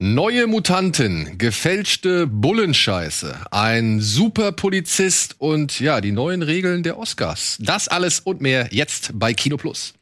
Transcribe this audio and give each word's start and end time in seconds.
Neue 0.00 0.48
Mutanten, 0.48 1.38
gefälschte 1.38 2.26
Bullenscheiße, 2.26 3.38
ein 3.52 4.00
Superpolizist 4.00 5.36
und 5.38 5.78
ja, 5.78 6.00
die 6.00 6.10
neuen 6.10 6.42
Regeln 6.42 6.82
der 6.82 6.98
Oscars. 6.98 7.58
Das 7.60 7.86
alles 7.86 8.18
und 8.18 8.40
mehr 8.40 8.68
jetzt 8.72 9.12
bei 9.14 9.32
Kino 9.34 9.56
Plus. 9.56 9.94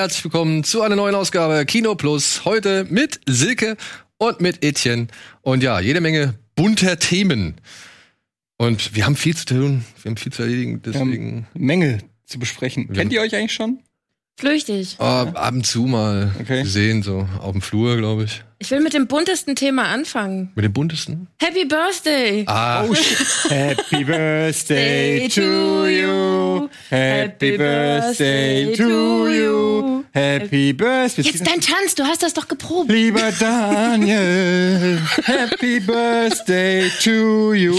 Herzlich 0.00 0.24
willkommen 0.24 0.64
zu 0.64 0.80
einer 0.80 0.96
neuen 0.96 1.14
Ausgabe 1.14 1.66
Kino 1.66 1.94
Plus. 1.94 2.46
Heute 2.46 2.86
mit 2.88 3.20
Silke 3.26 3.76
und 4.16 4.40
mit 4.40 4.64
Etienne. 4.64 5.08
Und 5.42 5.62
ja, 5.62 5.78
jede 5.78 6.00
Menge 6.00 6.38
bunter 6.56 6.98
Themen. 6.98 7.56
Und 8.56 8.94
wir 8.94 9.04
haben 9.04 9.14
viel 9.14 9.36
zu 9.36 9.44
tun, 9.44 9.84
wir 10.00 10.08
haben 10.08 10.16
viel 10.16 10.32
zu 10.32 10.40
erledigen, 10.40 10.80
deswegen. 10.80 11.46
Menge 11.52 11.98
zu 12.24 12.38
besprechen. 12.38 12.90
Kennt 12.90 13.12
ihr 13.12 13.20
euch 13.20 13.36
eigentlich 13.36 13.52
schon? 13.52 13.80
Flüchtig. 14.40 14.96
Oh, 14.98 15.04
ab 15.04 15.52
und 15.52 15.66
zu 15.66 15.82
mal 15.82 16.30
Okay. 16.40 16.62
gesehen, 16.62 17.02
so 17.02 17.28
auf 17.40 17.52
dem 17.52 17.60
Flur, 17.60 17.96
glaube 17.98 18.24
ich. 18.24 18.42
Ich 18.58 18.70
will 18.70 18.80
mit 18.80 18.92
dem 18.94 19.06
buntesten 19.06 19.54
Thema 19.54 19.84
anfangen. 19.88 20.50
Mit 20.54 20.64
dem 20.64 20.72
buntesten? 20.72 21.28
Happy 21.38 21.64
Birthday! 21.66 22.44
Ah, 22.46 22.84
Oh, 22.84 22.94
shit. 22.94 23.18
Happy 23.50 24.02
Birthday 24.04 25.28
to 25.28 25.86
you. 25.86 26.68
Happy 26.90 27.56
Birthday 27.58 28.74
to 28.76 29.28
you. 29.28 30.04
Happy 30.12 30.72
Birthday. 30.72 31.22
Jetzt 31.22 31.46
dein 31.46 31.60
Tanz, 31.60 31.94
du 31.94 32.04
hast 32.04 32.22
das 32.22 32.32
doch 32.34 32.48
geprobt. 32.48 32.90
Lieber 32.90 33.30
Daniel, 33.38 34.98
Happy 35.24 35.80
Birthday 35.80 36.90
to 37.04 37.52
you. 37.54 37.78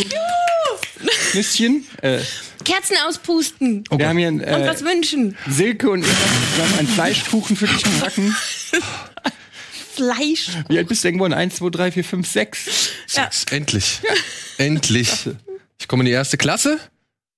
Nüsschen, 1.33 1.85
äh, 2.01 2.19
Kerzen 2.63 2.95
auspusten 3.07 3.83
Oh 3.89 3.97
wir 3.97 4.07
haben 4.07 4.17
hier 4.17 4.27
und 4.29 4.41
äh, 4.41 4.67
was 4.67 4.83
wünschen. 4.83 5.37
Silke 5.47 5.89
und 5.89 6.05
ich 6.05 6.09
haben 6.09 6.79
einen 6.79 6.87
Fleischkuchen 6.87 7.55
für 7.55 7.67
dich 7.67 7.83
gebacken. 7.83 8.35
Fleisch. 9.95 10.49
Wie 10.69 10.77
alt 10.77 10.87
bist 10.87 11.03
du 11.03 11.09
denn 11.09 11.15
geworden? 11.15 11.33
1, 11.33 11.55
2, 11.57 11.69
3, 11.69 11.91
4, 11.91 12.03
5, 12.03 12.27
6. 12.27 12.91
Sechs. 13.07 13.43
Endlich. 13.51 14.01
Endlich. 14.57 15.29
Ich 15.79 15.87
komme 15.87 16.01
in 16.01 16.05
die 16.05 16.11
erste 16.11 16.37
Klasse, 16.37 16.79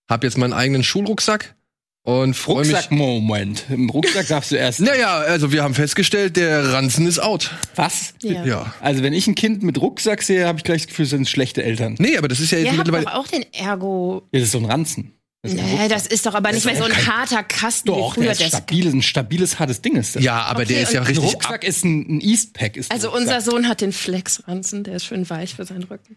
hab 0.10 0.24
jetzt 0.24 0.38
meinen 0.38 0.54
eigenen 0.54 0.84
Schulrucksack 0.84 1.56
und 2.04 2.34
freue 2.36 2.66
mich. 2.66 2.73
Rucksack-Moment. 2.76 3.66
Im 3.70 3.90
Rucksack 3.90 4.28
darfst 4.28 4.52
du 4.52 4.56
erst. 4.56 4.80
Naja, 4.82 5.18
also 5.20 5.52
wir 5.52 5.64
haben 5.64 5.73
festgestellt, 5.73 6.36
der 6.38 6.73
Ranzen 6.73 7.08
ist 7.08 7.20
out. 7.20 7.52
Was? 7.76 8.14
Ja. 8.22 8.44
Ja. 8.45 8.73
Also 8.82 9.04
wenn 9.04 9.14
ich 9.14 9.28
ein 9.28 9.36
Kind 9.36 9.64
mit 9.64 9.80
Rucksack 9.82 10.22
sehe, 10.22 10.45
habe 10.45 10.58
ich 10.58 10.64
gleich 10.64 10.82
das 10.84 10.88
Gefühl, 10.88 11.06
das 11.06 11.10
sind 11.12 11.30
schlechte 11.30 11.64
Eltern. 11.64 11.95
Nee, 12.00 12.18
aber 12.18 12.28
das 12.28 12.40
ist 12.40 12.52
ja 12.52 12.58
jetzt 12.58 12.66
Ihr 12.66 12.72
habt 12.72 12.80
mittlerweile. 12.80 13.06
doch 13.06 13.14
auch 13.14 13.28
den 13.28 13.45
Ergo. 13.54 14.23
Ja, 14.32 14.40
das 14.40 14.44
ist 14.48 14.52
so 14.52 14.58
ein 14.60 14.66
Ranzen. 14.66 15.14
Das 15.45 15.54
Nee, 15.54 15.62
Rucksack. 15.62 15.90
das 15.90 16.08
ist 16.08 16.26
doch 16.26 16.36
aber 16.36 16.52
nicht 16.54 16.66
mehr 16.66 16.76
so 16.78 16.84
ein 16.86 17.06
harter 17.08 17.44
Kasten 17.44 17.88
Doch, 17.88 18.16
wie 18.16 18.22
der 18.22 18.34
früher. 18.36 18.45
ist 18.45 18.54
Das 18.54 18.60
stabil, 18.62 18.88
ein 18.88 19.02
stabiles, 19.02 19.60
hartes 19.60 19.82
Ding 19.82 19.95
ist 19.98 20.16
das. 20.16 20.23
Ja, 20.23 20.42
aber 20.44 20.62
Okay, 20.64 20.73
der 20.73 20.84
ist 20.84 20.94
ja 20.94 21.02
und- 21.02 21.08
Ein 21.08 21.16
richtig 21.17 21.26
ab. 21.30 21.34
Rucksack 21.36 21.64
ist 21.66 21.84
ein, 21.84 22.17
ein 22.17 22.22
Eastpack. 22.22 22.78
Ist 22.78 22.92
also 22.92 23.10
Rucksack. 23.10 23.22
unser 23.38 23.42
Sohn 23.52 23.67
hat 23.67 23.82
den 23.82 23.92
Flex-Ranzen, 23.92 24.84
der 24.86 24.95
ist 24.95 25.06
schön 25.06 25.30
weich 25.30 25.56
für 25.56 25.66
seinen 25.66 25.84
Rücken. 25.84 26.16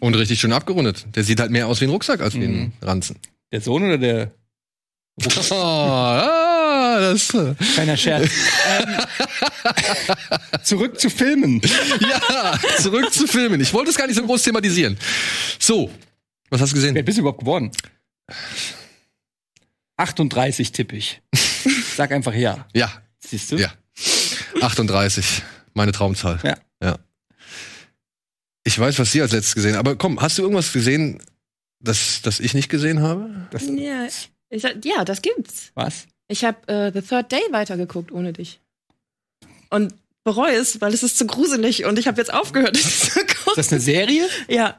Und 0.00 0.14
richtig 0.14 0.38
schön 0.38 0.52
abgerundet. 0.52 1.06
Der 1.16 1.24
sieht 1.24 1.40
halt 1.40 1.50
mehr 1.50 1.66
aus 1.66 1.80
wie 1.80 1.86
ein 1.86 1.90
Rucksack 1.90 2.20
als 2.20 2.34
wie 2.34 2.44
ein 2.44 2.72
Ranzen. 2.82 3.16
Der 3.50 3.60
Sohn 3.60 3.82
oder 3.82 3.98
der 3.98 4.30
Oh, 5.50 5.54
ah, 5.54 6.98
das, 7.00 7.28
Kleiner 7.74 7.96
Scherz. 7.96 8.30
ähm, 8.68 8.98
zurück 10.62 11.00
zu 11.00 11.10
Filmen. 11.10 11.60
ja, 12.00 12.58
zurück 12.78 13.12
zu 13.12 13.26
Filmen. 13.26 13.60
Ich 13.60 13.72
wollte 13.72 13.90
es 13.90 13.96
gar 13.96 14.06
nicht 14.06 14.16
so 14.16 14.24
groß 14.24 14.42
thematisieren. 14.42 14.96
So, 15.58 15.90
was 16.50 16.60
hast 16.60 16.72
du 16.72 16.76
Wer 16.76 16.90
gesehen? 16.92 17.04
bist 17.04 17.18
du 17.18 17.22
überhaupt 17.22 17.40
geworden? 17.40 17.72
38 19.96 20.72
tippe 20.72 20.96
ich. 20.96 21.20
Sag 21.96 22.12
einfach 22.12 22.34
ja. 22.34 22.66
Ja, 22.74 22.90
Siehst 23.18 23.50
du? 23.52 23.56
ja. 23.56 23.72
38, 24.60 25.42
meine 25.74 25.92
Traumzahl. 25.92 26.38
Ja. 26.44 26.56
ja. 26.82 26.98
Ich 28.64 28.78
weiß, 28.78 28.98
was 28.98 29.10
Sie 29.12 29.20
als 29.20 29.32
letztes 29.32 29.54
gesehen 29.54 29.72
haben. 29.72 29.80
Aber 29.80 29.96
komm, 29.96 30.20
hast 30.20 30.38
du 30.38 30.42
irgendwas 30.42 30.72
gesehen, 30.72 31.20
das, 31.80 32.22
das 32.22 32.38
ich 32.38 32.54
nicht 32.54 32.68
gesehen 32.68 33.00
habe? 33.02 33.48
Das, 33.50 33.64
Ja, 33.66 34.06
ich, 34.50 34.62
ja 34.84 35.04
das 35.04 35.22
gibt's. 35.22 35.70
was? 35.74 36.06
Ich 36.28 36.44
habe 36.44 36.68
äh, 36.68 36.92
The 36.92 37.00
Third 37.00 37.32
Day 37.32 37.40
weitergeguckt 37.50 38.12
ohne 38.12 38.32
dich. 38.32 38.60
Und 39.70 39.94
bereue 40.24 40.56
es, 40.56 40.80
weil 40.80 40.92
es 40.92 41.02
ist 41.02 41.16
zu 41.16 41.26
gruselig 41.26 41.84
und 41.86 41.98
ich 41.98 42.06
habe 42.06 42.18
jetzt 42.20 42.32
aufgehört, 42.32 42.76
es 42.76 43.00
zu 43.00 43.20
Ist 43.20 43.36
gucken. 43.44 43.52
das 43.56 43.72
eine 43.72 43.80
Serie? 43.80 44.28
Ja. 44.48 44.76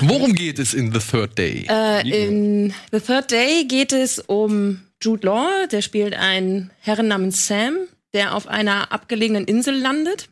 Worum 0.00 0.34
geht 0.34 0.58
es 0.58 0.74
in 0.74 0.92
The 0.92 0.98
Third 0.98 1.38
Day? 1.38 1.66
Äh, 1.68 2.08
in 2.26 2.74
The 2.92 3.00
Third 3.00 3.30
Day 3.30 3.64
geht 3.64 3.92
es 3.92 4.18
um 4.18 4.82
Jude 5.02 5.26
Law, 5.26 5.66
der 5.70 5.82
spielt 5.82 6.14
einen 6.14 6.70
Herren 6.80 7.08
namens 7.08 7.46
Sam, 7.46 7.76
der 8.12 8.34
auf 8.34 8.46
einer 8.46 8.92
abgelegenen 8.92 9.44
Insel 9.46 9.74
landet, 9.78 10.28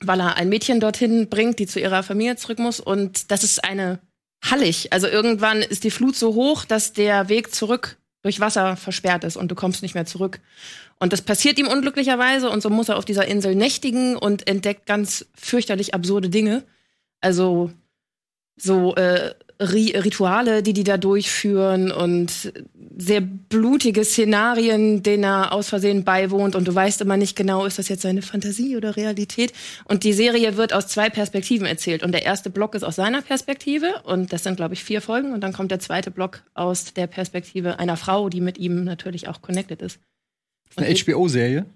weil 0.00 0.20
er 0.20 0.36
ein 0.36 0.48
Mädchen 0.48 0.80
dorthin 0.80 1.28
bringt, 1.28 1.58
die 1.58 1.66
zu 1.66 1.78
ihrer 1.78 2.02
Familie 2.02 2.36
zurück 2.36 2.58
muss. 2.58 2.80
Und 2.80 3.30
das 3.30 3.44
ist 3.44 3.62
eine 3.64 4.00
Hallig. 4.42 4.92
Also 4.92 5.06
irgendwann 5.06 5.62
ist 5.62 5.84
die 5.84 5.90
Flut 5.90 6.16
so 6.16 6.34
hoch, 6.34 6.64
dass 6.64 6.92
der 6.92 7.28
Weg 7.28 7.54
zurück 7.54 7.98
durch 8.22 8.40
Wasser 8.40 8.76
versperrt 8.76 9.24
ist 9.24 9.36
und 9.36 9.50
du 9.50 9.54
kommst 9.54 9.82
nicht 9.82 9.94
mehr 9.94 10.06
zurück. 10.06 10.40
Und 10.98 11.12
das 11.12 11.22
passiert 11.22 11.58
ihm 11.58 11.68
unglücklicherweise 11.68 12.50
und 12.50 12.62
so 12.62 12.68
muss 12.68 12.88
er 12.90 12.98
auf 12.98 13.04
dieser 13.04 13.26
Insel 13.26 13.54
nächtigen 13.54 14.16
und 14.16 14.46
entdeckt 14.46 14.86
ganz 14.86 15.26
fürchterlich 15.34 15.94
absurde 15.94 16.28
Dinge. 16.28 16.64
Also 17.20 17.70
so 18.56 18.94
äh, 18.96 19.34
Ri 19.60 19.90
Rituale, 19.96 20.62
die 20.62 20.72
die 20.72 20.84
da 20.84 20.96
durchführen 20.96 21.92
und 21.92 22.52
sehr 22.96 23.20
blutige 23.20 24.04
Szenarien, 24.04 25.02
denen 25.02 25.24
er 25.24 25.52
aus 25.52 25.68
Versehen 25.68 26.02
beiwohnt 26.04 26.56
und 26.56 26.66
du 26.66 26.74
weißt 26.74 27.00
immer 27.02 27.16
nicht 27.18 27.36
genau, 27.36 27.66
ist 27.66 27.78
das 27.78 27.88
jetzt 27.88 28.02
seine 28.02 28.22
Fantasie 28.22 28.76
oder 28.76 28.96
Realität. 28.96 29.52
Und 29.84 30.04
die 30.04 30.12
Serie 30.14 30.56
wird 30.56 30.72
aus 30.72 30.86
zwei 30.88 31.10
Perspektiven 31.10 31.66
erzählt 31.66 32.02
und 32.02 32.12
der 32.12 32.24
erste 32.24 32.48
Block 32.50 32.74
ist 32.74 32.84
aus 32.84 32.96
seiner 32.96 33.20
Perspektive 33.22 34.02
und 34.04 34.32
das 34.32 34.44
sind 34.44 34.56
glaube 34.56 34.74
ich 34.74 34.82
vier 34.82 35.02
Folgen 35.02 35.32
und 35.32 35.42
dann 35.42 35.52
kommt 35.52 35.70
der 35.70 35.80
zweite 35.80 36.10
Block 36.10 36.42
aus 36.54 36.94
der 36.94 37.06
Perspektive 37.06 37.78
einer 37.78 37.96
Frau, 37.96 38.28
die 38.30 38.40
mit 38.40 38.56
ihm 38.58 38.84
natürlich 38.84 39.28
auch 39.28 39.42
connected 39.42 39.82
ist. 39.82 39.98
Eine 40.76 40.88
Und- 40.88 40.98
HBO-Serie? 41.04 41.66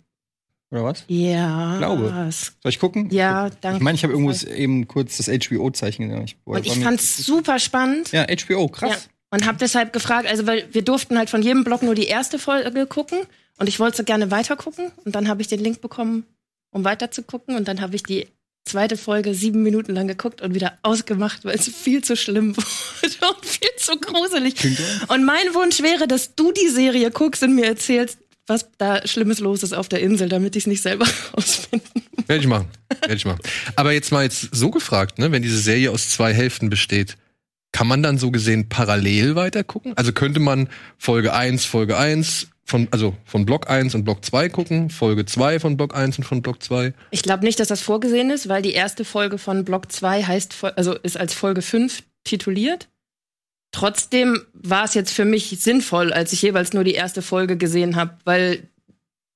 Oder 0.74 0.84
was? 0.84 1.04
Ja. 1.06 1.78
Glaube. 1.78 2.12
es- 2.28 2.52
Soll 2.62 2.70
ich 2.70 2.78
gucken? 2.80 3.08
Ja, 3.10 3.48
danke. 3.60 3.76
Ich 3.78 3.82
meine, 3.82 3.94
ich 3.96 4.02
habe 4.02 4.12
irgendwo 4.12 4.32
eben 4.48 4.88
kurz 4.88 5.16
das 5.18 5.28
HBO-Zeichen 5.28 6.08
gesehen. 6.08 6.24
Ich, 6.24 6.36
Und 6.44 6.66
ich 6.66 6.78
fand's 6.80 7.24
super 7.24 7.58
spannend. 7.60 8.10
Ja, 8.12 8.26
HBO, 8.26 8.66
krass. 8.68 8.90
Ja. 8.90 8.96
Und 9.30 9.46
habe 9.46 9.58
deshalb 9.58 9.92
gefragt, 9.92 10.26
also 10.28 10.46
weil 10.46 10.64
wir 10.72 10.82
durften 10.82 11.16
halt 11.18 11.30
von 11.30 11.42
jedem 11.42 11.64
Blog 11.64 11.82
nur 11.82 11.94
die 11.94 12.06
erste 12.06 12.38
Folge 12.38 12.86
gucken 12.86 13.18
und 13.58 13.68
ich 13.68 13.78
wollte 13.80 13.96
so 13.98 14.04
gerne 14.04 14.30
weiter 14.30 14.56
gucken 14.56 14.90
und 15.04 15.14
dann 15.14 15.28
habe 15.28 15.42
ich 15.42 15.48
den 15.48 15.60
Link 15.60 15.80
bekommen, 15.80 16.24
um 16.72 16.84
weiter 16.84 17.10
zu 17.10 17.22
gucken 17.22 17.56
und 17.56 17.66
dann 17.68 17.80
habe 17.80 17.94
ich 17.96 18.02
die 18.04 18.26
zweite 18.64 18.96
Folge 18.96 19.34
sieben 19.34 19.62
Minuten 19.62 19.92
lang 19.94 20.08
geguckt 20.08 20.40
und 20.40 20.54
wieder 20.54 20.78
ausgemacht, 20.82 21.44
weil 21.44 21.54
es 21.56 21.68
viel 21.68 22.02
zu 22.02 22.16
schlimm 22.16 22.56
wurde 22.56 23.14
und 23.36 23.44
viel 23.44 23.68
zu 23.76 23.96
gruselig. 23.98 24.54
Und 25.08 25.24
mein 25.24 25.52
Wunsch 25.54 25.82
wäre, 25.82 26.06
dass 26.08 26.34
du 26.34 26.50
die 26.52 26.68
Serie 26.68 27.10
guckst 27.10 27.42
und 27.42 27.54
mir 27.56 27.66
erzählst, 27.66 28.18
was 28.46 28.68
da 28.78 29.06
Schlimmes 29.06 29.40
los 29.40 29.62
ist 29.62 29.72
auf 29.72 29.88
der 29.88 30.00
Insel, 30.00 30.28
damit 30.28 30.56
ich 30.56 30.64
es 30.64 30.66
nicht 30.66 30.82
selber 30.82 31.06
rausfinde. 31.36 31.84
Werde 32.26 32.40
ich 32.40 32.48
machen. 32.48 32.68
Werde 33.00 33.14
ich 33.14 33.24
machen. 33.24 33.40
Aber 33.76 33.92
jetzt 33.92 34.12
mal 34.12 34.22
jetzt 34.22 34.54
so 34.54 34.70
gefragt, 34.70 35.18
ne, 35.18 35.32
wenn 35.32 35.42
diese 35.42 35.58
Serie 35.58 35.90
aus 35.90 36.10
zwei 36.10 36.32
Hälften 36.32 36.70
besteht, 36.70 37.16
kann 37.72 37.86
man 37.86 38.02
dann 38.02 38.18
so 38.18 38.30
gesehen 38.30 38.68
parallel 38.68 39.34
weiter 39.34 39.64
gucken? 39.64 39.94
Also 39.96 40.12
könnte 40.12 40.40
man 40.40 40.68
Folge 40.96 41.34
1, 41.34 41.64
Folge 41.64 41.98
1 41.98 42.48
von, 42.64 42.88
also 42.92 43.14
von 43.24 43.44
Block 43.44 43.68
1 43.68 43.94
und 43.94 44.04
Block 44.04 44.24
2 44.24 44.48
gucken, 44.48 44.90
Folge 44.90 45.26
2 45.26 45.60
von 45.60 45.76
Block 45.76 45.94
1 45.94 46.18
und 46.18 46.24
von 46.24 46.40
Block 46.40 46.62
2? 46.62 46.94
Ich 47.10 47.22
glaube 47.22 47.44
nicht, 47.44 47.60
dass 47.60 47.68
das 47.68 47.80
vorgesehen 47.82 48.30
ist, 48.30 48.48
weil 48.48 48.62
die 48.62 48.72
erste 48.72 49.04
Folge 49.04 49.38
von 49.38 49.64
Block 49.64 49.90
2 49.90 50.22
heißt, 50.22 50.54
also 50.76 50.94
ist 50.94 51.16
als 51.16 51.34
Folge 51.34 51.62
5 51.62 52.02
tituliert. 52.22 52.88
Trotzdem 53.74 54.40
war 54.52 54.84
es 54.84 54.94
jetzt 54.94 55.12
für 55.12 55.24
mich 55.24 55.48
sinnvoll, 55.58 56.12
als 56.12 56.32
ich 56.32 56.42
jeweils 56.42 56.72
nur 56.74 56.84
die 56.84 56.94
erste 56.94 57.22
Folge 57.22 57.56
gesehen 57.56 57.96
habe, 57.96 58.16
weil 58.24 58.68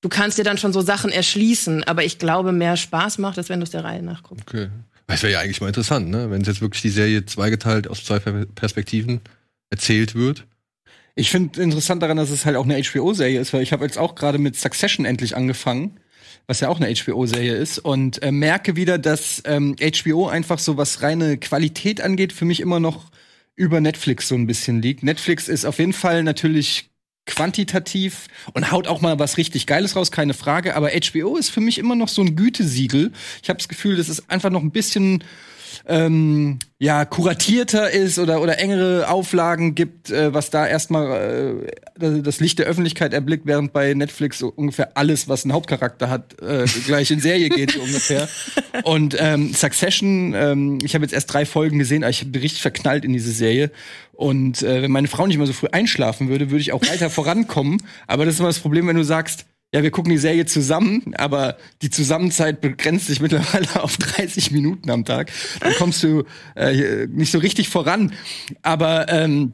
du 0.00 0.08
kannst 0.08 0.38
dir 0.38 0.44
dann 0.44 0.58
schon 0.58 0.72
so 0.72 0.80
Sachen 0.80 1.10
erschließen, 1.10 1.82
aber 1.82 2.04
ich 2.04 2.20
glaube, 2.20 2.52
mehr 2.52 2.76
Spaß 2.76 3.18
macht 3.18 3.36
es, 3.38 3.48
wenn 3.48 3.58
du 3.58 3.64
es 3.64 3.70
der 3.70 3.82
Reihe 3.82 4.00
nachguckst. 4.00 4.44
Okay. 4.48 4.68
Das 5.08 5.24
wäre 5.24 5.32
ja 5.32 5.40
eigentlich 5.40 5.60
mal 5.60 5.66
interessant, 5.66 6.08
ne? 6.08 6.30
Wenn 6.30 6.42
es 6.42 6.46
jetzt 6.46 6.60
wirklich 6.60 6.82
die 6.82 6.88
Serie 6.90 7.26
zweigeteilt 7.26 7.88
aus 7.88 8.04
zwei 8.04 8.20
Per- 8.20 8.46
Perspektiven 8.46 9.22
erzählt 9.70 10.14
wird. 10.14 10.44
Ich 11.16 11.30
finde 11.32 11.60
interessant 11.60 12.00
daran, 12.00 12.16
dass 12.16 12.30
es 12.30 12.44
halt 12.44 12.54
auch 12.54 12.64
eine 12.64 12.80
HBO-Serie 12.80 13.40
ist, 13.40 13.52
weil 13.52 13.62
ich 13.62 13.72
habe 13.72 13.84
jetzt 13.84 13.98
auch 13.98 14.14
gerade 14.14 14.38
mit 14.38 14.54
Succession 14.54 15.04
endlich 15.04 15.34
angefangen, 15.34 15.98
was 16.46 16.60
ja 16.60 16.68
auch 16.68 16.80
eine 16.80 16.94
HBO-Serie 16.94 17.56
ist, 17.56 17.80
und 17.80 18.22
äh, 18.22 18.30
merke 18.30 18.76
wieder, 18.76 18.98
dass 18.98 19.42
ähm, 19.46 19.74
HBO 19.80 20.28
einfach 20.28 20.60
so 20.60 20.76
was 20.76 21.02
reine 21.02 21.38
Qualität 21.38 22.00
angeht, 22.00 22.32
für 22.32 22.44
mich 22.44 22.60
immer 22.60 22.78
noch 22.78 23.10
über 23.58 23.80
Netflix 23.80 24.28
so 24.28 24.36
ein 24.36 24.46
bisschen 24.46 24.80
liegt. 24.80 25.02
Netflix 25.02 25.48
ist 25.48 25.64
auf 25.64 25.80
jeden 25.80 25.92
Fall 25.92 26.22
natürlich 26.22 26.90
quantitativ 27.26 28.28
und 28.54 28.70
haut 28.70 28.86
auch 28.86 29.00
mal 29.00 29.18
was 29.18 29.36
richtig 29.36 29.66
Geiles 29.66 29.96
raus, 29.96 30.10
keine 30.10 30.32
Frage. 30.32 30.76
Aber 30.76 30.90
HBO 30.90 31.36
ist 31.36 31.50
für 31.50 31.60
mich 31.60 31.78
immer 31.78 31.96
noch 31.96 32.08
so 32.08 32.22
ein 32.22 32.36
Gütesiegel. 32.36 33.12
Ich 33.42 33.48
habe 33.50 33.58
das 33.58 33.68
Gefühl, 33.68 33.96
das 33.96 34.08
ist 34.08 34.30
einfach 34.30 34.50
noch 34.50 34.62
ein 34.62 34.70
bisschen 34.70 35.24
ähm, 35.86 36.58
ja 36.78 37.04
kuratierter 37.04 37.90
ist 37.90 38.18
oder 38.18 38.40
oder 38.40 38.58
engere 38.58 39.08
Auflagen 39.08 39.74
gibt, 39.74 40.10
äh, 40.10 40.32
was 40.32 40.50
da 40.50 40.66
erstmal 40.66 41.68
äh, 41.98 42.22
das 42.22 42.40
Licht 42.40 42.58
der 42.58 42.66
Öffentlichkeit 42.66 43.12
erblickt, 43.12 43.46
während 43.46 43.72
bei 43.72 43.94
Netflix 43.94 44.38
so 44.38 44.48
ungefähr 44.48 44.96
alles, 44.96 45.28
was 45.28 45.44
einen 45.44 45.52
Hauptcharakter 45.52 46.08
hat, 46.08 46.40
äh, 46.40 46.66
gleich 46.86 47.10
in 47.10 47.20
Serie 47.20 47.48
geht 47.48 47.72
so 47.72 47.80
ungefähr. 47.80 48.28
Und 48.84 49.16
ähm, 49.18 49.52
Succession, 49.52 50.34
ähm, 50.34 50.78
ich 50.82 50.94
habe 50.94 51.04
jetzt 51.04 51.12
erst 51.12 51.32
drei 51.32 51.44
Folgen 51.46 51.78
gesehen, 51.78 52.04
aber 52.04 52.10
ich 52.10 52.30
bin 52.30 52.40
richtig 52.40 52.62
verknallt 52.62 53.04
in 53.04 53.12
diese 53.12 53.32
Serie. 53.32 53.70
Und 54.12 54.62
äh, 54.62 54.82
wenn 54.82 54.90
meine 54.90 55.08
Frau 55.08 55.26
nicht 55.26 55.38
mehr 55.38 55.46
so 55.46 55.52
früh 55.52 55.68
einschlafen 55.70 56.28
würde, 56.28 56.50
würde 56.50 56.60
ich 56.60 56.72
auch 56.72 56.82
weiter 56.82 57.10
vorankommen. 57.10 57.82
Aber 58.06 58.24
das 58.24 58.34
ist 58.34 58.40
immer 58.40 58.48
das 58.48 58.58
Problem, 58.58 58.86
wenn 58.86 58.96
du 58.96 59.04
sagst, 59.04 59.46
ja, 59.74 59.82
wir 59.82 59.90
gucken 59.90 60.10
die 60.10 60.18
Serie 60.18 60.46
zusammen, 60.46 61.14
aber 61.16 61.58
die 61.82 61.90
Zusammenzeit 61.90 62.60
begrenzt 62.60 63.06
sich 63.06 63.20
mittlerweile 63.20 63.82
auf 63.82 63.96
30 63.98 64.50
Minuten 64.50 64.90
am 64.90 65.04
Tag. 65.04 65.30
Dann 65.60 65.74
kommst 65.74 66.02
du 66.02 66.24
äh, 66.54 67.06
nicht 67.06 67.30
so 67.30 67.38
richtig 67.38 67.68
voran. 67.68 68.12
Aber 68.62 69.10
ähm, 69.10 69.52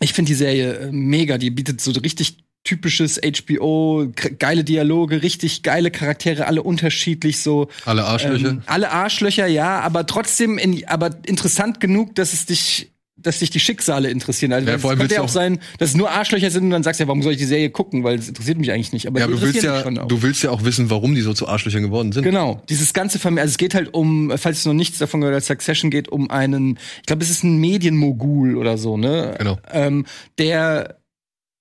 ich 0.00 0.12
finde 0.12 0.28
die 0.30 0.34
Serie 0.34 0.74
äh, 0.74 0.92
mega. 0.92 1.38
Die 1.38 1.50
bietet 1.50 1.80
so 1.80 1.92
richtig 1.92 2.44
typisches 2.62 3.20
HBO, 3.20 4.10
geile 4.38 4.64
Dialoge, 4.64 5.22
richtig 5.22 5.62
geile 5.62 5.90
Charaktere, 5.90 6.46
alle 6.46 6.62
unterschiedlich 6.62 7.40
so. 7.40 7.68
Alle 7.84 8.04
Arschlöcher. 8.04 8.48
Ähm, 8.48 8.62
alle 8.66 8.90
Arschlöcher, 8.90 9.46
ja, 9.46 9.80
aber 9.80 10.06
trotzdem, 10.06 10.56
in, 10.56 10.86
aber 10.88 11.10
interessant 11.26 11.80
genug, 11.80 12.14
dass 12.14 12.32
es 12.32 12.46
dich 12.46 12.93
dass 13.24 13.40
dich 13.40 13.50
die 13.50 13.60
Schicksale 13.60 14.10
interessieren. 14.10 14.52
Also 14.52 14.68
Ja, 14.68 14.76
es 14.76 14.82
vor 14.82 14.90
allem 14.90 15.00
könnte 15.00 15.16
ja 15.16 15.22
auch 15.22 15.28
sein, 15.28 15.58
dass 15.78 15.90
es 15.90 15.96
nur 15.96 16.10
Arschlöcher 16.10 16.50
sind 16.50 16.64
und 16.64 16.70
dann 16.70 16.82
sagst 16.82 17.00
du 17.00 17.04
ja, 17.04 17.08
warum 17.08 17.22
soll 17.22 17.32
ich 17.32 17.38
die 17.38 17.44
Serie 17.44 17.70
gucken? 17.70 18.04
Weil 18.04 18.18
es 18.18 18.28
interessiert 18.28 18.58
mich 18.58 18.70
eigentlich 18.70 18.92
nicht. 18.92 19.06
Aber 19.06 19.20
ja, 19.20 19.26
du 19.26 19.40
willst 19.40 19.62
ja, 19.62 19.82
du 19.82 20.22
willst 20.22 20.42
ja 20.42 20.50
auch 20.50 20.64
wissen, 20.64 20.90
warum 20.90 21.14
die 21.14 21.22
so 21.22 21.32
zu 21.32 21.48
Arschlöchern 21.48 21.82
geworden 21.82 22.12
sind. 22.12 22.22
Genau, 22.22 22.62
dieses 22.68 22.92
ganze 22.92 23.18
Familie, 23.18 23.42
also 23.42 23.52
es 23.52 23.58
geht 23.58 23.74
halt 23.74 23.92
um, 23.92 24.32
falls 24.36 24.62
du 24.62 24.68
noch 24.70 24.76
nichts 24.76 24.98
davon 24.98 25.20
gehört 25.20 25.36
hast, 25.36 25.46
Succession 25.46 25.90
geht 25.90 26.08
um 26.08 26.30
einen, 26.30 26.78
ich 27.00 27.06
glaube, 27.06 27.22
es 27.22 27.30
ist 27.30 27.44
ein 27.44 27.58
Medienmogul 27.58 28.56
oder 28.56 28.78
so, 28.78 28.96
ne? 28.96 29.34
Genau. 29.38 29.58
Ähm, 29.72 30.06
der 30.38 30.96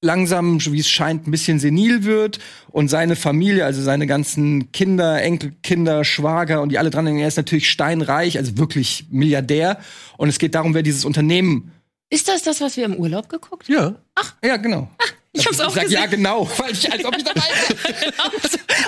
langsam, 0.03 0.59
wie 0.63 0.79
es 0.79 0.89
scheint, 0.89 1.27
ein 1.27 1.31
bisschen 1.31 1.59
senil 1.59 2.03
wird 2.03 2.39
und 2.69 2.89
seine 2.89 3.15
Familie, 3.15 3.65
also 3.65 3.81
seine 3.81 4.05
ganzen 4.05 4.71
Kinder, 4.71 5.21
Enkelkinder, 5.21 6.03
Schwager 6.03 6.61
und 6.61 6.69
die 6.69 6.77
alle 6.77 6.89
dran, 6.89 7.07
hängen, 7.07 7.19
er 7.19 7.27
ist 7.27 7.37
natürlich 7.37 7.69
steinreich, 7.69 8.37
also 8.37 8.57
wirklich 8.57 9.07
Milliardär. 9.09 9.79
Und 10.17 10.29
es 10.29 10.39
geht 10.39 10.55
darum, 10.55 10.73
wer 10.73 10.83
dieses 10.83 11.05
Unternehmen. 11.05 11.71
Ist 12.09 12.27
das 12.27 12.43
das, 12.43 12.61
was 12.61 12.77
wir 12.77 12.85
im 12.85 12.95
Urlaub 12.95 13.29
geguckt 13.29 13.67
Ja. 13.67 13.95
Ja, 14.43 14.57
genau. 14.57 14.89
Ich 15.35 15.45
hab's 15.47 15.59
auch 15.59 15.69
ich 15.69 15.73
sag, 15.73 15.83
gesehen. 15.85 15.99
ja, 15.99 16.05
genau, 16.05 16.47
weil 16.57 16.71
ich, 16.73 16.91
als 16.91 17.03
ob 17.05 17.17
ich 17.17 17.23
dabei 17.23 17.41
wäre. 17.41 18.13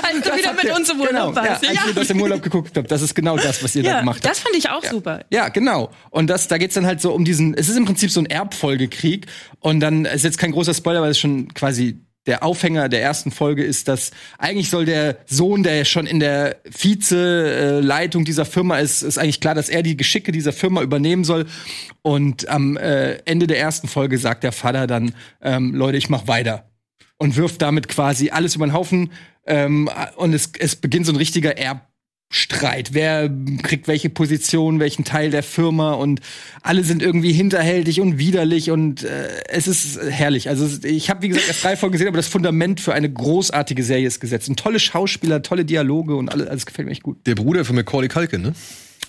Als 0.03 0.21
du 0.23 0.35
wieder 0.37 0.53
mit 0.53 0.63
ihr- 0.65 0.75
uns 0.75 0.89
im 0.89 0.99
Urlaub 1.01 1.33
genau, 1.33 1.35
warst. 1.35 1.63
Ja, 1.63 1.69
als 1.71 1.85
wir 1.87 1.93
das 1.93 2.09
im 2.11 2.21
Urlaub 2.21 2.41
geguckt 2.43 2.77
habt, 2.77 2.91
das 2.91 3.01
ist 3.01 3.15
genau 3.15 3.35
das, 3.37 3.63
was 3.63 3.75
ihr 3.75 3.83
da 3.83 3.89
Ja, 3.89 3.99
gemacht 4.01 4.17
habt. 4.17 4.25
das 4.25 4.39
fand 4.39 4.55
ich 4.55 4.69
auch 4.69 4.83
super. 4.83 5.25
Ja, 5.31 5.49
genau. 5.49 5.89
Und 6.11 6.27
das, 6.27 6.47
da 6.47 6.57
geht's 6.57 6.75
dann 6.75 6.85
halt 6.85 7.01
so 7.01 7.13
um 7.13 7.25
diesen, 7.25 7.55
es 7.55 7.67
ist 7.67 7.77
im 7.77 7.85
Prinzip 7.85 8.11
so 8.11 8.19
ein 8.19 8.25
Erbfolgekrieg. 8.27 9.25
Und 9.59 9.79
dann 9.79 10.05
ist 10.05 10.23
jetzt 10.23 10.37
kein 10.37 10.51
großer 10.51 10.73
Spoiler, 10.73 11.01
weil 11.01 11.11
es 11.11 11.19
schon 11.19 11.53
quasi 11.53 11.99
der 12.25 12.43
Aufhänger 12.43 12.89
der 12.89 13.01
ersten 13.01 13.31
Folge 13.31 13.63
ist, 13.63 13.87
dass 13.87 14.11
eigentlich 14.37 14.69
soll 14.69 14.85
der 14.85 15.17
Sohn, 15.25 15.63
der 15.63 15.85
schon 15.85 16.07
in 16.07 16.19
der 16.19 16.57
Vize-Leitung 16.69 18.25
dieser 18.25 18.45
Firma 18.45 18.79
ist, 18.79 19.03
ist 19.03 19.17
eigentlich 19.17 19.41
klar, 19.41 19.55
dass 19.55 19.69
er 19.69 19.83
die 19.83 19.97
Geschicke 19.97 20.31
dieser 20.31 20.53
Firma 20.53 20.81
übernehmen 20.81 21.23
soll. 21.23 21.45
Und 22.01 22.49
am 22.49 22.77
äh, 22.77 23.15
Ende 23.25 23.47
der 23.47 23.59
ersten 23.59 23.87
Folge 23.87 24.17
sagt 24.17 24.43
der 24.43 24.51
Vater 24.51 24.87
dann, 24.87 25.13
ähm, 25.41 25.75
Leute, 25.75 25.97
ich 25.97 26.09
mach 26.09 26.27
weiter. 26.27 26.69
Und 27.17 27.35
wirft 27.37 27.61
damit 27.61 27.87
quasi 27.87 28.29
alles 28.31 28.55
über 28.55 28.65
den 28.65 28.73
Haufen. 28.73 29.11
Ähm, 29.45 29.89
und 30.15 30.33
es, 30.33 30.51
es 30.57 30.75
beginnt 30.75 31.05
so 31.05 31.13
ein 31.13 31.17
richtiger 31.17 31.57
Erbstreit. 32.29 32.93
Wer 32.93 33.29
kriegt 33.63 33.87
welche 33.87 34.09
Position, 34.09 34.79
welchen 34.79 35.05
Teil 35.05 35.29
der 35.29 35.43
Firma 35.43 35.93
und 35.93 36.19
alle 36.63 36.83
sind 36.83 37.01
irgendwie 37.01 37.31
hinterhältig 37.31 38.01
und 38.01 38.17
widerlich 38.17 38.71
und 38.71 39.03
äh, 39.03 39.29
es 39.47 39.67
ist 39.67 39.99
herrlich. 40.01 40.49
Also 40.49 40.67
ich 40.85 41.09
habe 41.09 41.21
wie 41.21 41.29
gesagt 41.29 41.47
erst 41.47 41.63
drei 41.63 41.77
Folgen 41.77 41.93
gesehen, 41.93 42.07
aber 42.07 42.17
das 42.17 42.27
Fundament 42.27 42.81
für 42.81 42.93
eine 42.93 43.09
großartige 43.11 43.83
Serie 43.83 44.07
ist 44.07 44.19
gesetzt. 44.19 44.49
Und 44.49 44.59
tolle 44.59 44.79
Schauspieler, 44.79 45.43
tolle 45.43 45.65
Dialoge 45.65 46.15
und 46.15 46.29
alles, 46.29 46.47
alles 46.47 46.65
gefällt 46.65 46.87
mir 46.87 46.91
echt 46.91 47.03
gut. 47.03 47.25
Der 47.25 47.35
Bruder 47.35 47.63
von 47.63 47.75
Macaulay 47.75 48.09
Culkin, 48.09 48.41
ne? 48.41 48.53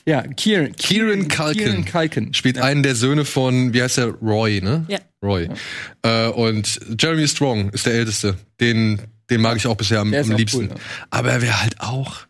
Ja, 0.04 0.22
Kieran, 0.22 0.76
Kieran 0.76 1.26
Culkin. 1.26 1.64
Kieran 1.64 1.84
Culkin. 1.84 2.34
Spielt 2.34 2.58
einen 2.58 2.84
der 2.84 2.94
Söhne 2.94 3.24
von, 3.24 3.72
wie 3.74 3.82
heißt 3.82 3.96
der? 3.96 4.06
Roy, 4.22 4.60
ne? 4.60 4.84
Ja. 4.88 4.98
Roy. 5.22 5.48
Äh, 6.02 6.28
und 6.28 6.78
Jeremy 7.00 7.26
Strong 7.26 7.70
ist 7.70 7.86
der 7.86 7.94
Älteste. 7.94 8.36
Den, 8.60 9.00
den 9.30 9.40
mag 9.40 9.56
ich 9.56 9.66
auch 9.66 9.74
bisher 9.74 9.98
am, 10.00 10.12
Der 10.12 10.20
ist 10.20 10.30
am 10.30 10.36
liebsten. 10.36 10.58
cool, 10.58 10.69
ja. 10.69 10.74
Aber 11.10 11.30
er 11.32 11.42
wäre 11.42 11.60
halt 11.60 11.80
auch 11.80 12.20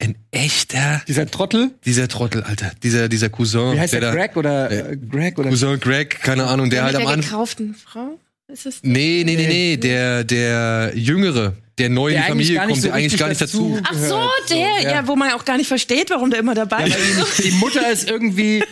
ein 0.00 0.16
echter, 0.30 1.02
Dieser 1.08 1.26
Trottel, 1.30 1.70
dieser 1.84 2.08
Trottel, 2.08 2.42
Alter. 2.42 2.72
Dieser, 2.82 3.08
dieser 3.08 3.28
Cousin. 3.28 3.74
wie 3.74 3.80
heißt 3.80 3.92
der, 3.92 4.00
da- 4.00 4.12
Greg 4.14 4.36
oder 4.36 4.70
äh, 4.70 4.96
Greg 4.96 5.38
oder 5.38 5.50
Cousin 5.50 5.78
Greg, 5.78 6.20
keine 6.22 6.46
Ahnung, 6.46 6.70
der 6.70 6.84
halt 6.84 6.92
mit 6.94 7.02
am 7.02 7.06
der 7.06 7.14
Anfang. 7.16 7.30
gekauften 7.30 7.74
Frau? 7.74 8.18
Ist 8.52 8.66
es? 8.66 8.78
Nee, 8.82 9.22
nee, 9.24 9.36
nee, 9.36 9.46
nee, 9.46 9.76
der, 9.76 10.24
der 10.24 10.92
Jüngere, 10.94 11.54
der 11.78 11.88
neu 11.88 12.08
in 12.08 12.14
Der 12.14 12.24
Familie 12.24 12.58
kommt, 12.58 12.76
so 12.76 12.82
der 12.82 12.94
eigentlich 12.94 13.16
gar 13.18 13.28
nicht 13.28 13.40
dazu. 13.40 13.78
dazu- 13.82 13.84
Ach 13.90 14.08
so, 14.08 14.20
der, 14.54 14.58
ja. 14.82 14.90
ja. 14.90 15.08
wo 15.08 15.16
man 15.16 15.30
auch 15.32 15.44
gar 15.44 15.56
nicht 15.56 15.68
versteht, 15.68 16.10
warum 16.10 16.30
der 16.30 16.40
immer 16.40 16.54
dabei 16.54 16.86
ist. 16.86 17.44
Die 17.44 17.52
Mutter 17.52 17.90
ist 17.90 18.10
irgendwie 18.10 18.62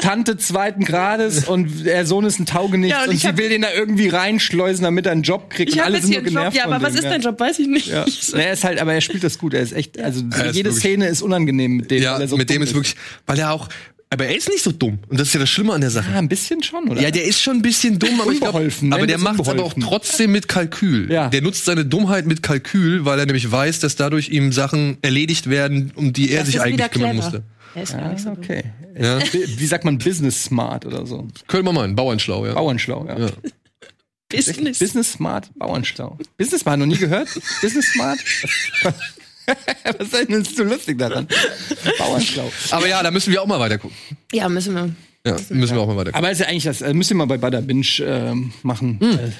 Tante 0.00 0.36
zweiten 0.36 0.84
Grades 0.84 1.44
und 1.44 1.84
der 1.84 2.06
Sohn 2.06 2.24
ist 2.24 2.38
ein 2.40 2.46
Taugenichts 2.46 2.96
Ja, 2.96 3.04
und 3.04 3.10
und, 3.10 3.20
sie 3.20 3.28
hab- 3.28 3.36
will 3.36 3.48
den 3.50 3.62
da 3.62 3.72
irgendwie 3.72 4.08
reinschleusen, 4.08 4.82
damit 4.84 5.06
er 5.06 5.12
einen 5.12 5.22
Job 5.22 5.50
kriegt 5.50 5.70
Ich 5.70 5.76
und 5.76 5.82
alle 5.84 5.96
jetzt 5.96 6.06
sind 6.06 6.12
hier 6.12 6.22
nur 6.22 6.26
einen 6.28 6.34
Job, 6.34 6.52
genervt 6.52 6.56
ja, 6.56 6.64
aber 6.64 6.82
was 6.82 6.92
dem, 6.92 6.98
ist 6.98 7.04
ja. 7.04 7.10
dein 7.10 7.20
Job, 7.20 7.38
weiß 7.38 7.58
ich 7.58 7.66
nicht. 7.68 7.86
Ja. 7.88 8.04
Er 8.34 8.52
ist 8.52 8.64
halt, 8.64 8.80
aber 8.80 8.94
er 8.94 9.00
spielt 9.00 9.22
das 9.22 9.38
gut. 9.38 9.54
Er 9.54 9.60
ist 9.60 9.72
echt, 9.72 10.00
also 10.00 10.22
jede 10.52 10.72
Szene 10.72 11.06
ist 11.08 11.22
unangenehm 11.22 11.76
mit 11.76 11.90
dem. 11.90 12.02
Ja, 12.02 12.14
weil 12.14 12.22
er 12.22 12.28
so 12.28 12.36
mit 12.36 12.48
dem 12.50 12.62
ist 12.62 12.74
wirklich, 12.74 12.96
weil 13.26 13.38
er 13.38 13.52
auch, 13.52 13.68
aber 14.10 14.26
er 14.26 14.36
ist 14.36 14.48
nicht 14.48 14.62
so 14.62 14.70
dumm. 14.72 14.98
Und 15.08 15.18
das 15.20 15.28
ist 15.28 15.34
ja 15.34 15.40
das 15.40 15.50
Schlimme 15.50 15.72
an 15.74 15.80
der 15.80 15.90
Sache. 15.90 16.10
Ja, 16.12 16.18
ein 16.18 16.28
bisschen 16.28 16.62
schon, 16.62 16.88
oder? 16.88 17.00
Ja, 17.00 17.10
der 17.10 17.24
ist 17.24 17.40
schon 17.40 17.56
ein 17.56 17.62
bisschen 17.62 17.98
dumm, 17.98 18.20
aber 18.20 18.30
ich 18.32 18.38
glaub, 18.40 18.54
Unbeholfen, 18.54 18.92
aber 18.92 19.06
der 19.06 19.18
macht 19.18 19.40
es 19.40 19.48
aber 19.48 19.64
auch 19.64 19.74
trotzdem 19.74 20.32
mit 20.32 20.48
Kalkül. 20.48 21.10
Ja. 21.10 21.28
Der 21.28 21.42
nutzt 21.42 21.64
seine 21.64 21.84
Dummheit 21.84 22.26
mit 22.26 22.42
Kalkül, 22.42 23.04
weil 23.04 23.18
er 23.18 23.26
nämlich 23.26 23.50
weiß, 23.50 23.80
dass 23.80 23.96
dadurch 23.96 24.28
ihm 24.28 24.52
Sachen 24.52 24.98
erledigt 25.02 25.50
werden, 25.50 25.92
um 25.96 26.12
die 26.12 26.30
er 26.30 26.40
Das 26.40 26.48
sich 26.52 26.60
eigentlich 26.60 26.90
kümmern 26.90 27.10
clever. 27.10 27.24
musste. 27.24 27.42
Er 27.74 27.82
ist 27.82 27.92
gar 27.92 28.02
Ah, 28.04 28.08
nicht 28.12 28.22
so 28.22 28.30
dumm. 28.30 28.38
okay. 28.42 28.64
Ja. 28.98 29.18
Wie 29.32 29.58
wie 29.60 29.66
sagt 29.66 29.84
man 29.84 29.98
Business 29.98 30.44
Smart 30.44 30.86
oder 30.86 31.04
so? 31.04 31.28
Können 31.48 31.64
wir 31.66 31.72
mal, 31.72 31.86
Bauernschlau, 31.88 32.46
ja. 32.46 32.54
Bauernschlau, 32.54 33.06
ja. 33.06 33.18
Ja. 33.18 33.30
Business. 34.28 34.78
Business 34.78 35.12
Smart, 35.12 35.50
Bauernschlau. 35.56 36.18
Business 36.38 36.62
Smart, 36.62 36.78
noch 36.78 36.86
nie 36.86 36.96
gehört? 36.96 37.28
Business 37.60 37.86
Smart? 37.92 38.18
Was 39.98 40.12
ist 40.12 40.28
denn 40.28 40.44
so 40.44 40.64
lustig 40.64 40.98
daran? 40.98 41.26
Bauernschlau. 41.98 42.50
Aber 42.70 42.88
ja, 42.88 43.02
da 43.02 43.10
müssen 43.10 43.32
wir 43.32 43.42
auch 43.42 43.46
mal 43.46 43.60
weiter 43.60 43.78
gucken. 43.78 43.96
Ja, 44.32 44.48
müssen 44.48 44.74
wir. 44.74 44.94
Ja, 45.24 45.36
müssen 45.50 45.74
wir 45.74 45.82
auch 45.82 45.86
mal 45.86 45.96
weiter 45.96 46.12
gucken. 46.12 46.24
Aber 46.24 46.30
ist 46.30 46.40
ja 46.40 46.46
eigentlich 46.46 46.64
das, 46.64 46.82
äh, 46.82 46.94
müsst 46.94 47.10
ihr 47.10 47.16
mal 47.16 47.26
bei 47.26 47.38
Butter 47.38 47.62
Binge 47.62 47.86
ähm, 48.00 48.52
machen. 48.62 48.98
Hm. 49.00 49.10
Äh, 49.10 49.32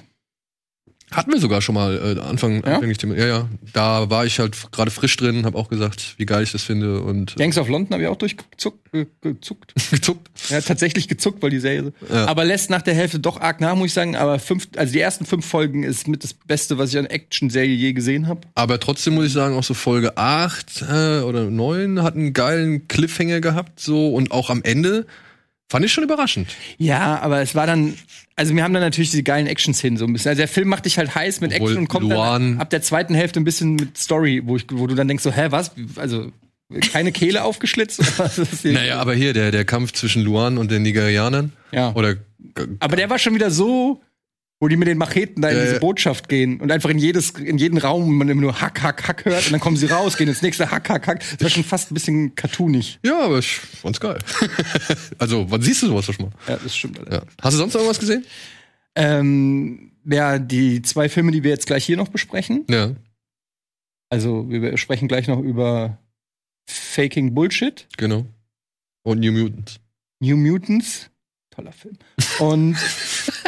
Hatten 1.13 1.33
wir 1.33 1.39
sogar 1.39 1.63
schon 1.63 1.77
mal 1.77 2.17
äh, 2.17 2.21
Anfang, 2.21 2.65
Ja? 2.65 2.75
anfänglich. 2.75 2.99
Ja, 3.17 3.27
ja. 3.27 3.49
Da 3.73 4.11
war 4.11 4.27
ich 4.27 4.41
halt 4.41 4.57
gerade 4.73 4.91
frisch 4.91 5.17
drin, 5.17 5.47
habe 5.47 5.57
auch 5.57 5.69
gesagt, 5.69 6.15
wie 6.19 6.27
geil 6.27 6.43
ich 6.43 6.51
das 6.51 6.63
finde 6.65 7.01
und 7.01 7.33
äh, 7.33 7.39
Gangs 7.39 7.57
of 7.59 7.69
London 7.69 7.93
habe 7.93 8.03
ich 8.03 8.09
auch 8.09 8.17
durchgezuckt. 8.17 8.91
ge- 8.93 9.07
gezuckt. 9.21 9.73
gezuckt. 9.93 10.29
Ja, 10.49 10.61
tatsächlich 10.61 11.07
gezuckt, 11.07 11.41
weil 11.43 11.51
die 11.51 11.61
Serie. 11.61 11.93
Ja. 12.13 12.27
Aber 12.27 12.45
lässt 12.45 12.71
nach 12.71 12.83
der 12.83 12.95
Hälfte 12.95 13.21
doch 13.21 13.41
arg 13.41 13.61
nach, 13.61 13.77
muss 13.77 13.87
ich 13.89 13.93
sagen. 13.93 14.17
Aber 14.17 14.41
fünf, 14.41 14.67
also 14.77 14.93
die 14.93 15.01
ersten 15.01 15.27
fünf 15.27 15.47
Folgen 15.47 15.85
ist 15.85 16.09
mit 16.09 16.25
das 16.25 16.35
Beste, 16.35 16.77
was 16.77 16.91
ich 16.93 16.99
an 16.99 17.07
Action-Serie 17.07 17.75
je 17.75 17.93
gesehen 17.93 18.27
habe. 18.27 18.41
Aber 18.57 18.81
trotzdem 18.81 19.15
muss 19.15 19.27
ich 19.27 19.33
sagen, 19.33 19.55
auch 19.57 19.65
so 19.65 19.75
Folge 19.75 20.17
8 20.17 20.83
äh, 20.91 21.21
oder 21.21 21.45
9 21.51 22.03
hat 22.03 22.15
einen 22.17 22.33
geilen 22.33 22.89
Cliffhanger 22.89 23.41
gehabt, 23.41 23.79
so 23.79 24.13
und 24.13 24.33
auch 24.33 24.51
am 24.51 24.63
Ende 24.65 25.07
fand 25.69 25.85
ich 25.85 25.93
schon 25.93 26.05
überraschend. 26.05 26.49
Ja, 26.79 27.19
aber 27.21 27.41
es 27.43 27.55
war 27.55 27.67
dann, 27.67 27.95
also 28.37 28.55
wir 28.55 28.63
haben 28.63 28.73
dann 28.75 28.83
natürlich 28.83 29.11
diese 29.11 29.23
geilen 29.23 29.47
Action-Szenen 29.47 29.97
so 29.99 30.05
ein 30.05 30.13
bisschen. 30.13 30.29
Also 30.31 30.41
der 30.41 30.49
Film 30.49 30.69
macht 30.69 30.85
dich 30.85 30.99
halt 30.99 31.15
heiß 31.15 31.41
mit 31.41 31.53
Obwohl 31.53 31.69
Action 31.71 31.83
und 31.83 31.89
kommt 31.89 32.09
Luan- 32.11 32.53
dann 32.53 32.61
ab 32.61 32.71
der 32.71 32.83
zweiten 32.83 33.15
Hälfte 33.15 33.41
ein 33.41 33.45
bisschen 33.45 33.75
mit 33.75 33.97
Story, 33.99 34.43
wo, 34.45 34.57
ich, 34.57 34.67
wo 34.73 34.87
du 34.87 34.95
dann 34.95 35.09
denkst 35.09 35.25
so, 35.25 35.33
hä, 35.33 35.47
was? 35.51 35.73
Also 35.97 36.31
keine 36.93 37.13
Kehle 37.13 37.45
aufgeschlitzt? 37.45 38.03
Naja, 38.65 38.99
aber 38.99 39.15
hier, 39.15 39.33
der, 39.33 39.51
der 39.53 39.65
Kampf 39.65 39.93
zwischen 39.93 40.23
Luan 40.23 40.59
und 40.59 40.71
den 40.71 40.83
Nigerianern. 40.83 41.53
Ja. 41.73 41.93
Oder 41.95 42.17
Aber 42.81 42.97
der 42.97 43.09
war 43.11 43.19
schon 43.19 43.35
wieder 43.35 43.51
so, 43.51 44.03
wo 44.59 44.69
die 44.69 44.77
mit 44.77 44.89
den 44.89 44.97
Macheten 44.99 45.43
da 45.43 45.51
in 45.51 45.61
diese. 45.61 45.81
Botschaft 45.81 46.29
gehen 46.29 46.61
und 46.61 46.73
einfach 46.73 46.89
in 46.89 46.99
jedes, 46.99 47.31
in 47.31 47.59
jeden 47.59 47.79
Raum 47.79 48.17
man 48.17 48.29
immer 48.29 48.41
nur 48.41 48.61
Hack, 48.61 48.83
Hack, 48.83 49.07
Hack 49.07 49.25
hört 49.25 49.47
und 49.47 49.53
dann 49.53 49.61
kommen 49.61 49.77
sie 49.77 49.87
raus, 49.87 50.17
gehen 50.17 50.29
ins 50.29 50.43
nächste 50.43 50.71
Hack, 50.71 50.89
Hack, 50.89 51.07
Hack. 51.07 51.21
Das 51.21 51.41
war 51.41 51.51
schon 51.51 51.65
fast 51.65 51.91
ein 51.91 51.95
bisschen 51.95 52.35
cartoonig. 52.35 52.99
ja, 53.05 53.21
aber 53.21 53.39
ich 53.39 53.57
fand's 53.57 54.01
geil. 54.01 54.19
also, 55.19 55.51
wann 55.51 55.61
siehst 55.63 55.83
du 55.83 55.89
sowas 55.89 56.07
schon 56.07 56.17
mal? 56.17 56.31
Ja, 56.49 56.59
das 56.63 56.77
stimmt. 56.77 57.01
Ja. 57.11 57.23
Hast 57.43 57.55
du 57.55 57.59
sonst 57.59 57.75
noch 57.75 57.81
irgendwas 57.81 58.01
gesehen? 58.01 58.25
Ähm, 58.95 59.93
ja, 60.05 60.39
die 60.39 60.81
zwei 60.83 61.09
Filme, 61.09 61.33
die 61.33 61.43
wir 61.43 61.51
jetzt 61.51 61.67
gleich 61.67 61.85
hier 61.85 61.97
noch 61.97 62.09
besprechen. 62.09 62.65
Ja. 62.71 62.93
Also, 64.09 64.49
wir 64.49 64.79
sprechen 64.79 65.09
gleich 65.09 65.29
noch 65.29 65.41
über 65.41 65.99
Faking 66.69 67.35
Bullshit, 67.35 67.87
Genau. 67.97 68.25
Und 69.03 69.21
New 69.21 69.33
Mutants. 69.33 69.79
New 70.21 70.37
Mutants. 70.37 71.11
Toller 71.51 71.73
Film. 71.73 71.97
Und, 72.39 72.77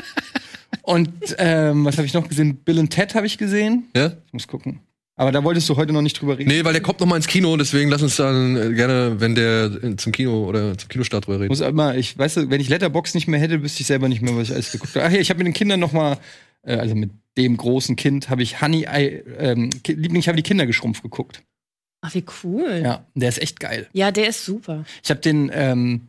und 0.88 1.12
ähm, 1.38 1.84
was 1.84 1.96
habe 1.98 2.06
ich 2.06 2.14
noch 2.14 2.28
gesehen? 2.28 2.56
Bill 2.64 2.78
und 2.78 2.90
Ted 2.90 3.14
habe 3.14 3.26
ich 3.26 3.38
gesehen. 3.38 3.88
Ja? 3.94 4.12
Ich 4.26 4.32
muss 4.32 4.46
gucken. 4.48 4.80
Aber 5.16 5.32
da 5.32 5.42
wolltest 5.42 5.68
du 5.68 5.76
heute 5.76 5.92
noch 5.92 6.00
nicht 6.02 6.20
drüber 6.20 6.38
reden. 6.38 6.48
Nee, 6.48 6.64
weil 6.64 6.72
der 6.72 6.80
kommt 6.82 7.00
noch 7.00 7.06
mal 7.06 7.16
ins 7.16 7.26
Kino, 7.26 7.56
deswegen 7.56 7.90
lass 7.90 8.02
uns 8.02 8.16
dann 8.16 8.56
äh, 8.56 8.72
gerne, 8.72 9.16
wenn 9.20 9.34
der 9.34 9.64
äh, 9.82 9.96
zum 9.96 10.12
Kino 10.12 10.44
oder 10.46 10.78
zum 10.78 10.88
Kinostart 10.88 11.26
drüber 11.26 11.36
Ich 11.36 11.40
reden. 11.42 11.48
muss 11.50 11.60
immer, 11.60 11.96
ich 11.96 12.16
weiß, 12.16 12.48
wenn 12.48 12.60
ich 12.60 12.68
Letterbox 12.68 13.14
nicht 13.14 13.26
mehr 13.26 13.40
hätte, 13.40 13.60
wüsste 13.62 13.80
ich 13.80 13.88
selber 13.88 14.08
nicht 14.08 14.22
mehr, 14.22 14.36
was 14.36 14.48
ich 14.48 14.54
alles 14.54 14.70
geguckt 14.72 14.94
habe. 14.94 15.06
Ach 15.06 15.10
ja, 15.10 15.18
ich 15.18 15.28
habe 15.30 15.38
mit 15.38 15.48
den 15.48 15.54
Kindern 15.54 15.80
noch 15.80 15.92
mal, 15.92 16.18
äh, 16.62 16.76
also 16.76 16.94
mit 16.94 17.10
dem 17.36 17.56
großen 17.56 17.96
Kind, 17.96 18.30
habe 18.30 18.42
ich 18.44 18.60
Honey, 18.60 18.86
I, 18.88 19.22
ähm, 19.38 19.70
Ki- 19.82 19.94
Liebling, 19.94 20.20
ich 20.20 20.28
habe 20.28 20.36
die 20.36 20.42
Kinder 20.44 20.66
geschrumpft 20.66 21.02
geguckt. 21.02 21.42
Ach, 22.00 22.14
wie 22.14 22.24
cool. 22.44 22.80
Ja, 22.84 23.04
der 23.14 23.28
ist 23.28 23.42
echt 23.42 23.58
geil. 23.58 23.88
Ja, 23.92 24.12
der 24.12 24.28
ist 24.28 24.44
super. 24.44 24.84
Ich 25.02 25.10
habe 25.10 25.18
den, 25.20 25.50
ähm, 25.52 26.02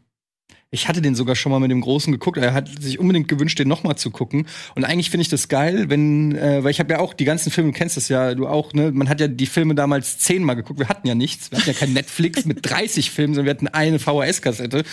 ich 0.72 0.88
hatte 0.88 1.02
den 1.02 1.16
sogar 1.16 1.36
schon 1.36 1.52
mal 1.52 1.60
mit 1.60 1.72
dem 1.72 1.82
Großen 1.82 2.14
geguckt. 2.14 2.38
Er 2.38 2.54
hat 2.54 2.70
sich 2.82 3.00
unbedingt 3.00 3.28
gewünscht, 3.28 3.58
den 3.58 3.68
noch 3.68 3.84
mal 3.84 3.96
zu 3.96 4.12
gucken. 4.12 4.46
Und 4.76 4.84
eigentlich 4.84 5.10
finde 5.10 5.24
ich 5.24 5.30
das 5.30 5.48
geil, 5.48 5.90
wenn, 5.90 6.36
äh, 6.36 6.64
weil 6.64 6.70
ich 6.70 6.80
habe 6.80 6.94
ja 6.94 7.00
auch 7.00 7.14
die 7.16 7.26
ganzen 7.26 7.52
Filme, 7.52 7.72
du 7.72 7.78
kennst 7.78 7.98
das 7.98 8.08
ja, 8.08 8.36
du 8.36 8.48
auch, 8.48 8.74
ne? 8.74 8.92
Man 8.92 9.10
hat 9.10 9.20
ja 9.20 9.28
die 9.28 9.48
Filme 9.48 9.74
damals 9.74 10.20
zehnmal 10.20 10.56
geguckt. 10.56 10.80
Wir 10.80 10.90
hatten 10.90 11.08
ja 11.08 11.16
nichts. 11.16 11.52
Wir 11.52 11.58
hatten 11.58 11.70
ja 11.70 11.76
kein 11.76 11.94
Netflix 11.94 12.46
mit 12.46 12.70
30 12.70 13.10
Filmen, 13.10 13.34
sondern 13.34 13.46
wir 13.48 13.58
hatten 13.58 13.68
eine 13.68 13.98
VHS-Kassette. 13.98 14.84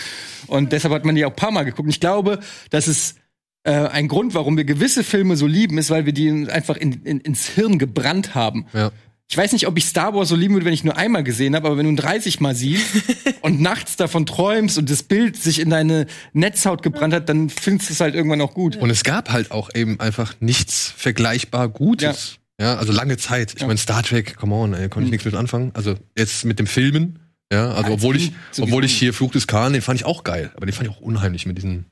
Und 0.47 0.73
deshalb 0.73 0.95
hat 0.95 1.05
man 1.05 1.15
die 1.15 1.27
auch 1.27 1.31
ein 1.31 1.37
paar 1.37 1.51
Mal 1.51 1.65
geguckt. 1.65 1.87
Und 1.87 1.91
ich 1.91 2.01
glaube, 2.01 2.41
dass 2.71 2.87
es 2.87 3.17
äh, 3.65 3.73
ein 3.73 4.09
Grund, 4.09 4.33
warum 4.33 4.57
wir 4.57 4.65
gewisse 4.65 5.05
Filme 5.05 5.37
so 5.37 5.47
lieben, 5.47 5.77
ist, 5.77 5.91
weil 5.91 6.07
wir 6.07 6.13
die 6.13 6.49
einfach 6.49 6.77
in, 6.77 7.03
in, 7.05 7.21
ins 7.21 7.49
Hirn 7.49 7.79
gebrannt 7.79 8.35
haben. 8.35 8.67
Ja. 8.73 8.93
Ich 9.29 9.37
weiß 9.37 9.53
nicht, 9.53 9.67
ob 9.67 9.77
ich 9.77 9.85
Star 9.87 10.15
Wars 10.15 10.29
so 10.29 10.37
lieben 10.37 10.55
würde, 10.55 10.67
wenn 10.67 10.73
ich 10.73 10.85
nur 10.85 10.97
einmal 10.97 11.25
gesehen 11.25 11.57
habe, 11.57 11.67
aber 11.67 11.77
wenn 11.77 11.85
du 11.85 11.91
ihn 11.91 11.97
30 11.97 12.39
Mal 12.41 12.55
siehst 12.55 12.87
und 13.41 13.61
nachts 13.61 13.97
davon 13.97 14.25
träumst 14.25 14.79
und 14.79 14.89
das 14.89 15.03
Bild 15.03 15.37
sich 15.37 15.59
in 15.59 15.71
deine 15.71 16.07
Netzhaut 16.33 16.83
gebrannt 16.85 17.13
hat, 17.13 17.29
dann 17.29 17.51
findest 17.51 17.91
du 17.91 17.95
es 17.95 18.01
halt 18.01 18.15
irgendwann 18.15 18.41
auch 18.41 18.55
gut. 18.55 18.77
Und 18.77 18.89
es 18.91 19.03
gab 19.03 19.31
halt 19.33 19.51
auch 19.51 19.71
eben 19.75 19.99
einfach 19.99 20.35
nichts 20.41 20.93
vergleichbar 20.97 21.69
Gutes. 21.69 22.39
Ja, 22.61 22.77
also 22.77 22.93
lange 22.93 23.17
Zeit. 23.17 23.53
Ich 23.55 23.61
Ja. 23.63 23.67
meine, 23.67 23.79
Star 23.79 24.03
Trek, 24.05 24.37
come 24.37 24.55
on, 24.55 24.75
ey, 24.75 24.89
konnte 24.89 25.07
ich 25.07 25.11
nichts 25.11 25.25
mit 25.25 25.35
anfangen. 25.35 25.73
Also 25.75 25.97
jetzt 26.17 26.45
mit 26.45 26.59
dem 26.61 26.69
Filmen, 26.69 27.19
ja, 27.53 27.71
also 27.71 27.83
als 27.83 27.91
obwohl 27.95 28.17
ich, 28.17 28.33
obwohl 28.61 28.85
ich 28.85 28.97
hier 28.97 29.13
Fluch 29.13 29.33
des 29.33 29.47
Khan, 29.49 29.73
den 29.73 29.83
fand 29.83 29.99
ich 30.01 30.07
auch 30.07 30.23
geil, 30.25 30.53
aber 30.57 30.67
den 30.67 30.73
fand 30.73 30.89
ich 30.89 30.95
auch 30.97 31.01
unheimlich 31.01 31.47
mit 31.47 31.57
diesen 31.59 31.85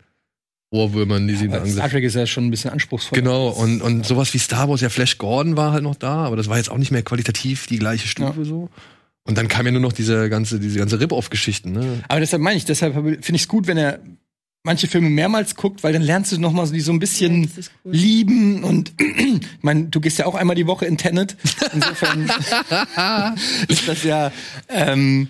Ohrwürmern, 0.74 1.26
die 1.28 1.36
sie 1.36 1.48
da 1.48 1.58
Aber 1.58 1.66
Star 1.66 1.84
angesetzt 1.84 1.92
Trek 1.92 2.04
ist 2.04 2.14
ja 2.16 2.26
schon 2.26 2.46
ein 2.46 2.50
bisschen 2.50 2.70
anspruchsvoll. 2.70 3.16
Genau, 3.18 3.48
und, 3.48 3.80
und 3.80 4.04
sowas 4.04 4.34
wie 4.34 4.38
Star 4.38 4.68
Wars, 4.68 4.80
ja, 4.80 4.88
Flash 4.88 5.18
Gordon 5.18 5.56
war 5.56 5.72
halt 5.72 5.84
noch 5.84 5.94
da, 5.94 6.24
aber 6.24 6.36
das 6.36 6.48
war 6.48 6.56
jetzt 6.56 6.70
auch 6.70 6.78
nicht 6.78 6.90
mehr 6.90 7.02
qualitativ 7.02 7.66
die 7.66 7.78
gleiche 7.78 8.08
Stufe 8.08 8.44
so. 8.44 8.68
Und 9.26 9.38
dann 9.38 9.48
kam 9.48 9.64
ja 9.64 9.72
nur 9.72 9.80
noch 9.80 9.92
diese 9.92 10.28
ganze, 10.28 10.60
diese 10.60 10.78
ganze 10.78 11.00
Rip-Off-Geschichten, 11.00 11.72
ne? 11.72 12.04
Aber 12.08 12.20
deshalb 12.20 12.42
meine 12.42 12.58
ich, 12.58 12.64
deshalb 12.66 12.94
finde 12.94 13.36
ich 13.36 13.42
es 13.42 13.48
gut, 13.48 13.66
wenn 13.66 13.78
er 13.78 14.00
manche 14.64 14.86
Filme 14.88 15.10
mehrmals 15.10 15.54
guckt, 15.54 15.82
weil 15.82 15.92
dann 15.92 16.02
lernst 16.02 16.32
du 16.32 16.40
noch 16.40 16.52
mal 16.52 16.66
so, 16.66 16.72
die 16.72 16.80
so 16.80 16.90
ein 16.92 16.98
bisschen 16.98 17.44
Ja, 17.44 17.48
cool. 17.84 17.92
lieben 17.92 18.64
und 18.64 18.92
ich 19.00 19.40
meine, 19.62 19.84
du 19.84 20.00
gehst 20.00 20.18
ja 20.18 20.26
auch 20.26 20.34
einmal 20.34 20.56
die 20.56 20.66
Woche 20.66 20.86
in 20.86 20.96
Tenet. 20.96 21.36
Insofern 21.72 22.24
ist 23.68 23.86
das 23.86 24.02
ja 24.02 24.32
ähm, 24.68 25.28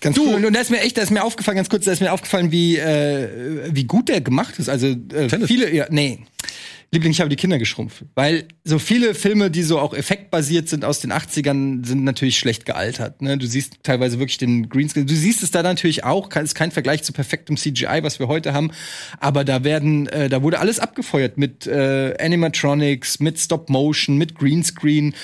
ganz 0.00 0.18
cool. 0.18 0.44
Und 0.44 0.54
da 0.54 0.60
ist 0.60 0.70
mir 0.70 0.80
echt, 0.80 0.96
da 0.96 1.02
ist 1.02 1.10
mir 1.10 1.24
aufgefallen, 1.24 1.56
ganz 1.56 1.68
kurz, 1.68 1.84
da 1.84 1.92
ist 1.92 2.00
mir 2.00 2.12
aufgefallen, 2.12 2.52
wie 2.52 2.76
äh, 2.76 3.70
wie 3.70 3.84
gut 3.84 4.08
der 4.08 4.20
gemacht 4.20 4.58
ist. 4.58 4.68
Also 4.68 4.88
äh, 4.88 5.28
viele, 5.46 5.72
ja, 5.74 5.86
nee. 5.90 6.20
Liebling, 6.92 7.10
ich 7.10 7.20
habe 7.20 7.28
die 7.28 7.36
Kinder 7.36 7.58
geschrumpft. 7.58 8.04
Weil 8.14 8.46
so 8.64 8.78
viele 8.78 9.14
Filme, 9.14 9.50
die 9.50 9.64
so 9.64 9.80
auch 9.80 9.92
effektbasiert 9.92 10.68
sind 10.68 10.84
aus 10.84 11.00
den 11.00 11.12
80ern, 11.12 11.84
sind 11.84 12.04
natürlich 12.04 12.38
schlecht 12.38 12.64
gealtert. 12.64 13.22
Ne? 13.22 13.36
Du 13.36 13.46
siehst 13.46 13.78
teilweise 13.82 14.20
wirklich 14.20 14.38
den 14.38 14.68
Greenscreen. 14.68 15.06
Du 15.06 15.14
siehst 15.14 15.42
es 15.42 15.50
da 15.50 15.62
natürlich 15.62 16.04
auch, 16.04 16.30
ist 16.36 16.54
kein 16.54 16.70
Vergleich 16.70 17.02
zu 17.02 17.12
perfektem 17.12 17.56
CGI, 17.56 17.98
was 18.02 18.20
wir 18.20 18.28
heute 18.28 18.52
haben. 18.52 18.70
Aber 19.18 19.44
da 19.44 19.64
werden, 19.64 20.06
äh, 20.08 20.28
da 20.28 20.42
wurde 20.42 20.60
alles 20.60 20.78
abgefeuert 20.78 21.38
mit 21.38 21.66
äh, 21.66 22.14
Animatronics, 22.20 23.18
mit 23.18 23.40
Stop 23.40 23.68
Motion, 23.68 24.16
mit 24.16 24.36
Greenscreen. 24.36 25.14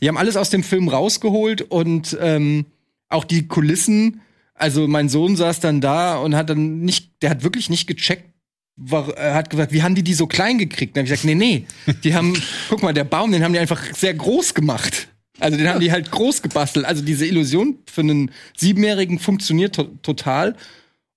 Die 0.00 0.08
haben 0.08 0.16
alles 0.16 0.36
aus 0.36 0.48
dem 0.48 0.62
Film 0.62 0.88
rausgeholt 0.88 1.62
und 1.62 2.16
ähm, 2.20 2.64
auch 3.10 3.24
die 3.24 3.46
Kulissen. 3.46 4.22
Also 4.54 4.88
mein 4.88 5.08
Sohn 5.08 5.36
saß 5.36 5.60
dann 5.60 5.80
da 5.80 6.16
und 6.16 6.34
hat 6.34 6.50
dann 6.50 6.80
nicht, 6.80 7.22
der 7.22 7.30
hat 7.30 7.42
wirklich 7.42 7.68
nicht 7.68 7.86
gecheckt, 7.86 8.30
war, 8.76 9.14
er 9.16 9.34
hat 9.34 9.50
gesagt, 9.50 9.72
wie 9.72 9.82
haben 9.82 9.94
die 9.94 10.02
die 10.02 10.14
so 10.14 10.26
klein 10.26 10.56
gekriegt? 10.56 10.96
Dann 10.96 11.02
habe 11.02 11.12
ich 11.12 11.20
gesagt, 11.20 11.38
nee, 11.38 11.66
nee, 11.86 11.94
die 12.02 12.14
haben, 12.14 12.40
guck 12.70 12.82
mal, 12.82 12.94
der 12.94 13.04
Baum, 13.04 13.30
den 13.32 13.44
haben 13.44 13.52
die 13.52 13.58
einfach 13.58 13.82
sehr 13.94 14.14
groß 14.14 14.54
gemacht. 14.54 15.08
Also 15.38 15.56
den 15.56 15.68
haben 15.68 15.80
die 15.80 15.92
halt 15.92 16.10
groß 16.10 16.42
gebastelt. 16.42 16.84
Also 16.84 17.02
diese 17.02 17.26
Illusion 17.26 17.78
für 17.90 18.02
einen 18.02 18.30
Siebenjährigen 18.56 19.18
funktioniert 19.18 19.74
to 19.74 19.84
total. 20.02 20.56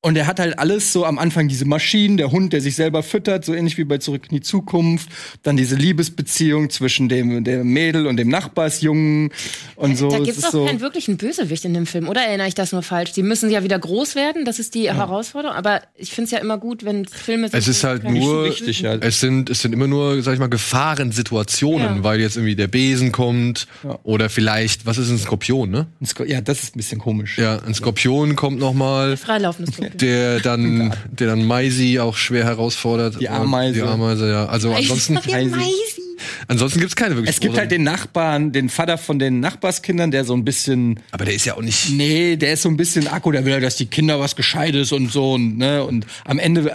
Und 0.05 0.17
er 0.17 0.27
hat 0.27 0.41
halt 0.41 0.59
alles 0.59 0.91
so 0.91 1.05
am 1.05 1.17
Anfang 1.17 1.47
diese 1.47 1.63
Maschinen, 1.63 2.17
der 2.17 2.29
Hund, 2.31 2.51
der 2.51 2.59
sich 2.59 2.75
selber 2.75 3.03
füttert, 3.03 3.45
so 3.45 3.53
ähnlich 3.53 3.77
wie 3.77 3.85
bei 3.85 3.99
Zurück 3.99 4.23
in 4.29 4.35
die 4.35 4.41
Zukunft. 4.41 5.07
Dann 5.43 5.55
diese 5.55 5.75
Liebesbeziehung 5.77 6.69
zwischen 6.69 7.07
dem, 7.07 7.45
dem 7.45 7.67
Mädel 7.71 8.05
und 8.07 8.17
dem 8.17 8.27
Nachbarsjungen 8.27 9.31
und 9.77 9.97
so. 9.97 10.09
Da 10.09 10.17
Es 10.17 10.23
gibt's 10.25 10.37
ist 10.39 10.43
doch 10.47 10.51
so 10.51 10.65
keinen 10.65 10.81
wirklichen 10.81 11.15
Bösewicht 11.15 11.63
in 11.63 11.73
dem 11.73 11.85
Film, 11.85 12.09
oder 12.09 12.19
erinnere 12.21 12.49
ich 12.49 12.53
das 12.53 12.73
nur 12.73 12.83
falsch? 12.83 13.13
Die 13.13 13.23
müssen 13.23 13.49
ja 13.49 13.63
wieder 13.63 13.79
groß 13.79 14.15
werden, 14.15 14.43
das 14.43 14.59
ist 14.59 14.75
die 14.75 14.91
Herausforderung. 14.91 15.55
Aber 15.55 15.81
ich 15.95 16.11
finde 16.11 16.25
es 16.25 16.31
ja 16.31 16.39
immer 16.39 16.57
gut, 16.57 16.83
wenn 16.83 17.05
Filme 17.05 17.47
sich 17.47 17.57
Es 17.57 17.69
ist 17.69 17.85
halt 17.85 18.03
nur, 18.03 18.43
wichtig, 18.45 18.81
ja. 18.81 18.95
es 18.95 19.21
sind, 19.21 19.49
es 19.49 19.61
sind 19.61 19.71
immer 19.71 19.87
nur, 19.87 20.21
sag 20.21 20.33
ich 20.33 20.39
mal, 20.39 20.47
Gefahrensituationen, 20.49 21.97
Ja. 21.97 22.03
weil 22.03 22.19
jetzt 22.19 22.35
irgendwie 22.35 22.55
der 22.55 22.67
Besen 22.67 23.11
kommt 23.11 23.67
Ja. 23.83 23.99
oder 24.03 24.29
vielleicht, 24.29 24.85
was 24.85 24.97
ist 24.97 25.09
ein 25.09 25.17
Skorpion, 25.17 25.69
ne? 25.69 25.87
Ein 26.01 26.05
Sko- 26.05 26.23
Ja, 26.25 26.41
das 26.41 26.63
ist 26.63 26.75
ein 26.75 26.77
bisschen 26.77 26.99
komisch. 26.99 27.37
Ja, 27.37 27.59
ein 27.63 27.73
Skorpion 27.73 28.35
kommt 28.35 28.59
noch 28.59 28.73
mal, 28.73 29.17
Freilaufendes 29.17 29.75
Skorpion. 29.75 29.92
Der 30.01 30.39
dann, 30.39 30.93
der 31.11 31.27
dann 31.27 31.45
Maisi 31.45 31.99
auch 31.99 32.15
schwer 32.15 32.45
herausfordert. 32.45 33.19
Die 33.19 33.29
Ameise. 33.29 33.73
Die 33.73 33.81
Ameise, 33.81 34.29
ja. 34.29 34.45
Also 34.45 34.73
ansonsten, 34.73 35.17
ansonsten 36.47 36.79
gibt's 36.79 36.95
keine 36.95 37.15
wirklich 37.15 37.35
Es 37.35 37.39
gibt 37.39 37.57
halt 37.57 37.71
den 37.71 37.83
Nachbarn, 37.83 38.51
den 38.51 38.69
Vater 38.69 38.97
von 38.97 39.19
den 39.19 39.39
Nachbarskindern, 39.39 40.11
der 40.11 40.25
so 40.25 40.33
ein 40.33 40.45
bisschen, 40.45 40.99
aber 41.11 41.25
der 41.25 41.35
ist 41.35 41.45
ja 41.45 41.55
auch 41.55 41.61
nicht, 41.61 41.89
nee, 41.91 42.35
der 42.35 42.53
ist 42.53 42.63
so 42.63 42.69
ein 42.69 42.77
bisschen 42.77 43.07
Akku, 43.07 43.31
der 43.31 43.45
will 43.45 43.53
ja, 43.53 43.59
dass 43.59 43.75
die 43.75 43.87
Kinder 43.87 44.19
was 44.19 44.35
Gescheites 44.35 44.91
und 44.91 45.11
so 45.11 45.33
und 45.33 45.57
ne 45.57 45.83
und 45.83 46.05
am 46.25 46.39
Ende 46.39 46.71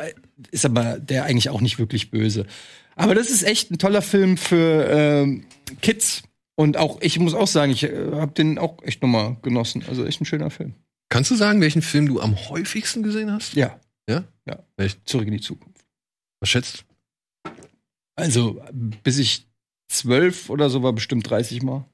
ist 0.50 0.64
aber 0.64 0.98
der 0.98 1.24
eigentlich 1.24 1.50
auch 1.50 1.60
nicht 1.60 1.78
wirklich 1.78 2.10
böse. 2.10 2.46
Aber 2.96 3.14
das 3.14 3.30
ist 3.30 3.44
echt 3.44 3.70
ein 3.70 3.78
toller 3.78 4.02
Film 4.02 4.36
für 4.36 4.88
ähm, 4.90 5.44
Kids 5.82 6.22
und 6.56 6.76
auch 6.76 6.98
ich 7.00 7.18
muss 7.20 7.34
auch 7.34 7.46
sagen, 7.46 7.70
ich 7.70 7.84
äh, 7.84 7.92
habe 8.14 8.32
den 8.32 8.58
auch 8.58 8.82
echt 8.82 9.02
nochmal 9.02 9.36
genossen. 9.42 9.84
Also 9.88 10.04
echt 10.04 10.20
ein 10.20 10.24
schöner 10.24 10.50
Film. 10.50 10.74
Kannst 11.08 11.30
du 11.30 11.36
sagen, 11.36 11.60
welchen 11.60 11.82
Film 11.82 12.06
du 12.06 12.20
am 12.20 12.36
häufigsten 12.48 13.02
gesehen 13.02 13.32
hast? 13.32 13.54
Ja. 13.54 13.78
Ja? 14.08 14.24
Ja. 14.46 14.58
Echt? 14.76 15.00
Zurück 15.08 15.26
in 15.26 15.32
die 15.32 15.40
Zukunft. 15.40 15.84
Was 16.40 16.50
schätzt? 16.50 16.84
Also 18.16 18.60
bis 19.04 19.18
ich 19.18 19.46
zwölf 19.88 20.50
oder 20.50 20.70
so 20.70 20.82
war 20.82 20.92
bestimmt 20.92 21.28
30 21.28 21.62
Mal. 21.62 21.84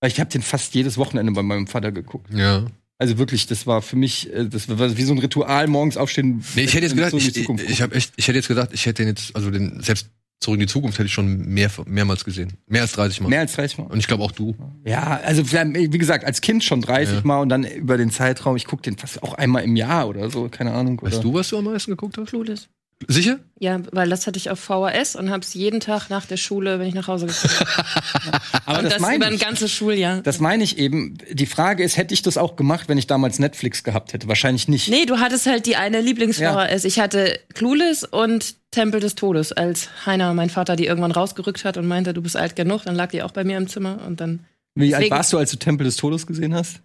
Weil 0.00 0.10
ich 0.10 0.20
habe 0.20 0.30
den 0.30 0.42
fast 0.42 0.74
jedes 0.74 0.98
Wochenende 0.98 1.32
bei 1.32 1.42
meinem 1.42 1.66
Vater 1.66 1.92
geguckt. 1.92 2.32
Ja. 2.34 2.66
Also 2.98 3.18
wirklich, 3.18 3.46
das 3.46 3.66
war 3.66 3.82
für 3.82 3.96
mich, 3.96 4.32
äh, 4.32 4.48
das 4.48 4.68
war 4.68 4.96
wie 4.96 5.02
so 5.02 5.12
ein 5.12 5.18
Ritual, 5.18 5.66
morgens 5.66 5.96
aufstehen. 5.96 6.44
Nee, 6.54 6.64
ich 6.64 6.74
hätte 6.74 6.84
jetzt 6.84 6.92
und 6.92 6.98
gedacht, 6.98 7.10
so 7.12 7.18
in 7.18 7.22
die 7.22 7.30
ich, 7.30 7.34
Zukunft 7.34 7.64
ich, 7.64 7.70
ich 7.70 7.92
echt, 7.92 8.12
ich 8.16 8.28
hätte 8.28 8.38
jetzt 8.38 8.48
gedacht, 8.48 8.70
ich 8.72 8.86
hätte 8.86 9.02
den 9.02 9.08
jetzt, 9.08 9.34
also 9.34 9.50
den 9.50 9.80
selbst 9.80 10.08
zurück 10.42 10.56
in 10.56 10.60
die 10.60 10.66
Zukunft 10.66 10.98
hätte 10.98 11.06
ich 11.06 11.12
schon 11.12 11.46
mehr, 11.46 11.70
mehrmals 11.86 12.24
gesehen. 12.24 12.54
Mehr 12.66 12.82
als 12.82 12.92
30 12.92 13.20
Mal. 13.20 13.28
Mehr 13.28 13.40
als 13.40 13.54
30 13.54 13.78
Mal. 13.78 13.84
Und 13.84 13.98
ich 13.98 14.06
glaube 14.06 14.22
auch 14.22 14.32
du. 14.32 14.54
Ja, 14.84 15.20
also 15.24 15.50
wie 15.50 15.98
gesagt, 15.98 16.24
als 16.24 16.40
Kind 16.40 16.64
schon 16.64 16.80
30 16.80 17.16
Ja. 17.16 17.20
Mal 17.24 17.38
und 17.38 17.48
dann 17.48 17.64
über 17.64 17.96
den 17.96 18.10
Zeitraum, 18.10 18.56
ich 18.56 18.66
gucke 18.66 18.82
den 18.82 18.96
fast 18.98 19.22
auch 19.22 19.34
einmal 19.34 19.62
im 19.64 19.76
Jahr 19.76 20.08
oder 20.08 20.30
so, 20.30 20.48
keine 20.48 20.72
Ahnung. 20.72 21.00
Weißt 21.00 21.16
oder? 21.16 21.22
du, 21.22 21.34
was 21.34 21.48
du 21.48 21.58
am 21.58 21.64
meisten 21.64 21.92
geguckt 21.92 22.18
hast? 22.18 22.28
Clueless. 22.28 22.68
Sicher? 23.08 23.38
Ja, 23.58 23.80
weil 23.92 24.08
das 24.08 24.26
hatte 24.26 24.36
ich 24.36 24.50
auf 24.50 24.58
VHS 24.58 25.16
und 25.16 25.30
habe 25.30 25.40
es 25.40 25.54
jeden 25.54 25.80
Tag 25.80 26.08
nach 26.10 26.26
der 26.26 26.36
Schule, 26.36 26.78
wenn 26.78 26.86
ich 26.86 26.94
nach 26.94 27.08
Hause 27.08 27.26
gekommen 27.26 27.54
bin. 27.58 28.32
Aber 28.66 28.78
und 28.78 28.84
das, 28.84 28.94
das, 28.94 28.98
über 28.98 29.08
meine 29.08 29.26
ein 29.26 29.34
ich. 29.34 29.40
ganzes 29.40 29.70
Schuljahr. 29.72 30.20
Das 30.22 30.40
meine 30.40 30.64
ich 30.64 30.78
eben. 30.78 31.16
Die 31.30 31.46
Frage 31.46 31.84
ist, 31.84 31.96
hätte 31.96 32.14
ich 32.14 32.22
das 32.22 32.38
auch 32.38 32.56
gemacht, 32.56 32.88
wenn 32.88 32.98
ich 32.98 33.06
damals 33.06 33.38
Netflix 33.38 33.84
gehabt 33.84 34.12
hätte? 34.12 34.28
Wahrscheinlich 34.28 34.68
nicht. 34.68 34.88
Nee, 34.88 35.06
du 35.06 35.18
hattest 35.18 35.46
halt 35.46 35.66
die 35.66 35.76
eine 35.76 36.00
Lieblings-VHS. 36.00 36.84
Ich 36.84 36.98
hatte 36.98 37.38
Clueless 37.54 38.04
und 38.04 38.56
Tempel 38.70 39.00
des 39.00 39.14
Todes, 39.14 39.52
als 39.52 39.88
Heiner, 40.06 40.34
mein 40.34 40.50
Vater, 40.50 40.76
die 40.76 40.86
irgendwann 40.86 41.12
rausgerückt 41.12 41.64
hat 41.64 41.76
und 41.76 41.86
meinte, 41.86 42.14
du 42.14 42.22
bist 42.22 42.36
alt 42.36 42.56
genug. 42.56 42.82
Dann 42.84 42.94
lag 42.94 43.10
die 43.10 43.22
auch 43.22 43.32
bei 43.32 43.44
mir 43.44 43.56
im 43.56 43.68
Zimmer 43.68 44.00
und 44.06 44.20
dann. 44.20 44.40
Wie 44.74 44.94
alt 44.94 45.10
warst 45.10 45.32
du, 45.32 45.38
als 45.38 45.50
du 45.50 45.58
Tempel 45.58 45.84
des 45.84 45.96
Todes 45.96 46.26
gesehen 46.26 46.54
hast? 46.54 46.80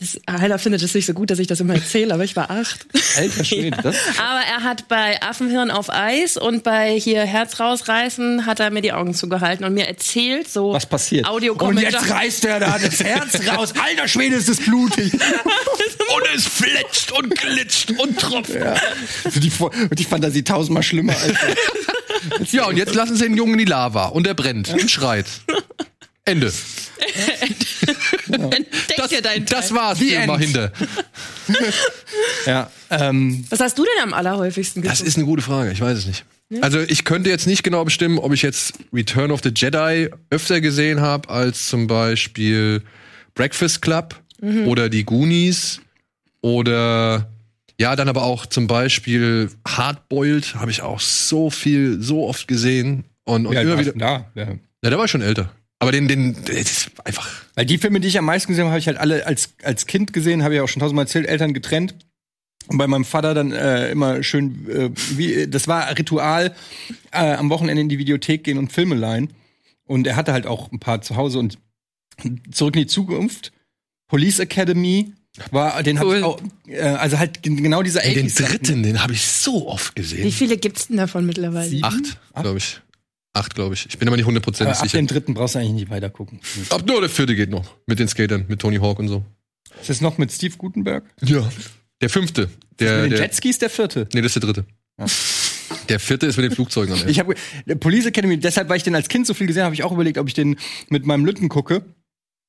Das, 0.00 0.16
Heiner 0.30 0.60
findet 0.60 0.80
es 0.82 0.94
nicht 0.94 1.06
so 1.06 1.12
gut, 1.12 1.28
dass 1.28 1.40
ich 1.40 1.48
das 1.48 1.58
immer 1.58 1.74
erzähle, 1.74 2.14
aber 2.14 2.22
ich 2.22 2.36
war 2.36 2.52
acht. 2.52 2.86
Alter 3.16 3.44
Schwede, 3.44 3.76
das 3.82 3.96
Aber 4.18 4.40
er 4.46 4.62
hat 4.62 4.86
bei 4.86 5.20
Affenhirn 5.22 5.72
auf 5.72 5.90
Eis 5.90 6.36
und 6.36 6.62
bei 6.62 6.96
hier 7.00 7.24
Herz 7.24 7.58
rausreißen 7.58 8.46
hat 8.46 8.60
er 8.60 8.70
mir 8.70 8.80
die 8.80 8.92
Augen 8.92 9.12
zugehalten 9.12 9.64
und 9.64 9.74
mir 9.74 9.88
erzählt, 9.88 10.48
so 10.48 10.72
was 10.72 10.86
passiert. 10.86 11.26
Und 11.26 11.32
Audiokommentar. 11.34 11.90
jetzt 11.90 12.10
reißt 12.12 12.44
er 12.44 12.60
da 12.60 12.78
das 12.78 13.02
Herz 13.02 13.40
raus. 13.48 13.74
Alter 13.76 14.06
Schwede, 14.06 14.36
ist 14.36 14.48
das 14.48 14.58
blutig. 14.58 15.12
Und 16.14 16.24
es 16.34 16.46
fletscht 16.46 17.12
und 17.12 17.34
glitscht 17.38 17.90
und 17.90 18.18
tropft. 18.18 18.54
ja. 18.54 18.76
Also 19.24 19.40
die, 19.40 19.52
die 19.94 20.04
Fantasie 20.04 20.42
tausendmal 20.42 20.82
schlimmer 20.82 21.12
als 21.12 22.50
Ja, 22.52 22.66
und 22.66 22.78
jetzt 22.78 22.94
lassen 22.94 23.14
sie 23.14 23.24
den 23.24 23.36
Jungen 23.36 23.52
in 23.52 23.58
die 23.58 23.64
Lava 23.66 24.06
und 24.06 24.26
er 24.26 24.32
brennt 24.32 24.70
und 24.72 24.90
schreit. 24.90 25.26
Ende. 26.28 26.52
Dir 28.28 28.36
deinen 29.22 29.46
Teil. 29.46 29.58
Das 29.60 29.72
war's 29.74 29.98
für 29.98 30.14
End. 30.14 30.26
Mahinde. 30.26 30.72
Ja, 32.46 32.70
ähm, 32.90 33.44
Was 33.50 33.60
hast 33.60 33.78
du 33.78 33.84
denn 33.84 34.02
am 34.02 34.14
allerhäufigsten 34.14 34.82
Das 34.82 34.98
geguckt? 34.98 35.08
ist 35.08 35.16
eine 35.16 35.26
gute 35.26 35.42
Frage, 35.42 35.70
ich 35.72 35.80
weiß 35.80 35.98
es 35.98 36.06
nicht. 36.06 36.24
Also 36.62 36.80
ich 36.80 37.04
könnte 37.04 37.28
jetzt 37.30 37.46
nicht 37.46 37.62
genau 37.62 37.84
bestimmen, 37.84 38.18
ob 38.18 38.32
ich 38.32 38.42
jetzt 38.42 38.74
Return 38.92 39.30
of 39.30 39.40
the 39.42 39.50
Jedi 39.54 40.08
öfter 40.30 40.60
gesehen 40.60 41.00
habe 41.00 41.28
als 41.28 41.68
zum 41.68 41.86
Beispiel 41.86 42.82
Breakfast 43.34 43.82
Club 43.82 44.20
oder 44.66 44.88
die 44.88 45.04
Goonies 45.04 45.80
oder 46.40 47.28
ja, 47.78 47.94
dann 47.96 48.08
aber 48.08 48.22
auch 48.22 48.46
zum 48.46 48.66
Beispiel 48.66 49.50
Hardboiled 49.66 50.54
habe 50.56 50.70
ich 50.70 50.80
auch 50.82 51.00
so 51.00 51.50
viel, 51.50 52.00
so 52.02 52.26
oft 52.26 52.48
gesehen 52.48 53.04
und, 53.24 53.46
und 53.46 53.52
ja, 53.54 53.60
immer 53.62 53.78
wieder. 53.78 53.92
da. 53.92 54.30
Ja. 54.34 54.48
Ja, 54.82 54.90
der 54.90 54.98
war 54.98 55.08
schon 55.08 55.22
älter. 55.22 55.52
Aber 55.80 55.92
den, 55.92 56.08
den, 56.08 56.44
der 56.44 56.56
ist 56.58 56.90
einfach. 57.04 57.28
Weil 57.54 57.66
die 57.66 57.78
Filme, 57.78 58.00
die 58.00 58.08
ich 58.08 58.18
am 58.18 58.24
meisten 58.24 58.48
gesehen 58.48 58.64
habe, 58.64 58.72
habe 58.72 58.80
ich 58.80 58.88
halt 58.88 58.98
alle 58.98 59.26
als, 59.26 59.50
als 59.62 59.86
Kind 59.86 60.12
gesehen, 60.12 60.42
habe 60.42 60.54
ich 60.54 60.60
auch 60.60 60.68
schon 60.68 60.80
tausendmal 60.80 61.04
erzählt, 61.04 61.26
Eltern 61.26 61.54
getrennt. 61.54 61.94
Und 62.66 62.78
bei 62.78 62.86
meinem 62.86 63.04
Vater 63.04 63.32
dann 63.32 63.52
äh, 63.52 63.90
immer 63.92 64.22
schön, 64.22 64.68
äh, 64.68 64.90
wie, 65.16 65.46
das 65.46 65.68
war 65.68 65.88
Ritual, 65.96 66.54
äh, 67.12 67.32
am 67.34 67.48
Wochenende 67.48 67.80
in 67.80 67.88
die 67.88 67.98
Videothek 67.98 68.44
gehen 68.44 68.58
und 68.58 68.72
Filme 68.72 68.94
leihen. 68.96 69.32
Und 69.86 70.06
er 70.06 70.16
hatte 70.16 70.32
halt 70.32 70.46
auch 70.46 70.70
ein 70.72 70.80
paar 70.80 71.00
zu 71.00 71.16
Hause 71.16 71.38
und 71.38 71.58
zurück 72.50 72.74
in 72.76 72.82
die 72.82 72.86
Zukunft. 72.88 73.52
Police 74.08 74.40
Academy 74.40 75.12
war, 75.52 75.82
den 75.82 75.98
habe 76.00 76.08
Cool. 76.10 76.16
ich 76.18 76.24
auch, 76.24 76.40
äh, 76.66 76.80
also 76.80 77.18
halt 77.18 77.42
gen- 77.42 77.62
genau 77.62 77.82
dieser 77.82 78.04
Ey, 78.04 78.14
den 78.14 78.26
80s 78.28 78.30
Sachen. 78.42 78.48
dritten, 78.50 78.82
den 78.82 79.02
habe 79.02 79.12
ich 79.12 79.24
so 79.24 79.68
oft 79.68 79.96
Wie 79.96 80.02
gesehen. 80.02 80.32
viele 80.32 80.56
gibt's 80.58 80.88
denn 80.88 80.96
davon 80.96 81.24
mittlerweile? 81.24 81.68
Sieben? 81.70 81.84
Acht, 81.84 82.18
Acht? 82.34 82.42
glaube 82.42 82.58
ich. 82.58 82.80
Acht, 83.32 83.54
glaube 83.54 83.74
ich. 83.74 83.86
Ich 83.86 83.98
bin 83.98 84.08
aber 84.08 84.16
nicht 84.16 84.26
hundertprozentig 84.26 84.76
ab 84.76 84.82
sicher. 84.82 84.98
dem 84.98 85.06
dritten 85.06 85.34
brauchst 85.34 85.54
du 85.54 85.58
eigentlich 85.60 85.72
nicht 85.72 85.90
weiter 85.90 86.10
gucken. 86.10 86.40
Ab 86.70 86.84
nur 86.86 87.00
der 87.00 87.10
vierte 87.10 87.36
geht 87.36 87.50
noch. 87.50 87.76
Mit 87.86 87.98
den 87.98 88.08
Skatern, 88.08 88.46
mit 88.48 88.60
Tony 88.60 88.78
Hawk 88.78 88.98
und 88.98 89.08
so. 89.08 89.24
Ist 89.80 89.90
das 89.90 90.00
noch 90.00 90.18
mit 90.18 90.32
Steve 90.32 90.56
Gutenberg? 90.56 91.04
Ja. 91.22 91.48
Der 92.00 92.10
fünfte. 92.10 92.48
Der, 92.78 93.02
mit 93.02 93.04
den 93.04 93.10
der, 93.10 93.20
Jetskis 93.20 93.58
der 93.58 93.70
vierte. 93.70 94.08
nee, 94.12 94.22
das 94.22 94.34
ist 94.34 94.42
der 94.42 94.52
dritte. 94.52 94.66
Der 95.88 96.00
vierte 96.00 96.26
ist 96.26 96.36
mit 96.36 96.44
den 96.44 96.52
Flugzeugen 96.52 96.92
am 96.92 97.00
Ende. 97.00 97.10
Ich 97.10 97.18
habe 97.18 97.34
Police 97.78 98.06
Academy, 98.06 98.38
deshalb, 98.38 98.68
weil 98.68 98.78
ich 98.78 98.82
den 98.82 98.94
als 98.94 99.08
Kind 99.08 99.26
so 99.26 99.34
viel 99.34 99.46
gesehen 99.46 99.62
habe, 99.62 99.66
habe 99.66 99.74
ich 99.74 99.82
auch 99.82 99.92
überlegt, 99.92 100.18
ob 100.18 100.28
ich 100.28 100.34
den 100.34 100.56
mit 100.88 101.06
meinem 101.06 101.24
Lütten 101.24 101.48
gucke. 101.48 101.84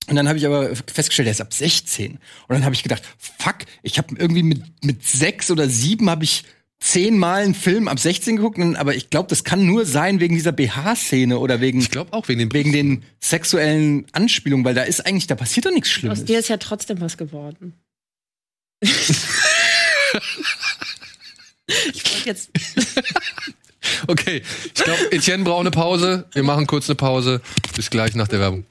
Und 0.07 0.15
dann 0.15 0.27
habe 0.27 0.37
ich 0.37 0.45
aber 0.45 0.75
festgestellt, 0.75 1.27
der 1.27 1.31
ist 1.31 1.41
ab 1.41 1.53
16. 1.53 2.13
Und 2.13 2.19
dann 2.47 2.65
habe 2.65 2.73
ich 2.73 2.81
gedacht, 2.81 3.03
fuck, 3.17 3.57
ich 3.83 3.97
habe 3.97 4.15
irgendwie 4.17 4.43
mit, 4.43 4.63
mit 4.83 5.03
sechs 5.03 5.51
oder 5.51 5.69
sieben 5.69 6.09
habe 6.09 6.23
ich 6.23 6.43
zehnmal 6.79 7.43
einen 7.43 7.55
Film 7.55 7.87
ab 7.87 7.99
16 7.99 8.37
geguckt, 8.37 8.59
aber 8.77 8.95
ich 8.95 9.09
glaube, 9.09 9.27
das 9.29 9.43
kann 9.43 9.65
nur 9.65 9.85
sein 9.85 10.19
wegen 10.19 10.35
dieser 10.35 10.51
BH-Szene 10.51 11.37
oder 11.37 11.61
wegen, 11.61 11.79
Ich 11.79 11.91
glaube 11.91 12.13
auch 12.13 12.27
wegen 12.27 12.39
dem 12.39 12.53
wegen 12.53 12.71
den 12.71 13.03
sexuellen 13.19 14.05
Anspielungen, 14.13 14.65
weil 14.65 14.75
da 14.75 14.83
ist 14.83 15.05
eigentlich, 15.05 15.27
da 15.27 15.35
passiert 15.35 15.65
doch 15.65 15.71
nichts 15.71 15.89
Schlimmes. 15.89 16.19
Aus 16.19 16.25
dir 16.25 16.39
ist 16.39 16.47
ja 16.49 16.57
trotzdem 16.57 17.01
was 17.01 17.17
geworden. 17.17 17.73
ich 18.81 18.93
wollte 21.67 22.25
jetzt. 22.25 22.49
Okay, 24.07 24.41
ich 24.65 24.73
glaube, 24.73 25.11
Etienne 25.11 25.43
braucht 25.43 25.61
eine 25.61 25.71
Pause. 25.71 26.25
Wir 26.33 26.43
machen 26.43 26.65
kurz 26.65 26.89
eine 26.89 26.95
Pause. 26.95 27.41
Bis 27.75 27.89
gleich 27.89 28.15
nach 28.15 28.27
der 28.27 28.39
Werbung. 28.39 28.65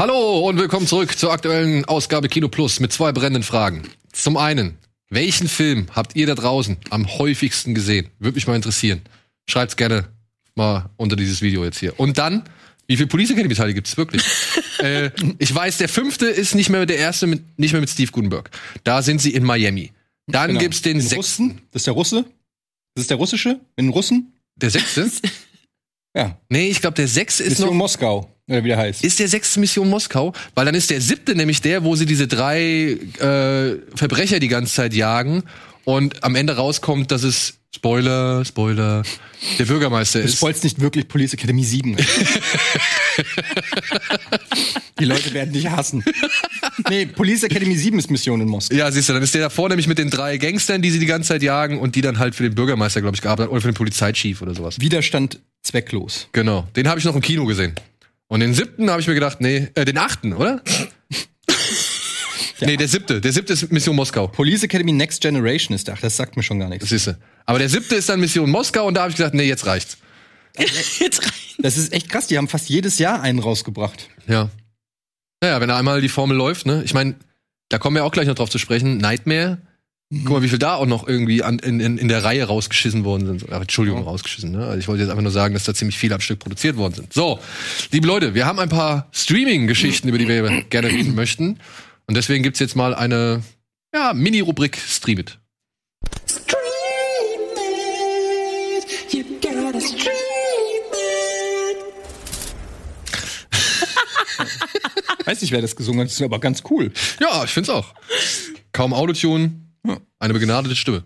Hallo 0.00 0.48
und 0.48 0.56
willkommen 0.56 0.86
zurück 0.86 1.18
zur 1.18 1.30
aktuellen 1.30 1.84
Ausgabe 1.84 2.30
Kino 2.30 2.48
Plus 2.48 2.80
mit 2.80 2.90
zwei 2.90 3.12
brennenden 3.12 3.42
Fragen. 3.42 3.82
Zum 4.12 4.38
einen, 4.38 4.78
welchen 5.10 5.46
Film 5.46 5.88
habt 5.92 6.16
ihr 6.16 6.26
da 6.26 6.34
draußen 6.34 6.78
am 6.88 7.06
häufigsten 7.18 7.74
gesehen? 7.74 8.08
Würde 8.18 8.36
mich 8.36 8.46
mal 8.46 8.56
interessieren. 8.56 9.02
Schreibt's 9.46 9.76
gerne 9.76 10.08
mal 10.54 10.88
unter 10.96 11.16
dieses 11.16 11.42
Video 11.42 11.64
jetzt 11.64 11.80
hier. 11.80 12.00
Und 12.00 12.16
dann, 12.16 12.44
wie 12.86 12.96
viele 12.96 13.08
Police 13.08 13.32
Academy 13.32 13.54
Teile 13.54 13.74
gibt's 13.74 13.98
wirklich? 13.98 14.22
äh, 14.78 15.10
ich 15.38 15.54
weiß, 15.54 15.76
der 15.76 15.90
fünfte 15.90 16.28
ist 16.28 16.54
nicht 16.54 16.70
mehr 16.70 16.86
der 16.86 16.96
erste, 16.96 17.26
mit, 17.26 17.58
nicht 17.58 17.72
mehr 17.72 17.82
mit 17.82 17.90
Steve 17.90 18.10
Gutenberg. 18.10 18.50
Da 18.84 19.02
sind 19.02 19.20
sie 19.20 19.34
in 19.34 19.44
Miami. 19.44 19.92
Dann 20.26 20.48
Genau. 20.48 20.60
gibt's 20.60 20.80
den, 20.80 20.96
Den 20.96 21.06
sechsten. 21.06 21.42
Russen? 21.44 21.62
Das 21.72 21.80
ist 21.80 21.86
der 21.88 21.92
Russe? 21.92 22.24
Das 22.94 23.02
ist 23.02 23.10
der 23.10 23.18
russische? 23.18 23.60
Den 23.78 23.90
Russen? 23.90 24.32
Der 24.56 24.70
sechste? 24.70 25.10
Ja. 26.16 26.40
nee, 26.48 26.68
ich 26.68 26.80
glaube, 26.80 26.94
der 26.94 27.06
sechste 27.06 27.42
ist 27.42 27.50
Mission 27.50 27.68
noch. 27.68 27.74
Moskau, 27.74 28.34
oder 28.50 28.64
wie 28.64 28.68
der 28.68 28.78
heißt. 28.78 29.04
Ist 29.04 29.18
der 29.18 29.28
sechste 29.28 29.60
Mission 29.60 29.88
Moskau? 29.88 30.32
Weil 30.54 30.66
dann 30.66 30.74
ist 30.74 30.90
der 30.90 31.00
siebte 31.00 31.34
nämlich 31.34 31.60
der, 31.62 31.84
wo 31.84 31.96
sie 31.96 32.06
diese 32.06 32.26
drei 32.26 32.98
äh, 33.18 33.76
Verbrecher 33.94 34.38
die 34.40 34.48
ganze 34.48 34.74
Zeit 34.74 34.92
jagen 34.94 35.44
und 35.84 36.22
am 36.24 36.34
Ende 36.34 36.56
rauskommt, 36.56 37.10
dass 37.10 37.22
es 37.22 37.54
Spoiler, 37.72 38.44
Spoiler, 38.44 39.04
der 39.58 39.64
Bürgermeister 39.64 40.18
Du 40.18 40.24
ist. 40.24 40.36
spoilst 40.38 40.64
nicht 40.64 40.80
wirklich 40.80 41.06
Police 41.06 41.34
Academy 41.34 41.62
7. 41.62 41.96
Die 44.98 45.04
Leute 45.04 45.32
werden 45.32 45.52
dich 45.52 45.70
hassen. 45.70 46.02
Nee, 46.88 47.06
Police 47.06 47.44
Academy 47.44 47.76
7 47.76 47.98
ist 47.98 48.10
Mission 48.10 48.40
in 48.40 48.48
Moskau. 48.48 48.74
Ja, 48.76 48.90
siehst 48.90 49.08
du, 49.08 49.12
dann 49.12 49.22
ist 49.22 49.34
der 49.34 49.42
davor 49.42 49.68
nämlich 49.68 49.86
mit 49.86 49.98
den 49.98 50.10
drei 50.10 50.36
Gangstern, 50.36 50.82
die 50.82 50.90
sie 50.90 50.98
die 50.98 51.06
ganze 51.06 51.28
Zeit 51.28 51.42
jagen 51.42 51.78
und 51.78 51.94
die 51.94 52.00
dann 52.00 52.18
halt 52.18 52.34
für 52.34 52.42
den 52.42 52.54
Bürgermeister, 52.54 53.00
glaube 53.00 53.14
ich, 53.14 53.22
gearbeitet 53.22 53.46
haben 53.48 53.52
oder 53.52 53.62
für 53.62 53.68
den 53.70 53.74
Polizeichief 53.76 54.42
oder 54.42 54.54
sowas. 54.54 54.80
Widerstand 54.80 55.38
zwecklos. 55.62 56.28
Genau, 56.32 56.66
den 56.76 56.88
habe 56.88 56.98
ich 56.98 57.04
noch 57.04 57.14
im 57.14 57.22
Kino 57.22 57.46
gesehen. 57.46 57.74
Und 58.30 58.40
den 58.40 58.54
siebten 58.54 58.88
habe 58.88 59.00
ich 59.00 59.08
mir 59.08 59.14
gedacht, 59.14 59.40
nee, 59.40 59.68
äh, 59.74 59.84
den 59.84 59.98
achten, 59.98 60.32
oder? 60.32 60.62
Nee, 62.60 62.76
der 62.76 62.86
siebte. 62.86 63.20
Der 63.20 63.32
siebte 63.32 63.54
ist 63.54 63.72
Mission 63.72 63.96
Moskau. 63.96 64.28
Police 64.28 64.62
Academy 64.62 64.92
Next 64.92 65.20
Generation 65.20 65.74
ist 65.74 65.88
da. 65.88 65.94
Ach, 65.96 66.00
das 66.00 66.16
sagt 66.16 66.36
mir 66.36 66.42
schon 66.44 66.60
gar 66.60 66.68
nichts. 66.68 66.84
Das 66.84 66.90
siehst 66.90 67.06
du. 67.08 67.18
Aber 67.46 67.58
der 67.58 67.68
siebte 67.68 67.96
ist 67.96 68.08
dann 68.08 68.20
Mission 68.20 68.48
Moskau 68.48 68.86
und 68.86 68.94
da 68.94 69.00
habe 69.00 69.10
ich 69.10 69.16
gedacht, 69.16 69.34
nee, 69.34 69.48
jetzt 69.48 69.66
reicht's. 69.66 69.98
Jetzt 70.98 71.22
rein. 71.24 71.32
Das 71.58 71.76
ist 71.76 71.92
echt 71.92 72.08
krass. 72.08 72.26
Die 72.26 72.36
haben 72.36 72.48
fast 72.48 72.68
jedes 72.68 72.98
Jahr 72.98 73.22
einen 73.22 73.38
rausgebracht. 73.38 74.08
Ja. 74.26 74.50
Naja, 75.40 75.60
wenn 75.60 75.70
einmal 75.70 76.00
die 76.00 76.08
Formel 76.08 76.36
läuft, 76.36 76.66
ne? 76.66 76.82
Ich 76.84 76.92
meine, 76.92 77.14
da 77.68 77.78
kommen 77.78 77.96
wir 77.96 78.04
auch 78.04 78.12
gleich 78.12 78.26
noch 78.26 78.34
drauf 78.34 78.50
zu 78.50 78.58
sprechen. 78.58 78.98
Nightmare. 78.98 79.58
Guck 80.12 80.30
mal, 80.30 80.42
wie 80.42 80.48
viel 80.48 80.58
da 80.58 80.74
auch 80.74 80.86
noch 80.86 81.06
irgendwie 81.06 81.44
an, 81.44 81.60
in, 81.60 81.78
in, 81.78 81.96
in 81.96 82.08
der 82.08 82.24
Reihe 82.24 82.42
rausgeschissen 82.42 83.04
worden 83.04 83.26
sind. 83.26 83.44
Ach, 83.52 83.60
Entschuldigung, 83.60 84.02
rausgeschissen. 84.02 84.50
Ne? 84.50 84.66
Also 84.66 84.78
ich 84.80 84.88
wollte 84.88 85.02
jetzt 85.02 85.10
einfach 85.10 85.22
nur 85.22 85.30
sagen, 85.30 85.54
dass 85.54 85.62
da 85.62 85.72
ziemlich 85.72 85.98
viele 85.98 86.16
am 86.16 86.20
Stück 86.20 86.40
produziert 86.40 86.76
worden 86.76 86.94
sind. 86.94 87.12
So, 87.12 87.38
liebe 87.92 88.08
Leute, 88.08 88.34
wir 88.34 88.44
haben 88.44 88.58
ein 88.58 88.68
paar 88.68 89.06
Streaming-Geschichten, 89.12 90.08
über 90.08 90.18
die 90.18 90.26
wir 90.26 90.64
gerne 90.64 90.88
reden 90.88 91.14
möchten. 91.14 91.60
Und 92.08 92.16
deswegen 92.16 92.42
gibt's 92.42 92.58
jetzt 92.58 92.74
mal 92.74 92.92
eine 92.92 93.44
ja, 93.94 94.12
Mini-Rubrik 94.12 94.78
Stream 94.78 95.20
It. 95.20 95.38
Weiß 105.24 105.40
nicht, 105.40 105.52
wer 105.52 105.62
das 105.62 105.76
gesungen 105.76 106.00
hat. 106.00 106.08
Das 106.08 106.14
ist 106.14 106.22
aber 106.22 106.40
ganz 106.40 106.64
cool. 106.68 106.90
Ja, 107.20 107.44
ich 107.44 107.50
find's 107.50 107.70
auch. 107.70 107.94
Kaum 108.72 108.92
Autotune, 108.92 109.52
eine 110.18 110.34
begnadete 110.34 110.76
Stimme. 110.76 111.02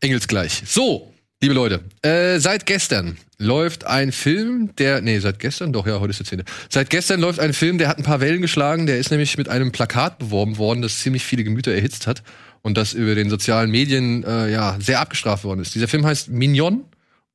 Engelsgleich. 0.00 0.62
So, 0.66 1.12
liebe 1.42 1.54
Leute, 1.54 1.80
äh, 2.02 2.38
seit 2.38 2.66
gestern 2.66 3.18
läuft 3.38 3.84
ein 3.84 4.12
Film, 4.12 4.74
der, 4.76 5.00
nee, 5.00 5.18
seit 5.18 5.38
gestern, 5.38 5.72
doch, 5.72 5.86
ja, 5.86 6.00
heute 6.00 6.10
ist 6.10 6.20
der 6.20 6.26
10. 6.26 6.42
Seit 6.68 6.90
gestern 6.90 7.20
läuft 7.20 7.40
ein 7.40 7.52
Film, 7.52 7.78
der 7.78 7.88
hat 7.88 7.98
ein 7.98 8.04
paar 8.04 8.20
Wellen 8.20 8.42
geschlagen, 8.42 8.86
der 8.86 8.98
ist 8.98 9.10
nämlich 9.10 9.38
mit 9.38 9.48
einem 9.48 9.72
Plakat 9.72 10.18
beworben 10.18 10.58
worden, 10.58 10.82
das 10.82 11.00
ziemlich 11.00 11.24
viele 11.24 11.44
Gemüter 11.44 11.72
erhitzt 11.72 12.06
hat 12.06 12.22
und 12.62 12.76
das 12.76 12.92
über 12.92 13.14
den 13.14 13.30
sozialen 13.30 13.70
Medien, 13.70 14.24
äh, 14.24 14.50
ja, 14.50 14.76
sehr 14.80 15.00
abgestraft 15.00 15.44
worden 15.44 15.60
ist. 15.60 15.74
Dieser 15.74 15.88
Film 15.88 16.04
heißt 16.04 16.30
Mignon 16.30 16.84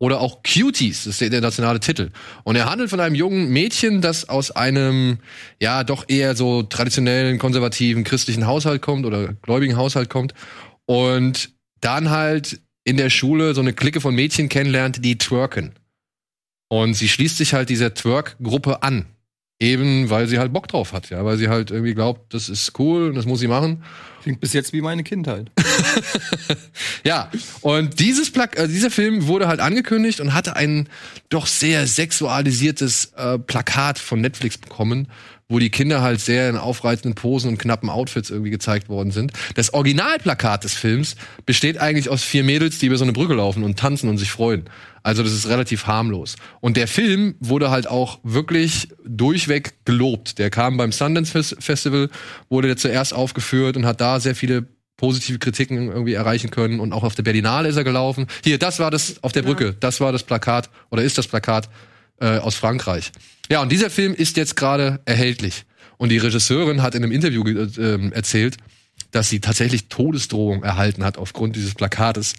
oder 0.04 0.20
auch 0.20 0.44
Cuties, 0.44 1.06
das 1.06 1.14
ist 1.14 1.22
der 1.22 1.28
internationale 1.28 1.80
Titel. 1.80 2.10
Und 2.44 2.58
er 2.58 2.70
handelt 2.70 2.90
von 2.90 3.00
einem 3.00 3.16
jungen 3.16 3.48
Mädchen, 3.52 4.02
das 4.02 4.28
aus 4.28 4.52
einem, 4.52 5.20
ja, 5.62 5.86
doch 5.86 6.04
eher 6.10 6.36
so 6.36 6.62
traditionellen, 6.62 7.40
konservativen, 7.40 8.04
christlichen 8.04 8.46
Haushalt 8.46 8.82
kommt 8.82 9.06
oder 9.06 9.32
gläubigen 9.36 9.78
Haushalt 9.78 10.10
kommt 10.10 10.34
und 10.86 11.52
dann 11.80 12.10
halt 12.10 12.60
in 12.84 12.98
der 12.98 13.10
Schule 13.10 13.54
so 13.54 13.62
eine 13.62 13.72
Clique 13.72 14.02
von 14.02 14.14
Mädchen 14.14 14.50
kennenlernt, 14.50 15.06
die 15.06 15.18
twerken. 15.18 15.72
Und 16.68 16.96
sie 16.96 17.08
schließt 17.08 17.38
sich 17.38 17.54
halt 17.54 17.70
dieser 17.70 17.94
Twerk-Gruppe 17.94 18.84
an. 18.84 19.06
Eben, 19.64 20.10
weil 20.10 20.28
sie 20.28 20.40
halt 20.40 20.52
Bock 20.52 20.68
drauf 20.68 20.92
hat, 20.92 21.10
ja, 21.10 21.24
weil 21.24 21.38
sie 21.38 21.48
halt 21.48 21.72
irgendwie 21.72 21.94
glaubt, 21.94 22.34
das 22.34 22.50
ist 22.50 22.78
cool 22.80 23.08
und 23.08 23.16
das 23.16 23.26
muss 23.26 23.40
sie 23.40 23.48
machen. 23.48 23.82
Klingt 24.22 24.42
bis 24.42 24.52
jetzt 24.52 24.74
wie 24.74 24.82
meine 24.82 25.04
Kindheit. 25.04 25.52
Ja, 27.06 27.30
und 27.60 28.00
dieses 28.00 28.32
Plak 28.32 28.58
äh, 28.58 28.68
dieser 28.68 28.90
Film 28.90 29.28
wurde 29.28 29.50
halt 29.50 29.60
angekündigt 29.60 30.22
und 30.22 30.34
hatte 30.34 30.56
ein 30.56 30.88
doch 31.28 31.48
sehr 31.48 31.86
sexualisiertes 31.86 33.12
äh, 33.18 33.38
Plakat 33.40 34.00
von 34.00 34.22
Netflix 34.22 34.58
bekommen, 34.58 35.10
wo 35.50 35.60
die 35.60 35.70
Kinder 35.70 36.02
halt 36.02 36.22
sehr 36.22 36.50
in 36.50 36.56
aufreizenden 36.56 37.16
Posen 37.16 37.50
und 37.50 37.58
knappen 37.58 37.90
Outfits 37.90 38.30
irgendwie 38.30 38.52
gezeigt 38.52 38.88
worden 38.88 39.12
sind. 39.12 39.34
Das 39.56 39.74
Originalplakat 39.74 40.64
des 40.64 40.74
Films 40.74 41.18
besteht 41.46 41.78
eigentlich 41.78 42.08
aus 42.08 42.24
vier 42.24 42.46
Mädels, 42.46 42.80
die 42.80 42.86
über 42.86 42.98
so 42.98 43.04
eine 43.04 43.14
Brücke 43.14 43.34
laufen 43.34 43.64
und 43.64 43.78
tanzen 43.78 44.10
und 44.10 44.18
sich 44.18 44.32
freuen. 44.32 44.64
Also 45.04 45.22
das 45.22 45.34
ist 45.34 45.50
relativ 45.50 45.86
harmlos. 45.86 46.38
Und 46.62 46.78
der 46.78 46.88
Film 46.88 47.36
wurde 47.40 47.70
halt 47.70 47.88
auch 47.88 48.20
wirklich 48.24 48.88
durchweg 49.06 49.74
gelobt. 49.86 50.40
Der 50.40 50.50
kam 50.50 50.78
beim 50.78 50.94
Sundance 50.94 51.32
Fes- 51.32 51.56
Festival, 51.60 52.10
wurde 52.50 52.68
der 52.70 52.78
zuerst 52.78 53.14
aufgeführt 53.14 53.76
und 53.76 53.86
hat 53.86 54.00
da 54.00 54.20
sehr 54.22 54.34
viele 54.36 54.66
positive 54.96 55.40
Kritiken 55.40 55.90
irgendwie 55.90 56.14
erreichen 56.14 56.52
können. 56.52 56.80
Und 56.80 56.94
auch 56.94 57.04
auf 57.04 57.16
der 57.16 57.24
Berlinale 57.24 57.68
ist 57.68 57.76
er 57.76 57.84
gelaufen. 57.84 58.28
Hier, 58.44 58.58
das 58.58 58.80
war 58.80 58.92
das 58.92 59.22
auf 59.24 59.34
der 59.34 59.42
Brücke. 59.42 59.76
Das 59.80 60.00
war 60.00 60.14
das 60.14 60.24
Plakat 60.24 60.70
oder 60.90 61.04
ist 61.04 61.18
das 61.18 61.28
Plakat 61.28 61.70
äh, 62.22 62.38
aus 62.38 62.56
Frankreich. 62.56 63.12
Ja, 63.50 63.62
und 63.62 63.72
dieser 63.72 63.90
Film 63.90 64.14
ist 64.14 64.38
jetzt 64.38 64.56
gerade 64.56 65.02
erhältlich. 65.04 65.66
Und 65.98 66.10
die 66.10 66.18
Regisseurin 66.18 66.82
hat 66.82 66.96
in 66.96 67.04
einem 67.04 67.12
Interview 67.12 67.46
äh, 67.46 67.68
ähm, 67.78 68.14
erzählt, 68.14 68.56
dass 69.12 69.30
sie 69.30 69.42
tatsächlich 69.42 69.90
Todesdrohung 69.90 70.64
erhalten 70.64 71.04
hat 71.04 71.18
aufgrund 71.18 71.58
dieses 71.58 71.76
Plakates, 71.76 72.34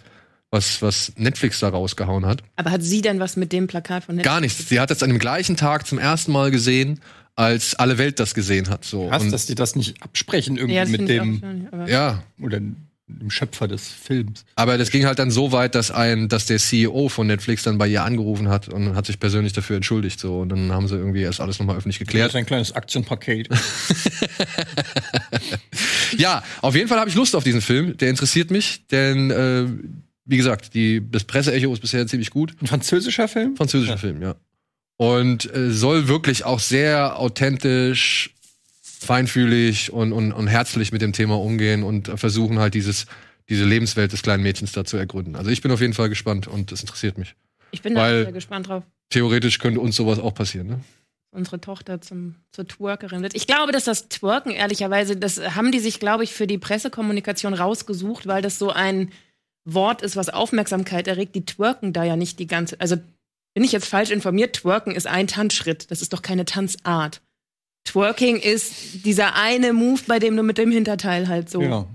was, 0.54 0.80
was 0.80 1.12
Netflix 1.16 1.58
da 1.60 1.68
rausgehauen 1.68 2.24
hat. 2.24 2.42
Aber 2.56 2.70
hat 2.70 2.82
sie 2.82 3.02
denn 3.02 3.20
was 3.20 3.36
mit 3.36 3.52
dem 3.52 3.66
Plakat 3.66 4.04
von 4.04 4.14
Netflix? 4.14 4.32
Gar 4.32 4.40
nichts. 4.40 4.68
Sie 4.68 4.80
hat 4.80 4.90
das 4.90 5.02
an 5.02 5.10
dem 5.10 5.18
gleichen 5.18 5.56
Tag 5.56 5.86
zum 5.86 5.98
ersten 5.98 6.32
Mal 6.32 6.50
gesehen, 6.50 7.00
als 7.36 7.74
alle 7.74 7.98
Welt 7.98 8.20
das 8.20 8.32
gesehen 8.34 8.70
hat. 8.70 8.84
So. 8.84 9.08
Krass, 9.08 9.22
Und- 9.24 9.32
dass 9.32 9.46
die 9.46 9.54
das 9.56 9.74
nicht 9.76 10.00
absprechen 10.02 10.56
irgendwie 10.56 10.76
Ja, 10.76 10.82
das 10.82 10.90
mit 10.90 11.08
dem 11.08 11.40
schon, 11.40 11.68
aber- 11.72 11.90
ja, 11.90 12.22
oder 12.40 12.60
dem 12.60 13.28
Schöpfer 13.28 13.68
des 13.68 13.88
Films. 13.88 14.46
aber 14.54 14.78
das 14.78 14.90
ging 14.90 15.04
halt 15.04 15.18
dann 15.18 15.30
so 15.30 15.52
weit, 15.52 15.74
dass 15.74 15.90
ein, 15.90 16.28
dass 16.28 16.46
der 16.46 16.58
CEO 16.58 17.10
von 17.10 17.26
Netflix 17.26 17.62
dann 17.64 17.76
bei 17.76 17.86
ihr 17.86 18.02
angerufen 18.02 18.48
hat 18.48 18.68
und 18.68 18.94
hat 18.96 19.04
sich 19.04 19.20
persönlich 19.20 19.52
dafür 19.52 19.76
entschuldigt. 19.76 20.18
So 20.18 20.38
und 20.40 20.48
dann 20.48 20.72
haben 20.72 20.88
sie 20.88 20.94
irgendwie 20.96 21.20
erst 21.20 21.40
alles 21.40 21.58
nochmal 21.58 21.76
öffentlich 21.76 21.98
Das 21.98 22.06
geklärt. 22.06 22.30
ist 22.30 22.36
ein 22.36 22.46
kleines 22.46 22.72
Aktienpaket. 22.72 23.48
Ja, 26.16 26.42
auf 26.62 26.74
jeden 26.76 26.88
Fall 26.88 26.98
habe 27.00 27.10
ich 27.10 27.16
Lust 27.16 27.34
auf 27.34 27.42
diesen 27.44 27.60
Film. 27.60 27.96
Der 27.96 28.08
interessiert 28.10 28.50
mich, 28.50 28.86
denn 28.88 29.30
äh, 29.30 29.66
wie 30.24 30.36
gesagt, 30.36 30.74
die, 30.74 31.02
das 31.10 31.24
Presseecho 31.24 31.72
ist 31.72 31.80
bisher 31.80 32.06
ziemlich 32.06 32.30
gut. 32.30 32.54
Ein 32.60 32.66
französischer 32.66 33.28
Film? 33.28 33.56
Französischer 33.56 33.92
Ja. 33.92 33.98
Film, 33.98 34.22
ja. 34.22 34.34
Und 34.96 35.52
äh, 35.54 35.70
soll 35.70 36.08
wirklich 36.08 36.44
auch 36.44 36.60
sehr 36.60 37.18
authentisch, 37.18 38.32
feinfühlig 38.82 39.92
und, 39.92 40.12
und, 40.12 40.32
und 40.32 40.46
herzlich 40.46 40.92
mit 40.92 41.02
dem 41.02 41.12
Thema 41.12 41.38
umgehen 41.38 41.82
und 41.82 42.08
versuchen 42.18 42.58
halt 42.58 42.74
dieses, 42.74 43.06
diese 43.48 43.64
Lebenswelt 43.64 44.12
des 44.12 44.22
kleinen 44.22 44.42
Mädchens 44.42 44.72
da 44.72 44.84
zu 44.84 44.96
ergründen. 44.96 45.36
Also 45.36 45.50
ich 45.50 45.62
bin 45.62 45.70
auf 45.72 45.80
jeden 45.80 45.94
Fall 45.94 46.08
gespannt 46.08 46.46
und 46.46 46.72
das 46.72 46.80
interessiert 46.80 47.18
mich. 47.18 47.34
Ich 47.70 47.82
bin 47.82 47.94
da 47.94 48.08
sehr 48.08 48.32
gespannt 48.32 48.68
drauf. 48.68 48.84
Theoretisch 49.10 49.58
könnte 49.58 49.80
uns 49.80 49.96
sowas 49.96 50.18
auch 50.18 50.34
passieren, 50.34 50.68
ne? 50.68 50.80
unsere 51.34 51.60
Tochter 51.60 52.00
zum, 52.00 52.36
zur 52.52 52.66
Twerkerin 52.66 53.22
wird. 53.22 53.34
Ich 53.34 53.46
glaube, 53.46 53.72
dass 53.72 53.84
das 53.84 54.08
Twerken, 54.08 54.52
ehrlicherweise, 54.52 55.16
das 55.16 55.40
haben 55.56 55.72
die 55.72 55.80
sich, 55.80 55.98
glaube 55.98 56.22
ich, 56.24 56.32
für 56.32 56.46
die 56.46 56.58
Pressekommunikation 56.58 57.54
rausgesucht, 57.54 58.26
weil 58.26 58.40
das 58.40 58.58
so 58.58 58.70
ein 58.70 59.10
Wort 59.64 60.02
ist, 60.02 60.16
was 60.16 60.28
Aufmerksamkeit 60.28 61.08
erregt. 61.08 61.34
Die 61.34 61.44
twerken 61.46 61.92
da 61.92 62.04
ja 62.04 62.16
nicht 62.16 62.38
die 62.38 62.46
ganze. 62.46 62.80
Also 62.80 62.96
bin 63.54 63.64
ich 63.64 63.72
jetzt 63.72 63.86
falsch 63.86 64.10
informiert? 64.10 64.56
Twerken 64.56 64.94
ist 64.94 65.06
ein 65.06 65.26
Tanzschritt. 65.26 65.90
Das 65.90 66.02
ist 66.02 66.12
doch 66.12 66.22
keine 66.22 66.44
Tanzart. 66.44 67.20
Twerking 67.84 68.36
ist 68.36 69.04
dieser 69.04 69.34
eine 69.36 69.72
Move, 69.72 70.00
bei 70.06 70.18
dem 70.18 70.36
du 70.36 70.42
mit 70.42 70.58
dem 70.58 70.70
Hinterteil 70.70 71.28
halt 71.28 71.50
so 71.50 71.60
Ja. 71.62 71.86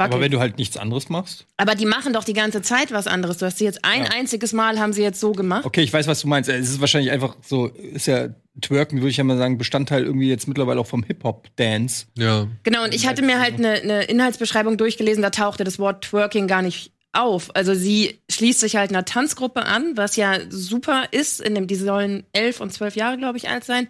Aber 0.00 0.10
wackelst. 0.12 0.20
wenn 0.22 0.30
du 0.30 0.38
halt 0.38 0.58
nichts 0.58 0.76
anderes 0.76 1.08
machst. 1.08 1.46
Aber 1.56 1.74
die 1.74 1.84
machen 1.86 2.12
doch 2.12 2.22
die 2.22 2.32
ganze 2.34 2.62
Zeit 2.62 2.92
was 2.92 3.08
anderes. 3.08 3.38
Du 3.38 3.46
hast 3.46 3.58
sie 3.58 3.64
jetzt 3.64 3.84
ein 3.84 4.04
Ja. 4.04 4.10
einziges 4.10 4.52
Mal 4.52 4.78
haben 4.78 4.92
sie 4.92 5.02
jetzt 5.02 5.18
so 5.18 5.32
gemacht. 5.32 5.64
Okay, 5.66 5.80
ich 5.82 5.92
weiß, 5.92 6.06
was 6.06 6.20
du 6.20 6.28
meinst. 6.28 6.48
Es 6.48 6.70
ist 6.70 6.80
wahrscheinlich 6.80 7.10
einfach 7.10 7.36
so, 7.42 7.66
ist 7.66 8.06
ja 8.06 8.28
Twerken, 8.60 8.98
würde 8.98 9.08
ich 9.10 9.16
ja 9.16 9.24
mal 9.24 9.36
sagen, 9.38 9.58
Bestandteil 9.58 10.04
irgendwie 10.04 10.28
jetzt 10.28 10.46
mittlerweile 10.46 10.78
auch 10.78 10.86
vom 10.86 11.02
Hip-Hop-Dance. 11.02 12.06
Ja. 12.16 12.46
Genau, 12.62 12.84
und 12.84 12.94
ich 12.94 13.08
hatte 13.08 13.22
mir 13.22 13.40
halt 13.40 13.54
eine, 13.54 13.72
eine 13.72 14.02
Inhaltsbeschreibung 14.04 14.76
durchgelesen, 14.76 15.20
da 15.22 15.30
tauchte 15.30 15.64
das 15.64 15.80
Wort 15.80 16.04
Twerking 16.04 16.46
gar 16.46 16.62
nicht 16.62 16.92
auf. 17.18 17.54
Also 17.54 17.74
sie 17.74 18.20
schließt 18.30 18.60
sich 18.60 18.76
halt 18.76 18.90
einer 18.90 19.04
Tanzgruppe 19.04 19.64
an, 19.64 19.96
was 19.96 20.16
ja 20.16 20.38
super 20.48 21.04
ist. 21.10 21.40
In 21.40 21.54
dem, 21.54 21.66
die 21.66 21.74
sollen 21.74 22.24
elf 22.32 22.60
und 22.60 22.72
zwölf 22.72 22.96
Jahre, 22.96 23.18
glaube 23.18 23.38
ich, 23.38 23.48
alt 23.48 23.64
sein. 23.64 23.88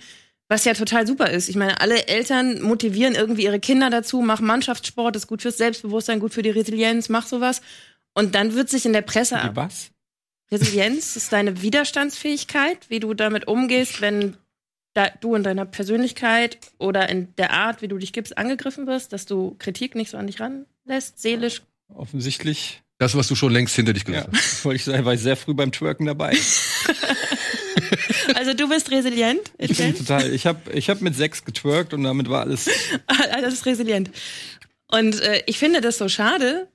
Was 0.48 0.64
ja 0.64 0.72
total 0.72 1.06
super 1.06 1.30
ist. 1.30 1.48
Ich 1.50 1.56
meine, 1.56 1.80
alle 1.80 2.06
Eltern 2.08 2.62
motivieren 2.62 3.14
irgendwie 3.14 3.44
ihre 3.44 3.60
Kinder 3.60 3.90
dazu, 3.90 4.22
mach 4.22 4.40
Mannschaftssport, 4.40 5.14
ist 5.14 5.26
gut 5.26 5.42
fürs 5.42 5.58
Selbstbewusstsein, 5.58 6.20
gut 6.20 6.32
für 6.32 6.42
die 6.42 6.50
Resilienz, 6.50 7.10
mach 7.10 7.26
sowas. 7.26 7.60
Und 8.14 8.34
dann 8.34 8.54
wird 8.54 8.70
sich 8.70 8.86
in 8.86 8.94
der 8.94 9.02
Presse 9.02 9.36
Wie 9.36 9.56
was? 9.56 9.90
Resilienz 10.50 11.16
ist 11.16 11.32
deine 11.32 11.60
Widerstandsfähigkeit, 11.60 12.88
wie 12.88 13.00
du 13.00 13.12
damit 13.12 13.46
umgehst, 13.46 14.00
wenn 14.00 14.38
da, 14.94 15.10
du 15.20 15.34
in 15.34 15.42
deiner 15.42 15.66
Persönlichkeit 15.66 16.58
oder 16.78 17.10
in 17.10 17.34
der 17.36 17.52
Art, 17.52 17.82
wie 17.82 17.88
du 17.88 17.98
dich 17.98 18.14
gibst, 18.14 18.38
angegriffen 18.38 18.86
wirst, 18.86 19.12
dass 19.12 19.26
du 19.26 19.54
Kritik 19.58 19.94
nicht 19.94 20.10
so 20.10 20.16
an 20.16 20.26
dich 20.26 20.40
ranlässt, 20.40 21.20
seelisch. 21.20 21.62
Offensichtlich. 21.94 22.82
Das, 22.98 23.14
was 23.16 23.28
du 23.28 23.34
schon 23.37 23.52
längst 23.52 23.74
hinter 23.76 23.92
dich 23.92 24.02
Ja, 24.02 24.22
gelassen 24.22 24.30
hast. 24.32 24.64
wollte 24.64 24.76
ich 24.76 24.84
sagen, 24.84 25.04
war 25.04 25.14
ich 25.14 25.20
sehr 25.20 25.37
früh 25.37 25.54
beim 25.54 25.70
Twerken 25.72 26.06
dabei. 26.06 26.37
Also 28.34 28.54
du 28.54 28.68
bist 28.68 28.90
resilient. 28.90 29.40
Ich 29.58 29.76
bin 29.76 29.96
total, 29.96 30.32
ich 30.32 30.46
habe 30.46 30.72
ich 30.72 30.90
hab 30.90 31.00
mit 31.00 31.14
sechs 31.14 31.44
getwerkt 31.44 31.94
und 31.94 32.02
damit 32.02 32.28
war 32.28 32.42
alles. 32.42 32.68
das 33.06 33.54
ist 33.54 33.66
resilient. 33.66 34.11
Und 34.88 35.20
äh, 35.20 35.42
ich 35.46 35.58
finde 35.58 35.80
das 35.80 35.98
so 35.98 36.08
schade, 36.08 36.68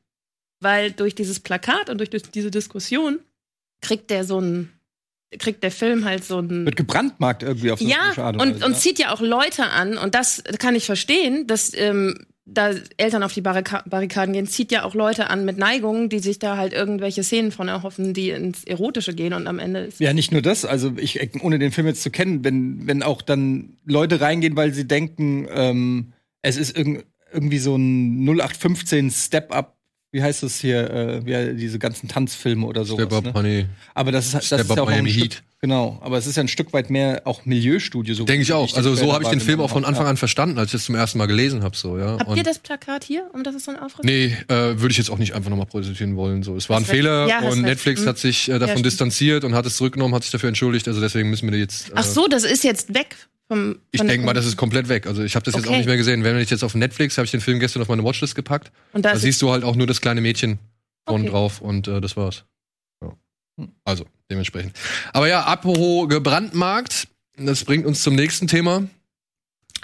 weil 0.60 0.92
durch 0.92 1.14
dieses 1.16 1.40
Plakat 1.40 1.90
und 1.90 1.98
durch 2.00 2.10
diese 2.10 2.52
Diskussion 2.52 3.20
kriegt 3.82 4.10
der 4.10 4.24
so 4.24 4.40
ein, 4.40 4.72
kriegt 5.40 5.62
der 5.64 5.72
Film 5.72 6.06
halt 6.06 6.24
so 6.24 6.40
ein 6.40 6.66
Wird 6.66 6.76
gebrandmarkt 6.76 7.44
irgendwie 7.44 7.72
auf 7.72 7.80
so 7.80 7.86
eine 7.86 7.94
Ja, 7.94 8.30
und, 8.30 8.40
Weise, 8.40 8.66
und 8.66 8.72
ja. 8.72 8.78
zieht 8.78 9.00
ja 9.00 9.14
auch 9.14 9.22
Leute 9.22 9.66
an. 9.66 9.98
Und 9.98 10.16
das 10.16 10.44
kann 10.60 10.76
ich 10.76 10.86
verstehen, 10.86 11.48
dass 11.48 11.74
ähm, 11.76 12.26
da 12.46 12.72
Eltern 12.98 13.24
auf 13.24 13.34
die 13.34 13.42
Barrika 13.42 13.84
Barrikaden 13.86 14.34
gehen, 14.34 14.48
zieht 14.48 14.72
ja 14.72 14.84
auch 14.84 14.96
Leute 14.96 15.30
an 15.30 15.46
mit 15.46 15.58
Neigungen, 15.58 16.10
die 16.10 16.20
sich 16.20 16.40
da 16.40 16.58
halt 16.58 16.74
irgendwelche 16.74 17.24
Szenen 17.24 17.52
von 17.52 17.70
erhoffen, 17.70 18.14
die 18.14 18.32
ins 18.32 18.64
Erotische 18.66 19.14
gehen 19.14 19.34
und 19.34 19.48
am 19.48 19.60
Ende 19.60 19.82
ist. 19.82 20.00
Ja, 20.00 20.14
nicht 20.14 20.32
nur 20.32 20.42
das, 20.42 20.66
also 20.66 20.94
ich, 20.98 21.20
ohne 21.42 21.58
den 21.58 21.72
Film 21.72 21.88
jetzt 21.88 22.04
zu 22.04 22.12
kennen, 22.12 22.44
wenn, 22.44 22.86
wenn 22.86 23.02
auch 23.02 23.22
dann 23.22 23.78
Leute 23.86 24.20
reingehen, 24.20 24.58
weil 24.58 24.74
sie 24.74 24.88
denken, 24.88 25.48
ähm, 25.50 26.14
es 26.42 26.58
ist 26.58 26.78
irg 26.78 27.06
irgendwie 27.32 27.58
so 27.58 27.76
ein 27.76 28.30
0815 28.30 29.10
Step-Up, 29.10 29.76
wie 30.14 30.22
heißt 30.24 30.44
das 30.44 30.60
hier, 30.60 30.90
äh, 30.90 31.26
wie, 31.26 31.58
diese 31.58 31.80
ganzen 31.80 32.08
Tanzfilme 32.08 32.66
oder 32.66 32.86
sowas. 32.86 33.04
Step 33.06 33.14
Up, 33.14 33.24
ne? 33.26 33.34
Honey. 33.34 33.66
Aber 33.94 34.12
das 34.12 34.28
ist, 34.28 34.36
das 34.36 34.46
Step 34.46 34.60
ist 34.62 34.72
Up 34.72 34.78
ja 34.78 34.84
auch 34.84 34.88
ein 34.88 34.94
Miami 35.04 35.10
Stück, 35.10 35.24
Heat. 35.24 35.44
Genau, 35.60 35.98
aber 36.04 36.18
es 36.18 36.28
ist 36.28 36.36
ja 36.36 36.44
ein 36.44 36.48
Stück 36.48 36.72
weit 36.74 36.90
mehr 36.90 37.22
auch 37.26 37.46
Milieustudio. 37.46 38.14
So 38.14 38.26
Denke 38.26 38.44
ich 38.44 38.54
auch. 38.54 38.76
Also 38.76 38.96
so 38.96 39.12
habe 39.14 39.24
ich 39.24 39.30
den 39.30 39.40
Film 39.40 39.60
auch 39.60 39.70
von 39.70 39.86
Anfang 39.86 40.06
an 40.06 40.18
verstanden, 40.18 40.60
als 40.60 40.70
ich 40.70 40.76
es 40.76 40.86
zum 40.86 40.94
ersten 40.96 41.18
Mal 41.18 41.26
gelesen 41.26 41.64
habe. 41.64 41.76
So, 41.76 41.98
ja. 41.98 42.18
Habt 42.20 42.28
Und- 42.30 42.38
ihr 42.38 42.44
das 42.44 42.60
Plakat 42.60 43.04
hier, 43.04 43.30
um 43.34 43.44
das 43.44 43.56
es 43.56 43.66
so 43.66 43.72
ein 43.72 43.80
Aufriss? 43.80 44.06
Nee, 44.06 44.38
äh, 44.50 44.80
würde 44.80 44.90
ich 44.92 44.98
jetzt 44.98 45.10
auch 45.10 45.18
nicht 45.18 45.34
einfach 45.34 45.50
nochmal 45.50 45.66
präsentieren 45.66 46.16
wollen. 46.16 46.44
So, 46.44 46.56
es 46.56 46.70
war 46.70 46.78
ein 46.78 46.84
recht. 46.84 46.92
Fehler 46.92 47.28
Ja, 47.28 47.40
und. 47.50 47.62
Netflix 47.62 48.02
Mhm. 48.02 48.08
hat 48.10 48.18
sich 48.20 48.50
äh, 48.50 48.60
davon 48.60 48.78
Ja, 48.78 48.84
distanziert 48.84 49.44
und 49.46 49.56
hat 49.56 49.66
es 49.66 49.78
zurückgenommen, 49.78 50.14
hat 50.14 50.24
sich 50.24 50.32
dafür 50.32 50.50
entschuldigt. 50.50 50.88
Also 50.88 51.02
deswegen 51.02 51.30
müssen 51.30 51.50
wir 51.52 51.58
jetzt. 51.58 51.90
Äh, 51.90 51.94
Ach 51.96 52.04
so, 52.04 52.28
das 52.28 52.44
ist 52.44 52.64
jetzt 52.64 52.94
weg 52.94 53.16
vom. 53.48 53.80
Ich 53.92 54.02
denke 54.02 54.26
mal, 54.26 54.34
das 54.34 54.46
ist 54.46 54.58
komplett 54.58 54.90
weg. 54.90 55.08
Also 55.08 55.24
ich 55.24 55.36
habe 55.36 55.46
das 55.46 55.54
jetzt 55.56 55.66
auch 55.66 55.70
Okay. 55.70 55.78
nicht 55.78 55.88
mehr 55.88 55.98
gesehen. 55.98 56.24
Wenn 56.24 56.38
ich 56.40 56.50
jetzt 56.50 56.64
auf 56.64 56.76
Netflix 56.76 57.18
habe 57.18 57.26
ich 57.26 57.32
den 57.32 57.42
Film 57.42 57.60
gestern 57.60 57.82
auf 57.82 57.88
meine 57.90 58.04
Watchlist 58.04 58.36
gepackt. 58.36 58.72
Und 58.94 59.04
Da 59.06 59.16
siehst 59.16 59.42
du 59.42 59.52
halt 59.52 59.64
auch 59.64 59.76
nur 59.76 59.88
das 59.88 60.02
kleine 60.02 60.22
Mädchen 60.22 60.60
vorne 61.08 61.24
Okay. 61.26 61.32
drauf 61.32 61.62
und 61.62 61.88
äh, 61.88 62.00
das 62.02 62.16
war's. 62.18 62.46
Ja. 63.04 63.14
Also 63.84 64.06
dementsprechend. 64.32 64.78
Aber 65.14 65.28
ja, 65.28 65.44
apropos 65.44 66.08
gebrandmarkt, 66.10 67.08
das 67.38 67.64
bringt 67.66 67.86
uns 67.86 68.02
zum 68.02 68.16
nächsten 68.16 68.48
Thema, 68.48 68.88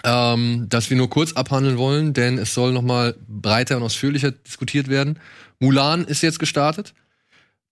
ähm, 0.03 0.67
das 0.69 0.89
wir 0.89 0.97
nur 0.97 1.09
kurz 1.09 1.33
abhandeln 1.33 1.77
wollen, 1.77 2.13
denn 2.13 2.37
es 2.37 2.53
soll 2.53 2.71
noch 2.71 2.81
mal 2.81 3.15
breiter 3.27 3.77
und 3.77 3.83
ausführlicher 3.83 4.31
diskutiert 4.31 4.87
werden. 4.87 5.19
Mulan 5.59 6.05
ist 6.05 6.21
jetzt 6.21 6.39
gestartet. 6.39 6.93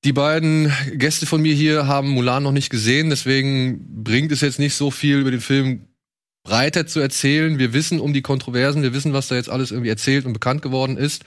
Die 0.03 0.13
beiden 0.13 0.71
Gäste 0.93 1.25
von 1.25 1.41
mir 1.41 1.53
hier 1.53 1.87
haben 1.87 2.09
Mulan 2.09 2.43
noch 2.43 2.51
nicht 2.51 2.69
gesehen, 2.69 3.09
deswegen 3.09 4.03
bringt 4.03 4.31
es 4.31 4.41
jetzt 4.41 4.59
nicht 4.59 4.75
so 4.75 4.91
viel 4.91 5.17
über 5.17 5.31
den 5.31 5.41
Film 5.41 5.87
breiter 6.43 6.87
zu 6.87 6.99
erzählen. 6.99 7.59
Wir 7.59 7.73
wissen 7.73 7.99
um 7.99 8.13
die 8.13 8.21
Kontroversen, 8.21 8.83
wir 8.83 8.93
wissen, 8.93 9.13
was 9.13 9.27
da 9.27 9.35
jetzt 9.35 9.49
alles 9.49 9.71
irgendwie 9.71 9.89
erzählt 9.89 10.25
und 10.25 10.33
bekannt 10.33 10.61
geworden 10.61 10.97
ist. 10.97 11.23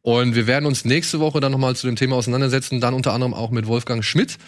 Und 0.00 0.34
wir 0.34 0.46
werden 0.46 0.66
uns 0.66 0.84
nächste 0.84 1.20
Woche 1.20 1.40
dann 1.40 1.52
nochmal 1.52 1.76
zu 1.76 1.86
dem 1.86 1.96
Thema 1.96 2.16
auseinandersetzen, 2.16 2.80
dann 2.80 2.94
unter 2.94 3.12
anderem 3.12 3.34
auch 3.34 3.50
mit 3.50 3.66
Wolfgang 3.66 4.04
Schmidt. 4.04 4.38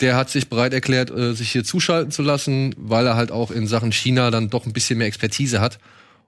Der 0.00 0.16
hat 0.16 0.30
sich 0.30 0.48
bereit 0.48 0.72
erklärt, 0.72 1.10
äh, 1.10 1.34
sich 1.34 1.52
hier 1.52 1.64
zuschalten 1.64 2.10
zu 2.10 2.22
lassen, 2.22 2.74
weil 2.76 3.06
er 3.06 3.16
halt 3.16 3.30
auch 3.30 3.50
in 3.50 3.66
Sachen 3.66 3.92
China 3.92 4.30
dann 4.30 4.50
doch 4.50 4.66
ein 4.66 4.72
bisschen 4.72 4.98
mehr 4.98 5.06
Expertise 5.06 5.60
hat. 5.60 5.78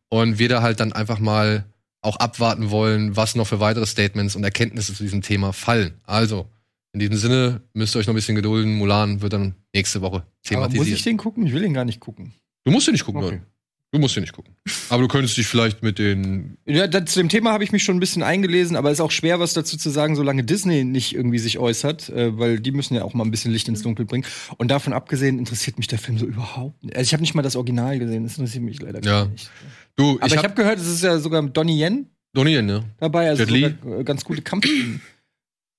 Und 0.09 0.39
wir 0.39 0.49
da 0.49 0.63
halt 0.63 0.81
dann 0.81 0.93
einfach 0.93 1.19
mal 1.19 1.65
auch 2.01 2.17
abwarten 2.17 2.71
wollen, 2.71 3.17
was 3.17 3.35
noch 3.35 3.47
für 3.47 3.61
weitere 3.61 3.87
Statements 3.87 4.37
und 4.37 4.45
Erkenntnisse 4.45 4.95
zu 4.95 5.03
diesem 5.03 5.23
Thema 5.23 5.53
fallen. 5.53 5.95
Also, 6.05 6.49
in 6.93 7.01
diesem 7.01 7.17
Sinne 7.17 7.63
müsst 7.75 7.95
ihr 7.95 7.99
euch 8.01 8.07
noch 8.07 8.15
ein 8.15 8.17
bisschen 8.17 8.35
gedulden. 8.37 8.75
Mulan 8.77 9.21
wird 9.21 9.33
dann 9.33 9.55
nächste 9.75 10.01
Woche 10.01 10.17
Aber 10.17 10.25
muss 10.25 10.35
ich 10.43 10.49
thematisiert. 10.49 11.07
den 11.07 11.17
gucken? 11.17 11.47
Ich 11.47 11.53
will 11.53 11.63
den 11.63 11.75
gar 11.75 11.85
nicht 11.85 12.01
gucken. 12.01 12.33
Du 12.65 12.71
musst 12.73 12.89
ihn 12.89 12.93
nicht 12.93 13.05
gucken, 13.05 13.23
Okay. 13.23 13.35
Leute. 13.37 13.47
Du 13.91 13.99
musst 13.99 14.15
ihn 14.19 14.21
nicht 14.21 14.35
gucken. 14.35 14.55
Aber 14.91 15.01
du 15.01 15.09
könntest 15.09 15.39
dich 15.39 15.47
vielleicht 15.47 15.83
mit 15.83 15.99
den. 15.99 16.59
Ja, 16.67 16.87
da, 16.87 17.07
zu 17.07 17.21
dem 17.21 17.31
Thema 17.31 17.53
habe 17.53 17.65
ich 17.65 17.73
mich 17.73 17.83
schon 17.85 17.97
ein 17.97 18.01
bisschen 18.01 18.23
eingelesen, 18.23 18.77
aber 18.77 18.91
es 18.91 18.99
ist 18.99 19.01
auch 19.01 19.11
schwer, 19.11 19.41
was 19.41 19.55
dazu 19.55 19.79
zu 19.79 19.89
sagen, 19.89 20.15
solange 20.15 20.45
Disney 20.45 20.85
nicht 20.85 21.15
irgendwie 21.15 21.39
sich 21.39 21.59
äußert, 21.59 22.11
äh, 22.11 22.37
weil 22.39 22.61
die 22.61 22.71
müssen 22.73 22.95
ja 22.97 23.03
auch 23.05 23.15
mal 23.15 23.25
ein 23.25 23.31
bisschen 23.31 23.51
Licht 23.51 23.67
ins 23.67 23.81
Dunkel 23.81 24.05
bringen. 24.05 24.27
Und 24.59 24.71
davon 24.71 24.93
abgesehen 24.93 25.39
interessiert 25.39 25.79
mich 25.79 25.87
der 25.87 25.99
Film 25.99 26.19
so 26.19 26.27
überhaupt 26.27 26.85
nicht. 26.85 26.97
Also 26.97 27.09
ich 27.09 27.13
habe 27.15 27.23
nicht 27.23 27.35
mal 27.35 27.41
das 27.41 27.57
Original 27.57 27.99
gesehen, 27.99 28.25
das 28.25 28.37
interessiert 28.37 28.63
mich 28.63 28.79
leider 28.83 29.03
Ja. 29.03 29.23
gar 29.25 29.29
nicht. 29.31 29.51
Du, 29.97 30.17
Aber 30.19 30.27
ich 30.27 30.37
habe 30.37 30.49
hab 30.49 30.57
gehört, 30.57 30.79
es 30.79 30.87
ist 30.87 31.03
ja 31.03 31.19
sogar 31.19 31.43
Donnie 31.43 31.83
Yen 31.83 32.09
Donnie 32.35 32.57
Yen, 32.57 32.67
ne? 32.67 32.85
dabei, 32.99 33.31
also 33.31 33.43
äh, 33.45 33.73
ganz 34.05 34.23
gute 34.23 34.43
Kampfszenen. 34.43 35.01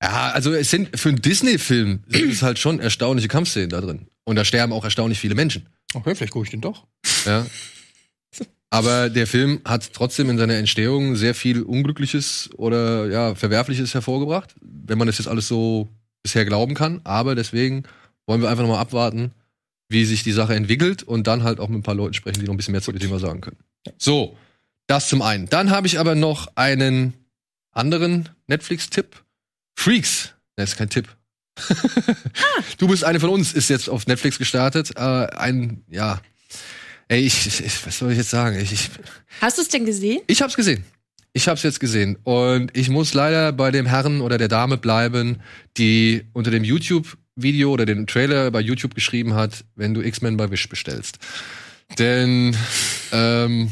Ja, 0.01 0.31
also 0.31 0.53
es 0.53 0.69
sind 0.69 0.97
für 0.97 1.09
einen 1.09 1.21
Disney-Film 1.21 2.03
sind 2.07 2.31
es 2.31 2.41
halt 2.41 2.57
schon 2.57 2.79
erstaunliche 2.79 3.27
Kampfszenen 3.27 3.69
da 3.69 3.81
drin. 3.81 4.07
Und 4.23 4.35
da 4.35 4.45
sterben 4.45 4.71
auch 4.71 4.83
erstaunlich 4.83 5.19
viele 5.19 5.35
Menschen. 5.35 5.67
Okay, 5.93 6.15
vielleicht 6.15 6.31
gucke 6.31 6.45
ich 6.45 6.51
den 6.51 6.61
doch. 6.61 6.85
Ja. 7.25 7.45
Aber 8.69 9.09
der 9.09 9.25
Film 9.25 9.61
hat 9.65 9.91
trotzdem 9.93 10.29
in 10.29 10.37
seiner 10.37 10.53
Entstehung 10.55 11.15
sehr 11.15 11.33
viel 11.33 11.63
Unglückliches 11.63 12.49
oder 12.55 13.07
ja, 13.07 13.35
Verwerfliches 13.35 13.93
hervorgebracht, 13.93 14.55
wenn 14.61 14.97
man 14.99 15.07
das 15.07 15.17
jetzt 15.17 15.27
alles 15.27 15.47
so 15.47 15.89
bisher 16.21 16.45
glauben 16.45 16.75
kann. 16.75 17.01
Aber 17.03 17.35
deswegen 17.35 17.83
wollen 18.27 18.41
wir 18.41 18.49
einfach 18.49 18.63
nochmal 18.63 18.81
abwarten, 18.81 19.31
wie 19.89 20.05
sich 20.05 20.23
die 20.23 20.31
Sache 20.31 20.53
entwickelt 20.53 21.01
und 21.01 21.25
dann 21.25 21.43
halt 21.43 21.59
auch 21.59 21.67
mit 21.67 21.79
ein 21.79 21.83
paar 21.83 21.95
Leuten 21.95 22.13
sprechen, 22.13 22.39
die 22.39 22.45
noch 22.45 22.53
ein 22.53 22.57
bisschen 22.57 22.73
mehr 22.73 22.81
zu 22.81 22.91
dem 22.91 22.99
Thema 23.01 23.19
sagen 23.19 23.41
können. 23.41 23.57
So, 23.97 24.37
das 24.85 25.09
zum 25.09 25.23
einen. 25.23 25.49
Dann 25.49 25.71
habe 25.71 25.87
ich 25.87 25.99
aber 25.99 26.13
noch 26.13 26.55
einen 26.55 27.13
anderen 27.71 28.29
Netflix-Tipp. 28.47 29.23
Freaks. 29.79 30.33
Das 30.57 30.71
ist 30.71 30.77
kein 30.77 30.89
Tipp. 30.89 31.07
du 32.79 32.87
bist 32.89 33.05
eine 33.05 33.21
von 33.21 33.29
uns, 33.29 33.53
ist 33.53 33.69
jetzt 33.69 33.89
auf 33.89 34.07
Netflix 34.07 34.37
gestartet. 34.37 34.91
Äh, 34.97 34.99
ein, 34.99 35.85
ja. 35.89 36.19
Ey, 37.07 37.21
ich, 37.21 37.47
ich, 37.47 37.85
was 37.85 37.97
soll 37.97 38.11
ich 38.11 38.17
jetzt 38.17 38.29
sagen? 38.29 38.59
Ich, 38.59 38.73
ich, 38.73 38.89
Hast 39.39 39.57
du 39.57 39.61
es 39.61 39.69
denn 39.69 39.85
gesehen? 39.85 40.19
ich 40.27 40.41
hab's 40.41 40.57
gesehen. 40.57 40.83
Ich 41.31 41.47
hab's 41.47 41.63
jetzt 41.63 41.79
gesehen. 41.79 42.17
Und 42.23 42.75
ich 42.75 42.89
muss 42.89 43.13
leider 43.13 43.53
bei 43.53 43.71
dem 43.71 43.85
Herrn 43.85 44.19
oder 44.19 44.37
der 44.37 44.49
Dame 44.49 44.77
bleiben, 44.77 45.37
die 45.77 46.25
unter 46.33 46.51
dem 46.51 46.65
YouTube-Video 46.65 47.71
oder 47.71 47.85
dem 47.85 48.05
Trailer 48.05 48.51
bei 48.51 48.59
YouTube 48.59 48.95
geschrieben 48.95 49.33
hat, 49.33 49.63
wenn 49.75 49.93
du 49.93 50.01
X-Men 50.01 50.35
bei 50.35 50.51
Wish 50.51 50.67
bestellst. 50.67 51.19
Denn, 51.97 52.53
ähm, 53.13 53.71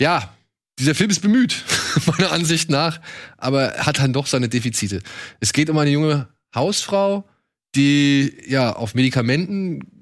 ja, 0.00 0.33
dieser 0.78 0.94
Film 0.94 1.10
ist 1.10 1.20
bemüht, 1.20 1.62
meiner 2.06 2.32
Ansicht 2.32 2.70
nach, 2.70 3.00
aber 3.38 3.74
hat 3.78 3.98
dann 3.98 4.12
doch 4.12 4.26
seine 4.26 4.48
Defizite. 4.48 5.00
Es 5.40 5.52
geht 5.52 5.70
um 5.70 5.78
eine 5.78 5.90
junge 5.90 6.28
Hausfrau, 6.54 7.24
die 7.74 8.34
ja 8.46 8.74
auf 8.74 8.94
Medikamenten 8.94 9.94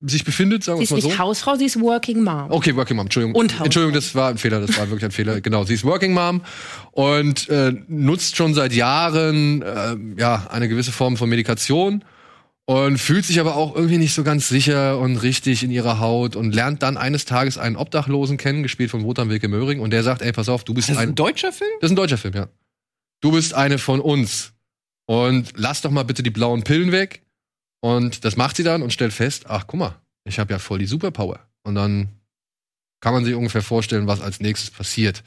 sich 0.00 0.24
befindet, 0.24 0.64
sagen 0.64 0.78
Sie 0.78 0.80
wir 0.80 0.84
ist 0.84 0.90
mal 1.04 1.08
nicht 1.08 1.16
so. 1.16 1.24
Hausfrau, 1.24 1.56
sie 1.56 1.64
ist 1.64 1.80
Working 1.80 2.22
Mom. 2.22 2.50
Okay, 2.50 2.76
Working 2.76 2.96
Mom, 2.96 3.06
Entschuldigung. 3.06 3.34
Und 3.34 3.52
Hausfrau. 3.52 3.64
Entschuldigung, 3.64 3.94
das 3.94 4.14
war 4.14 4.28
ein 4.30 4.38
Fehler, 4.38 4.60
das 4.60 4.76
war 4.76 4.90
wirklich 4.90 5.04
ein 5.04 5.12
Fehler. 5.12 5.40
Genau, 5.40 5.64
sie 5.64 5.74
ist 5.74 5.84
Working 5.84 6.12
Mom 6.12 6.42
und 6.92 7.48
äh, 7.48 7.72
nutzt 7.88 8.36
schon 8.36 8.54
seit 8.54 8.72
Jahren 8.72 9.62
äh, 9.62 9.96
ja 10.20 10.46
eine 10.50 10.68
gewisse 10.68 10.92
Form 10.92 11.16
von 11.16 11.28
Medikation 11.28 12.04
und 12.66 12.98
fühlt 12.98 13.24
sich 13.24 13.40
aber 13.40 13.56
auch 13.56 13.74
irgendwie 13.74 13.98
nicht 13.98 14.14
so 14.14 14.24
ganz 14.24 14.48
sicher 14.48 14.98
und 14.98 15.18
richtig 15.18 15.62
in 15.62 15.70
ihrer 15.70 16.00
Haut 16.00 16.34
und 16.34 16.54
lernt 16.54 16.82
dann 16.82 16.96
eines 16.96 17.24
Tages 17.24 17.58
einen 17.58 17.76
Obdachlosen 17.76 18.36
kennen, 18.36 18.62
gespielt 18.62 18.90
von 18.90 19.04
Wotan 19.04 19.28
Wilke 19.28 19.48
Möhring 19.48 19.80
und 19.80 19.90
der 19.90 20.02
sagt, 20.02 20.22
ey, 20.22 20.32
pass 20.32 20.48
auf, 20.48 20.64
du 20.64 20.72
bist 20.72 20.88
Das 20.88 20.96
ist 20.96 21.02
ein 21.02 21.10
ein 21.10 21.14
deutscher 21.14 21.52
Film? 21.52 21.70
das 21.80 21.88
ist 21.88 21.92
ein 21.92 21.96
deutscher 21.96 22.18
Film, 22.18 22.34
ja. 22.34 22.48
Du 23.20 23.32
bist 23.32 23.54
eine 23.54 23.78
von 23.78 24.00
uns. 24.00 24.52
Und 25.06 25.52
lass 25.56 25.82
doch 25.82 25.90
mal 25.90 26.04
bitte 26.04 26.22
die 26.22 26.30
blauen 26.30 26.64
Pillen 26.64 26.92
weg. 26.92 27.22
Und 27.80 28.24
das 28.24 28.36
macht 28.36 28.56
sie 28.56 28.62
dann 28.62 28.80
und 28.82 28.92
stellt 28.92 29.12
fest, 29.12 29.44
ach 29.48 29.66
guck 29.66 29.80
mal, 29.80 30.00
ich 30.24 30.38
habe 30.38 30.52
ja 30.52 30.58
voll 30.58 30.78
die 30.78 30.86
Superpower. 30.86 31.40
Und 31.64 31.74
dann 31.74 32.08
kann 33.00 33.12
man 33.12 33.24
sich 33.26 33.34
ungefähr 33.34 33.62
vorstellen, 33.62 34.06
was 34.06 34.22
als 34.22 34.40
nächstes 34.40 34.70
passiert. 34.70 35.22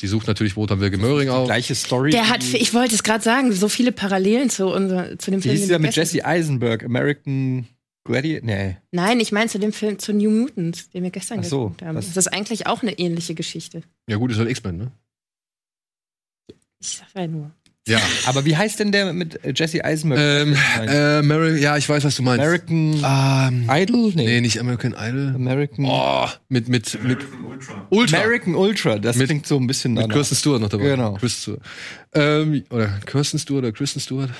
Sie 0.00 0.06
sucht 0.08 0.26
natürlich 0.26 0.56
Wotan 0.56 0.80
Wilke 0.80 0.98
Möhring 0.98 1.28
auf. 1.28 1.46
Gleiche 1.46 1.74
Story. 1.74 2.10
Der 2.10 2.28
hat, 2.28 2.42
wie- 2.52 2.56
ich 2.56 2.74
wollte 2.74 2.94
es 2.94 3.02
gerade 3.02 3.22
sagen, 3.22 3.52
so 3.52 3.68
viele 3.68 3.92
Parallelen 3.92 4.50
zu, 4.50 4.66
unser, 4.66 5.18
zu 5.18 5.30
dem 5.30 5.44
Wie 5.44 5.48
Film. 5.48 5.60
den 5.60 5.68
der 5.68 5.78
wir 5.78 5.86
mit 5.86 5.94
Jesse 5.96 6.24
Eisenberg? 6.24 6.82
American 6.84 7.68
Gladiator? 8.04 8.44
Nee. 8.46 8.76
Nein, 8.90 9.20
ich 9.20 9.30
meine 9.30 9.48
zu 9.48 9.58
dem 9.60 9.72
Film 9.72 9.98
zu 10.00 10.12
New 10.12 10.30
Mutants, 10.30 10.90
den 10.90 11.04
wir 11.04 11.10
gestern 11.10 11.40
Ach 11.40 11.44
so, 11.44 11.62
geguckt 11.64 11.82
haben. 11.82 11.94
was- 11.96 12.08
Das 12.08 12.16
ist 12.26 12.32
eigentlich 12.32 12.66
auch 12.66 12.82
eine 12.82 12.98
ähnliche 12.98 13.34
Geschichte. 13.34 13.82
Ja 14.08 14.16
gut, 14.16 14.32
ist 14.32 14.38
halt 14.38 14.50
X-Men, 14.50 14.76
ne? 14.78 14.92
Ich 16.80 16.88
sag 16.88 17.06
ja 17.14 17.26
nur. 17.28 17.52
Ja. 17.88 18.00
Aber 18.26 18.44
wie 18.44 18.56
heißt 18.56 18.78
denn 18.78 18.92
der 18.92 19.12
mit 19.12 19.44
äh, 19.44 19.52
Jesse 19.56 19.84
Eisenberg? 19.84 20.20
ähm, 20.20 20.56
äh, 20.86 21.20
Mary, 21.22 21.60
ja, 21.60 21.76
ich 21.76 21.88
weiß, 21.88 22.04
was 22.04 22.14
du 22.14 22.22
meinst. 22.22 22.40
American 22.40 23.02
ähm, 23.04 23.68
Idol? 23.68 24.12
nee, 24.14 24.40
nicht 24.40 24.60
American 24.60 24.94
Idol. 24.96 25.32
American, 25.34 25.84
Oh, 25.88 26.28
mit, 26.48 26.68
mit, 26.68 27.02
mit 27.02 27.18
Ultra. 27.90 28.18
American 28.18 28.54
Ultra. 28.54 28.98
Das 29.00 29.16
Mit- 29.16 29.26
klingt 29.28 29.46
so 29.48 29.56
ein 29.58 29.66
bisschen 29.66 29.94
Mit 29.94 30.04
danach. 30.04 30.14
Kirsten 30.14 30.36
Stewart 30.36 30.60
noch 30.60 30.68
dabei. 30.68 30.84
Genau. 30.90 31.14
Kristen 31.14 31.40
Stewart. 31.42 31.60
Ähm, 32.14 32.62
oder 32.70 32.86
Kirsten 33.04 33.38
Stewart 33.40 33.64
oder 33.64 33.72
Kristen 33.72 33.98
Stewart. 33.98 34.30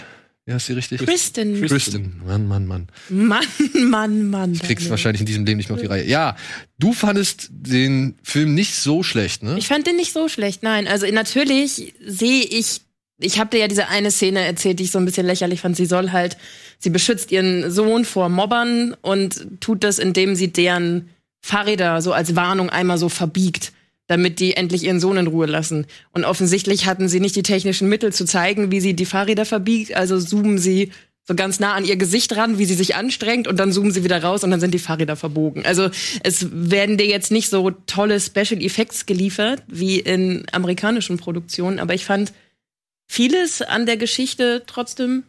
Wie 0.45 0.53
heißt 0.53 0.69
die 0.69 0.73
richtig? 0.75 1.01
Kristen. 1.05 1.61
Kristen. 1.67 2.21
Mann, 2.25 2.47
Mann, 2.47 2.67
Mann. 2.67 2.89
Mann, 3.09 3.45
Mann, 3.89 4.29
Mann. 4.31 4.53
Ich 4.55 4.63
krieg's 4.63 4.89
wahrscheinlich 4.91 5.21
in 5.21 5.27
diesem 5.27 5.45
Leben 5.45 5.57
nicht 5.57 5.69
mehr 5.69 5.77
auf 5.77 5.81
die 5.83 5.87
Reihe. 5.89 6.07
Ja, 6.07 6.37
du 6.79 6.93
fandest 6.93 7.49
den 7.51 8.15
Film 8.23 8.55
nicht 8.55 8.75
so 8.75 9.03
schlecht, 9.05 9.43
ne? 9.45 9.57
Ich 9.59 9.69
fand 9.69 9.87
den 9.87 9.97
nicht 9.97 10.13
so 10.13 10.29
schlecht, 10.29 10.63
nein. 10.65 10.87
Also 10.89 11.07
natürlich 11.13 11.95
sehe 12.05 12.43
ich, 12.43 12.81
ich 13.19 13.39
habe 13.39 13.51
dir 13.51 13.59
ja 13.59 13.69
diese 13.69 13.89
eine 13.89 14.11
Szene 14.11 14.41
erzählt, 14.41 14.79
die 14.79 14.85
ich 14.85 14.91
so 14.91 14.99
ein 14.99 15.05
bisschen 15.05 15.27
lächerlich 15.27 15.61
fand. 15.61 15.77
Sie 15.77 15.87
soll 15.87 16.11
halt, 16.11 16.37
sie 16.79 16.91
beschützt 16.91 17.31
ihren 17.31 17.71
Sohn 17.71 18.05
vor 18.05 18.29
Mobbern 18.29 18.97
und 19.01 19.61
tut 19.61 19.85
das, 19.85 19.99
indem 19.99 20.35
sie 20.35 20.53
deren 20.53 21.09
Fahrräder 21.41 22.03
so 22.03 22.13
als 22.13 22.37
Warnung 22.37 22.71
einmal 22.71 22.99
so 22.99 23.09
verbiegt, 23.09 23.73
damit 24.07 24.41
die 24.41 24.57
endlich 24.57 24.85
ihren 24.85 25.01
Sohn 25.01 25.17
in 25.17 25.27
Ruhe 25.27 25.47
lassen. 25.47 25.87
Und 26.13 26.25
offensichtlich 26.25 26.87
hatten 26.87 27.09
sie 27.09 27.21
nicht 27.21 27.37
die 27.37 27.43
technischen 27.43 27.89
Mittel 27.89 28.13
zu 28.13 28.25
zeigen, 28.25 28.71
wie 28.71 28.81
sie 28.81 28.95
die 28.95 29.07
Fahrräder 29.07 29.45
verbiegt, 29.45 29.95
also 29.95 30.19
zoomen 30.21 30.59
sie 30.59 30.91
so 31.25 31.37
ganz 31.37 31.61
nah 31.61 31.75
an 31.75 31.85
ihr 31.85 31.97
Gesicht 31.97 32.35
ran, 32.35 32.59
wie 32.59 32.65
sie 32.65 32.75
sich 32.75 32.97
anstrengt 32.97 33.47
und 33.47 33.61
dann 33.61 33.73
zoomen 33.73 33.93
sie 33.93 34.03
wieder 34.03 34.23
raus 34.23 34.43
und 34.43 34.51
dann 34.51 34.59
sind 34.59 34.75
die 34.75 34.81
Fahrräder 34.81 35.15
verbogen. 35.15 35.65
Also 35.65 35.89
es 36.25 36.49
werden 36.51 36.97
dir 36.97 37.07
jetzt 37.07 37.31
nicht 37.31 37.49
so 37.49 37.71
tolle 37.87 38.19
Special 38.19 38.61
Effects 38.61 39.07
geliefert 39.07 39.63
wie 39.69 40.01
in 40.01 40.45
amerikanischen 40.51 41.19
Produktionen, 41.19 41.79
aber 41.79 41.95
ich 41.95 42.05
fand 42.05 42.33
vieles 43.13 43.61
an 43.61 43.85
der 43.85 43.99
Geschichte 43.99 44.65
trotzdem 44.67 45.25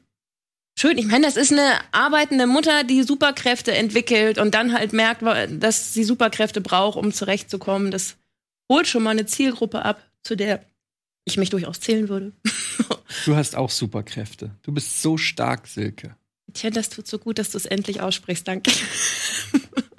schön. 0.80 0.98
Ich 0.98 1.06
meine, 1.06 1.26
das 1.26 1.36
ist 1.36 1.52
eine 1.52 1.80
arbeitende 1.92 2.48
Mutter, 2.48 2.86
die 2.86 3.04
Superkräfte 3.04 3.74
entwickelt 3.74 4.38
und 4.38 4.56
dann 4.56 4.72
halt 4.74 4.94
merkt, 4.94 5.22
dass 5.62 5.94
sie 5.94 6.06
Superkräfte 6.06 6.62
braucht, 6.62 6.98
um 6.98 7.12
zurechtzukommen. 7.12 7.92
Das 7.92 8.16
holt 8.72 8.88
schon 8.88 9.04
mal 9.04 9.12
eine 9.12 9.26
Zielgruppe 9.26 9.84
ab, 9.84 10.02
zu 10.24 10.36
der 10.36 10.64
ich 11.26 11.38
mich 11.38 11.50
durchaus 11.50 11.80
zählen 11.80 12.10
würde. 12.10 12.32
Du 13.26 13.36
hast 13.36 13.56
auch 13.56 13.70
Superkräfte. 13.70 14.56
Du 14.64 14.72
bist 14.72 15.04
so 15.04 15.18
stark, 15.18 15.68
Silke. 15.68 16.16
Tja, 16.54 16.72
das 16.72 16.90
tut 16.90 17.08
so 17.08 17.20
gut, 17.20 17.38
dass 17.38 17.52
du 17.52 17.58
es 17.58 17.68
endlich 17.68 18.02
aussprichst. 18.02 18.48
Danke. 18.48 18.72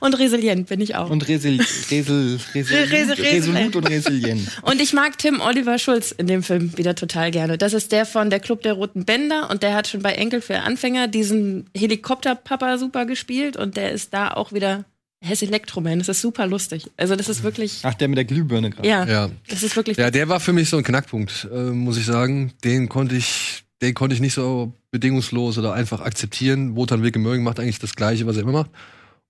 Und 0.00 0.18
resilient 0.18 0.68
bin 0.68 0.80
ich 0.80 0.96
auch. 0.96 1.06
Und, 1.06 1.12
Und 1.22 1.28
resil, 1.28 1.60
resel, 1.90 2.40
resil, 2.54 2.76
Resel- 2.84 3.22
resolut 3.22 3.76
und 3.76 3.88
resilient. 3.88 4.48
ich 4.80 4.92
mag 4.92 5.16
Tim 5.18 5.40
Oliver 5.40 5.78
Schulz 5.78 6.10
in 6.10 6.26
dem 6.26 6.42
Film 6.42 6.76
wieder 6.76 6.94
total 6.96 7.30
gerne. 7.30 7.58
Das 7.58 7.72
ist 7.74 7.92
der 7.92 8.04
von 8.04 8.28
der 8.30 8.40
Club 8.40 8.62
der 8.62 8.72
Roten 8.72 9.04
Bänder 9.04 9.48
und 9.50 9.62
der 9.62 9.74
hat 9.74 9.86
schon 9.86 10.02
bei 10.02 10.12
Enkel 10.14 10.40
für 10.40 10.60
Anfänger 10.60 11.06
diesen 11.06 11.70
Helikopterpapa 11.76 12.78
super 12.78 13.06
gespielt 13.06 13.56
und 13.56 13.76
der 13.76 13.92
ist 13.92 14.12
da 14.14 14.32
auch 14.32 14.52
wieder 14.52 14.84
er 15.20 15.32
ist 15.32 15.42
Elektroman. 15.42 15.98
Das 15.98 16.08
ist 16.08 16.20
super 16.20 16.46
lustig. 16.46 16.90
Also 16.96 17.16
das 17.16 17.28
ist 17.28 17.42
wirklich, 17.42 17.80
Ach, 17.82 17.94
der 17.94 18.06
mit 18.06 18.18
der 18.18 18.24
Glühbirne 18.24 18.70
gerade. 18.70 18.88
ja, 18.88 19.04
Ja. 19.04 19.30
das 19.48 19.64
ist 19.64 19.74
wirklich. 19.74 19.96
Ja, 19.96 20.12
der 20.12 20.28
war 20.28 20.38
für 20.38 20.52
mich 20.52 20.68
so 20.68 20.76
ein 20.76 20.84
Knackpunkt, 20.84 21.48
äh, 21.52 21.56
muss 21.70 21.98
ich 21.98 22.06
sagen. 22.06 22.52
Den 22.62 22.88
konnte 22.88 23.16
ich, 23.16 23.64
den 23.82 23.94
konnte 23.94 24.14
ich 24.14 24.20
nicht 24.20 24.34
so 24.34 24.72
bedingungslos 24.92 25.58
oder 25.58 25.72
einfach 25.72 26.00
akzeptieren. 26.02 26.76
Wotan 26.76 27.02
Wilke 27.02 27.18
Möhring 27.18 27.42
macht 27.42 27.58
eigentlich 27.58 27.80
das 27.80 27.96
Gleiche, 27.96 28.26
was 28.28 28.36
er 28.36 28.42
immer 28.42 28.52
macht. 28.52 28.70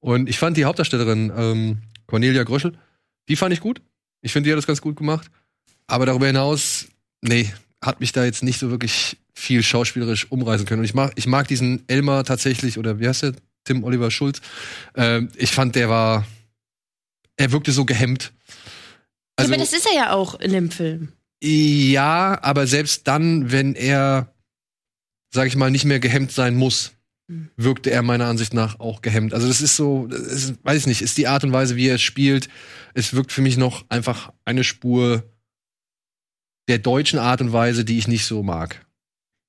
Und 0.01 0.29
ich 0.29 0.39
fand 0.39 0.57
die 0.57 0.65
Hauptdarstellerin, 0.65 1.33
ähm, 1.37 1.79
Cornelia 2.07 2.45
Gröschel, 2.45 2.79
die 3.29 3.37
fand 3.37 3.53
ich 3.53 3.61
gut. 3.61 3.81
Ich 4.23 4.33
finde, 4.33 4.49
die 4.49 4.53
hat 4.53 4.59
das 4.59 4.67
ganz 4.67 4.81
gut 4.81 4.97
gemacht. 4.97 5.31
Aber 5.87 6.07
darüber 6.07 6.27
hinaus, 6.27 6.87
nee, 7.23 7.53
hat 7.83 8.01
mich 8.01 8.13
da 8.13 8.25
jetzt 8.25 8.43
nicht 8.43 8.59
so 8.59 8.71
wirklich 8.71 9.17
viel 9.35 9.63
schauspielerisch 9.63 10.31
umreißen 10.31 10.67
können. 10.67 10.81
Und 10.81 10.85
ich 10.85 10.95
mag, 10.95 11.13
ich 11.17 11.27
mag 11.27 11.49
diesen 11.49 11.85
Elmar 11.89 12.25
tatsächlich, 12.25 12.79
oder 12.79 12.99
wie 13.01 13.09
heißt 13.09 13.23
der? 13.23 13.35
Tim 13.65 13.85
Oliver 13.85 14.11
Schulz. 14.11 14.41
Ähm, 14.95 15.29
ich 15.37 15.53
fand, 15.53 15.75
der 15.75 15.89
war, 15.89 16.27
er 17.37 17.53
wirkte 17.53 17.73
so 17.73 17.85
gehemmt. 17.85 18.33
Also, 19.37 19.51
ja, 19.51 19.57
aber 19.57 19.65
das 19.65 19.73
ist 19.73 19.87
er 19.87 19.95
ja 19.95 20.13
auch 20.13 20.41
in 20.41 20.53
dem 20.53 20.71
Film. 20.71 21.13
ja, 21.43 22.39
aber 22.43 22.67
selbst 22.67 23.07
dann, 23.07 23.53
wenn 23.53 23.75
er, 23.75 24.33
sag 25.33 25.47
ich 25.47 25.57
mal, 25.57 25.71
nicht 25.71 25.85
mehr 25.85 26.01
gehemmt 26.01 26.33
sein 26.33 26.57
muss. 26.57 26.93
Wirkte 27.57 27.91
er 27.91 28.03
meiner 28.03 28.27
Ansicht 28.27 28.55
nach 28.55 28.81
auch 28.81 29.03
gehemmt. 29.03 29.35
Also 29.35 29.47
das 29.47 29.61
ist 29.61 29.77
so, 29.77 30.07
das 30.07 30.21
ist, 30.21 30.65
weiß 30.65 30.81
ich 30.81 30.87
nicht, 30.87 31.03
ist 31.03 31.19
die 31.19 31.29
Art 31.29 31.45
und 31.45 31.53
Weise, 31.53 31.77
wie 31.77 31.89
er 31.89 31.97
es 31.97 32.03
spielt. 32.03 32.49
Es 32.95 33.13
wirkt 33.13 33.33
für 33.33 33.43
mich 33.43 33.57
noch 33.57 33.85
einfach 33.91 34.33
eine 34.45 34.65
Spur 34.65 35.23
der 36.69 36.79
deutschen 36.79 37.19
Art 37.19 37.41
und 37.41 37.53
Weise, 37.53 37.85
die 37.85 37.99
ich 37.99 38.09
nicht 38.09 38.25
so 38.25 38.43
mag. 38.43 38.85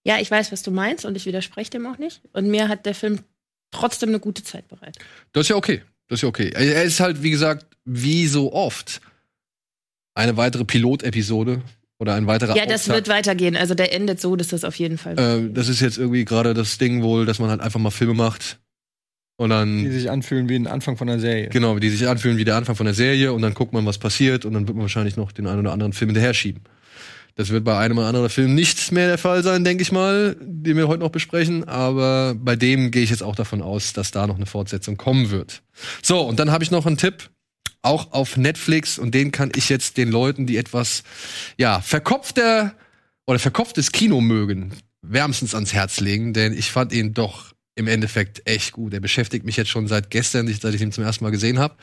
Ja, 0.06 0.20
ich 0.20 0.30
weiß, 0.30 0.52
was 0.52 0.62
du 0.62 0.72
meinst 0.72 1.06
und 1.06 1.16
ich 1.16 1.26
widerspreche 1.26 1.72
dem 1.72 1.86
auch 1.86 1.98
nicht. 1.98 2.22
Und 2.34 2.50
mir 2.50 2.68
hat 2.68 2.86
der 2.86 2.96
Film 2.96 3.20
trotzdem 3.72 4.10
eine 4.10 4.20
gute 4.20 4.44
Zeit 4.44 4.68
bereitet. 4.68 5.02
Das 5.32 5.42
ist 5.42 5.50
ja 5.50 5.56
okay. 5.56 5.84
Das 6.08 6.20
ist 6.20 6.24
ja 6.24 6.30
okay. 6.30 6.50
Er 6.50 6.84
ist 6.84 7.00
halt, 7.00 7.24
wie 7.24 7.30
gesagt, 7.30 7.66
wie 7.86 8.28
so 8.28 8.52
oft 8.52 9.02
eine 10.16 10.36
weitere 10.38 10.66
Pilotepisode 10.66 11.62
oder 12.00 12.16
ein 12.16 12.28
weiterer 12.28 12.56
Ja, 12.56 12.66
das 12.66 12.82
Auftakt. 12.90 13.08
wird 13.08 13.08
weitergehen. 13.10 13.56
Also 13.56 13.76
der 13.76 13.94
endet 13.94 14.20
so, 14.22 14.36
dass 14.36 14.48
das 14.48 14.64
auf 14.64 14.76
jeden 14.76 14.98
Fall. 14.98 15.20
Äh, 15.20 15.52
das 15.54 15.68
ist 15.68 15.82
jetzt 15.82 15.98
irgendwie 15.98 16.26
gerade 16.26 16.54
das 16.54 16.78
Ding 16.78 17.04
wohl, 17.04 17.26
dass 17.26 17.40
man 17.40 17.50
halt 17.50 17.62
einfach 17.62 17.80
mal 17.80 17.92
Filme 17.92 18.14
macht 18.14 18.60
und 19.38 19.50
Die 19.50 19.56
dann 19.56 19.92
sich 19.92 20.10
anfühlen 20.10 20.50
wie 20.50 20.56
ein 20.56 20.68
Anfang 20.68 20.98
von 20.98 21.10
einer 21.10 21.20
Serie. 21.20 21.50
genau, 21.50 21.78
die 21.80 21.90
sich 21.90 22.08
anfühlen 22.08 22.38
wie 22.38 22.46
der 22.46 22.56
Anfang 22.56 22.76
von 22.76 22.86
der 22.86 22.96
Serie 22.96 23.34
und 23.34 23.42
dann 23.42 23.54
guckt 23.54 23.74
man, 23.74 23.86
was 23.86 23.98
passiert 23.98 24.46
und 24.46 24.54
dann 24.54 24.68
wird 24.68 24.76
man 24.76 24.84
wahrscheinlich 24.84 25.18
noch 25.18 25.32
den 25.32 25.48
einen 25.48 25.60
oder 25.60 25.72
anderen 25.74 25.94
Film 25.94 26.10
hinterher 26.10 26.34
schieben. 26.34 26.64
Das 27.36 27.50
wird 27.52 27.64
bei 27.64 27.78
einem 27.78 27.98
oder 27.98 28.08
anderen 28.08 28.30
Film 28.30 28.54
nicht 28.54 28.92
mehr 28.92 29.08
der 29.08 29.18
Fall 29.18 29.44
sein, 29.44 29.64
denke 29.64 29.82
ich 29.82 29.94
mal, 29.94 30.36
den 30.42 30.76
wir 30.76 30.90
heute 30.90 31.00
noch 31.02 31.12
besprechen. 31.12 31.64
Aber 31.70 32.36
bei 32.38 32.58
dem 32.58 32.92
gehe 32.92 33.02
ich 33.04 33.12
jetzt 33.12 33.24
auch 33.24 33.36
davon 33.36 33.62
aus, 33.62 33.94
dass 33.94 34.12
da 34.12 34.28
noch 34.28 34.36
eine 34.36 34.46
Fortsetzung 34.46 34.98
kommen 34.98 35.32
wird. 35.32 35.62
So, 36.02 36.20
und 36.22 36.38
dann 36.40 36.52
habe 36.52 36.66
ich 36.66 36.72
noch 36.72 36.86
einen 36.86 36.98
Tipp, 36.98 37.30
auch 37.82 38.12
auf 38.12 38.38
Netflix, 38.38 38.98
und 38.98 39.14
den 39.16 39.32
kann 39.32 39.52
ich 39.56 39.70
jetzt 39.70 39.98
den 39.98 40.10
Leuten, 40.10 40.46
die 40.46 40.58
etwas, 40.58 41.04
ja, 41.58 41.82
verkopfter 41.82 42.76
oder 43.26 43.40
verkopftes 43.40 43.92
Kino 43.92 44.22
mögen, 44.22 44.74
wärmstens 45.02 45.56
ans 45.56 45.74
Herz 45.74 46.00
legen, 46.00 46.34
denn 46.34 46.54
ich 46.54 46.72
fand 46.72 46.92
ihn 46.92 47.14
doch 47.14 47.54
im 47.80 47.88
Endeffekt 47.88 48.42
echt 48.46 48.74
gut. 48.74 48.94
Er 48.94 49.00
beschäftigt 49.00 49.46
mich 49.46 49.58
jetzt 49.58 49.70
schon 49.70 49.88
seit 49.88 50.10
gestern, 50.12 50.48
seit 50.48 50.74
ich 50.76 50.82
ihn 50.82 50.92
zum 50.92 51.04
ersten 51.04 51.24
Mal 51.24 51.32
gesehen 51.32 51.58
habe. 51.58 51.74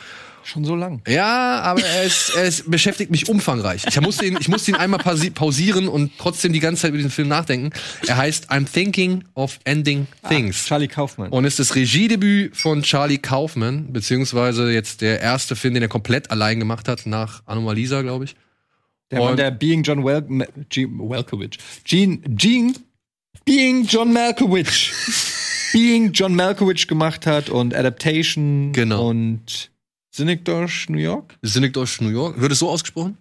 Schon 0.44 0.64
so 0.64 0.76
lang. 0.76 1.02
Ja, 1.08 1.60
aber 1.62 1.82
er, 1.82 2.04
ist, 2.04 2.30
er 2.36 2.44
ist, 2.44 2.70
beschäftigt 2.70 3.10
mich 3.10 3.28
umfangreich. 3.28 3.84
Ich 3.88 4.00
musste 4.00 4.26
ihn, 4.26 4.36
ich 4.38 4.46
musste 4.48 4.70
ihn 4.70 4.76
einmal 4.76 5.00
pausi- 5.00 5.32
pausieren 5.32 5.88
und 5.88 6.12
trotzdem 6.18 6.52
die 6.52 6.60
ganze 6.60 6.82
Zeit 6.82 6.90
über 6.90 6.98
diesen 6.98 7.10
Film 7.10 7.26
nachdenken. 7.26 7.70
Er 8.06 8.16
heißt 8.16 8.50
I'm 8.52 8.70
Thinking 8.72 9.24
of 9.34 9.58
Ending 9.64 10.06
Things. 10.28 10.66
Charlie 10.66 10.86
Kaufmann. 10.86 11.30
Und 11.30 11.44
ist 11.46 11.58
das 11.58 11.74
Regiedebüt 11.74 12.56
von 12.56 12.82
Charlie 12.82 13.18
Kaufman, 13.18 13.92
beziehungsweise 13.92 14.70
jetzt 14.70 15.00
der 15.00 15.20
erste 15.20 15.56
Film, 15.56 15.74
den 15.74 15.82
er 15.82 15.88
komplett 15.88 16.30
allein 16.30 16.60
gemacht 16.60 16.86
hat, 16.86 17.06
nach 17.06 17.42
Anomalisa, 17.46 18.02
glaube 18.02 18.26
ich. 18.26 18.36
der 19.10 19.18
Mann, 19.20 19.36
der 19.36 19.50
Being 19.50 19.82
John 19.82 20.04
Wel 20.04 20.22
G 20.68 20.86
Welkowitz. 20.86 21.56
Gene, 21.82 22.18
Gene, 22.28 22.74
Being 23.44 23.84
John 23.86 24.12
Malkovich. 24.12 24.92
Being 25.76 26.12
John 26.12 26.34
Malkovich 26.34 26.88
gemacht 26.88 27.26
hat 27.26 27.50
und 27.50 27.74
Adaptation 27.74 28.72
Genau. 28.72 29.10
und 29.10 29.70
Synecdoche, 30.10 30.90
New 30.90 30.96
York. 30.96 31.36
Synecdoche, 31.42 32.02
New 32.02 32.08
York. 32.08 32.40
Wird 32.40 32.50
es 32.50 32.60
so 32.60 32.70
ausgesprochen? 32.70 33.18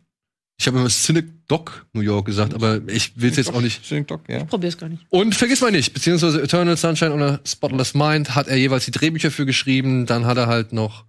Ich 0.58 0.66
habe 0.66 0.80
immer 0.80 0.90
Synecdoche, 0.90 1.82
New 1.92 2.00
York 2.00 2.26
gesagt, 2.28 2.54
aber 2.54 2.80
ich 2.88 3.12
will 3.20 3.30
es 3.30 3.36
jetzt 3.36 3.54
auch 3.54 3.60
nicht. 3.60 3.86
Synecdoche, 3.86 4.22
ja. 4.30 4.46
Probier's 4.46 4.78
gar 4.78 4.88
nicht. 4.88 5.06
Und 5.10 5.36
vergiss 5.36 5.60
mal 5.60 5.70
nicht, 5.70 5.94
beziehungsweise 5.94 6.42
Eternal 6.42 6.78
Sunshine 6.78 7.12
oder 7.14 7.42
Spotless 7.46 7.94
Mind 7.94 8.36
hat 8.36 8.48
er 8.48 8.56
jeweils 8.56 8.86
die 8.86 8.92
Drehbücher 8.92 9.32
für 9.32 9.46
geschrieben. 9.46 10.06
Dann 10.06 10.26
hat 10.26 10.38
er 10.38 10.48
halt 10.48 10.72
noch 10.72 11.04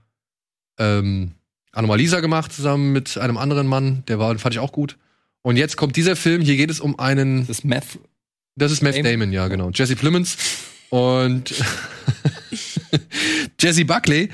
ähm, 0.80 1.30
Anomalisa 1.70 2.18
gemacht, 2.18 2.52
zusammen 2.52 2.90
mit 2.92 3.18
einem 3.18 3.36
anderen 3.36 3.68
Mann. 3.68 4.02
Der 4.08 4.18
war, 4.18 4.36
fand 4.40 4.56
ich 4.56 4.58
auch 4.58 4.72
gut. 4.72 4.98
Und 5.42 5.58
jetzt 5.58 5.76
kommt 5.76 5.94
dieser 5.94 6.16
Film. 6.16 6.42
Hier 6.42 6.56
geht 6.56 6.72
es 6.72 6.80
um 6.80 6.98
einen. 6.98 7.46
Das 7.46 7.58
ist 7.58 7.64
Meth. 7.64 8.00
Das 8.56 8.72
ist 8.72 8.82
Matt 8.82 8.96
Damon. 8.96 9.12
Damon, 9.12 9.32
ja, 9.32 9.46
genau. 9.46 9.70
Jesse 9.70 9.94
Plemons 9.94 10.36
und 10.90 11.54
Jessie 13.60 13.84
Buckley. 13.84 14.30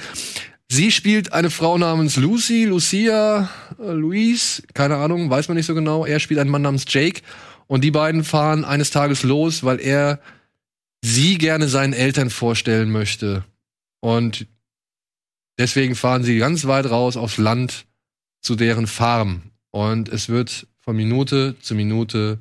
Sie 0.69 0.91
spielt 0.91 1.33
eine 1.33 1.51
Frau 1.51 1.77
namens 1.77 2.17
Lucy, 2.17 2.65
Lucia, 2.65 3.51
äh, 3.79 3.93
Louise, 3.93 4.63
keine 4.73 4.97
Ahnung, 4.97 5.29
weiß 5.29 5.49
man 5.49 5.57
nicht 5.57 5.67
so 5.67 5.75
genau. 5.75 6.07
Er 6.07 6.19
spielt 6.19 6.41
einen 6.41 6.51
Mann 6.51 6.63
namens 6.63 6.87
Jake. 6.89 7.21
Und 7.67 7.85
die 7.85 7.91
beiden 7.91 8.25
fahren 8.25 8.65
eines 8.65 8.91
Tages 8.91 9.23
los, 9.23 9.65
weil 9.65 9.81
er 9.81 10.21
sie 11.03 11.37
gerne 11.37 11.69
seinen 11.69 11.93
Eltern 11.93 12.31
vorstellen 12.31 12.91
möchte. 12.91 13.45
Und 14.01 14.47
deswegen 15.59 15.95
fahren 15.95 16.25
sie 16.25 16.39
ganz 16.39 16.67
weit 16.67 16.89
raus 16.89 17.17
aufs 17.17 17.39
Land 17.39 17.87
zu 18.41 18.57
deren 18.57 18.87
Farm. 18.87 19.43
Und 19.71 20.09
es 20.09 20.29
wird 20.29 20.67
von 20.81 20.97
Minute 20.97 21.57
zu 21.61 21.75
Minute 21.75 22.39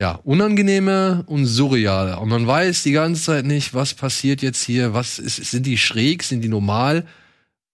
ja, 0.00 0.12
unangenehmer 0.24 1.24
und 1.26 1.46
surrealer. 1.46 2.20
Und 2.20 2.28
man 2.28 2.46
weiß 2.46 2.82
die 2.82 2.92
ganze 2.92 3.22
Zeit 3.22 3.46
nicht, 3.46 3.72
was 3.72 3.94
passiert 3.94 4.42
jetzt 4.42 4.62
hier, 4.62 4.92
was 4.92 5.18
ist, 5.18 5.36
sind 5.36 5.64
die 5.64 5.78
schräg, 5.78 6.22
sind 6.22 6.42
die 6.42 6.48
normal? 6.48 7.06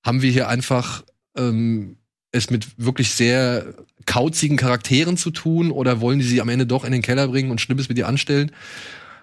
Haben 0.04 0.22
wir 0.22 0.30
hier 0.30 0.48
einfach 0.48 1.04
ähm, 1.36 1.96
es 2.30 2.50
mit 2.50 2.68
wirklich 2.76 3.10
sehr 3.10 3.74
kauzigen 4.06 4.56
Charakteren 4.56 5.16
zu 5.16 5.30
tun 5.30 5.70
oder 5.70 6.00
wollen 6.00 6.18
die 6.18 6.24
sie 6.24 6.40
am 6.40 6.48
Ende 6.48 6.66
doch 6.66 6.84
in 6.84 6.92
den 6.92 7.02
Keller 7.02 7.28
bringen 7.28 7.50
und 7.50 7.60
Schlimmes 7.60 7.88
mit 7.88 7.98
ihr 7.98 8.08
anstellen? 8.08 8.52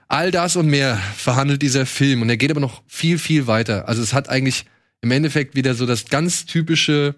All 0.07 0.31
das 0.31 0.55
und 0.55 0.67
mehr 0.67 0.97
verhandelt 1.15 1.61
dieser 1.61 1.85
Film 1.85 2.21
und 2.21 2.29
er 2.29 2.37
geht 2.37 2.51
aber 2.51 2.59
noch 2.59 2.81
viel, 2.87 3.17
viel 3.17 3.47
weiter. 3.47 3.87
Also 3.87 4.01
es 4.01 4.13
hat 4.13 4.29
eigentlich 4.29 4.65
im 5.01 5.11
Endeffekt 5.11 5.55
wieder 5.55 5.75
so 5.75 5.85
das 5.85 6.05
ganz 6.05 6.45
typische 6.45 7.15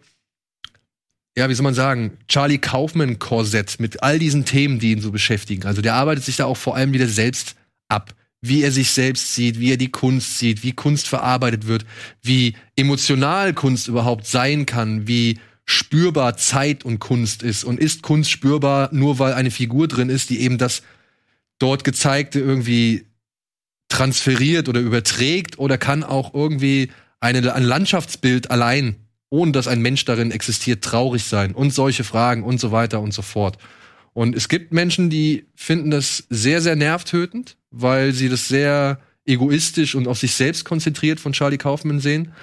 ja, 1.37 1.49
wie 1.49 1.53
soll 1.53 1.63
man 1.63 1.73
sagen, 1.73 2.17
Charlie 2.27 2.57
Kaufman-Korsett 2.57 3.79
mit 3.79 4.03
all 4.03 4.19
diesen 4.19 4.45
Themen, 4.45 4.79
die 4.79 4.91
ihn 4.91 5.01
so 5.01 5.11
beschäftigen. 5.11 5.65
Also 5.65 5.81
der 5.81 5.93
arbeitet 5.93 6.25
sich 6.25 6.35
da 6.35 6.45
auch 6.45 6.57
vor 6.57 6.75
allem 6.75 6.93
wieder 6.93 7.07
selbst 7.07 7.55
ab. 7.87 8.13
Wie 8.41 8.63
er 8.63 8.71
sich 8.71 8.91
selbst 8.91 9.35
sieht, 9.35 9.59
wie 9.59 9.71
er 9.71 9.77
die 9.77 9.91
Kunst 9.91 10.39
sieht, 10.39 10.63
wie 10.63 10.71
Kunst 10.73 11.07
verarbeitet 11.07 11.67
wird, 11.67 11.85
wie 12.23 12.55
emotional 12.75 13.53
Kunst 13.53 13.87
überhaupt 13.87 14.25
sein 14.25 14.65
kann, 14.65 15.07
wie 15.07 15.39
spürbar 15.65 16.37
Zeit 16.37 16.83
und 16.83 16.99
Kunst 16.99 17.43
ist. 17.43 17.63
Und 17.63 17.79
ist 17.79 18.01
Kunst 18.01 18.31
spürbar 18.31 18.89
nur, 18.91 19.19
weil 19.19 19.33
eine 19.33 19.51
Figur 19.51 19.87
drin 19.87 20.09
ist, 20.09 20.31
die 20.31 20.41
eben 20.41 20.57
das 20.57 20.81
dort 21.59 21.83
gezeigte 21.83 22.39
irgendwie 22.39 23.05
transferiert 23.89 24.67
oder 24.67 24.79
überträgt 24.79 25.59
oder 25.59 25.77
kann 25.77 26.03
auch 26.03 26.33
irgendwie 26.33 26.89
eine, 27.19 27.53
ein 27.53 27.63
Landschaftsbild 27.63 28.49
allein 28.49 28.95
ohne 29.31 29.53
dass 29.53 29.67
ein 29.67 29.81
Mensch 29.81 30.05
darin 30.05 30.29
existiert, 30.29 30.83
traurig 30.83 31.23
sein 31.23 31.55
und 31.55 31.73
solche 31.73 32.03
Fragen 32.03 32.43
und 32.43 32.59
so 32.59 32.71
weiter 32.71 33.01
und 33.01 33.13
so 33.13 33.23
fort. 33.23 33.57
Und 34.13 34.35
es 34.35 34.49
gibt 34.49 34.73
Menschen, 34.73 35.09
die 35.09 35.45
finden 35.55 35.89
das 35.89 36.25
sehr, 36.29 36.61
sehr 36.61 36.75
nervtötend, 36.75 37.55
weil 37.71 38.11
sie 38.11 38.27
das 38.27 38.49
sehr 38.49 38.99
egoistisch 39.25 39.95
und 39.95 40.07
auf 40.07 40.19
sich 40.19 40.33
selbst 40.33 40.65
konzentriert 40.65 41.19
von 41.21 41.31
Charlie 41.31 41.57
Kaufman 41.57 42.01
sehen. 42.01 42.33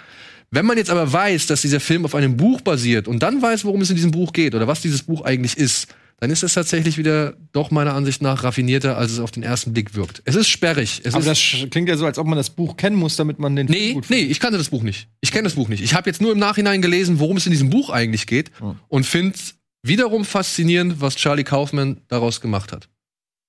Wenn 0.50 0.64
man 0.64 0.78
jetzt 0.78 0.88
aber 0.88 1.12
weiß, 1.12 1.46
dass 1.46 1.60
dieser 1.60 1.80
Film 1.80 2.06
auf 2.06 2.14
einem 2.14 2.38
Buch 2.38 2.62
basiert 2.62 3.06
und 3.06 3.22
dann 3.22 3.42
weiß, 3.42 3.66
worum 3.66 3.82
es 3.82 3.90
in 3.90 3.96
diesem 3.96 4.10
Buch 4.10 4.32
geht 4.32 4.54
oder 4.54 4.66
was 4.66 4.80
dieses 4.80 5.02
Buch 5.02 5.20
eigentlich 5.22 5.58
ist, 5.58 5.88
dann 6.20 6.30
ist 6.30 6.42
es 6.42 6.54
tatsächlich 6.54 6.98
wieder 6.98 7.36
doch 7.52 7.70
meiner 7.70 7.94
Ansicht 7.94 8.22
nach 8.22 8.42
raffinierter, 8.44 8.96
als 8.98 9.12
es 9.12 9.20
auf 9.20 9.30
den 9.30 9.42
ersten 9.44 9.72
Blick 9.72 9.94
wirkt. 9.94 10.20
Es 10.24 10.34
ist 10.34 10.48
sperrig. 10.48 11.00
Es 11.04 11.14
Aber 11.14 11.24
ist 11.30 11.54
das 11.62 11.70
klingt 11.70 11.88
ja 11.88 11.96
so, 11.96 12.06
als 12.06 12.18
ob 12.18 12.26
man 12.26 12.36
das 12.36 12.50
Buch 12.50 12.76
kennen 12.76 12.96
muss, 12.96 13.16
damit 13.16 13.38
man 13.38 13.54
den 13.56 13.66
Nee, 13.66 13.92
gut 13.94 14.04
nee, 14.10 14.16
findet. 14.16 14.30
ich 14.32 14.40
kannte 14.40 14.58
das 14.58 14.68
Buch 14.70 14.82
nicht. 14.82 15.08
Ich 15.20 15.30
kenne 15.30 15.44
das 15.44 15.54
Buch 15.54 15.68
nicht. 15.68 15.82
Ich 15.82 15.94
habe 15.94 16.10
jetzt 16.10 16.20
nur 16.20 16.32
im 16.32 16.38
Nachhinein 16.38 16.82
gelesen, 16.82 17.20
worum 17.20 17.36
es 17.36 17.46
in 17.46 17.52
diesem 17.52 17.70
Buch 17.70 17.90
eigentlich 17.90 18.26
geht 18.26 18.50
Hm. 18.58 18.76
und 18.88 19.04
finde 19.06 19.38
wiederum 19.82 20.24
faszinierend, 20.24 21.00
was 21.00 21.14
Charlie 21.16 21.44
Kaufman 21.44 22.00
daraus 22.08 22.40
gemacht 22.40 22.72
hat. 22.72 22.88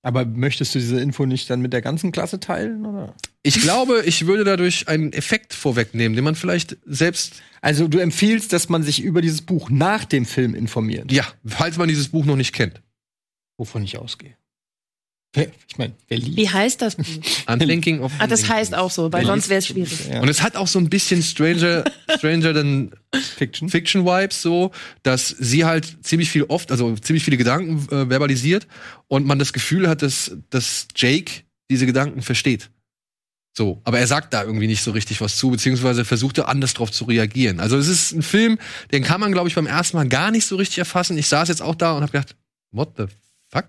Aber 0.02 0.26
möchtest 0.26 0.74
du 0.76 0.80
diese 0.80 1.00
Info 1.02 1.26
nicht 1.26 1.50
dann 1.50 1.62
mit 1.62 1.74
der 1.74 1.82
ganzen 1.82 2.12
Klasse 2.12 2.40
teilen? 2.40 2.86
Oder? 2.86 3.14
Ich 3.44 3.62
glaube, 3.62 4.04
ich 4.06 4.28
würde 4.28 4.44
dadurch 4.46 4.88
einen 4.88 5.12
Effekt 5.12 5.54
vorwegnehmen, 5.54 6.16
den 6.16 6.24
man 6.24 6.36
vielleicht 6.36 6.78
selbst, 6.86 7.42
Also 7.62 7.88
du 7.88 8.00
empfiehlst, 8.00 8.54
dass 8.54 8.70
man 8.70 8.84
sich 8.84 9.02
über 9.02 9.22
dieses 9.22 9.42
Buch 9.42 9.70
nach 9.70 10.06
dem 10.06 10.26
Film 10.26 10.56
informiert. 10.56 11.12
ja, 11.12 11.26
falls 11.46 11.78
man 11.78 11.90
dieses 11.90 12.10
Buch 12.10 12.26
noch 12.26 12.38
nicht 12.38 12.54
kennt. 12.54 12.82
Wovon 13.58 13.84
ich 13.84 13.98
ausgehe. 13.98 14.36
Ich 15.36 15.78
meine, 15.78 15.94
wer 16.08 16.18
liest? 16.18 16.38
Wie 16.38 16.50
heißt 16.50 16.82
das 16.82 16.96
Buch? 16.96 17.06
I'm 17.46 17.60
thinking 17.60 18.02
of 18.02 18.12
Ah, 18.18 18.26
das 18.26 18.50
heißt 18.50 18.74
auch 18.74 18.90
so, 18.90 19.14
weil 19.14 19.22
Wer 19.22 19.28
sonst 19.28 19.50
wäre 19.50 19.60
es 19.60 19.68
schwierig. 19.68 20.08
Ja. 20.10 20.22
Und 20.22 20.28
es 20.28 20.42
hat 20.42 20.56
auch 20.56 20.68
so 20.68 20.80
ein 20.80 20.90
bisschen 20.90 21.22
Stranger, 21.22 21.84
Stranger 22.18 22.54
than 22.54 22.92
Fiction. 23.14 23.70
Fiction 23.70 24.06
Vibes 24.06 24.42
so, 24.42 24.72
dass 25.04 25.28
sie 25.28 25.66
halt 25.66 26.04
ziemlich 26.04 26.32
viel 26.32 26.44
oft, 26.46 26.72
also 26.72 26.96
ziemlich 26.96 27.24
viele 27.24 27.38
Gedanken 27.38 27.78
äh, 27.94 28.08
verbalisiert 28.08 28.68
und 29.08 29.28
man 29.28 29.38
das 29.38 29.54
Gefühl 29.54 29.88
hat, 29.88 30.02
dass, 30.02 30.36
dass 30.50 30.88
Jake 30.96 31.44
diese 31.70 31.86
Gedanken 31.86 32.24
versteht. 32.24 32.72
So, 33.56 33.82
aber 33.84 34.00
er 34.00 34.08
sagt 34.08 34.34
da 34.34 34.44
irgendwie 34.44 34.68
nicht 34.68 34.82
so 34.82 34.92
richtig 34.92 35.22
was 35.22 35.38
zu, 35.38 35.52
beziehungsweise 35.52 36.06
versucht 36.06 36.38
er 36.40 36.48
anders 36.48 36.74
drauf 36.74 36.92
zu 36.92 37.04
reagieren. 37.06 37.60
Also 37.60 37.78
es 37.78 37.88
ist 37.88 38.14
ein 38.14 38.22
Film, 38.22 38.58
den 38.92 39.04
kann 39.04 39.20
man, 39.20 39.32
glaube 39.32 39.48
ich, 39.48 39.56
beim 39.56 39.68
ersten 39.68 39.98
Mal 39.98 40.08
gar 40.08 40.32
nicht 40.32 40.46
so 40.46 40.56
richtig 40.56 40.80
erfassen. 40.80 41.18
Ich 41.18 41.28
saß 41.28 41.50
jetzt 41.50 41.62
auch 41.62 41.76
da 41.76 41.94
und 41.94 42.02
habe 42.02 42.12
gedacht, 42.12 42.36
what 42.72 42.94
the 42.98 43.06
fuck? 43.52 43.68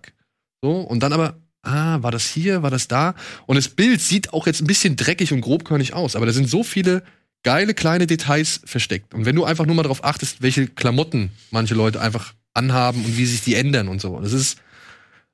So, 0.63 0.81
und 0.81 1.03
dann 1.03 1.13
aber, 1.13 1.41
ah, 1.63 2.03
war 2.03 2.11
das 2.11 2.29
hier, 2.29 2.63
war 2.63 2.71
das 2.71 2.89
da? 2.89 3.15
Und 3.47 3.57
das 3.57 3.69
Bild 3.69 4.01
sieht 4.01 4.33
auch 4.33 4.47
jetzt 4.47 4.61
ein 4.61 4.67
bisschen 4.67 4.97
dreckig 4.97 5.33
und 5.33 5.41
grobkörnig 5.41 5.95
aus, 5.95 6.17
aber 6.17 6.27
da 6.27 6.33
sind 6.33 6.49
so 6.49 6.63
viele 6.63 7.03
geile 7.43 7.75
kleine 7.75 8.07
Details 8.07 8.61
versteckt. 8.65 9.15
Und 9.15 9.25
wenn 9.25 9.37
du 9.37 9.45
einfach 9.45 9.67
nur 9.67 9.75
mal 9.75 9.83
darauf 9.83 10.05
achtest, 10.05 10.43
welche 10.43 10.67
Klamotten 10.67 11.31
manche 11.51 11.75
Leute 11.75 12.01
einfach 12.01 12.35
anhaben 12.53 13.05
und 13.05 13.17
wie 13.17 13.27
sich 13.27 13.43
die 13.43 13.55
ändern 13.55 13.89
und 13.89 14.01
so. 14.01 14.21
Das 14.21 14.33
ist 14.33 14.59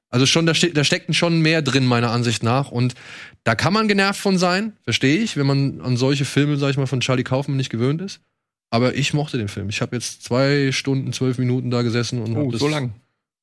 also 0.08 0.24
schon, 0.26 0.46
da, 0.46 0.54
ste 0.54 0.70
da 0.70 0.84
steckt 0.84 1.14
schon 1.14 1.40
mehr 1.40 1.62
drin, 1.62 1.84
meiner 1.84 2.10
Ansicht 2.10 2.42
nach. 2.42 2.70
Und 2.70 2.94
da 3.44 3.54
kann 3.54 3.72
man 3.72 3.88
genervt 3.88 4.20
von 4.20 4.38
sein, 4.38 4.72
verstehe 4.82 5.18
ich, 5.18 5.36
wenn 5.36 5.46
man 5.46 5.80
an 5.80 5.96
solche 5.96 6.24
Filme, 6.24 6.56
sag 6.56 6.70
ich 6.70 6.76
mal, 6.76 6.86
von 6.86 7.00
Charlie 7.00 7.24
Kaufman 7.24 7.56
nicht 7.56 7.70
gewöhnt 7.70 8.00
ist. 8.00 8.20
Aber 8.70 8.94
ich 8.94 9.14
mochte 9.14 9.38
den 9.38 9.48
Film. 9.48 9.68
Ich 9.68 9.81
habe 9.81 9.96
jetzt 9.96 10.22
zwei 10.22 10.70
Stunden, 10.72 11.12
zwölf 11.12 11.38
Minuten 11.38 11.70
da 11.70 11.83
gesessen 11.83 12.20
und 12.22 12.37
Oh, 12.37 12.46
hab 12.46 12.52
das 12.52 12.60
so 12.60 12.68
lang. 12.68 12.94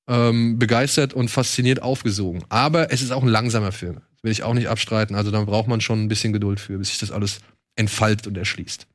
Ähm, 0.08 0.60
begeistert 0.60 1.14
und 1.14 1.30
fasziniert 1.30 1.82
aufgesogen. 1.82 2.44
Aber 2.50 2.92
es 2.92 3.02
ist 3.02 3.12
auch 3.12 3.24
ein 3.24 3.30
langsamer 3.30 3.72
Film. 3.72 3.96
Das 3.96 4.24
will 4.24 4.32
ich 4.32 4.44
auch 4.44 4.54
nicht 4.54 4.68
abstreiten. 4.68 5.16
Also 5.16 5.32
da 5.32 5.42
braucht 5.44 5.68
man 5.68 5.82
schon 5.82 6.04
ein 6.04 6.08
bisschen 6.10 6.34
Geduld 6.34 6.60
für, 6.60 6.78
bis 6.78 6.90
sich 6.90 7.00
das 7.00 7.12
alles 7.12 7.40
entfaltet 7.76 8.28
und 8.28 8.38
erschließt. 8.38 8.88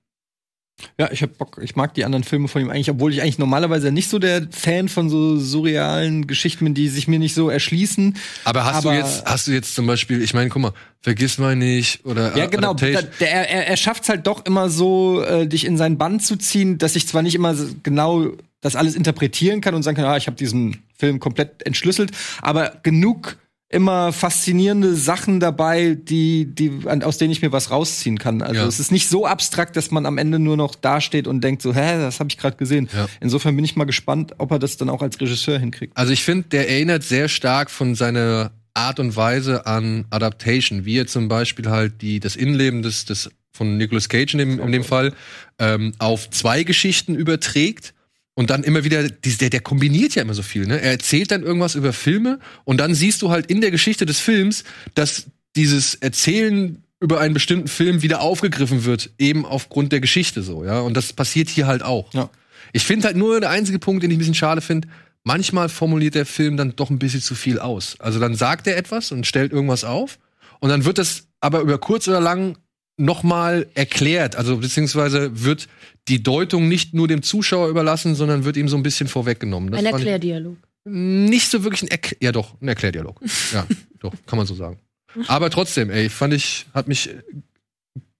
Ja, 0.97 1.11
ich 1.11 1.23
hab 1.25 1.37
Bock. 1.39 1.59
Ich 1.61 1.75
mag 1.75 1.93
die 1.95 2.05
anderen 2.05 2.23
Filme 2.23 2.47
von 2.47 2.63
ihm 2.63 2.71
eigentlich, 2.71 2.89
obwohl 2.89 3.13
ich 3.13 3.21
eigentlich 3.21 3.39
normalerweise 3.39 3.91
nicht 3.91 4.09
so 4.09 4.21
der 4.21 4.47
Fan 4.53 4.89
von 4.89 5.11
so 5.11 5.37
surrealen 5.37 6.29
Geschichten 6.29 6.67
bin, 6.67 6.75
die 6.75 6.89
sich 6.89 7.09
mir 7.09 7.19
nicht 7.19 7.35
so 7.35 7.51
erschließen. 7.51 8.17
Aber 8.45 8.65
hast 8.65 8.77
Aber- 8.87 8.93
du 8.93 8.99
jetzt, 8.99 9.25
hast 9.27 9.49
du 9.49 9.51
jetzt 9.51 9.75
zum 9.75 9.89
Beispiel, 9.89 10.23
ich 10.23 10.35
meine, 10.35 10.51
guck 10.51 10.63
mal, 10.63 10.73
vergiss 11.01 11.39
mal 11.39 11.57
nicht 11.57 12.05
oder 12.05 12.37
Ja, 12.37 12.47
genau. 12.47 12.75
Da, 12.75 12.87
Adaptation. 12.87 13.11
der, 13.19 13.51
er, 13.51 13.67
er 13.67 13.77
schafft 13.77 14.05
es 14.05 14.09
halt 14.09 14.29
doch 14.29 14.47
immer 14.47 14.71
so, 14.71 15.21
äh, 15.25 15.49
dich 15.49 15.65
in 15.67 15.77
seinen 15.77 15.99
Bann 15.99 16.21
zu 16.21 16.37
ziehen, 16.37 16.79
dass 16.79 16.95
ich 16.95 17.09
zwar 17.09 17.23
nicht 17.23 17.35
immer 17.35 17.57
genau 17.83 18.29
das 18.61 18.77
alles 18.77 18.95
interpretieren 18.95 19.61
kann 19.61 19.75
und 19.75 19.83
sagen 19.83 19.97
kann, 19.97 20.07
ah, 20.07 20.17
ich 20.17 20.27
habe 20.27 20.37
diesen 20.37 20.83
Film 20.97 21.21
komplett 21.21 21.65
entschlüsselt, 21.67 22.11
aber 22.43 22.81
genug 22.83 23.37
immer 23.71 24.13
faszinierende 24.13 24.95
Sachen 24.95 25.41
dabei, 25.41 25.95
die, 25.95 26.47
die, 26.47 26.73
aus 27.03 27.19
denen 27.19 27.33
ich 27.33 27.43
mir 27.43 27.53
was 27.53 27.71
rausziehen 27.71 28.19
kann. 28.19 28.41
Also 28.41 28.63
Ja. 28.63 28.67
es 28.67 28.81
ist 28.81 28.91
nicht 28.91 29.09
so 29.09 29.27
abstrakt, 29.27 29.77
dass 29.77 29.91
man 29.91 30.07
am 30.07 30.17
Ende 30.17 30.39
nur 30.39 30.57
noch 30.57 30.75
dasteht 30.75 31.27
und 31.27 31.45
denkt 31.45 31.61
so, 31.61 31.75
hä, 31.75 31.99
das 31.99 32.19
habe 32.19 32.31
ich 32.31 32.39
gerade 32.39 32.57
gesehen. 32.57 32.89
Ja. 32.97 33.09
Insofern 33.21 33.55
bin 33.57 33.67
ich 33.67 33.77
mal 33.77 33.85
gespannt, 33.85 34.35
ob 34.39 34.53
er 34.53 34.59
das 34.59 34.79
dann 34.79 34.89
auch 34.89 35.03
als 35.03 35.21
Regisseur 35.21 35.59
hinkriegt. 35.59 35.95
Also 35.97 36.13
ich 36.15 36.25
finde, 36.25 36.49
der 36.49 36.71
erinnert 36.71 37.05
sehr 37.05 37.29
stark 37.29 37.71
von 37.71 37.95
seiner 37.95 38.53
Art 38.73 39.01
und 39.01 39.17
Weise 39.17 39.67
an 39.67 40.07
Adaptation, 40.09 40.87
wie 40.87 40.97
er 40.99 41.07
zum 41.07 41.29
Beispiel 41.29 41.69
halt 41.69 42.01
die, 42.01 42.21
das 42.21 42.37
Innenleben 42.37 42.81
des, 42.83 43.05
des 43.05 43.31
von 43.53 43.77
Nicolas 43.77 44.09
Cage 44.09 44.33
in 44.35 44.39
dem, 44.39 44.61
in 44.61 44.73
dem 44.73 44.85
Fall 44.85 45.13
ähm, 45.59 45.93
auf 45.99 46.31
zwei 46.31 46.63
Geschichten 46.63 47.15
überträgt 47.15 47.93
und 48.39 48.51
dann 48.51 48.63
immer 48.63 48.85
wieder, 48.85 49.09
der, 49.09 49.51
der 49.51 49.61
kombiniert 49.61 50.15
ja 50.15 50.23
immer 50.23 50.33
so 50.33 50.45
viel, 50.45 50.65
ne? 50.65 50.81
Er 50.81 50.93
erzählt 50.93 51.33
dann 51.33 51.43
irgendwas 51.43 51.75
über 51.75 51.93
Filme 51.93 52.39
und 52.63 52.79
dann 52.79 52.95
siehst 52.95 53.21
du 53.23 53.31
halt 53.31 53.47
in 53.47 53.61
der 53.61 53.73
Geschichte 53.73 54.07
des 54.07 54.21
Films, 54.21 54.63
dass 54.95 55.27
dieses 55.57 55.97
Erzählen 55.97 56.85
über 57.01 57.19
einen 57.19 57.35
bestimmten 57.35 57.67
Film 57.67 58.01
wieder 58.03 58.21
aufgegriffen 58.21 58.85
wird, 58.85 59.11
eben 59.19 59.45
aufgrund 59.45 59.91
der 59.91 59.99
Geschichte 59.99 60.45
so, 60.45 60.65
ja. 60.65 60.79
Und 60.79 60.97
das 60.97 61.13
passiert 61.13 61.49
hier 61.49 61.67
halt 61.67 61.83
auch. 61.83 62.15
Ja. 62.15 62.31
Ich 62.73 62.85
finde 62.85 63.09
halt 63.09 63.17
nur 63.17 63.41
der 63.41 63.51
einzige 63.51 63.81
Punkt, 63.81 64.05
den 64.05 64.13
ich 64.13 64.17
ein 64.17 64.21
bisschen 64.21 64.35
schade 64.35 64.61
finde, 64.61 64.87
manchmal 65.25 65.69
formuliert 65.69 66.15
der 66.15 66.25
Film 66.25 66.57
dann 66.57 66.77
doch 66.77 66.91
ein 66.91 67.01
bisschen 67.01 67.21
zu 67.21 67.35
viel 67.35 67.59
aus. 67.59 67.97
Also 67.99 68.21
dann 68.21 68.37
sagt 68.37 68.69
er 68.69 68.77
etwas 68.77 69.11
und 69.11 69.27
stellt 69.27 69.51
irgendwas 69.51 69.83
auf 69.83 70.21
und 70.61 70.69
dann 70.69 70.85
wird 70.85 70.99
das 70.99 71.27
aber 71.41 71.59
über 71.59 71.79
kurz 71.79 72.07
oder 72.07 72.21
lang 72.21 72.57
nochmal 72.99 73.67
erklärt, 73.75 74.37
also 74.37 74.59
beziehungsweise 74.59 75.45
wird 75.45 75.69
die 76.09 76.23
Deutung 76.23 76.69
nicht 76.69 76.95
nur 76.95 77.09
dem 77.09 77.23
Zuschauer 77.23 77.69
überlassen, 77.69 78.15
sondern 78.15 78.45
wird 78.45 78.57
ihm 78.57 78.69
so 78.69 78.77
ein 78.77 78.83
bisschen 78.83 79.09
vorweggenommen. 79.09 79.71
Das 79.71 79.81
Ein 79.81 79.87
Erklärdialog. 79.87 80.57
nicht 80.85 81.51
so 81.51 81.65
wirklich 81.65 81.83
ein 81.83 81.89
Erkl 81.89 82.17
ja 82.21 82.33
doch, 82.33 82.61
ein 82.61 82.69
Erklärdialog. 82.69 83.21
ja, 83.53 83.67
doch, 84.01 84.13
kann 84.27 84.37
man 84.37 84.47
so 84.47 84.55
sagen. 84.55 84.79
Aber 85.27 85.51
trotzdem, 85.51 85.91
ey, 85.91 86.09
fand 86.09 86.35
ich, 86.35 86.67
hat 86.75 86.89
mich 86.89 87.11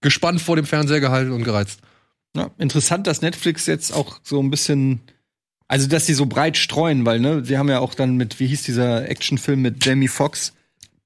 gespannt 0.01 0.41
vor 0.41 0.55
dem 0.55 0.65
Fernseher 0.65 0.99
gehalten 0.99 1.31
und 1.31 1.43
gereizt. 1.43 1.81
Ja, 2.35 2.51
interessant, 2.57 3.07
dass 3.07 3.21
Netflix 3.21 3.65
jetzt 3.65 3.91
auch 3.91 4.19
so 4.23 4.41
ein 4.41 4.49
bisschen, 4.49 5.01
also 5.67 5.87
dass 5.87 6.05
sie 6.05 6.13
so 6.13 6.25
breit 6.25 6.57
streuen, 6.57 7.05
weil 7.05 7.19
ne, 7.19 7.43
sie 7.43 7.57
haben 7.57 7.69
ja 7.69 7.79
auch 7.79 7.95
dann 7.95 8.15
mit, 8.15 8.39
wie 8.39 8.47
hieß 8.47 8.63
dieser 8.63 9.09
Actionfilm 9.09 9.61
mit 9.61 9.83
Jamie 9.83 10.07
Foxx, 10.07 10.53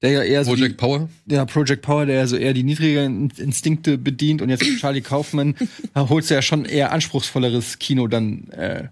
der 0.04 0.12
ja 0.12 0.22
eher 0.22 0.43
so 0.45 0.51
Project 0.51 0.78
Power? 0.78 1.10
die, 1.26 1.36
ja, 1.36 1.45
Project 1.45 1.82
Power, 1.82 2.06
der 2.06 2.16
ja 2.18 2.28
so 2.28 2.36
eher 2.36 2.54
die 2.54 2.64
niedrigeren 2.64 3.32
Instinkte 3.38 3.97
bedient 3.97 4.41
und 4.41 4.49
jetzt 4.49 4.64
mit 4.64 4.78
Charlie 4.80 5.01
Kaufman 5.01 5.56
da 5.93 6.10
holst 6.10 6.30
du 6.30 6.36
ja 6.36 6.41
schon 6.41 6.66
eher 6.66 6.91
anspruchsvolleres 6.91 7.80
Kino 7.80 8.08
dann 8.08 8.49
äh, 8.49 8.89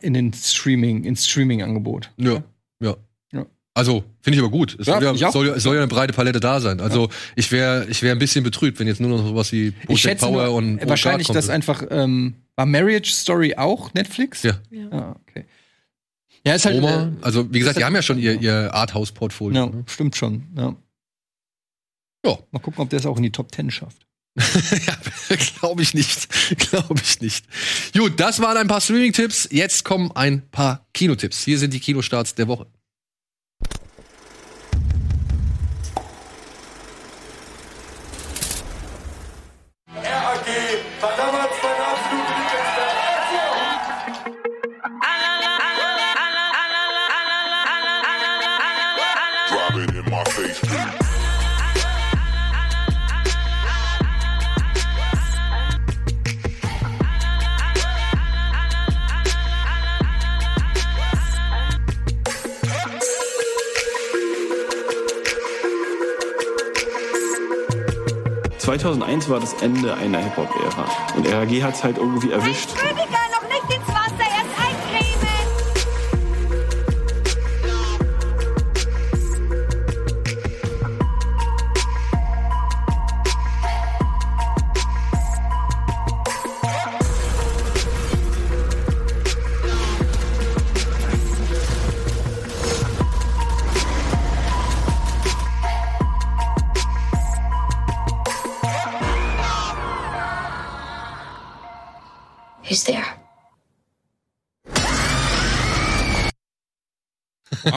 in 0.00 0.14
den 0.14 0.32
Streaming, 0.32 1.04
ins 1.04 1.26
Streaming-Angebot. 1.26 2.10
Ja, 2.16 2.42
ja. 2.80 2.96
Ja. 3.32 3.46
Also, 3.74 4.04
finde 4.20 4.38
ich 4.38 4.42
aber 4.42 4.50
gut. 4.50 4.76
Es 4.78 4.86
Ja, 4.86 5.00
soll, 5.00 5.16
ja, 5.16 5.30
soll, 5.30 5.46
ja, 5.48 5.60
soll 5.60 5.74
ja 5.74 5.82
eine 5.82 5.88
breite 5.88 6.12
Palette 6.12 6.40
da 6.40 6.60
sein. 6.60 6.80
Also, 6.80 7.08
ich 7.36 7.52
wäre 7.52 7.86
ich 7.88 8.02
wär 8.02 8.12
ein 8.12 8.18
bisschen 8.18 8.44
betrübt, 8.44 8.78
wenn 8.78 8.86
jetzt 8.86 9.00
nur 9.00 9.10
noch 9.10 9.26
sowas 9.26 9.52
wie 9.52 9.72
Project 9.72 10.20
Power 10.20 10.46
nur, 10.46 10.54
und 10.54 10.78
und 10.80 10.88
wahrscheinlich, 10.88 11.28
dass 11.28 11.48
einfach 11.48 11.84
ähm, 11.90 12.34
war 12.56 12.66
Marriage 12.66 13.12
Story 13.12 13.54
auch 13.56 13.94
Netflix? 13.94 14.42
Ja. 14.42 14.58
Ja. 14.70 14.88
Ah, 14.90 15.16
okay. 15.28 15.44
Ja, 16.44 16.54
ist 16.54 16.64
halt 16.64 16.76
Roma, 16.76 17.04
äh, 17.04 17.10
also 17.22 17.52
wie 17.52 17.58
gesagt, 17.58 17.76
die 17.76 17.80
halt- 17.82 17.86
haben 17.86 17.94
ja 17.96 18.02
schon 18.02 18.18
ihr, 18.18 18.40
ihr 18.40 18.72
Arthouse-Portfolio. 18.74 19.66
Ja, 19.66 19.66
ne? 19.66 19.84
stimmt 19.86 20.16
schon. 20.16 20.46
Ja. 20.56 20.76
Ja. 22.24 22.38
Mal 22.50 22.58
gucken, 22.60 22.80
ob 22.80 22.90
der 22.90 22.98
es 23.00 23.06
auch 23.06 23.16
in 23.16 23.22
die 23.22 23.32
Top 23.32 23.52
Ten 23.52 23.70
schafft. 23.70 24.06
ja, 24.38 24.96
glaube 25.58 25.82
ich 25.82 25.94
nicht. 25.94 26.28
glaube 26.70 27.00
ich 27.02 27.20
nicht. 27.20 27.44
Gut, 27.96 28.20
das 28.20 28.40
waren 28.40 28.56
ein 28.56 28.68
paar 28.68 28.80
Streaming-Tipps. 28.80 29.48
Jetzt 29.50 29.84
kommen 29.84 30.12
ein 30.12 30.48
paar 30.50 30.86
Kinotipps. 30.94 31.44
Hier 31.44 31.58
sind 31.58 31.74
die 31.74 31.80
Kinostarts 31.80 32.34
der 32.34 32.46
Woche. 32.46 32.66
War 69.28 69.40
das 69.40 69.54
Ende 69.54 69.94
einer 69.94 70.18
Hip-Hop-Ära. 70.18 70.88
Und 71.16 71.26
RAG 71.32 71.62
hat 71.62 71.74
es 71.74 71.84
halt 71.84 71.98
irgendwie 71.98 72.30
erwischt. 72.30 72.70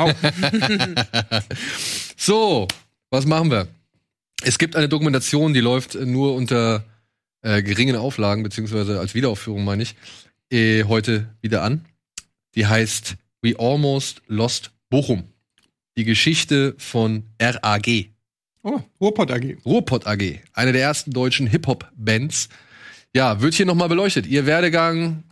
So, 2.17 2.67
was 3.09 3.25
machen 3.25 3.49
wir? 3.49 3.67
Es 4.43 4.59
gibt 4.59 4.75
eine 4.75 4.87
Dokumentation, 4.87 5.55
die 5.55 5.59
läuft 5.59 5.95
nur 5.95 6.35
unter 6.35 6.85
äh, 7.41 7.63
geringen 7.63 7.95
Auflagen, 7.95 8.43
beziehungsweise 8.43 8.99
als 8.99 9.15
Wiederaufführung, 9.15 9.63
meine 9.63 9.81
ich, 9.81 9.95
äh, 10.51 10.83
heute 10.83 11.27
wieder 11.41 11.63
an. 11.63 11.85
Die 12.53 12.67
heißt 12.67 13.15
We 13.41 13.55
Almost 13.57 14.21
Lost 14.27 14.69
Bochum. 14.91 15.23
Die 15.97 16.03
Geschichte 16.03 16.75
von 16.77 17.23
RAG. 17.41 17.87
Oh, 18.63 18.79
Ruhrpott 18.99 19.31
AG. 19.31 19.57
Ruhrpott 19.65 20.05
AG, 20.05 20.39
eine 20.53 20.71
der 20.71 20.81
ersten 20.81 21.11
deutschen 21.11 21.47
Hip-Hop-Bands. 21.47 22.49
Ja, 23.15 23.41
wird 23.41 23.55
hier 23.55 23.65
nochmal 23.65 23.89
beleuchtet. 23.89 24.27
Ihr 24.27 24.45
Werdegang, 24.45 25.23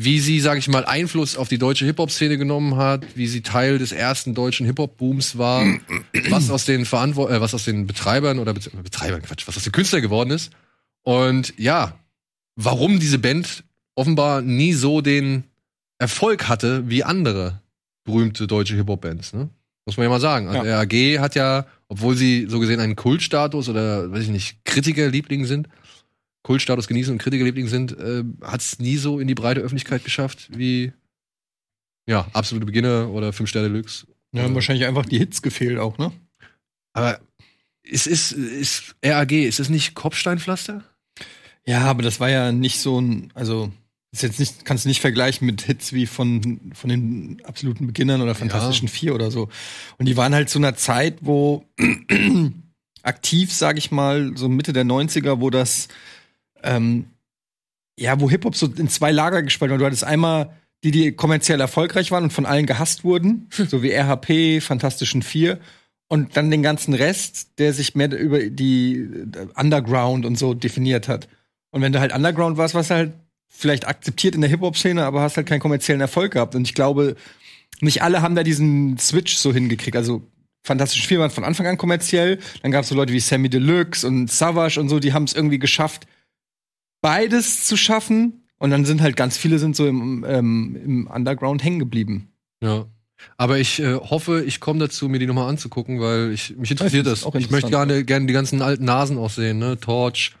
wie 0.00 0.20
sie, 0.20 0.38
sag 0.38 0.58
ich 0.58 0.68
mal, 0.68 0.84
Einfluss 0.84 1.36
auf 1.36 1.48
die 1.48 1.58
deutsche 1.58 1.84
Hip-Hop-Szene 1.84 2.38
genommen 2.38 2.76
hat, 2.76 3.04
wie 3.16 3.26
sie 3.26 3.42
Teil 3.42 3.78
des 3.78 3.90
ersten 3.90 4.32
deutschen 4.32 4.64
Hip-Hop-Booms 4.64 5.38
war, 5.38 5.66
was 6.30 6.50
aus 6.50 6.64
den 6.64 6.84
Verantwort 6.84 7.32
äh, 7.32 7.40
was 7.40 7.52
aus 7.52 7.64
den 7.64 7.88
Betreibern 7.88 8.38
oder 8.38 8.54
Be 8.54 8.60
Betreibern, 8.84 9.22
Quatsch, 9.22 9.48
was 9.48 9.56
aus 9.56 9.64
den 9.64 9.72
Künstlern 9.72 10.00
geworden 10.00 10.30
ist. 10.30 10.52
Und 11.02 11.52
ja, 11.58 11.98
warum 12.54 13.00
diese 13.00 13.18
Band 13.18 13.64
offenbar 13.96 14.40
nie 14.40 14.72
so 14.72 15.00
den 15.00 15.42
Erfolg 15.98 16.46
hatte 16.48 16.88
wie 16.88 17.02
andere 17.02 17.60
berühmte 18.04 18.46
deutsche 18.46 18.76
Hip-Hop-Bands, 18.76 19.32
ne? 19.32 19.48
Muss 19.84 19.96
man 19.96 20.04
ja 20.04 20.10
mal 20.10 20.20
sagen. 20.20 20.48
Also 20.48 20.64
Ja. 20.64 20.78
RAG 20.78 21.18
hat 21.18 21.34
ja, 21.34 21.66
obwohl 21.88 22.14
sie 22.14 22.46
so 22.48 22.60
gesehen 22.60 22.78
einen 22.78 22.94
Kultstatus 22.94 23.68
oder, 23.68 24.12
weiß 24.12 24.22
ich 24.22 24.28
nicht, 24.28 24.64
Kritikerliebling 24.64 25.44
sind, 25.46 25.68
Kultstatus 26.42 26.88
genießen 26.88 27.12
und 27.12 27.18
Kritikerliebling 27.18 27.68
sind, 27.68 27.98
äh, 27.98 28.24
hat 28.42 28.60
es 28.60 28.78
nie 28.78 28.96
so 28.96 29.20
in 29.20 29.28
die 29.28 29.34
breite 29.34 29.60
Öffentlichkeit 29.60 30.04
geschafft 30.04 30.48
wie, 30.56 30.92
ja, 32.08 32.26
absolute 32.32 32.66
Beginner 32.66 33.10
oder 33.10 33.32
Fünf 33.32 33.50
Sterne 33.50 33.68
Deluxe. 33.68 34.06
Ja, 34.32 34.42
haben 34.42 34.54
wahrscheinlich 34.54 34.86
einfach 34.86 35.06
die 35.06 35.18
Hits 35.18 35.42
gefehlt 35.42 35.78
auch, 35.78 35.98
ne? 35.98 36.12
Aber 36.92 37.20
es 37.82 38.06
ist, 38.06 38.32
ist 38.32 38.94
RAG, 39.04 39.32
ist 39.32 39.60
es 39.60 39.68
nicht 39.68 39.94
Kopfsteinpflaster? 39.94 40.84
Ja, 41.66 41.82
aber 41.82 42.02
das 42.02 42.20
war 42.20 42.30
ja 42.30 42.52
nicht 42.52 42.80
so 42.80 43.00
ein, 43.00 43.30
also 43.34 43.70
ist 44.10 44.22
jetzt 44.22 44.40
nicht, 44.40 44.64
kannst 44.64 44.84
du 44.84 44.88
nicht 44.88 45.00
vergleichen 45.00 45.46
mit 45.46 45.62
Hits 45.62 45.92
wie 45.92 46.06
von, 46.06 46.72
von 46.72 46.88
den 46.88 47.42
absoluten 47.44 47.86
Beginnern 47.86 48.22
oder 48.22 48.34
Fantastischen 48.34 48.88
Vier 48.88 49.14
oder 49.14 49.30
so. 49.30 49.48
Und 49.98 50.06
die 50.06 50.16
waren 50.16 50.34
halt 50.34 50.48
zu 50.48 50.58
einer 50.58 50.76
Zeit, 50.76 51.18
wo 51.20 51.66
aktiv, 53.02 53.52
sag 53.52 53.76
ich 53.76 53.90
mal, 53.90 54.32
so 54.34 54.48
Mitte 54.48 54.72
der 54.72 54.84
90er, 54.84 55.40
wo 55.40 55.50
das 55.50 55.88
ähm, 56.62 57.06
ja, 57.98 58.20
wo 58.20 58.30
Hip-Hop 58.30 58.54
so 58.54 58.66
in 58.66 58.88
zwei 58.88 59.10
Lager 59.10 59.42
gespalten 59.42 59.72
war. 59.72 59.78
Du 59.78 59.86
hattest 59.86 60.04
einmal 60.04 60.50
die, 60.84 60.90
die 60.90 61.12
kommerziell 61.12 61.60
erfolgreich 61.60 62.10
waren 62.10 62.24
und 62.24 62.32
von 62.32 62.46
allen 62.46 62.66
gehasst 62.66 63.04
wurden, 63.04 63.48
so 63.50 63.82
wie 63.82 63.92
RHP, 63.92 64.60
Fantastischen 64.60 65.22
Vier. 65.22 65.58
Und 66.10 66.36
dann 66.36 66.50
den 66.50 66.62
ganzen 66.62 66.94
Rest, 66.94 67.58
der 67.58 67.74
sich 67.74 67.94
mehr 67.94 68.10
über 68.18 68.38
die 68.44 68.94
äh, 68.94 69.60
Underground 69.60 70.24
und 70.24 70.38
so 70.38 70.54
definiert 70.54 71.06
hat. 71.06 71.28
Und 71.70 71.82
wenn 71.82 71.92
du 71.92 72.00
halt 72.00 72.14
Underground 72.14 72.56
warst, 72.56 72.74
warst 72.74 72.90
du 72.90 72.94
halt 72.94 73.12
vielleicht 73.48 73.86
akzeptiert 73.86 74.34
in 74.34 74.40
der 74.40 74.48
Hip-Hop-Szene, 74.48 75.04
aber 75.04 75.20
hast 75.20 75.36
halt 75.36 75.46
keinen 75.46 75.60
kommerziellen 75.60 76.00
Erfolg 76.00 76.32
gehabt. 76.32 76.54
Und 76.54 76.66
ich 76.66 76.74
glaube, 76.74 77.16
nicht 77.80 78.02
alle 78.02 78.22
haben 78.22 78.36
da 78.36 78.42
diesen 78.42 78.96
Switch 78.98 79.36
so 79.36 79.52
hingekriegt. 79.52 79.96
Also 79.96 80.22
Fantastisch 80.64 81.06
Vier 81.06 81.18
waren 81.18 81.30
von 81.30 81.44
Anfang 81.44 81.66
an 81.66 81.78
kommerziell. 81.78 82.38
Dann 82.62 82.72
gab 82.72 82.82
es 82.82 82.88
so 82.88 82.94
Leute 82.94 83.12
wie 83.12 83.20
Sammy 83.20 83.48
Deluxe 83.48 84.06
und 84.06 84.30
Savage 84.30 84.80
und 84.80 84.88
so, 84.88 84.98
die 84.98 85.12
haben 85.12 85.24
es 85.24 85.34
irgendwie 85.34 85.58
geschafft, 85.58 86.06
beides 87.00 87.64
zu 87.64 87.76
schaffen. 87.76 88.44
Und 88.58 88.70
dann 88.70 88.84
sind 88.84 89.00
halt 89.00 89.16
ganz 89.16 89.36
viele 89.36 89.58
sind 89.58 89.76
so 89.76 89.86
im, 89.86 90.24
ähm, 90.26 90.76
im 90.84 91.06
Underground 91.06 91.62
hängen 91.62 91.78
geblieben. 91.78 92.28
Ja. 92.60 92.86
Aber 93.36 93.58
ich 93.58 93.80
äh, 93.80 93.94
hoffe, 93.94 94.44
ich 94.44 94.60
komme 94.60 94.80
dazu, 94.80 95.08
mir 95.08 95.18
die 95.18 95.26
nochmal 95.26 95.48
anzugucken, 95.48 96.00
weil 96.00 96.32
ich, 96.32 96.56
mich 96.56 96.70
interessiert 96.70 97.06
das 97.06 97.22
das. 97.22 97.34
Ich 97.34 97.50
möchte 97.50 97.70
gerne, 97.70 98.04
gerne 98.04 98.26
die 98.26 98.32
ganzen 98.32 98.62
alten 98.62 98.84
Nasen 98.84 99.18
auch 99.18 99.30
sehen, 99.30 99.58
ne? 99.58 99.78
Torch 99.78 100.32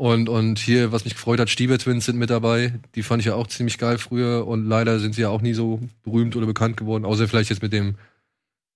und, 0.00 0.28
und 0.28 0.58
hier, 0.58 0.92
was 0.92 1.04
mich 1.04 1.14
gefreut 1.14 1.40
hat, 1.40 1.50
Stieber 1.50 1.76
Twins 1.78 2.06
sind 2.06 2.18
mit 2.18 2.30
dabei. 2.30 2.72
Die 2.94 3.02
fand 3.02 3.20
ich 3.20 3.26
ja 3.26 3.34
auch 3.34 3.46
ziemlich 3.46 3.78
geil 3.78 3.98
früher 3.98 4.46
und 4.46 4.66
leider 4.66 4.98
sind 4.98 5.14
sie 5.14 5.20
ja 5.20 5.28
auch 5.28 5.42
nie 5.42 5.52
so 5.52 5.80
berühmt 6.02 6.36
oder 6.36 6.46
bekannt 6.46 6.76
geworden, 6.76 7.04
außer 7.04 7.28
vielleicht 7.28 7.50
jetzt 7.50 7.62
mit 7.62 7.72
dem 7.72 7.96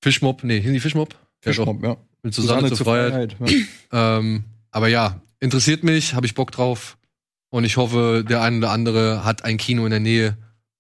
Fischmob. 0.03 0.45
Nee, 0.45 0.59
hießen 0.59 0.75
die 0.75 0.81
Fischmob? 0.81 1.15
Fischmob, 1.41 1.83
ja. 1.83 1.97
Mit 2.23 2.35
Susanne, 2.35 2.71
zur 2.71 2.85
Freiheit. 2.85 3.37
ja. 3.41 4.19
Ähm, 4.19 4.45
aber 4.71 4.89
ja, 4.89 5.23
interessiert 5.41 5.83
mich, 5.83 6.15
habe 6.15 6.27
ich 6.27 6.35
Bock 6.35 6.51
drauf. 6.51 6.99
Und 7.55 7.63
ich 7.63 7.77
hoffe, 7.77 8.25
der 8.29 8.43
eine 8.43 8.57
oder 8.57 8.73
andere 8.73 9.25
hat 9.25 9.45
ein 9.45 9.59
Kino 9.59 9.85
in 9.85 9.91
der 9.93 10.01
Nähe 10.01 10.37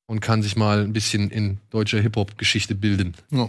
und 0.06 0.18
kann 0.18 0.42
sich 0.42 0.56
mal 0.56 0.82
ein 0.82 0.92
bisschen 0.92 1.30
in 1.30 1.58
deutscher 1.70 2.00
Hip-Hop-Geschichte 2.00 2.74
bilden. 2.74 3.14
Ja. 3.30 3.48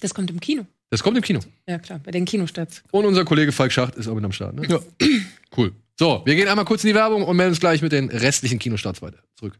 Das 0.00 0.12
kommt 0.12 0.28
im 0.28 0.40
Kino. 0.40 0.66
Das 0.90 1.04
kommt 1.04 1.16
im 1.16 1.22
Kino. 1.22 1.38
Ja, 1.68 1.78
klar, 1.78 2.00
bei 2.02 2.10
den 2.10 2.24
Kinostarts. 2.24 2.82
Und 2.90 3.04
unser 3.04 3.24
Kollege 3.24 3.52
Falk 3.52 3.70
Schacht 3.70 3.94
ist 3.94 4.08
auch 4.08 4.14
mit 4.16 4.24
am 4.24 4.32
Start. 4.32 4.56
Ne? 4.56 4.66
Ja. 4.66 4.80
Cool. 5.56 5.70
So, 5.96 6.22
wir 6.24 6.34
gehen 6.34 6.48
einmal 6.48 6.64
kurz 6.64 6.82
in 6.82 6.88
die 6.88 6.96
Werbung 6.96 7.22
und 7.22 7.36
melden 7.36 7.52
uns 7.52 7.60
gleich 7.60 7.80
mit 7.80 7.92
den 7.92 8.08
restlichen 8.08 8.58
Kinostarts 8.58 9.02
weiter 9.02 9.18
zurück. 9.36 9.56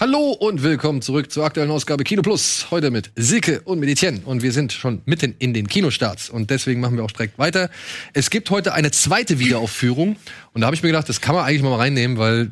Hallo 0.00 0.30
und 0.30 0.62
willkommen 0.62 1.02
zurück 1.02 1.32
zur 1.32 1.44
aktuellen 1.44 1.72
Ausgabe 1.72 2.04
Kino 2.04 2.22
Plus. 2.22 2.68
Heute 2.70 2.92
mit 2.92 3.10
Silke 3.16 3.62
und 3.62 3.80
mit. 3.80 4.00
Und 4.24 4.42
wir 4.44 4.52
sind 4.52 4.72
schon 4.72 5.02
mitten 5.06 5.34
in 5.40 5.52
den 5.52 5.66
Kinostarts. 5.66 6.30
Und 6.30 6.50
deswegen 6.50 6.80
machen 6.80 6.96
wir 6.96 7.02
auch 7.02 7.10
direkt 7.10 7.36
weiter. 7.36 7.68
Es 8.12 8.30
gibt 8.30 8.48
heute 8.50 8.74
eine 8.74 8.92
zweite 8.92 9.40
Wiederaufführung. 9.40 10.14
Und 10.52 10.60
da 10.60 10.68
habe 10.68 10.76
ich 10.76 10.84
mir 10.84 10.90
gedacht, 10.90 11.08
das 11.08 11.20
kann 11.20 11.34
man 11.34 11.44
eigentlich 11.44 11.62
mal 11.64 11.74
reinnehmen, 11.74 12.16
weil 12.16 12.50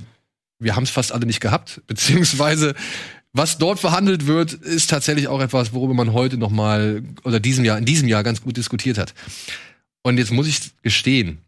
wir 0.59 0.75
haben 0.75 0.83
es 0.83 0.91
fast 0.91 1.13
alle 1.13 1.25
nicht 1.25 1.39
gehabt. 1.39 1.83
Beziehungsweise, 1.87 2.75
was 3.33 3.59
dort 3.59 3.79
verhandelt 3.79 4.27
wird, 4.27 4.53
ist 4.53 4.91
tatsächlich 4.91 5.29
auch 5.29 5.41
etwas, 5.41 5.73
worüber 5.73 5.95
man 5.95 6.13
heute 6.13 6.39
noch 6.39 6.51
mal 6.51 7.05
oder 7.23 7.39
diesem 7.39 7.65
Jahr, 7.65 7.79
in 7.79 7.85
diesem 7.85 8.09
Jahr 8.09 8.25
ganz 8.25 8.43
gut 8.43 8.57
diskutiert 8.57 8.99
hat. 8.99 9.15
Und 10.03 10.19
jetzt 10.19 10.33
muss 10.33 10.49
ich 10.49 10.73
gestehen, 10.83 11.39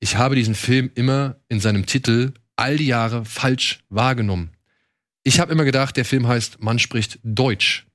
ich 0.00 0.16
habe 0.16 0.34
diesen 0.34 0.56
Film 0.56 0.90
immer 0.96 1.36
in 1.48 1.60
seinem 1.60 1.86
Titel 1.86 2.32
all 2.56 2.76
die 2.76 2.86
Jahre 2.86 3.24
falsch 3.24 3.78
wahrgenommen. 3.88 4.50
Ich 5.24 5.40
habe 5.40 5.52
immer 5.52 5.64
gedacht, 5.64 5.96
der 5.96 6.04
Film 6.04 6.28
heißt 6.28 6.60
Man 6.62 6.78
spricht 6.78 7.18
Deutsch. 7.22 7.86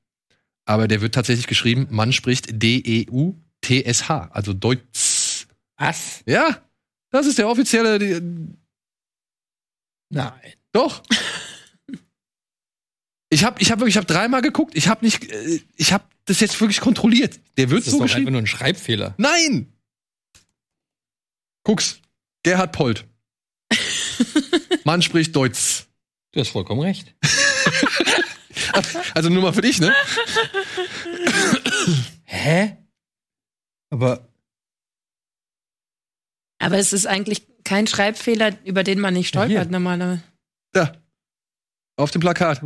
Aber 0.66 0.88
der 0.88 1.02
wird 1.02 1.16
tatsächlich 1.16 1.48
geschrieben, 1.48 1.88
man 1.90 2.12
spricht 2.14 2.62
D-E-U-T-S-H, 2.62 4.30
also 4.32 4.54
Deutsch. 4.54 5.48
Was? 5.78 6.22
Ja, 6.26 6.62
das 7.12 7.26
ist 7.26 7.38
der 7.38 7.48
offizielle. 7.50 7.98
Die, 8.00 8.22
Nein. 10.12 10.34
doch. 10.72 11.02
Ich 13.32 13.44
habe 13.44 13.62
ich 13.62 13.72
hab 13.72 13.80
wirklich, 13.80 13.94
ich 13.94 13.98
habe 13.98 14.08
dreimal 14.12 14.42
geguckt. 14.42 14.76
Ich 14.76 14.88
habe 14.88 15.06
nicht, 15.06 15.32
äh, 15.32 15.62
ich 15.76 15.94
habe 15.94 16.04
das 16.26 16.40
jetzt 16.40 16.60
wirklich 16.60 16.80
kontrolliert. 16.82 17.40
Der 17.58 17.70
wird 17.70 17.82
Das 17.82 17.88
ist 17.88 17.92
so 17.92 17.98
doch 18.00 18.04
einfach 18.04 18.16
geschrieben. 18.16 18.32
nur 18.34 18.42
ein 18.42 18.48
Schreibfehler. 18.48 19.14
Nein. 19.18 19.72
Guck's. 21.64 22.00
Gerhard 22.44 22.72
Polt. 22.72 23.06
Man 24.84 25.02
spricht 25.04 25.36
Deutsch. 25.36 25.86
Du 26.32 26.40
hast 26.40 26.50
vollkommen 26.50 26.82
recht. 26.82 27.16
Also 29.16 29.30
nur 29.30 29.42
mal 29.42 29.54
für 29.54 29.62
dich, 29.62 29.80
ne? 29.80 29.94
Hä? 32.26 32.78
Aber 33.90 34.28
Aber 36.60 36.78
es 36.78 36.94
ist 36.94 37.08
eigentlich 37.08 37.48
kein 37.64 37.88
Schreibfehler, 37.88 38.58
über 38.66 38.84
den 38.84 39.00
man 39.00 39.14
nicht 39.14 39.34
Ja, 39.34 39.44
stolpert 39.44 39.72
normalerweise. 39.72 40.24
Da. 40.72 41.02
Auf 41.98 42.12
dem 42.12 42.22
Plakat 42.22 42.62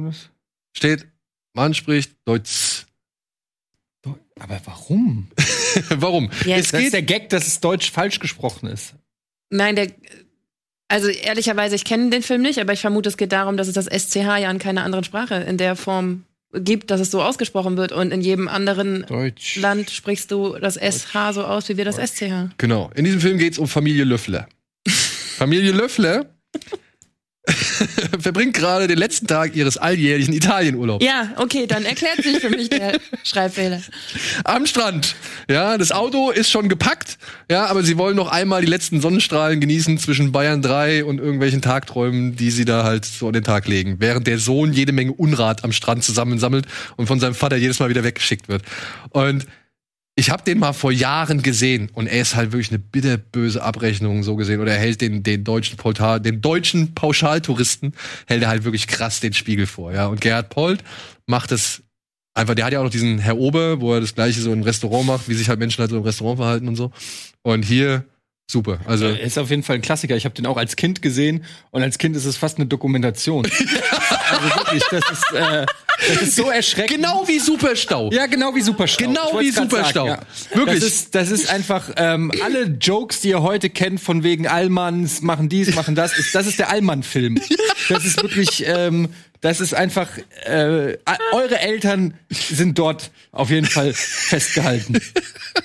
steht, 0.75 1.07
man 1.53 1.73
spricht 1.73 2.15
Deutsch. 2.25 2.85
aber 4.39 4.61
warum? 4.65 5.29
Warum? 5.89 6.29
Ja, 6.45 6.57
es 6.57 6.69
Das 6.71 6.79
ist 6.79 6.85
geht 6.85 6.93
der 6.93 7.01
Gag, 7.03 7.29
dass 7.29 7.47
es 7.47 7.59
Deutsch 7.59 7.91
falsch 7.91 8.19
gesprochen 8.19 8.67
ist. 8.67 8.93
Nein, 9.49 9.75
der. 9.75 9.91
Also 10.93 11.07
ehrlicherweise, 11.07 11.73
ich 11.73 11.85
kenne 11.85 12.11
den 12.11 12.21
Film 12.21 12.43
nicht, 12.43 12.59
aber 12.59 12.71
ich 12.71 12.81
vermute, 12.81 13.09
es 13.09 13.17
geht 13.17 13.31
darum, 13.31 13.57
dass 13.57 13.67
es 13.67 13.73
das 13.73 13.87
SCH 13.87 14.37
ja 14.37 14.51
in 14.51 14.59
keiner 14.59 14.83
anderen 14.83 15.03
Sprache 15.03 15.33
in 15.33 15.57
der 15.57 15.75
Form 15.75 16.25
gibt, 16.53 16.91
dass 16.91 17.01
es 17.01 17.09
so 17.09 17.23
ausgesprochen 17.23 17.77
wird. 17.77 17.91
Und 17.91 18.13
in 18.13 18.21
jedem 18.21 18.47
anderen 18.47 19.03
Deutsch. 19.07 19.55
Land 19.55 19.89
sprichst 19.89 20.29
du 20.29 20.55
das 20.59 20.75
SH 20.75 21.33
so 21.33 21.45
aus 21.45 21.67
wie 21.67 21.77
wir 21.77 21.85
das 21.85 21.95
SCH. 21.95 22.51
Genau. 22.59 22.91
In 22.93 23.05
diesem 23.05 23.21
Film 23.21 23.39
geht 23.39 23.53
es 23.53 23.57
um 23.57 23.67
Familie 23.67 24.03
Löffler. 24.03 24.47
Familie 24.87 25.71
Löffler 25.71 26.27
verbringt 28.19 28.53
gerade 28.53 28.87
den 28.87 28.97
letzten 28.97 29.27
Tag 29.27 29.55
ihres 29.55 29.77
alljährlichen 29.77 30.33
Italienurlaubs. 30.33 31.03
Ja, 31.03 31.33
okay, 31.37 31.67
dann 31.67 31.83
erklärt 31.83 32.23
sich 32.23 32.39
für 32.39 32.49
mich 32.49 32.69
der 32.69 32.99
Schreibfehler. 33.23 33.81
Am 34.45 34.65
Strand. 34.65 35.15
Ja, 35.49 35.77
das 35.77 35.91
Auto 35.91 36.31
ist 36.31 36.49
schon 36.49 36.69
gepackt. 36.69 37.17
Ja, 37.51 37.65
aber 37.65 37.83
sie 37.83 37.97
wollen 37.97 38.15
noch 38.15 38.31
einmal 38.31 38.61
die 38.61 38.67
letzten 38.67 39.01
Sonnenstrahlen 39.01 39.59
genießen 39.59 39.97
zwischen 39.97 40.31
Bayern 40.31 40.61
3 40.61 41.03
und 41.03 41.19
irgendwelchen 41.19 41.61
Tagträumen, 41.61 42.37
die 42.37 42.49
sie 42.49 42.63
da 42.63 42.85
halt 42.85 43.03
so 43.03 43.27
an 43.27 43.33
den 43.33 43.43
Tag 43.43 43.67
legen. 43.67 43.97
Während 43.99 44.25
der 44.27 44.39
Sohn 44.39 44.71
jede 44.71 44.93
Menge 44.93 45.11
Unrat 45.11 45.65
am 45.65 45.73
Strand 45.73 46.03
zusammensammelt 46.05 46.65
und 46.95 47.07
von 47.07 47.19
seinem 47.19 47.35
Vater 47.35 47.57
jedes 47.57 47.79
Mal 47.79 47.89
wieder 47.89 48.05
weggeschickt 48.05 48.47
wird. 48.47 48.63
Und 49.09 49.45
ich 50.15 50.29
habe 50.29 50.43
den 50.43 50.59
mal 50.59 50.73
vor 50.73 50.91
Jahren 50.91 51.41
gesehen 51.41 51.89
und 51.93 52.07
er 52.07 52.21
ist 52.21 52.35
halt 52.35 52.51
wirklich 52.51 52.69
eine 52.69 52.79
bitterböse 52.79 53.63
Abrechnung 53.63 54.23
so 54.23 54.35
gesehen 54.35 54.61
oder 54.61 54.73
er 54.73 54.79
hält 54.79 55.01
den 55.01 55.23
den 55.23 55.43
deutschen 55.43 55.77
Portal, 55.77 56.21
den 56.21 56.41
deutschen 56.41 56.93
Pauschaltouristen 56.93 57.93
hält 58.27 58.43
er 58.43 58.49
halt 58.49 58.63
wirklich 58.63 58.87
krass 58.87 59.19
den 59.19 59.33
Spiegel 59.33 59.65
vor, 59.65 59.91
ja. 59.91 60.07
Und 60.07 60.21
Gerhard 60.21 60.49
Polt 60.49 60.83
macht 61.25 61.51
es 61.51 61.81
einfach, 62.35 62.55
der 62.55 62.65
hat 62.65 62.73
ja 62.73 62.79
auch 62.79 62.83
noch 62.83 62.91
diesen 62.91 63.19
Herr 63.19 63.37
Ober, 63.37 63.81
wo 63.81 63.93
er 63.93 64.01
das 64.01 64.13
gleiche 64.13 64.39
so 64.39 64.53
im 64.53 64.63
Restaurant 64.63 65.05
macht, 65.05 65.29
wie 65.29 65.33
sich 65.33 65.49
halt 65.49 65.59
Menschen 65.59 65.81
halt 65.81 65.91
so 65.91 65.97
im 65.97 66.03
Restaurant 66.03 66.37
verhalten 66.37 66.67
und 66.67 66.75
so. 66.75 66.91
Und 67.41 67.63
hier 67.63 68.05
super. 68.47 68.79
Also 68.85 69.05
Er 69.05 69.19
ist 69.21 69.37
auf 69.37 69.49
jeden 69.49 69.63
Fall 69.63 69.77
ein 69.77 69.81
Klassiker. 69.81 70.15
Ich 70.15 70.25
habe 70.25 70.35
den 70.35 70.45
auch 70.45 70.57
als 70.57 70.75
Kind 70.75 71.01
gesehen 71.01 71.43
und 71.71 71.81
als 71.81 71.97
Kind 71.97 72.15
ist 72.15 72.25
es 72.25 72.37
fast 72.37 72.57
eine 72.57 72.67
Dokumentation. 72.67 73.45
also 74.29 74.55
wirklich, 74.55 74.83
das 74.91 75.03
ist, 75.11 75.31
äh, 75.33 75.65
das 76.07 76.21
ist 76.21 76.35
so 76.35 76.49
erschreckend. 76.49 76.97
genau 76.97 77.23
wie 77.27 77.39
Superstau. 77.39 78.09
Ja, 78.11 78.25
genau 78.27 78.53
wie 78.55 78.61
Superstau. 78.61 79.05
Genau 79.05 79.39
wie 79.39 79.49
Superstau. 79.51 80.07
sagen, 80.07 80.25
Wirklich. 80.53 80.79
Das 80.79 80.87
ist, 80.87 81.15
das 81.15 81.31
ist 81.31 81.49
einfach 81.49 81.89
ähm, 81.97 82.31
alle 82.43 82.63
Jokes, 82.65 83.21
die 83.21 83.29
ihr 83.29 83.41
heute 83.41 83.69
kennt, 83.69 83.99
von 83.99 84.23
wegen 84.23 84.47
Allmanns 84.47 85.21
machen 85.21 85.49
dies, 85.49 85.73
machen 85.75 85.95
das. 85.95 86.17
Ist, 86.17 86.35
das 86.35 86.45
ist 86.47 86.59
der 86.59 86.69
Allmann-Film. 86.69 87.39
Das 87.89 88.05
ist 88.05 88.21
wirklich, 88.21 88.63
ähm, 88.65 89.09
das 89.43 89.59
ist 89.59 89.73
einfach. 89.73 90.09
Äh, 90.45 90.97
eure 91.33 91.59
Eltern 91.59 92.13
sind 92.29 92.79
dort 92.79 93.11
auf 93.31 93.49
jeden 93.49 93.67
Fall 93.67 93.93
festgehalten. 93.93 94.99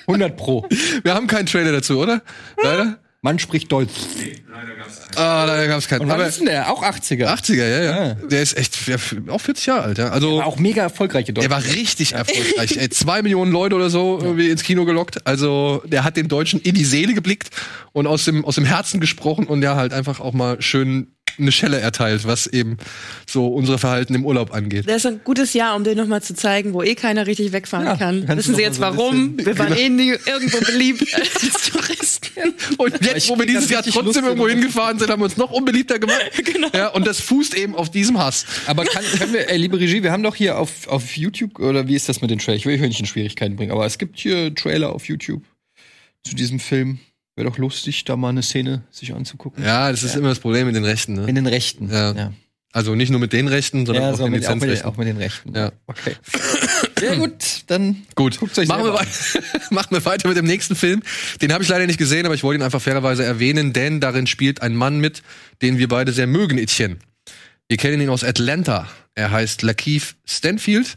100 0.06 0.36
pro. 0.36 0.66
Wir 1.04 1.14
haben 1.14 1.28
keinen 1.28 1.46
Trailer 1.46 1.72
dazu, 1.72 1.98
oder? 2.00 2.22
Leider. 2.62 2.98
Man 3.20 3.38
spricht 3.38 3.70
Deutsch. 3.72 3.90
Ah, 5.16 5.44
leider 5.44 5.66
gab's 5.66 5.88
keinen. 5.88 6.02
Und 6.02 6.08
was 6.08 6.14
Aber 6.14 6.26
ist 6.26 6.38
denn 6.38 6.46
der? 6.46 6.72
Auch 6.72 6.82
80er. 6.82 7.26
80er, 7.26 7.56
ja, 7.56 7.82
ja. 7.82 8.06
Ja. 8.06 8.14
Der 8.14 8.42
ist 8.42 8.56
echt 8.56 8.86
ja, 8.86 8.96
auch 9.28 9.40
40 9.40 9.66
Jahre 9.66 9.82
alt, 9.82 9.98
ja. 9.98 10.08
Also 10.10 10.38
War 10.38 10.46
auch 10.46 10.58
mega 10.58 10.82
erfolgreiche 10.82 11.32
Deutsche. 11.32 11.48
Der 11.48 11.56
war 11.56 11.64
richtig 11.64 12.12
erfolgreich. 12.12 12.76
Ey, 12.78 12.88
zwei 12.90 13.22
Millionen 13.22 13.50
Leute 13.50 13.74
oder 13.74 13.90
so 13.90 14.20
irgendwie 14.20 14.50
ins 14.50 14.62
Kino 14.62 14.84
gelockt. 14.84 15.26
Also 15.26 15.82
der 15.86 16.04
hat 16.04 16.16
den 16.16 16.28
Deutschen 16.28 16.60
in 16.60 16.74
die 16.74 16.84
Seele 16.84 17.14
geblickt 17.14 17.50
und 17.92 18.06
aus 18.06 18.24
dem, 18.24 18.44
aus 18.44 18.54
dem 18.54 18.64
Herzen 18.64 19.00
gesprochen 19.00 19.46
und 19.46 19.62
ja 19.62 19.74
halt 19.74 19.92
einfach 19.92 20.20
auch 20.20 20.32
mal 20.32 20.62
schön 20.62 21.14
eine 21.38 21.52
Schelle 21.52 21.78
erteilt, 21.80 22.26
was 22.26 22.46
eben 22.46 22.76
so 23.26 23.46
unsere 23.48 23.78
Verhalten 23.78 24.14
im 24.14 24.24
Urlaub 24.26 24.52
angeht. 24.52 24.88
Das 24.88 24.96
ist 24.96 25.06
ein 25.06 25.20
gutes 25.24 25.52
Jahr, 25.54 25.76
um 25.76 25.84
dir 25.84 25.94
nochmal 25.94 26.22
zu 26.22 26.34
zeigen, 26.34 26.72
wo 26.74 26.82
eh 26.82 26.94
keiner 26.94 27.26
richtig 27.26 27.52
wegfahren 27.52 27.86
Ja, 27.86 27.96
kann. 27.96 28.26
Wissen 28.36 28.54
Sie 28.54 28.62
jetzt 28.62 28.76
so 28.76 28.82
warum? 28.82 29.36
bisschen- 29.36 29.46
Wir 29.54 29.58
waren 29.58 29.76
eh 29.76 29.88
nie 29.88 30.10
irgendwo 30.10 30.58
beliebt 30.60 31.04
als 31.14 31.70
Touristen. 31.70 32.54
Und 32.78 33.04
jetzt, 33.04 33.28
wo 33.28 33.38
wir 33.38 33.46
dieses 33.46 33.68
Jahr 33.70 33.82
trotzdem 33.82 34.04
Lust, 34.04 34.16
irgendwo 34.18 34.48
hingefahren 34.48 34.98
sind, 34.98 35.10
haben 35.10 35.20
wir 35.20 35.24
uns 35.26 35.36
noch 35.36 35.50
unbeliebter 35.50 35.98
gemacht. 35.98 36.18
Genau. 36.48 36.68
Ja, 36.74 36.88
und 36.88 37.06
das 37.06 37.20
fußt 37.20 37.54
eben 37.56 37.74
auf 37.74 37.90
diesem 37.90 38.18
Hass. 38.18 38.44
Aber 38.66 38.84
kann, 38.84 39.04
können 39.18 39.32
wir, 39.32 39.48
ey, 39.50 39.56
liebe 39.58 39.78
Regie, 39.78 40.02
wir 40.02 40.10
haben 40.12 40.22
doch 40.22 40.34
hier 40.34 40.58
auf, 40.58 40.88
auf 40.88 41.16
YouTube, 41.16 41.58
oder 41.60 41.86
wie 41.88 41.94
ist 41.94 42.08
das 42.08 42.20
mit 42.20 42.30
den 42.30 42.38
Trailern? 42.38 42.58
Ich 42.58 42.66
will 42.66 42.74
euch 42.74 42.80
nicht 42.80 43.00
in 43.00 43.06
Schwierigkeiten 43.06 43.54
bringen, 43.56 43.70
aber 43.70 43.84
es 43.86 43.98
gibt 43.98 44.18
hier 44.18 44.54
Trailer 44.54 44.92
auf 44.92 45.04
YouTube 45.06 45.42
zu 46.24 46.34
diesem 46.34 46.58
Film. 46.58 46.98
Wäre 47.38 47.48
doch 47.48 47.58
lustig, 47.58 48.04
da 48.04 48.16
mal 48.16 48.30
eine 48.30 48.42
Szene 48.42 48.82
sich 48.90 49.14
anzugucken. 49.14 49.62
Ja, 49.64 49.90
das 49.90 50.02
ist 50.02 50.16
immer 50.16 50.28
das 50.30 50.40
Problem 50.40 50.66
mit 50.66 50.74
den 50.74 50.84
Rechten. 50.84 51.16
In 51.18 51.24
Ne? 51.24 51.32
den 51.34 51.46
Rechten. 51.46 51.88
Ja. 51.88 52.12
ja. 52.12 52.32
Also 52.72 52.94
nicht 52.94 53.10
nur 53.10 53.20
mit 53.20 53.32
den 53.32 53.48
Rechten, 53.48 53.86
sondern 53.86 54.04
Ja, 54.04 54.10
auch 54.12 54.28
mit, 54.28 54.46
auch, 54.46 54.54
mit 54.56 54.84
auch 54.84 54.96
mit 54.96 55.08
den 55.08 55.16
Rechten. 55.16 55.54
Ja. 55.54 55.72
Okay. 55.86 56.16
Ja, 57.00 57.14
gut, 57.14 57.62
dann 57.68 58.04
Gut, 58.14 58.38
Guckt's 58.40 58.58
euch 58.58 58.68
machen 58.68 58.84
wir, 58.84 58.92
machen 59.70 59.90
wir 59.90 60.04
weiter 60.04 60.28
mit 60.28 60.36
dem 60.36 60.44
nächsten 60.46 60.74
Film. 60.74 61.02
Den 61.40 61.52
habe 61.52 61.62
ich 61.62 61.68
leider 61.68 61.86
nicht 61.86 61.98
gesehen, 61.98 62.26
aber 62.26 62.34
ich 62.34 62.42
wollte 62.42 62.60
ihn 62.60 62.64
einfach 62.64 62.82
fairerweise 62.82 63.24
erwähnen, 63.24 63.72
denn 63.72 64.00
darin 64.00 64.26
spielt 64.26 64.60
ein 64.62 64.74
Mann 64.74 64.98
mit, 64.98 65.22
den 65.62 65.78
wir 65.78 65.88
beide 65.88 66.12
sehr 66.12 66.26
mögen, 66.26 66.58
Etienne. 66.58 66.96
Wir 67.68 67.76
kennen 67.76 68.00
ihn 68.02 68.08
aus 68.10 68.24
Atlanta. 68.24 68.88
Er 69.14 69.30
heißt 69.30 69.62
Lakeith 69.62 70.16
Stanfield 70.26 70.96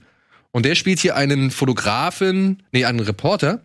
und 0.51 0.65
der 0.65 0.75
spielt 0.75 0.99
hier 0.99 1.15
einen 1.15 1.51
Fotografen, 1.51 2.63
nee, 2.71 2.83
einen 2.85 2.99
Reporter, 2.99 3.61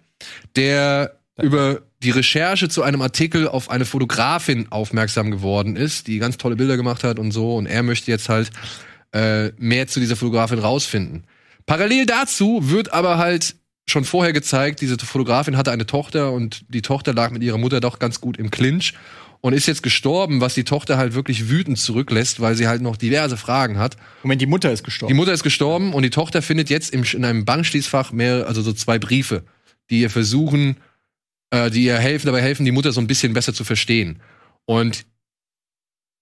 der 0.56 1.18
über 1.40 1.82
die 2.02 2.10
Recherche 2.10 2.68
zu 2.68 2.82
einem 2.82 3.00
Artikel 3.02 3.48
auf 3.48 3.70
eine 3.70 3.84
Fotografin 3.84 4.70
aufmerksam 4.70 5.30
geworden 5.30 5.76
ist, 5.76 6.06
die 6.06 6.18
ganz 6.18 6.36
tolle 6.36 6.56
Bilder 6.56 6.76
gemacht 6.76 7.04
hat 7.04 7.18
und 7.18 7.32
so. 7.32 7.56
Und 7.56 7.66
er 7.66 7.82
möchte 7.82 8.10
jetzt 8.10 8.28
halt 8.28 8.50
äh, 9.12 9.50
mehr 9.56 9.86
zu 9.86 10.00
dieser 10.00 10.16
Fotografin 10.16 10.58
rausfinden. 10.58 11.24
Parallel 11.64 12.06
dazu 12.06 12.70
wird 12.70 12.92
aber 12.92 13.18
halt 13.18 13.56
schon 13.88 14.04
vorher 14.04 14.32
gezeigt, 14.32 14.80
diese 14.80 14.98
Fotografin 14.98 15.56
hatte 15.56 15.70
eine 15.70 15.86
Tochter 15.86 16.32
und 16.32 16.64
die 16.68 16.82
Tochter 16.82 17.14
lag 17.14 17.30
mit 17.30 17.42
ihrer 17.42 17.58
Mutter 17.58 17.80
doch 17.80 17.98
ganz 17.98 18.20
gut 18.20 18.36
im 18.36 18.50
Clinch 18.50 18.94
und 19.40 19.52
ist 19.52 19.66
jetzt 19.66 19.82
gestorben, 19.82 20.40
was 20.40 20.54
die 20.54 20.64
Tochter 20.64 20.98
halt 20.98 21.14
wirklich 21.14 21.48
wütend 21.48 21.78
zurücklässt, 21.78 22.40
weil 22.40 22.56
sie 22.56 22.66
halt 22.66 22.82
noch 22.82 22.96
diverse 22.96 23.36
Fragen 23.36 23.78
hat. 23.78 23.96
Moment, 24.22 24.42
die 24.42 24.46
Mutter 24.46 24.72
ist 24.72 24.80
Die 24.80 24.84
gestorben. 24.86 25.14
Mutter 25.14 25.32
ist 25.32 25.44
gestorben 25.44 25.92
und 25.92 26.02
die 26.02 26.10
Tochter 26.10 26.42
findet 26.42 26.68
jetzt 26.68 26.92
im, 26.92 27.04
in 27.04 27.24
einem 27.24 27.44
Bankschließfach 27.44 28.10
mehr, 28.12 28.46
also 28.48 28.60
so 28.60 28.72
zwei 28.72 28.98
Briefe, 28.98 29.44
die 29.88 30.00
ihr 30.00 30.10
versuchen, 30.10 30.76
äh, 31.50 31.70
die 31.70 31.84
ihr 31.84 31.98
helfen, 31.98 32.26
dabei 32.26 32.42
helfen, 32.42 32.64
die 32.64 32.72
Mutter 32.72 32.92
so 32.92 33.00
ein 33.00 33.06
bisschen 33.06 33.32
besser 33.32 33.54
zu 33.54 33.64
verstehen. 33.64 34.20
Und 34.64 35.06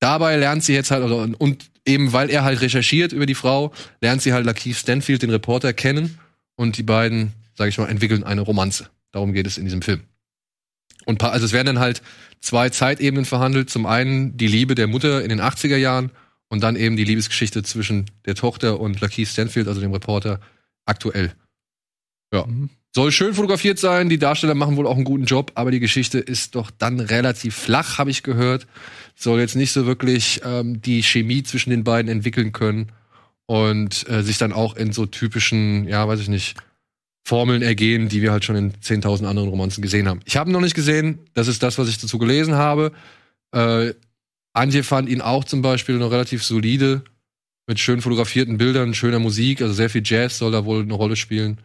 dabei 0.01 0.37
lernt 0.37 0.64
sie 0.64 0.75
jetzt 0.75 0.91
halt, 0.91 1.03
also, 1.03 1.18
und 1.39 1.70
eben 1.87 2.12
weil 2.12 2.31
er 2.31 2.45
halt 2.45 2.61
recherchiert 2.61 3.12
über 3.12 3.27
die 3.27 3.35
Frau, 3.35 3.72
lernt 4.01 4.22
sie 4.22 4.33
halt 4.33 4.47
Lakeith 4.47 4.77
Stanfield, 4.77 5.22
den 5.22 5.31
Reporter, 5.31 5.72
kennen 5.72 6.18
und 6.57 6.77
die 6.77 6.83
beiden, 6.83 7.33
sag 7.55 7.68
ich 7.68 7.79
mal, 7.79 7.89
entwickeln 7.89 8.25
eine 8.25 8.41
Romanze. 8.43 8.91
Darum 9.12 9.33
geht 9.33 9.47
es 9.47 9.59
in 9.59 9.64
diesem 9.64 9.83
Film. 9.83 10.03
Und 11.05 11.18
pa- 11.18 11.29
also 11.31 11.45
es 11.47 11.53
werden 11.53 11.66
dann 11.66 11.79
halt 11.79 12.03
zwei 12.41 12.70
Zeitebenen 12.70 13.25
verhandelt. 13.25 13.70
Zum 13.70 13.87
einen 13.87 14.37
die 14.37 14.47
Liebe 14.47 14.75
der 14.75 14.87
Mutter 14.87 15.22
in 15.22 15.29
den 15.29 15.41
80er 15.41 15.77
Jahren 15.77 16.11
und 16.49 16.62
dann 16.62 16.77
eben 16.77 16.97
die 16.97 17.05
Liebesgeschichte 17.05 17.62
zwischen 17.62 18.11
der 18.27 18.35
Tochter 18.35 18.81
und 18.81 19.01
Lakeith 19.01 19.29
Stanfield, 19.29 19.68
also 19.68 19.81
dem 19.81 19.93
Reporter, 19.93 20.41
aktuell. 20.87 21.35
Ja. 22.33 22.47
Soll 22.95 23.11
schön 23.11 23.34
fotografiert 23.34 23.80
sein, 23.80 24.09
die 24.09 24.18
Darsteller 24.18 24.55
machen 24.55 24.76
wohl 24.76 24.86
auch 24.86 24.95
einen 24.95 25.05
guten 25.05 25.24
Job, 25.24 25.51
aber 25.57 25.72
die 25.72 25.80
Geschichte 25.80 26.20
ist 26.20 26.55
doch 26.55 26.70
dann 26.70 27.01
relativ 27.01 27.57
flach, 27.57 27.99
habe 27.99 28.11
ich 28.11 28.22
gehört. 28.22 28.68
Soll 29.16 29.40
jetzt 29.40 29.57
nicht 29.57 29.72
so 29.72 29.84
wirklich 29.84 30.42
ähm, 30.45 30.80
die 30.80 31.03
Chemie 31.03 31.42
zwischen 31.42 31.70
den 31.70 31.82
beiden 31.82 32.09
entwickeln 32.09 32.53
können 32.53 32.92
und 33.47 34.09
äh, 34.09 34.22
sich 34.22 34.38
dann 34.38 34.53
auch 34.53 34.76
in 34.76 34.92
so 34.92 35.07
typischen, 35.07 35.88
ja, 35.88 36.07
weiß 36.07 36.20
ich 36.20 36.28
nicht, 36.28 36.55
Formeln 37.24 37.62
ergehen, 37.62 38.09
die 38.09 38.22
wir 38.22 38.30
halt 38.30 38.45
schon 38.45 38.55
in 38.55 38.72
10.000 38.74 39.24
anderen 39.24 39.49
Romanzen 39.49 39.82
gesehen 39.82 40.09
haben. 40.09 40.20
Ich 40.24 40.36
habe 40.36 40.51
ihn 40.51 40.53
noch 40.53 40.61
nicht 40.61 40.76
gesehen, 40.76 41.18
das 41.32 41.49
ist 41.49 41.64
das, 41.64 41.78
was 41.78 41.88
ich 41.88 41.99
dazu 41.99 42.18
gelesen 42.18 42.55
habe. 42.55 42.92
Äh, 43.51 43.95
Antje 44.53 44.84
fand 44.84 45.09
ihn 45.09 45.20
auch 45.20 45.42
zum 45.42 45.62
Beispiel 45.62 45.97
noch 45.97 46.12
relativ 46.12 46.45
solide, 46.45 47.03
mit 47.66 47.80
schön 47.80 48.01
fotografierten 48.01 48.57
Bildern, 48.57 48.95
schöner 48.95 49.18
Musik, 49.18 49.62
also 49.62 49.74
sehr 49.74 49.90
viel 49.90 50.03
Jazz 50.05 50.38
soll 50.38 50.53
da 50.53 50.64
wohl 50.64 50.82
eine 50.82 50.95
Rolle 50.95 51.16
spielen. 51.16 51.59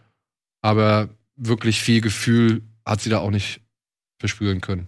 Aber 0.61 1.09
wirklich 1.39 1.81
viel 1.81 2.01
Gefühl 2.01 2.61
hat 2.85 3.01
sie 3.01 3.09
da 3.09 3.19
auch 3.19 3.31
nicht 3.31 3.61
verspüren 4.19 4.61
können. 4.61 4.87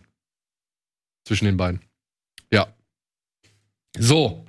Zwischen 1.25 1.45
den 1.45 1.57
beiden. 1.57 1.81
Ja. 2.51 2.73
So. 3.97 4.45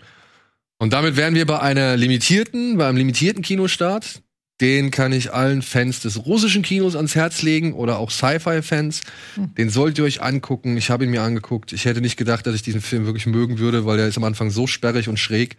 Und 0.79 0.93
damit 0.93 1.17
wären 1.17 1.35
wir 1.35 1.47
bei 1.47 1.61
einer 1.61 1.97
limitierten, 1.97 2.77
bei 2.77 2.89
einem 2.89 2.99
limitierten 2.99 3.43
Kinostart. 3.43 4.23
Den 4.61 4.91
kann 4.91 5.13
ich 5.13 5.33
allen 5.33 5.63
Fans 5.63 6.01
des 6.01 6.25
russischen 6.25 6.63
Kinos 6.63 6.95
ans 6.95 7.15
Herz 7.15 7.43
legen 7.43 7.73
oder 7.73 7.99
auch 7.99 8.11
Sci-Fi-Fans. 8.11 9.01
Den 9.37 9.71
solltet 9.71 9.99
ihr 9.99 10.05
euch 10.05 10.23
angucken. 10.23 10.77
Ich 10.77 10.91
habe 10.91 11.05
ihn 11.05 11.11
mir 11.11 11.23
angeguckt. 11.23 11.73
Ich 11.73 11.85
hätte 11.85 12.01
nicht 12.01 12.17
gedacht, 12.17 12.47
dass 12.47 12.55
ich 12.55 12.63
diesen 12.63 12.81
Film 12.81 13.05
wirklich 13.07 13.27
mögen 13.27 13.59
würde, 13.59 13.87
weil 13.87 13.97
der 13.97 14.07
ist 14.07 14.19
am 14.19 14.25
Anfang 14.25 14.51
so 14.51 14.67
sperrig 14.67 15.09
und 15.09 15.19
schräg. 15.19 15.57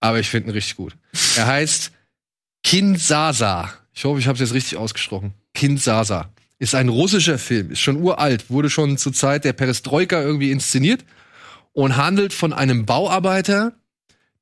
Aber 0.00 0.18
ich 0.18 0.28
finde 0.28 0.48
ihn 0.48 0.52
richtig 0.52 0.76
gut. 0.76 0.96
Er 1.36 1.46
heißt 1.46 1.92
Kinsasa. 2.64 3.72
Ich 3.92 4.04
hoffe, 4.04 4.18
ich 4.18 4.26
habe 4.26 4.34
es 4.34 4.40
jetzt 4.40 4.54
richtig 4.54 4.78
ausgesprochen. 4.78 5.32
Kinsasa. 5.58 6.30
Ist 6.60 6.76
ein 6.76 6.88
russischer 6.88 7.36
Film, 7.36 7.72
ist 7.72 7.80
schon 7.80 8.00
uralt, 8.00 8.48
wurde 8.48 8.70
schon 8.70 8.96
zur 8.96 9.12
Zeit 9.12 9.44
der 9.44 9.52
Perestroika 9.52 10.22
irgendwie 10.22 10.52
inszeniert 10.52 11.04
und 11.72 11.96
handelt 11.96 12.32
von 12.32 12.52
einem 12.52 12.86
Bauarbeiter, 12.86 13.72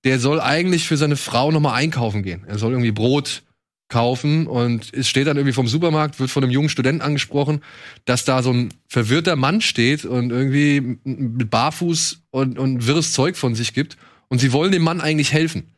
der 0.04 0.18
soll 0.18 0.40
eigentlich 0.40 0.86
für 0.86 0.98
seine 0.98 1.16
Frau 1.16 1.50
nochmal 1.50 1.74
einkaufen 1.74 2.22
gehen. 2.22 2.44
Er 2.46 2.58
soll 2.58 2.72
irgendwie 2.72 2.92
Brot 2.92 3.44
kaufen 3.88 4.46
und 4.46 4.92
es 4.92 5.08
steht 5.08 5.26
dann 5.26 5.38
irgendwie 5.38 5.54
vom 5.54 5.68
Supermarkt, 5.68 6.20
wird 6.20 6.30
von 6.30 6.42
einem 6.42 6.52
jungen 6.52 6.68
Studenten 6.68 7.00
angesprochen, 7.00 7.62
dass 8.04 8.26
da 8.26 8.42
so 8.42 8.52
ein 8.52 8.74
verwirrter 8.88 9.36
Mann 9.36 9.62
steht 9.62 10.04
und 10.04 10.30
irgendwie 10.30 10.98
barfuß 11.04 12.24
und, 12.30 12.58
und 12.58 12.86
wirres 12.86 13.12
Zeug 13.12 13.36
von 13.36 13.54
sich 13.54 13.72
gibt 13.72 13.96
und 14.28 14.38
sie 14.38 14.52
wollen 14.52 14.72
dem 14.72 14.82
Mann 14.82 15.00
eigentlich 15.00 15.32
helfen. 15.32 15.72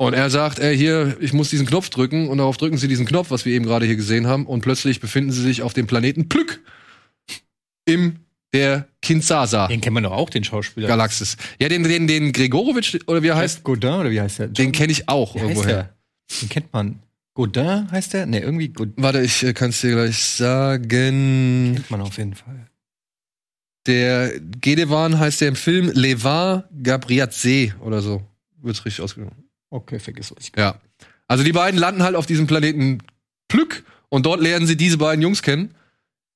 Und 0.00 0.14
er 0.14 0.30
sagt, 0.30 0.60
ey, 0.60 0.76
hier, 0.76 1.16
ich 1.20 1.32
muss 1.32 1.50
diesen 1.50 1.66
Knopf 1.66 1.90
drücken 1.90 2.28
und 2.28 2.38
darauf 2.38 2.56
drücken 2.56 2.78
sie 2.78 2.86
diesen 2.86 3.04
Knopf, 3.04 3.30
was 3.30 3.44
wir 3.44 3.52
eben 3.52 3.64
gerade 3.64 3.84
hier 3.84 3.96
gesehen 3.96 4.28
haben 4.28 4.46
und 4.46 4.60
plötzlich 4.60 5.00
befinden 5.00 5.32
sie 5.32 5.42
sich 5.42 5.62
auf 5.62 5.74
dem 5.74 5.88
Planeten 5.88 6.28
Plück 6.28 6.60
im 7.84 8.20
der 8.52 8.88
Kinsasa 9.02 9.66
Den 9.66 9.80
kennen 9.80 9.96
wir 9.96 10.02
doch 10.02 10.12
auch, 10.12 10.30
den 10.30 10.44
Schauspieler. 10.44 10.88
Galaxis. 10.88 11.36
Ja, 11.60 11.68
den, 11.68 11.82
den, 11.82 12.06
den 12.06 12.32
Gregorowitsch, 12.32 12.96
oder 13.06 13.22
wie 13.22 13.28
er 13.28 13.36
heißt, 13.36 13.62
Godin 13.62 13.90
oder 13.90 14.10
wie 14.10 14.20
heißt 14.20 14.38
der? 14.38 14.48
den 14.48 14.72
kenne 14.72 14.92
ich 14.92 15.08
auch 15.08 15.34
Wie 15.34 15.40
irgendwoher. 15.40 15.94
Den 16.40 16.48
kennt 16.48 16.72
man. 16.72 17.00
Godin 17.34 17.90
heißt 17.90 18.14
der? 18.14 18.26
Ne, 18.26 18.40
irgendwie 18.40 18.68
Godin 18.68 18.94
Warte, 18.96 19.20
ich 19.20 19.42
äh, 19.42 19.52
kann 19.52 19.70
es 19.70 19.80
dir 19.80 19.92
gleich 19.92 20.18
sagen. 20.18 21.74
kennt 21.74 21.90
man 21.90 22.00
auf 22.00 22.16
jeden 22.16 22.34
Fall. 22.34 22.66
Der 23.86 24.38
Gedewan 24.60 25.18
heißt 25.18 25.40
der 25.40 25.48
im 25.48 25.56
Film 25.56 25.90
Levan 25.92 26.64
Gabriatse 26.82 27.74
oder 27.80 28.00
so. 28.00 28.22
Wird's 28.60 28.84
richtig 28.84 29.02
ausgesprochen. 29.02 29.47
Okay, 29.70 29.98
vergiss 29.98 30.30
was 30.30 30.44
ich. 30.46 30.52
Ja. 30.56 30.80
Also 31.26 31.44
die 31.44 31.52
beiden 31.52 31.78
landen 31.78 32.02
halt 32.02 32.16
auf 32.16 32.26
diesem 32.26 32.46
Planeten 32.46 32.98
Plück 33.48 33.84
und 34.08 34.24
dort 34.26 34.40
lernen 34.40 34.66
sie 34.66 34.76
diese 34.76 34.98
beiden 34.98 35.22
Jungs 35.22 35.42
kennen, 35.42 35.74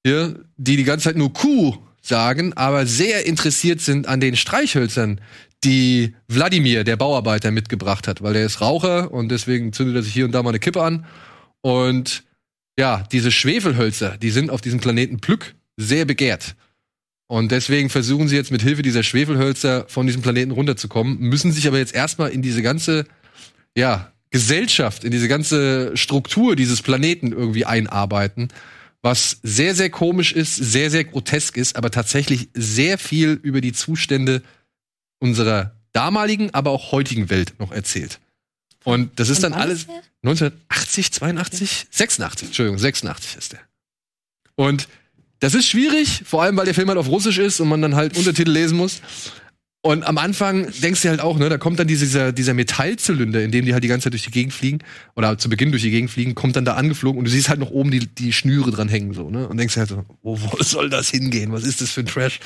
hier, 0.05 0.45
die 0.57 0.77
die 0.77 0.85
ganze 0.85 1.05
Zeit 1.05 1.17
nur 1.17 1.33
Kuh 1.33 1.79
sagen, 2.03 2.53
aber 2.55 2.87
sehr 2.87 3.25
interessiert 3.27 3.81
sind 3.81 4.07
an 4.07 4.21
den 4.21 4.37
Streichhölzern, 4.37 5.21
die 5.65 6.15
Wladimir, 6.29 6.85
der 6.85 6.97
Bauarbeiter, 6.97 7.53
mitgebracht 7.53 8.09
hat, 8.09 8.23
weil 8.23 8.35
er 8.37 8.45
ist 8.45 8.61
Raucher 8.61 9.13
und 9.13 9.29
deswegen 9.29 9.73
zündet 9.73 9.97
er 9.97 10.03
sich 10.03 10.13
hier 10.13 10.25
und 10.25 10.33
da 10.33 10.43
mal 10.43 10.51
eine 10.51 10.59
Kippe 10.59 10.83
an. 10.83 11.07
Und 11.61 12.25
ja, 12.77 13.05
diese 13.13 13.31
Schwefelhölzer, 13.31 14.19
die 14.19 14.31
sind 14.31 14.51
auf 14.51 14.61
diesem 14.61 14.81
Planeten 14.81 15.21
Plück 15.21 15.55
sehr 15.77 16.05
begehrt. 16.05 16.57
Und 17.29 17.53
deswegen 17.53 17.89
versuchen 17.89 18.29
sie 18.29 18.37
jetzt 18.37 18.51
mit 18.51 18.63
Hilfe 18.63 18.83
dieser 18.83 19.03
Schwefelhölzer 19.03 19.87
von 19.89 20.07
diesem 20.07 20.21
Planeten 20.21 20.51
runterzukommen, 20.51 21.19
müssen 21.19 21.53
sich 21.53 21.69
aber 21.69 21.79
jetzt 21.79 21.95
erstmal 21.95 22.31
in 22.31 22.43
diese 22.43 22.61
ganze 22.61 23.07
ja, 23.77 24.13
Gesellschaft, 24.31 25.05
in 25.05 25.11
diese 25.11 25.29
ganze 25.29 25.97
Struktur 25.97 26.57
dieses 26.57 26.83
Planeten 26.83 27.33
irgendwie 27.33 27.67
einarbeiten, 27.67 28.49
was 29.03 29.39
sehr, 29.43 29.75
sehr 29.75 29.91
komisch 29.91 30.33
ist, 30.33 30.57
sehr, 30.57 30.91
sehr 30.91 31.05
grotesk 31.05 31.57
ist, 31.57 31.77
aber 31.77 31.91
tatsächlich 31.91 32.49
sehr 32.55 32.99
viel 32.99 33.39
über 33.43 33.61
die 33.61 33.73
Zustände 33.73 34.43
unserer 35.19 35.77
damaligen, 35.93 36.55
aber 36.55 36.71
auch 36.71 36.93
heutigen 36.93 37.29
Welt 37.29 37.55
noch 37.59 37.73
erzählt. 37.73 38.21
Und 38.85 39.19
das 39.21 39.29
ist 39.29 39.43
dann 39.43 39.53
Und 39.53 39.61
alles 39.61 39.81
ist 39.81 39.89
der? 39.89 40.03
1980, 40.23 41.13
82, 41.13 41.87
86, 41.91 42.49
Entschuldigung, 42.49 42.79
86 42.79 43.37
ist 43.37 43.53
der. 43.53 43.61
Und 44.55 44.89
das 45.41 45.55
ist 45.55 45.67
schwierig, 45.67 46.23
vor 46.25 46.43
allem 46.43 46.57
weil 46.57 46.65
der 46.65 46.75
Film 46.75 46.89
halt 46.89 46.99
auf 46.99 47.09
Russisch 47.09 47.39
ist 47.39 47.61
und 47.61 47.69
man 47.69 47.83
dann 47.83 47.97
halt 47.97 48.17
Untertitel 48.17 48.51
lesen 48.51 48.77
muss. 48.77 49.03
Und 49.85 50.05
am 50.05 50.17
Anfang 50.17 50.71
denkst 50.81 51.03
du 51.03 51.09
halt 51.09 51.21
auch, 51.21 51.39
ne, 51.39 51.49
da 51.49 51.59
kommt 51.59 51.81
dann 51.81 51.89
dieser, 51.89 52.31
dieser 52.31 52.55
Metallzylinder, 52.55 53.43
in 53.43 53.51
dem 53.51 53.65
die 53.65 53.73
halt 53.73 53.83
die 53.83 53.89
ganze 53.89 54.05
Zeit 54.05 54.13
durch 54.13 54.23
die 54.23 54.31
Gegend 54.31 54.53
fliegen, 54.53 54.79
oder 55.17 55.37
zu 55.39 55.49
Beginn 55.49 55.73
durch 55.73 55.83
die 55.83 55.91
Gegend 55.91 56.09
fliegen, 56.09 56.37
kommt 56.37 56.55
dann 56.55 56.65
da 56.65 56.75
angeflogen 56.75 57.19
und 57.19 57.25
du 57.25 57.31
siehst 57.33 57.49
halt 57.49 57.59
noch 57.59 57.73
oben 57.73 57.91
die, 57.91 58.07
die 58.07 58.33
Schnüre 58.33 58.71
dran 58.71 58.89
hängen, 58.89 59.13
so, 59.13 59.29
ne? 59.29 59.49
Und 59.49 59.57
denkst 59.57 59.77
halt 59.77 59.89
so, 59.89 60.05
wo, 60.23 60.39
wo 60.41 60.57
soll 60.63 60.89
das 60.89 61.11
hingehen? 61.11 61.51
Was 61.51 61.65
ist 61.65 61.81
das 61.81 61.91
für 61.91 62.01
ein 62.01 62.07
Trash? 62.07 62.39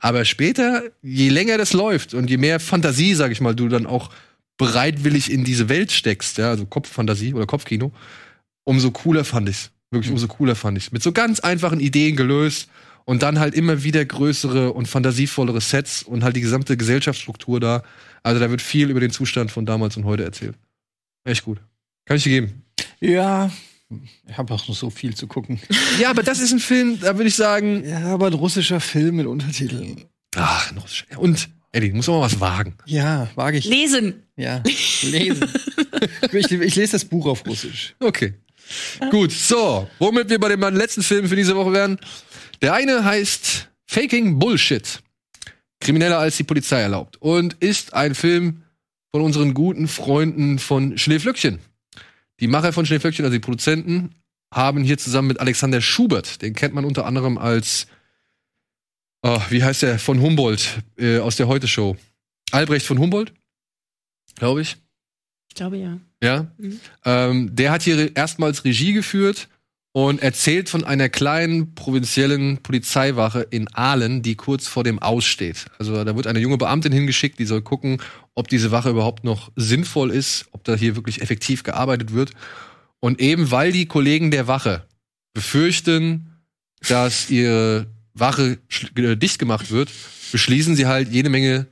Aber 0.00 0.24
später, 0.24 0.82
je 1.00 1.28
länger 1.28 1.58
das 1.58 1.72
läuft 1.74 2.12
und 2.12 2.28
je 2.28 2.38
mehr 2.38 2.58
Fantasie, 2.58 3.14
sag 3.14 3.30
ich 3.30 3.40
mal, 3.40 3.54
du 3.54 3.68
dann 3.68 3.86
auch 3.86 4.10
bereitwillig 4.58 5.30
in 5.30 5.44
diese 5.44 5.68
Welt 5.68 5.92
steckst, 5.92 6.38
ja, 6.38 6.50
also 6.50 6.66
Kopffantasie 6.66 7.34
oder 7.34 7.46
Kopfkino, 7.46 7.92
umso 8.64 8.90
cooler 8.90 9.24
fand 9.24 9.48
ich's. 9.48 9.70
Wirklich, 9.92 10.10
umso 10.10 10.26
cooler 10.26 10.56
fand 10.56 10.76
ich's. 10.76 10.90
Mit 10.90 11.04
so 11.04 11.12
ganz 11.12 11.38
einfachen 11.38 11.78
Ideen 11.78 12.16
gelöst 12.16 12.68
und 13.04 13.22
dann 13.22 13.38
halt 13.38 13.54
immer 13.54 13.82
wieder 13.82 14.04
größere 14.04 14.72
und 14.72 14.86
fantasievollere 14.86 15.60
Sets 15.60 16.02
und 16.02 16.24
halt 16.24 16.36
die 16.36 16.40
gesamte 16.40 16.76
Gesellschaftsstruktur 16.76 17.60
da. 17.60 17.82
Also 18.22 18.40
da 18.40 18.50
wird 18.50 18.62
viel 18.62 18.90
über 18.90 19.00
den 19.00 19.10
Zustand 19.10 19.50
von 19.50 19.66
damals 19.66 19.96
und 19.96 20.04
heute 20.04 20.24
erzählt. 20.24 20.56
Echt 21.24 21.44
gut. 21.44 21.58
Kann 22.04 22.16
ich 22.16 22.24
dir 22.24 22.30
geben. 22.30 22.62
Ja, 23.00 23.50
ich 24.28 24.38
habe 24.38 24.54
auch 24.54 24.68
noch 24.68 24.74
so 24.74 24.90
viel 24.90 25.14
zu 25.14 25.26
gucken. 25.26 25.60
Ja, 25.98 26.10
aber 26.10 26.22
das 26.22 26.40
ist 26.40 26.52
ein 26.52 26.60
Film, 26.60 27.00
da 27.00 27.16
würde 27.16 27.28
ich 27.28 27.34
sagen. 27.34 27.84
Ja, 27.84 28.14
aber 28.14 28.28
ein 28.28 28.34
russischer 28.34 28.80
Film 28.80 29.16
mit 29.16 29.26
Untertiteln. 29.26 30.04
Ach, 30.36 30.72
noch 30.72 30.86
so- 30.86 31.04
und 31.18 31.48
Eddie, 31.72 31.90
du 31.90 31.96
musst 31.96 32.08
auch 32.08 32.18
mal 32.18 32.26
was 32.26 32.40
wagen. 32.40 32.74
Ja, 32.86 33.28
wage 33.36 33.58
ich. 33.58 33.64
Lesen. 33.64 34.22
Ja, 34.36 34.62
lesen. 35.02 35.48
ich, 36.32 36.50
ich 36.50 36.76
lese 36.76 36.92
das 36.92 37.04
Buch 37.04 37.26
auf 37.26 37.46
Russisch. 37.46 37.94
Okay. 38.00 38.34
Gut, 39.10 39.32
so, 39.32 39.88
womit 39.98 40.30
wir 40.30 40.38
bei 40.38 40.48
den 40.48 40.60
beiden 40.60 40.78
letzten 40.78 41.02
Filmen 41.02 41.28
für 41.28 41.36
diese 41.36 41.56
Woche 41.56 41.72
wären. 41.72 41.98
Der 42.62 42.74
eine 42.74 43.04
heißt 43.04 43.70
Faking 43.86 44.38
Bullshit. 44.38 45.02
Krimineller 45.80 46.18
als 46.18 46.36
die 46.36 46.44
Polizei 46.44 46.80
erlaubt. 46.80 47.16
Und 47.20 47.54
ist 47.54 47.94
ein 47.94 48.14
Film 48.14 48.62
von 49.12 49.22
unseren 49.22 49.54
guten 49.54 49.88
Freunden 49.88 50.58
von 50.58 50.98
Schneeflöckchen. 50.98 51.58
Die 52.40 52.46
Macher 52.46 52.72
von 52.72 52.86
Schneeflöckchen, 52.86 53.24
also 53.24 53.34
die 53.34 53.40
Produzenten, 53.40 54.14
haben 54.52 54.82
hier 54.82 54.98
zusammen 54.98 55.28
mit 55.28 55.40
Alexander 55.40 55.80
Schubert, 55.80 56.42
den 56.42 56.54
kennt 56.54 56.74
man 56.74 56.84
unter 56.84 57.06
anderem 57.06 57.38
als, 57.38 57.86
oh, 59.22 59.40
wie 59.48 59.62
heißt 59.62 59.82
der, 59.82 59.98
von 59.98 60.20
Humboldt, 60.20 60.82
äh, 60.98 61.18
aus 61.18 61.36
der 61.36 61.48
Heute-Show. 61.48 61.96
Albrecht 62.50 62.86
von 62.86 62.98
Humboldt, 62.98 63.32
glaube 64.34 64.62
ich. 64.62 64.76
Ich 65.48 65.54
glaube 65.54 65.76
ja. 65.78 66.00
Ja. 66.22 66.50
Mhm. 66.58 66.80
Ähm, 67.04 67.56
der 67.56 67.70
hat 67.70 67.82
hier 67.82 68.14
erstmals 68.16 68.64
Regie 68.64 68.92
geführt 68.92 69.48
und 69.92 70.22
erzählt 70.22 70.68
von 70.68 70.84
einer 70.84 71.08
kleinen 71.08 71.74
provinziellen 71.74 72.58
Polizeiwache 72.58 73.40
in 73.50 73.68
Aalen, 73.74 74.22
die 74.22 74.36
kurz 74.36 74.68
vor 74.68 74.84
dem 74.84 75.00
Aussteht. 75.00 75.66
Also 75.78 76.04
da 76.04 76.14
wird 76.14 76.26
eine 76.26 76.38
junge 76.38 76.58
Beamtin 76.58 76.92
hingeschickt, 76.92 77.38
die 77.38 77.44
soll 77.44 77.62
gucken, 77.62 78.00
ob 78.34 78.48
diese 78.48 78.70
Wache 78.70 78.90
überhaupt 78.90 79.24
noch 79.24 79.50
sinnvoll 79.56 80.10
ist, 80.10 80.46
ob 80.52 80.62
da 80.64 80.74
hier 80.74 80.94
wirklich 80.94 81.22
effektiv 81.22 81.64
gearbeitet 81.64 82.12
wird. 82.12 82.32
Und 83.00 83.20
eben 83.20 83.50
weil 83.50 83.72
die 83.72 83.86
Kollegen 83.86 84.30
der 84.30 84.46
Wache 84.46 84.86
befürchten, 85.34 86.36
dass 86.88 87.28
ihre 87.30 87.86
Wache 88.14 88.58
äh, 88.94 89.16
dicht 89.16 89.38
gemacht 89.38 89.70
wird, 89.70 89.90
beschließen 90.30 90.76
sie 90.76 90.86
halt 90.86 91.10
jede 91.10 91.30
Menge, 91.30 91.66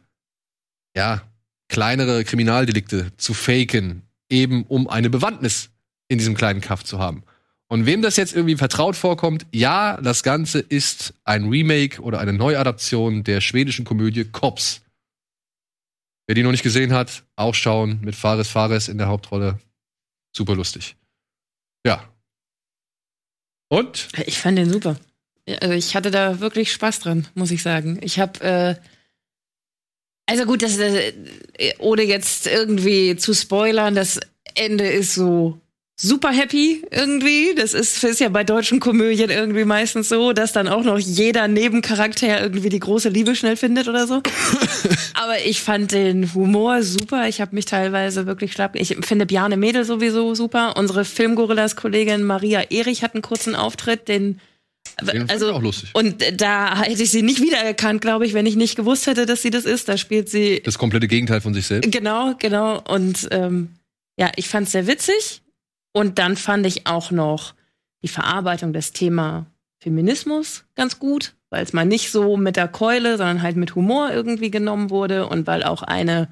ja, 0.96 1.22
kleinere 1.68 2.24
Kriminaldelikte 2.24 3.12
zu 3.16 3.34
faken, 3.34 4.02
eben 4.28 4.64
um 4.64 4.88
eine 4.88 5.10
Bewandtnis 5.10 5.70
in 6.08 6.18
diesem 6.18 6.34
kleinen 6.34 6.60
Kaff 6.60 6.82
zu 6.82 6.98
haben. 6.98 7.22
Und 7.70 7.84
wem 7.84 8.00
das 8.00 8.16
jetzt 8.16 8.34
irgendwie 8.34 8.56
vertraut 8.56 8.96
vorkommt, 8.96 9.46
ja, 9.52 10.00
das 10.00 10.22
Ganze 10.22 10.58
ist 10.58 11.12
ein 11.24 11.48
Remake 11.48 12.00
oder 12.00 12.18
eine 12.18 12.32
Neuadaption 12.32 13.24
der 13.24 13.40
schwedischen 13.40 13.84
Komödie 13.84 14.24
Cops. 14.24 14.80
Wer 16.26 16.34
die 16.34 16.42
noch 16.42 16.50
nicht 16.50 16.62
gesehen 16.62 16.92
hat, 16.92 17.24
auch 17.36 17.54
schauen 17.54 18.00
mit 18.02 18.14
Fares 18.14 18.48
Fares 18.48 18.88
in 18.88 18.98
der 18.98 19.08
Hauptrolle. 19.08 19.58
Super 20.34 20.54
lustig. 20.54 20.96
Ja. 21.86 22.08
Und? 23.68 24.08
Ich 24.26 24.38
fand 24.38 24.56
den 24.56 24.70
super. 24.70 24.96
Also 25.60 25.74
ich 25.74 25.94
hatte 25.94 26.10
da 26.10 26.40
wirklich 26.40 26.72
Spaß 26.72 27.00
dran, 27.00 27.26
muss 27.34 27.50
ich 27.50 27.62
sagen. 27.62 27.98
Ich 28.02 28.18
habe 28.18 28.40
äh, 28.40 28.74
also 30.28 30.44
gut, 30.44 30.62
das 30.62 30.76
äh, 30.78 31.12
ohne 31.78 32.02
jetzt 32.02 32.46
irgendwie 32.46 33.16
zu 33.16 33.32
spoilern, 33.32 33.94
das 33.94 34.20
Ende 34.54 34.86
ist 34.86 35.14
so 35.14 35.58
super 36.00 36.30
happy 36.30 36.84
irgendwie. 36.90 37.54
Das 37.56 37.74
ist, 37.74 38.02
ist 38.04 38.20
ja 38.20 38.28
bei 38.28 38.44
deutschen 38.44 38.78
Komödien 38.80 39.30
irgendwie 39.30 39.64
meistens 39.64 40.08
so, 40.08 40.32
dass 40.32 40.52
dann 40.52 40.68
auch 40.68 40.84
noch 40.84 40.98
jeder 40.98 41.48
Nebencharakter 41.48 42.40
irgendwie 42.40 42.68
die 42.68 42.78
große 42.78 43.08
Liebe 43.08 43.34
schnell 43.34 43.56
findet 43.56 43.88
oder 43.88 44.06
so. 44.06 44.22
Aber 45.14 45.44
ich 45.44 45.60
fand 45.60 45.92
den 45.92 46.32
Humor 46.34 46.82
super. 46.82 47.28
Ich 47.28 47.40
habe 47.40 47.54
mich 47.54 47.64
teilweise 47.64 48.26
wirklich 48.26 48.52
schlapp. 48.52 48.76
Ich 48.76 48.96
finde 49.02 49.26
Bjarne 49.26 49.56
Mädel 49.56 49.84
sowieso 49.84 50.34
super. 50.34 50.76
Unsere 50.76 51.04
Filmgorillas-Kollegin 51.04 52.22
Maria 52.24 52.62
Erich 52.70 53.02
hat 53.02 53.14
einen 53.14 53.22
kurzen 53.22 53.54
Auftritt, 53.56 54.08
den 54.08 54.40
fand 55.04 55.30
also 55.30 55.52
auch 55.52 55.62
lustig. 55.62 55.90
und 55.94 56.24
da 56.40 56.80
hätte 56.82 57.02
ich 57.02 57.10
sie 57.10 57.22
nicht 57.22 57.42
wiedererkannt, 57.42 58.00
glaube 58.00 58.24
ich, 58.24 58.34
wenn 58.34 58.46
ich 58.46 58.56
nicht 58.56 58.74
gewusst 58.74 59.06
hätte, 59.06 59.26
dass 59.26 59.42
sie 59.42 59.50
das 59.50 59.64
ist. 59.64 59.88
Da 59.88 59.96
spielt 59.98 60.28
sie 60.28 60.62
Das 60.64 60.78
komplette 60.78 61.08
Gegenteil 61.08 61.40
von 61.40 61.54
sich 61.54 61.66
selbst. 61.66 61.90
genau, 61.92 62.34
genau. 62.38 62.80
Und 62.88 63.28
ähm, 63.32 63.70
ja, 64.18 64.30
ich 64.36 64.48
fand 64.48 64.66
es 64.66 64.72
sehr 64.72 64.86
witzig. 64.86 65.42
Und 65.98 66.20
dann 66.20 66.36
fand 66.36 66.64
ich 66.64 66.86
auch 66.86 67.10
noch 67.10 67.54
die 68.02 68.08
Verarbeitung 68.08 68.72
des 68.72 68.92
Thema 68.92 69.46
Feminismus 69.80 70.64
ganz 70.76 71.00
gut, 71.00 71.34
weil 71.50 71.64
es 71.64 71.72
mal 71.72 71.84
nicht 71.84 72.12
so 72.12 72.36
mit 72.36 72.54
der 72.54 72.68
Keule, 72.68 73.16
sondern 73.16 73.42
halt 73.42 73.56
mit 73.56 73.74
Humor 73.74 74.12
irgendwie 74.12 74.52
genommen 74.52 74.90
wurde 74.90 75.26
und 75.26 75.48
weil 75.48 75.64
auch 75.64 75.82
eine 75.82 76.28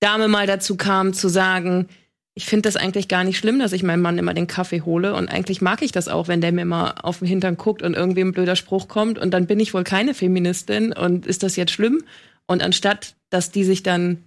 Dame 0.00 0.26
mal 0.26 0.46
dazu 0.46 0.78
kam 0.78 1.12
zu 1.12 1.28
sagen, 1.28 1.88
ich 2.32 2.46
finde 2.46 2.62
das 2.62 2.76
eigentlich 2.76 3.08
gar 3.08 3.24
nicht 3.24 3.36
schlimm, 3.36 3.58
dass 3.58 3.74
ich 3.74 3.82
meinem 3.82 4.00
Mann 4.00 4.16
immer 4.16 4.32
den 4.32 4.46
Kaffee 4.46 4.80
hole. 4.80 5.12
Und 5.14 5.28
eigentlich 5.28 5.60
mag 5.60 5.82
ich 5.82 5.92
das 5.92 6.08
auch, 6.08 6.26
wenn 6.26 6.40
der 6.40 6.52
mir 6.52 6.62
immer 6.62 7.04
auf 7.04 7.18
den 7.18 7.28
Hintern 7.28 7.58
guckt 7.58 7.82
und 7.82 7.92
irgendwie 7.92 8.22
ein 8.22 8.32
blöder 8.32 8.56
Spruch 8.56 8.88
kommt. 8.88 9.18
Und 9.18 9.32
dann 9.34 9.46
bin 9.46 9.60
ich 9.60 9.74
wohl 9.74 9.84
keine 9.84 10.14
Feministin. 10.14 10.94
Und 10.94 11.26
ist 11.26 11.42
das 11.42 11.56
jetzt 11.56 11.72
schlimm? 11.72 12.04
Und 12.46 12.62
anstatt, 12.62 13.16
dass 13.28 13.50
die 13.50 13.64
sich 13.64 13.82
dann 13.82 14.24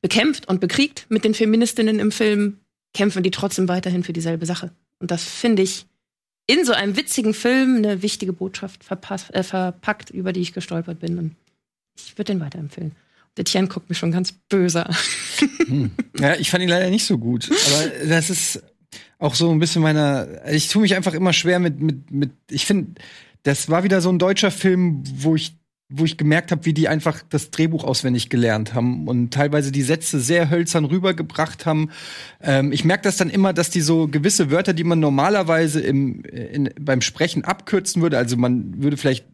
bekämpft 0.00 0.48
und 0.48 0.60
bekriegt 0.60 1.06
mit 1.10 1.22
den 1.22 1.34
Feministinnen 1.34 2.00
im 2.00 2.10
Film, 2.10 2.58
kämpfen 2.94 3.22
die 3.22 3.30
trotzdem 3.30 3.68
weiterhin 3.68 4.04
für 4.04 4.12
dieselbe 4.12 4.46
Sache. 4.46 4.70
Und 4.98 5.10
das 5.10 5.24
finde 5.24 5.62
ich 5.62 5.86
in 6.46 6.64
so 6.64 6.72
einem 6.72 6.96
witzigen 6.96 7.34
Film 7.34 7.76
eine 7.76 8.02
wichtige 8.02 8.32
Botschaft 8.32 8.80
äh, 8.90 9.42
verpackt, 9.42 10.10
über 10.10 10.32
die 10.32 10.40
ich 10.40 10.52
gestolpert 10.52 10.98
bin. 10.98 11.18
Und 11.18 11.36
ich 11.96 12.16
würde 12.16 12.32
den 12.32 12.40
weiterempfehlen. 12.40 12.92
Der 13.36 13.44
Tian 13.44 13.68
guckt 13.68 13.88
mich 13.88 13.98
schon 13.98 14.10
ganz 14.10 14.32
böse 14.32 14.86
an. 14.86 14.96
Ja, 16.18 16.34
ich 16.34 16.50
fand 16.50 16.62
ihn 16.62 16.68
leider 16.68 16.90
nicht 16.90 17.04
so 17.04 17.18
gut. 17.18 17.48
Aber 17.48 18.08
das 18.08 18.30
ist 18.30 18.62
auch 19.18 19.34
so 19.34 19.50
ein 19.50 19.58
bisschen 19.58 19.82
meiner. 19.82 20.44
Ich 20.50 20.68
tue 20.68 20.82
mich 20.82 20.96
einfach 20.96 21.14
immer 21.14 21.32
schwer 21.32 21.58
mit, 21.58 21.80
mit, 21.80 22.10
mit. 22.10 22.30
Ich 22.50 22.66
finde, 22.66 23.00
das 23.42 23.68
war 23.68 23.84
wieder 23.84 24.00
so 24.00 24.08
ein 24.08 24.18
deutscher 24.18 24.50
Film, 24.50 25.04
wo 25.04 25.36
ich 25.36 25.56
wo 25.90 26.04
ich 26.04 26.18
gemerkt 26.18 26.50
habe, 26.50 26.66
wie 26.66 26.74
die 26.74 26.86
einfach 26.86 27.22
das 27.28 27.50
Drehbuch 27.50 27.82
auswendig 27.82 28.28
gelernt 28.28 28.74
haben 28.74 29.08
und 29.08 29.32
teilweise 29.32 29.72
die 29.72 29.82
Sätze 29.82 30.20
sehr 30.20 30.50
hölzern 30.50 30.84
rübergebracht 30.84 31.64
haben. 31.64 31.90
Ähm, 32.42 32.72
ich 32.72 32.84
merke 32.84 33.04
das 33.04 33.16
dann 33.16 33.30
immer, 33.30 33.54
dass 33.54 33.70
die 33.70 33.80
so 33.80 34.06
gewisse 34.06 34.50
Wörter, 34.50 34.74
die 34.74 34.84
man 34.84 35.00
normalerweise 35.00 35.80
im, 35.80 36.22
in, 36.24 36.70
beim 36.78 37.00
Sprechen 37.00 37.44
abkürzen 37.44 38.02
würde, 38.02 38.18
also 38.18 38.36
man 38.36 38.82
würde 38.82 38.98
vielleicht, 38.98 39.24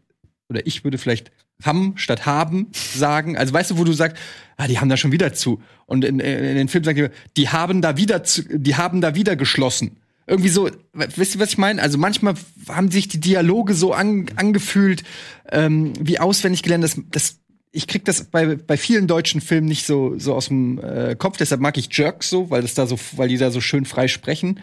oder 0.47 0.65
ich 0.65 0.85
würde 0.85 0.97
vielleicht 0.97 1.31
haben 1.63 1.93
statt 1.97 2.25
haben 2.25 2.67
sagen. 2.73 3.37
Also 3.37 3.53
weißt 3.53 3.71
du, 3.71 3.77
wo 3.77 3.83
du 3.83 3.93
sagst, 3.93 4.17
ah, 4.57 4.67
die 4.67 4.79
haben 4.79 4.89
da 4.89 4.97
schon 4.97 5.11
wieder 5.11 5.33
zu. 5.33 5.61
Und 5.85 6.05
in, 6.05 6.19
in 6.19 6.55
den 6.55 6.67
Film 6.67 6.83
sagt 6.83 6.97
die, 6.97 7.07
die 7.35 7.49
haben 7.49 7.81
da 7.81 7.97
wieder 7.97 8.23
zu, 8.23 8.43
die 8.43 8.75
haben 8.75 9.01
da 9.01 9.15
wieder 9.15 9.35
geschlossen. 9.35 9.97
Irgendwie 10.27 10.49
so, 10.49 10.69
wisst 10.93 11.35
ihr, 11.35 11.41
was 11.41 11.49
ich 11.49 11.57
meine? 11.57 11.81
Also 11.81 11.97
manchmal 11.97 12.33
haben 12.67 12.89
sich 12.89 13.07
die 13.07 13.19
Dialoge 13.19 13.73
so 13.75 13.93
an, 13.93 14.25
angefühlt, 14.35 15.03
ähm, 15.51 15.93
wie 15.99 16.19
auswendig 16.19 16.63
gelernt. 16.63 16.83
Das, 16.83 16.99
das, 17.11 17.39
ich 17.71 17.85
krieg 17.85 18.05
das 18.05 18.23
bei, 18.23 18.55
bei 18.55 18.75
vielen 18.75 19.05
deutschen 19.05 19.39
Filmen 19.39 19.67
nicht 19.67 19.85
so, 19.85 20.17
so 20.17 20.33
aus 20.33 20.47
dem 20.47 20.79
äh, 20.79 21.15
Kopf. 21.15 21.37
Deshalb 21.37 21.61
mag 21.61 21.77
ich 21.77 21.95
Jerks 21.95 22.29
so, 22.29 22.49
weil 22.49 22.63
das 22.63 22.73
da 22.73 22.87
so, 22.87 22.97
weil 23.15 23.29
die 23.29 23.37
da 23.37 23.51
so 23.51 23.61
schön 23.61 23.85
frei 23.85 24.07
sprechen. 24.07 24.59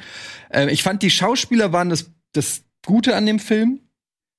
Ähm, 0.50 0.68
ich 0.68 0.82
fand, 0.82 1.02
die 1.02 1.10
Schauspieler 1.10 1.72
waren 1.72 1.90
das, 1.90 2.10
das 2.32 2.64
Gute 2.84 3.14
an 3.14 3.26
dem 3.26 3.38
Film. 3.38 3.80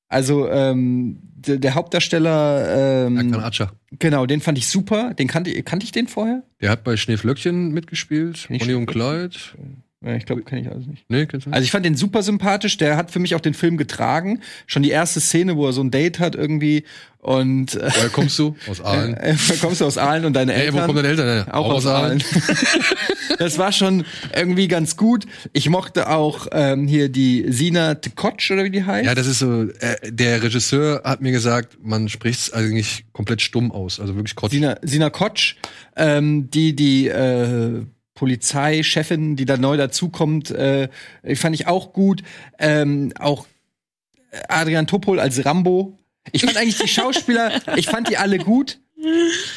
Also 0.09 0.49
ähm, 0.49 1.19
der, 1.23 1.57
der 1.57 1.75
Hauptdarsteller, 1.75 3.05
ähm, 3.07 3.17
Erkan 3.17 3.43
Acar. 3.43 3.71
genau, 3.91 4.25
den 4.25 4.41
fand 4.41 4.57
ich 4.57 4.67
super. 4.67 5.13
Den 5.13 5.27
kannte, 5.27 5.63
kannte 5.63 5.85
ich 5.85 5.91
den 5.91 6.07
vorher? 6.07 6.43
Der 6.61 6.69
hat 6.69 6.83
bei 6.83 6.97
Schneeflöckchen 6.97 7.71
mitgespielt, 7.71 8.47
Bonnie 8.49 8.73
und. 8.73 8.85
Clyde. 8.85 9.37
Ja, 10.05 10.15
ich 10.15 10.25
glaube, 10.25 10.43
kenne 10.43 10.61
ich 10.61 10.67
also 10.69 10.89
nicht. 10.89 11.05
Nee, 11.07 11.25
kennst 11.25 11.47
du? 11.47 11.51
Also 11.51 11.63
ich 11.63 11.71
fand 11.71 11.85
den 11.85 11.95
super 11.95 12.23
sympathisch. 12.23 12.77
Der 12.77 12.97
hat 12.97 13.09
für 13.11 13.19
mich 13.19 13.35
auch 13.35 13.39
den 13.39 13.53
Film 13.53 13.77
getragen. 13.77 14.41
Schon 14.67 14.83
die 14.83 14.89
erste 14.89 15.21
Szene, 15.21 15.55
wo 15.55 15.65
er 15.65 15.73
so 15.73 15.81
ein 15.81 15.91
Date 15.91 16.19
hat 16.19 16.35
irgendwie 16.35 16.83
und 17.19 17.75
äh, 17.75 17.89
Woher 17.95 18.09
kommst 18.09 18.37
du? 18.37 18.55
Aus 18.69 18.81
Aalen. 18.81 19.13
äh, 19.15 19.33
kommst 19.61 19.79
du 19.79 19.85
aus 19.85 19.97
Aalen 19.97 20.25
und 20.25 20.33
deine 20.33 20.53
Ey, 20.53 20.65
Eltern. 20.65 20.75
wo 20.81 20.85
kommen 20.87 20.95
deine 20.97 21.07
Eltern? 21.07 21.45
Ja, 21.47 21.53
Auch 21.53 21.71
aus 21.71 21.85
Aalen. 21.85 22.21
das 23.39 23.57
war 23.57 23.71
schon 23.71 24.03
irgendwie 24.35 24.67
ganz 24.67 24.97
gut. 24.97 25.25
Ich 25.53 25.69
mochte 25.69 26.09
auch 26.09 26.47
ähm, 26.51 26.85
hier 26.85 27.07
die 27.07 27.45
Sina 27.47 27.95
Tkotsch 27.95 28.51
oder 28.51 28.65
wie 28.65 28.71
die 28.71 28.83
heißt. 28.83 29.05
Ja, 29.05 29.15
das 29.15 29.27
ist 29.27 29.39
so, 29.39 29.63
äh, 29.63 29.95
der 30.11 30.43
Regisseur 30.43 31.01
hat 31.05 31.21
mir 31.21 31.31
gesagt, 31.31 31.77
man 31.81 32.09
spricht 32.09 32.41
es 32.41 32.51
eigentlich 32.53 33.05
komplett 33.13 33.41
stumm 33.41 33.71
aus, 33.71 34.01
also 34.01 34.15
wirklich 34.15 34.35
Kotsch. 34.35 34.51
Sina, 34.51 34.75
Sina 34.81 35.09
Kotsch, 35.09 35.55
ähm, 35.95 36.49
die 36.51 36.75
die 36.75 37.07
äh, 37.07 37.83
Polizeichefin, 38.23 39.35
die 39.35 39.43
da 39.43 39.57
neu 39.57 39.75
dazukommt, 39.75 40.49
äh, 40.49 40.87
fand 41.35 41.55
ich 41.55 41.67
auch 41.67 41.91
gut. 41.91 42.23
Ähm, 42.57 43.11
auch 43.19 43.47
Adrian 44.47 44.87
Topol 44.87 45.19
als 45.19 45.43
Rambo. 45.43 45.97
Ich 46.31 46.45
fand 46.45 46.55
eigentlich 46.55 46.77
die 46.77 46.87
Schauspieler, 46.87 47.51
ich 47.75 47.87
fand 47.87 48.07
die 48.07 48.15
alle 48.15 48.37
gut. 48.37 48.79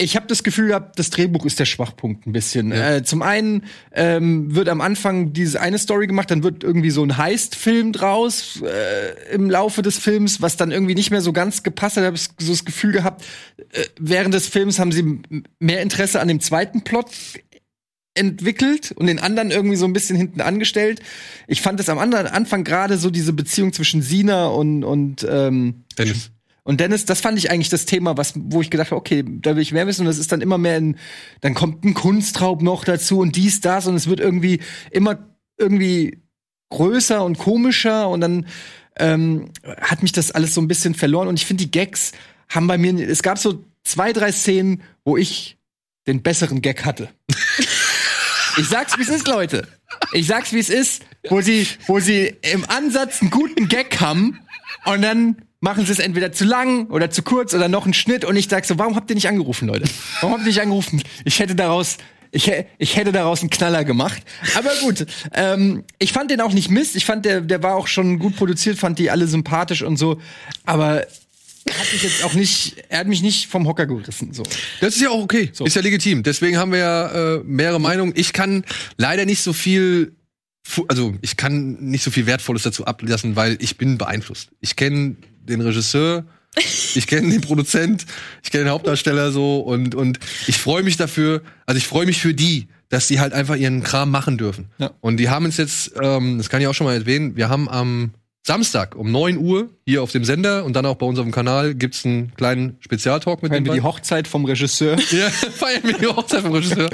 Ich 0.00 0.16
habe 0.16 0.26
das 0.26 0.42
Gefühl 0.42 0.68
gehabt, 0.68 0.98
das 0.98 1.10
Drehbuch 1.10 1.46
ist 1.46 1.60
der 1.60 1.64
Schwachpunkt 1.66 2.26
ein 2.26 2.32
bisschen. 2.32 2.72
Äh, 2.72 3.04
zum 3.04 3.22
einen 3.22 3.62
ähm, 3.92 4.52
wird 4.52 4.68
am 4.68 4.80
Anfang 4.80 5.32
diese 5.32 5.60
eine 5.60 5.78
Story 5.78 6.08
gemacht, 6.08 6.32
dann 6.32 6.42
wird 6.42 6.64
irgendwie 6.64 6.90
so 6.90 7.04
ein 7.04 7.16
Heist-Film 7.16 7.92
draus 7.92 8.60
äh, 8.62 9.32
im 9.32 9.48
Laufe 9.48 9.82
des 9.82 9.98
Films, 9.98 10.42
was 10.42 10.56
dann 10.56 10.72
irgendwie 10.72 10.96
nicht 10.96 11.12
mehr 11.12 11.20
so 11.20 11.32
ganz 11.32 11.62
gepasst 11.62 11.96
hat. 11.96 12.02
Ich 12.02 12.08
habe 12.08 12.18
so 12.44 12.50
das 12.50 12.64
Gefühl 12.64 12.90
gehabt, 12.90 13.24
äh, 13.70 13.84
während 14.00 14.34
des 14.34 14.48
Films 14.48 14.80
haben 14.80 14.90
sie 14.90 15.20
mehr 15.60 15.80
Interesse 15.80 16.18
an 16.18 16.26
dem 16.26 16.40
zweiten 16.40 16.82
Plot 16.82 17.06
entwickelt 18.16 18.92
und 18.92 19.06
den 19.06 19.18
anderen 19.18 19.50
irgendwie 19.50 19.76
so 19.76 19.84
ein 19.84 19.92
bisschen 19.92 20.16
hinten 20.16 20.40
angestellt. 20.40 21.00
Ich 21.46 21.62
fand 21.62 21.80
es 21.80 21.88
am 21.88 21.98
anderen 21.98 22.26
Anfang 22.26 22.64
gerade 22.64 22.98
so 22.98 23.10
diese 23.10 23.32
Beziehung 23.32 23.72
zwischen 23.72 24.02
Sina 24.02 24.46
und 24.46 24.84
und 24.84 25.26
ähm, 25.28 25.84
Dennis. 25.98 26.30
und 26.64 26.80
Dennis, 26.80 27.04
das 27.04 27.20
fand 27.20 27.38
ich 27.38 27.50
eigentlich 27.50 27.68
das 27.68 27.86
Thema, 27.86 28.16
was, 28.16 28.34
wo 28.36 28.60
ich 28.60 28.70
gedacht 28.70 28.90
habe, 28.90 29.00
okay, 29.00 29.24
da 29.26 29.54
will 29.54 29.62
ich 29.62 29.72
mehr 29.72 29.86
wissen. 29.86 30.02
Und 30.02 30.06
das 30.06 30.18
ist 30.18 30.32
dann 30.32 30.40
immer 30.40 30.58
mehr 30.58 30.78
in, 30.78 30.96
dann 31.40 31.54
kommt 31.54 31.84
ein 31.84 31.94
Kunstraub 31.94 32.62
noch 32.62 32.84
dazu 32.84 33.20
und 33.20 33.36
dies, 33.36 33.60
das 33.60 33.86
und 33.86 33.94
es 33.94 34.08
wird 34.08 34.20
irgendwie 34.20 34.60
immer 34.90 35.18
irgendwie 35.58 36.22
größer 36.70 37.24
und 37.24 37.38
komischer 37.38 38.08
und 38.08 38.20
dann 38.20 38.46
ähm, 38.98 39.50
hat 39.80 40.02
mich 40.02 40.12
das 40.12 40.30
alles 40.30 40.54
so 40.54 40.60
ein 40.60 40.68
bisschen 40.68 40.94
verloren. 40.94 41.28
Und 41.28 41.38
ich 41.38 41.46
finde, 41.46 41.64
die 41.64 41.70
Gags 41.70 42.12
haben 42.48 42.66
bei 42.66 42.78
mir, 42.78 43.08
es 43.08 43.22
gab 43.22 43.38
so 43.38 43.64
zwei, 43.84 44.12
drei 44.12 44.32
Szenen, 44.32 44.82
wo 45.04 45.16
ich 45.16 45.58
den 46.06 46.22
besseren 46.22 46.62
Gag 46.62 46.84
hatte. 46.84 47.08
Ich 48.58 48.68
sag's, 48.68 48.96
wie 48.96 49.02
es 49.02 49.08
ist, 49.08 49.28
Leute. 49.28 49.68
Ich 50.12 50.26
sag's, 50.26 50.52
wie 50.52 50.58
es 50.58 50.68
ist, 50.68 51.02
wo 51.28 51.40
sie, 51.40 51.66
wo 51.86 52.00
sie 52.00 52.34
im 52.42 52.64
Ansatz 52.68 53.20
einen 53.20 53.30
guten 53.30 53.68
Gag 53.68 54.00
haben 54.00 54.40
und 54.84 55.02
dann 55.02 55.36
machen 55.60 55.84
sie 55.84 55.92
es 55.92 55.98
entweder 55.98 56.32
zu 56.32 56.44
lang 56.44 56.86
oder 56.90 57.10
zu 57.10 57.22
kurz 57.22 57.54
oder 57.54 57.68
noch 57.68 57.84
einen 57.84 57.94
Schnitt 57.94 58.24
und 58.24 58.36
ich 58.36 58.48
sag 58.48 58.64
so, 58.64 58.78
warum 58.78 58.96
habt 58.96 59.10
ihr 59.10 59.14
nicht 59.14 59.28
angerufen, 59.28 59.68
Leute? 59.68 59.88
Warum 60.20 60.34
habt 60.34 60.42
ihr 60.42 60.48
nicht 60.48 60.60
angerufen? 60.60 61.02
Ich 61.24 61.38
hätte 61.38 61.54
daraus 61.54 61.98
ich, 62.32 62.52
ich 62.78 62.96
hätte 62.96 63.12
daraus 63.12 63.40
einen 63.40 63.50
Knaller 63.50 63.84
gemacht. 63.84 64.22
Aber 64.56 64.70
gut, 64.82 65.06
ähm, 65.32 65.84
ich 65.98 66.12
fand 66.12 66.30
den 66.30 66.40
auch 66.40 66.52
nicht 66.52 66.70
Mist. 66.70 66.94
Ich 66.96 67.06
fand, 67.06 67.24
der, 67.24 67.40
der 67.40 67.62
war 67.62 67.76
auch 67.76 67.86
schon 67.86 68.18
gut 68.18 68.36
produziert, 68.36 68.78
fand 68.78 68.98
die 68.98 69.10
alle 69.10 69.26
sympathisch 69.26 69.82
und 69.82 69.96
so. 69.96 70.20
Aber 70.66 71.02
er 71.02 71.08
hat 71.74 71.92
mich 71.92 72.02
jetzt 72.02 72.24
auch 72.24 72.34
nicht, 72.34 72.76
er 72.88 73.00
hat 73.00 73.06
mich 73.06 73.22
nicht 73.22 73.48
vom 73.48 73.66
Hocker 73.66 73.86
gerissen. 73.86 74.32
So. 74.32 74.44
Das 74.80 74.94
ist 74.94 75.02
ja 75.02 75.10
auch 75.10 75.22
okay. 75.22 75.50
Ist 75.58 75.76
ja 75.76 75.82
legitim. 75.82 76.22
Deswegen 76.22 76.58
haben 76.58 76.72
wir 76.72 76.78
ja 76.78 77.36
äh, 77.36 77.42
mehrere 77.44 77.80
Meinungen. 77.80 78.12
Ich 78.16 78.32
kann 78.32 78.64
leider 78.96 79.24
nicht 79.24 79.42
so 79.42 79.52
viel, 79.52 80.12
also 80.88 81.14
ich 81.22 81.36
kann 81.36 81.74
nicht 81.80 82.04
so 82.04 82.10
viel 82.10 82.26
Wertvolles 82.26 82.62
dazu 82.62 82.84
ablassen, 82.84 83.36
weil 83.36 83.56
ich 83.60 83.76
bin 83.76 83.98
beeinflusst. 83.98 84.50
Ich 84.60 84.76
kenne 84.76 85.16
den 85.40 85.60
Regisseur, 85.60 86.24
ich 86.94 87.06
kenne 87.06 87.30
den 87.30 87.40
Produzent, 87.40 88.06
ich 88.42 88.50
kenne 88.50 88.64
den 88.64 88.70
Hauptdarsteller 88.70 89.32
so 89.32 89.58
und 89.60 89.94
und 89.94 90.18
ich 90.46 90.58
freue 90.58 90.82
mich 90.82 90.96
dafür. 90.96 91.42
Also 91.66 91.78
ich 91.78 91.86
freue 91.86 92.06
mich 92.06 92.20
für 92.20 92.34
die, 92.34 92.68
dass 92.88 93.08
die 93.08 93.20
halt 93.20 93.32
einfach 93.32 93.56
ihren 93.56 93.82
Kram 93.82 94.10
machen 94.10 94.38
dürfen. 94.38 94.70
Ja. 94.78 94.92
Und 95.00 95.18
die 95.18 95.28
haben 95.28 95.44
uns 95.44 95.56
jetzt, 95.56 95.92
ähm, 96.00 96.38
das 96.38 96.48
kann 96.48 96.60
ich 96.60 96.66
auch 96.68 96.74
schon 96.74 96.86
mal 96.86 96.94
erwähnen, 96.94 97.36
wir 97.36 97.48
haben 97.48 97.68
am 97.68 98.12
Samstag 98.46 98.94
um 98.94 99.10
9 99.10 99.38
Uhr 99.38 99.70
hier 99.84 100.04
auf 100.04 100.12
dem 100.12 100.24
Sender 100.24 100.64
und 100.64 100.76
dann 100.76 100.86
auch 100.86 100.94
bei 100.94 101.04
uns 101.04 101.18
auf 101.18 101.24
dem 101.24 101.32
Kanal 101.32 101.74
gibt's 101.74 102.06
einen 102.06 102.32
kleinen 102.36 102.76
Spezialtalk 102.78 103.42
mit 103.42 103.50
Feiern 103.50 103.64
wir 103.64 103.72
die 103.72 103.80
Hochzeit 103.80 104.28
vom 104.28 104.44
Regisseur. 104.44 104.96
ja, 105.10 105.30
feiern 105.30 105.82
wir 105.82 105.98
die 105.98 106.06
Hochzeit 106.06 106.42
vom 106.42 106.52
Regisseur. 106.52 106.88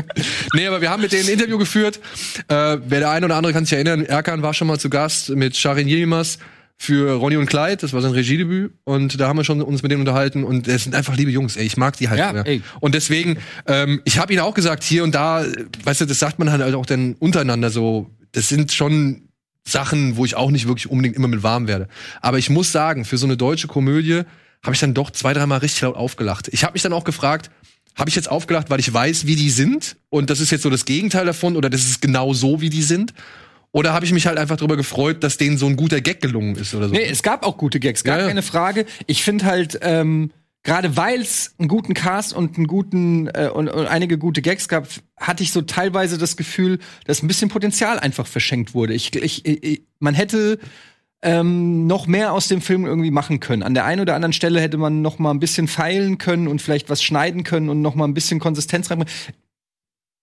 Nee, 0.55 0.67
aber 0.67 0.81
wir 0.81 0.89
haben 0.89 1.03
mit 1.03 1.13
denen 1.13 1.27
ein 1.27 1.33
Interview 1.35 1.59
geführt. 1.59 2.01
Äh, 2.49 2.79
wer 2.87 3.01
der 3.01 3.11
eine 3.11 3.27
oder 3.27 3.37
andere 3.37 3.53
kann 3.53 3.67
sich 3.67 3.75
erinnern, 3.75 4.07
Erkan 4.07 4.41
war 4.41 4.55
schon 4.55 4.67
mal 4.67 4.81
zu 4.81 4.89
Gast 4.89 5.29
mit 5.29 5.55
Sharin 5.55 5.89
Yilmaz 5.89 6.39
für 6.79 7.13
Ronny 7.13 7.37
und 7.37 7.47
Clyde, 7.47 7.77
das 7.77 7.93
war 7.93 8.01
sein 8.01 8.13
Regiedebüt 8.13 8.73
und 8.85 9.21
da 9.21 9.29
haben 9.29 9.37
wir 9.37 9.45
schon 9.45 9.61
uns 9.61 9.83
mit 9.83 9.93
denen 9.93 10.01
unterhalten 10.01 10.45
und 10.45 10.67
es 10.67 10.85
sind 10.85 10.95
einfach 10.95 11.15
liebe 11.17 11.31
Jungs, 11.31 11.57
ey, 11.57 11.67
ich 11.67 11.77
mag 11.77 11.99
die 11.99 12.09
halt. 12.09 12.19
Ja, 12.19 12.33
ey. 12.33 12.63
Und 12.81 12.95
deswegen, 12.95 13.37
ähm, 13.67 14.01
ich 14.05 14.19
habe 14.19 14.33
ihnen 14.33 14.41
auch 14.41 14.55
gesagt, 14.55 14.83
hier 14.83 15.05
und 15.05 15.15
da, 15.15 15.45
äh, 15.45 15.53
weißt 15.85 16.01
du, 16.01 16.07
das 16.07 16.19
sagt 16.19 16.39
man 16.39 16.51
halt 16.51 16.75
auch 16.75 16.87
dann 16.87 17.15
untereinander 17.19 17.69
so, 17.69 18.11
das 18.33 18.49
sind 18.49 18.73
schon 18.73 19.22
Sachen, 19.65 20.17
wo 20.17 20.25
ich 20.25 20.35
auch 20.35 20.51
nicht 20.51 20.67
wirklich 20.67 20.91
unbedingt 20.91 21.17
immer 21.17 21.29
mit 21.29 21.43
warm 21.43 21.69
werde. 21.69 21.89
Aber 22.21 22.39
ich 22.39 22.51
muss 22.51 22.73
sagen, 22.73 23.05
für 23.05 23.17
so 23.19 23.27
eine 23.27 23.37
deutsche 23.37 23.69
Komödie 23.69 24.23
habe 24.63 24.75
ich 24.75 24.81
dann 24.81 24.95
doch 24.95 25.11
zwei, 25.11 25.33
dreimal 25.33 25.59
richtig 25.59 25.83
laut 25.83 25.97
aufgelacht. 25.97 26.49
Ich 26.49 26.65
habe 26.65 26.73
mich 26.75 26.83
dann 26.83 26.93
auch 26.93 27.05
gefragt, 27.05 27.51
habe 27.95 28.09
ich 28.09 28.17
jetzt 28.17 28.31
aufgelacht, 28.31 28.71
weil 28.71 28.81
ich 28.81 28.93
weiß, 28.93 29.27
wie 29.27 29.37
die 29.37 29.51
sind 29.51 29.97
und 30.09 30.31
das 30.31 30.41
ist 30.41 30.51
jetzt 30.51 30.63
so 30.63 30.71
das 30.71 30.85
Gegenteil 30.85 31.27
davon 31.27 31.57
oder 31.57 31.69
das 31.69 31.83
ist 31.83 32.01
genau 32.01 32.33
so, 32.33 32.61
wie 32.61 32.71
die 32.71 32.83
sind? 32.83 33.13
Oder 33.71 33.93
habe 33.95 34.05
ich 34.05 34.13
mich 34.13 34.27
halt 34.27 34.39
einfach 34.39 34.57
darüber 34.57 34.77
gefreut, 34.77 35.25
dass 35.25 35.39
denen 35.39 35.57
so 35.57 35.67
ein 35.67 35.77
guter 35.77 36.01
Gag 36.01 36.21
gelungen 36.21 36.57
ist 36.57 36.75
oder 36.75 36.89
so? 36.89 36.95
Nee, 36.95 37.05
es 37.05 37.23
gab 37.23 37.45
auch 37.45 37.57
gute 37.57 37.81
Gags, 37.81 38.05
gar 38.05 38.17
Ja, 38.17 38.23
ja. 38.23 38.29
keine 38.29 38.43
Frage. 38.43 38.85
Ich 39.07 39.23
finde 39.23 39.47
halt, 39.47 39.79
ähm, 39.83 40.31
gerade 40.63 40.97
weil 40.97 41.21
es 41.21 41.55
einen 41.59 41.69
guten 41.69 41.95
Cast 41.95 42.33
und 42.33 42.57
einen 42.57 42.67
guten 42.67 43.27
äh, 43.29 43.51
und, 43.53 43.69
und 43.69 43.87
einige 43.87 44.19
gute 44.19 44.43
Gags 44.43 44.69
gab, 44.69 44.89
hatte 45.19 45.43
ich 45.43 45.53
so 45.53 45.63
teilweise 45.63 46.19
das 46.19 46.37
Gefühl, 46.37 46.79
dass 47.07 47.23
ein 47.23 47.29
bisschen 47.29 47.49
Potenzial 47.49 47.99
einfach 47.99 48.27
verschenkt 48.27 48.75
wurde. 48.75 48.95
Ich, 48.95 49.15
ich, 49.17 49.45
ich 49.47 49.83
man 49.99 50.15
hätte 50.15 50.59
ähm, 51.23 51.87
noch 51.87 52.07
mehr 52.07 52.33
aus 52.33 52.49
dem 52.49 52.61
Film 52.61 52.85
irgendwie 52.85 53.11
machen 53.11 53.41
können. 53.41 53.63
An 53.63 53.75
der 53.75 53.85
einen 53.85 54.01
oder 54.01 54.15
anderen 54.15 54.33
Stelle 54.33 54.61
hätte 54.61 54.77
man 54.77 55.03
noch 55.03 55.19
mal 55.19 55.31
ein 55.31 55.41
bisschen 55.41 55.69
feilen 55.69 56.19
können 56.19 56.49
und 56.49 56.61
vielleicht 56.61 56.91
was 56.91 57.03
schneiden 57.03 57.45
können 57.45 57.69
und 57.69 57.81
noch 57.81 57.95
mal 57.95 58.05
ein 58.07 58.15
bisschen 58.15 58.41
Konsistenz 58.41 58.91
reinbringen. 58.91 59.13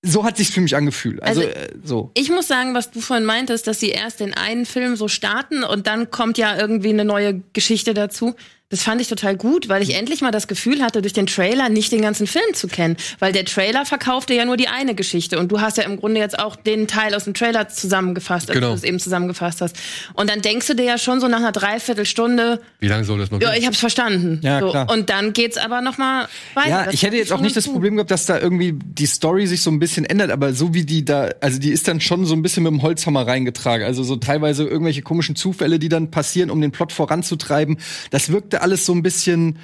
So 0.01 0.23
hat 0.23 0.37
sich's 0.37 0.51
für 0.51 0.61
mich 0.61 0.75
angefühlt. 0.77 1.21
Also, 1.21 1.41
Also- 1.41 1.53
äh, 1.53 1.69
so. 1.83 2.11
Ich 2.13 2.29
muss 2.29 2.47
sagen, 2.47 2.73
was 2.73 2.91
du 2.91 3.01
vorhin 3.01 3.25
meintest, 3.25 3.67
dass 3.67 3.79
sie 3.81 3.89
erst 3.89 4.21
den 4.21 4.33
einen 4.33 4.65
Film 4.65 4.95
so 4.95 5.09
starten 5.09 5.63
und 5.63 5.87
dann 5.87 6.09
kommt 6.11 6.37
ja 6.37 6.57
irgendwie 6.57 6.89
eine 6.89 7.03
neue 7.03 7.41
Geschichte 7.51 7.93
dazu. 7.93 8.35
Das 8.71 8.83
fand 8.83 9.01
ich 9.01 9.07
total 9.07 9.35
gut, 9.35 9.67
weil 9.67 9.81
ich 9.81 9.95
endlich 9.95 10.21
mal 10.21 10.29
das 10.29 10.47
Gefühl 10.47 10.83
hatte, 10.83 11.01
durch 11.01 11.13
den 11.13 11.25
Trailer 11.25 11.69
nicht 11.69 11.91
den 11.91 12.03
ganzen 12.03 12.27
Film 12.27 12.53
zu 12.53 12.67
kennen. 12.67 12.97
Weil 13.17 13.31
der 13.33 13.43
Trailer 13.43 13.83
verkaufte 13.83 14.35
ja 14.35 14.45
nur 14.45 14.57
die 14.57 14.67
eine 14.67 14.93
Geschichte. 14.93 15.39
Und 15.39 15.51
du 15.51 15.59
hast 15.59 15.77
ja 15.77 15.85
im 15.85 15.97
Grunde 15.97 16.19
jetzt 16.19 16.37
auch 16.37 16.55
den 16.55 16.87
Teil 16.87 17.15
aus 17.15 17.23
dem 17.23 17.33
Trailer 17.33 17.67
zusammengefasst, 17.69 18.47
als 18.51 18.53
Genau. 18.55 18.69
du 18.69 18.75
es 18.75 18.83
eben 18.83 18.99
zusammengefasst 18.99 19.61
hast. 19.61 19.75
Und 20.13 20.29
dann 20.29 20.43
denkst 20.43 20.67
du 20.67 20.75
dir 20.75 20.85
ja 20.85 20.97
schon 20.99 21.19
so 21.19 21.27
nach 21.27 21.39
einer 21.39 21.51
Dreiviertelstunde, 21.51 22.61
Wie 22.79 22.87
lange 22.87 23.05
soll 23.05 23.17
das 23.17 23.31
noch 23.31 23.41
ja, 23.41 23.49
gehen? 23.53 23.59
ich 23.61 23.65
hab's 23.65 23.79
verstanden. 23.79 24.39
Ja, 24.43 24.59
so. 24.59 24.69
klar. 24.69 24.87
Und 24.91 25.09
dann 25.09 25.33
geht's 25.33 25.57
aber 25.57 25.81
noch 25.81 25.97
mal 25.97 26.27
weiter. 26.53 26.69
Ja, 26.69 26.85
Das 26.85 26.93
ich 26.93 27.01
hätte 27.01 27.15
jetzt 27.17 27.31
auch 27.33 27.41
nicht 27.41 27.55
das. 27.57 27.67
Problem 27.67 27.95
gehabt, 27.95 28.11
dass 28.11 28.27
da 28.27 28.37
irgendwie 28.39 28.73
die 28.75 29.07
Story 29.07 29.47
sich 29.47 29.63
so 29.63 29.71
ein 29.71 29.79
bisschen 29.79 30.05
ändert, 30.05 30.29
aber 30.29 30.53
so 30.53 30.75
wie 30.75 30.85
die 30.85 31.03
da, 31.03 31.29
also 31.41 31.57
die 31.59 31.71
ist 31.71 31.87
dann 31.87 32.01
schon 32.01 32.25
so 32.27 32.35
ein 32.35 32.43
bisschen 32.43 32.61
mit 32.61 32.71
dem 32.71 32.83
Holzhammer 32.83 33.25
reingetragen. 33.25 33.83
Also 33.87 34.03
so 34.03 34.15
teilweise 34.15 34.63
irgendwelche 34.65 35.01
komischen 35.01 35.35
Zufälle, 35.35 35.79
die 35.79 35.89
dann 35.89 36.11
passieren, 36.11 36.51
um 36.51 36.61
den 36.61 36.69
Plot 36.71 36.91
voranzutreiben. 36.93 37.77
Das 38.11 38.31
wirkte 38.31 38.58
alles 38.59 38.85
so 38.85 38.93
ein 38.93 39.03
bisschen, 39.03 39.59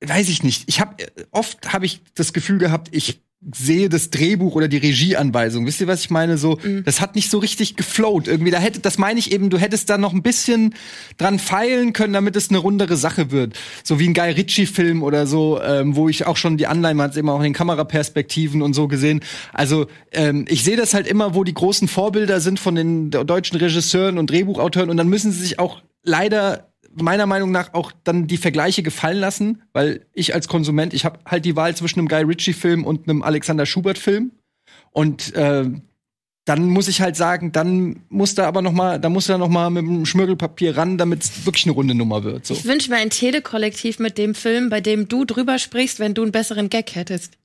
weiß 0.00 0.28
ich 0.28 0.42
nicht. 0.42 0.64
Ich 0.66 0.80
habe 0.80 0.96
oft 1.30 1.72
habe 1.72 1.86
ich 1.86 2.02
das 2.14 2.32
Gefühl 2.32 2.58
gehabt, 2.58 2.88
ich 2.92 3.20
sehe 3.54 3.88
das 3.88 4.10
Drehbuch 4.10 4.54
oder 4.54 4.66
die 4.66 4.78
Regieanweisung. 4.78 5.66
Wisst 5.66 5.80
ihr, 5.80 5.86
was 5.86 6.00
ich 6.00 6.10
meine? 6.10 6.36
So, 6.38 6.58
das 6.84 7.00
hat 7.00 7.14
nicht 7.14 7.30
so 7.30 7.38
richtig 7.38 7.76
geflowt. 7.76 8.26
Irgendwie, 8.26 8.50
da 8.50 8.58
hätte, 8.58 8.80
das 8.80 8.98
meine 8.98 9.20
ich 9.20 9.30
eben, 9.30 9.50
du 9.50 9.58
hättest 9.58 9.88
da 9.88 9.98
noch 9.98 10.12
ein 10.12 10.22
bisschen 10.22 10.74
dran 11.16 11.38
feilen 11.38 11.92
können, 11.92 12.14
damit 12.14 12.34
es 12.34 12.48
eine 12.48 12.58
rundere 12.58 12.96
Sache 12.96 13.30
wird. 13.30 13.56
So 13.84 14.00
wie 14.00 14.08
ein 14.08 14.14
Guy 14.14 14.30
Ritchie-Film 14.30 15.02
oder 15.02 15.26
so, 15.26 15.60
ähm, 15.62 15.94
wo 15.94 16.08
ich 16.08 16.26
auch 16.26 16.36
schon 16.36 16.56
die 16.56 16.66
Anleihen, 16.66 16.96
man 16.96 17.10
hat 17.10 17.16
immer 17.16 17.34
auch 17.34 17.38
in 17.38 17.44
den 17.44 17.52
Kameraperspektiven 17.52 18.62
und 18.62 18.74
so 18.74 18.88
gesehen. 18.88 19.20
Also, 19.52 19.86
ähm, 20.12 20.46
ich 20.48 20.64
sehe 20.64 20.76
das 20.76 20.94
halt 20.94 21.06
immer, 21.06 21.34
wo 21.34 21.44
die 21.44 21.54
großen 21.54 21.88
Vorbilder 21.88 22.40
sind 22.40 22.58
von 22.58 22.74
den 22.74 23.10
deutschen 23.10 23.58
Regisseuren 23.58 24.18
und 24.18 24.30
Drehbuchautoren 24.30 24.90
und 24.90 24.96
dann 24.96 25.08
müssen 25.08 25.30
sie 25.30 25.40
sich 25.40 25.58
auch 25.58 25.82
leider 26.02 26.72
meiner 26.96 27.26
Meinung 27.26 27.50
nach 27.50 27.74
auch 27.74 27.92
dann 28.04 28.26
die 28.26 28.36
Vergleiche 28.36 28.82
gefallen 28.82 29.18
lassen, 29.18 29.62
weil 29.72 30.06
ich 30.12 30.34
als 30.34 30.48
Konsument, 30.48 30.94
ich 30.94 31.04
habe 31.04 31.18
halt 31.26 31.44
die 31.44 31.56
Wahl 31.56 31.76
zwischen 31.76 32.00
einem 32.00 32.08
Guy 32.08 32.22
Ritchie-Film 32.22 32.84
und 32.84 33.08
einem 33.08 33.22
Alexander 33.22 33.66
Schubert-Film. 33.66 34.32
Und 34.92 35.34
äh, 35.34 35.70
dann 36.46 36.68
muss 36.68 36.86
ich 36.88 37.00
halt 37.00 37.16
sagen, 37.16 37.52
dann 37.52 38.04
muss 38.08 38.34
da 38.36 38.46
aber 38.46 38.62
noch 38.62 38.72
mal, 38.72 39.00
da 39.00 39.08
muss 39.08 39.26
da 39.26 39.36
noch 39.36 39.48
mal 39.48 39.68
mit 39.68 39.84
dem 39.84 40.06
Schmirgelpapier 40.06 40.76
ran, 40.76 40.96
damit 40.96 41.24
es 41.24 41.44
wirklich 41.44 41.66
eine 41.66 41.74
runde 41.74 41.94
Nummer 41.94 42.22
wird. 42.22 42.46
So. 42.46 42.54
Ich 42.54 42.64
wünsche 42.64 42.90
mir 42.90 42.98
ein 42.98 43.10
Telekollektiv 43.10 43.98
mit 43.98 44.16
dem 44.16 44.34
Film, 44.34 44.70
bei 44.70 44.80
dem 44.80 45.08
du 45.08 45.24
drüber 45.24 45.58
sprichst, 45.58 45.98
wenn 45.98 46.14
du 46.14 46.22
einen 46.22 46.32
besseren 46.32 46.70
Gag 46.70 46.94
hättest. 46.94 47.36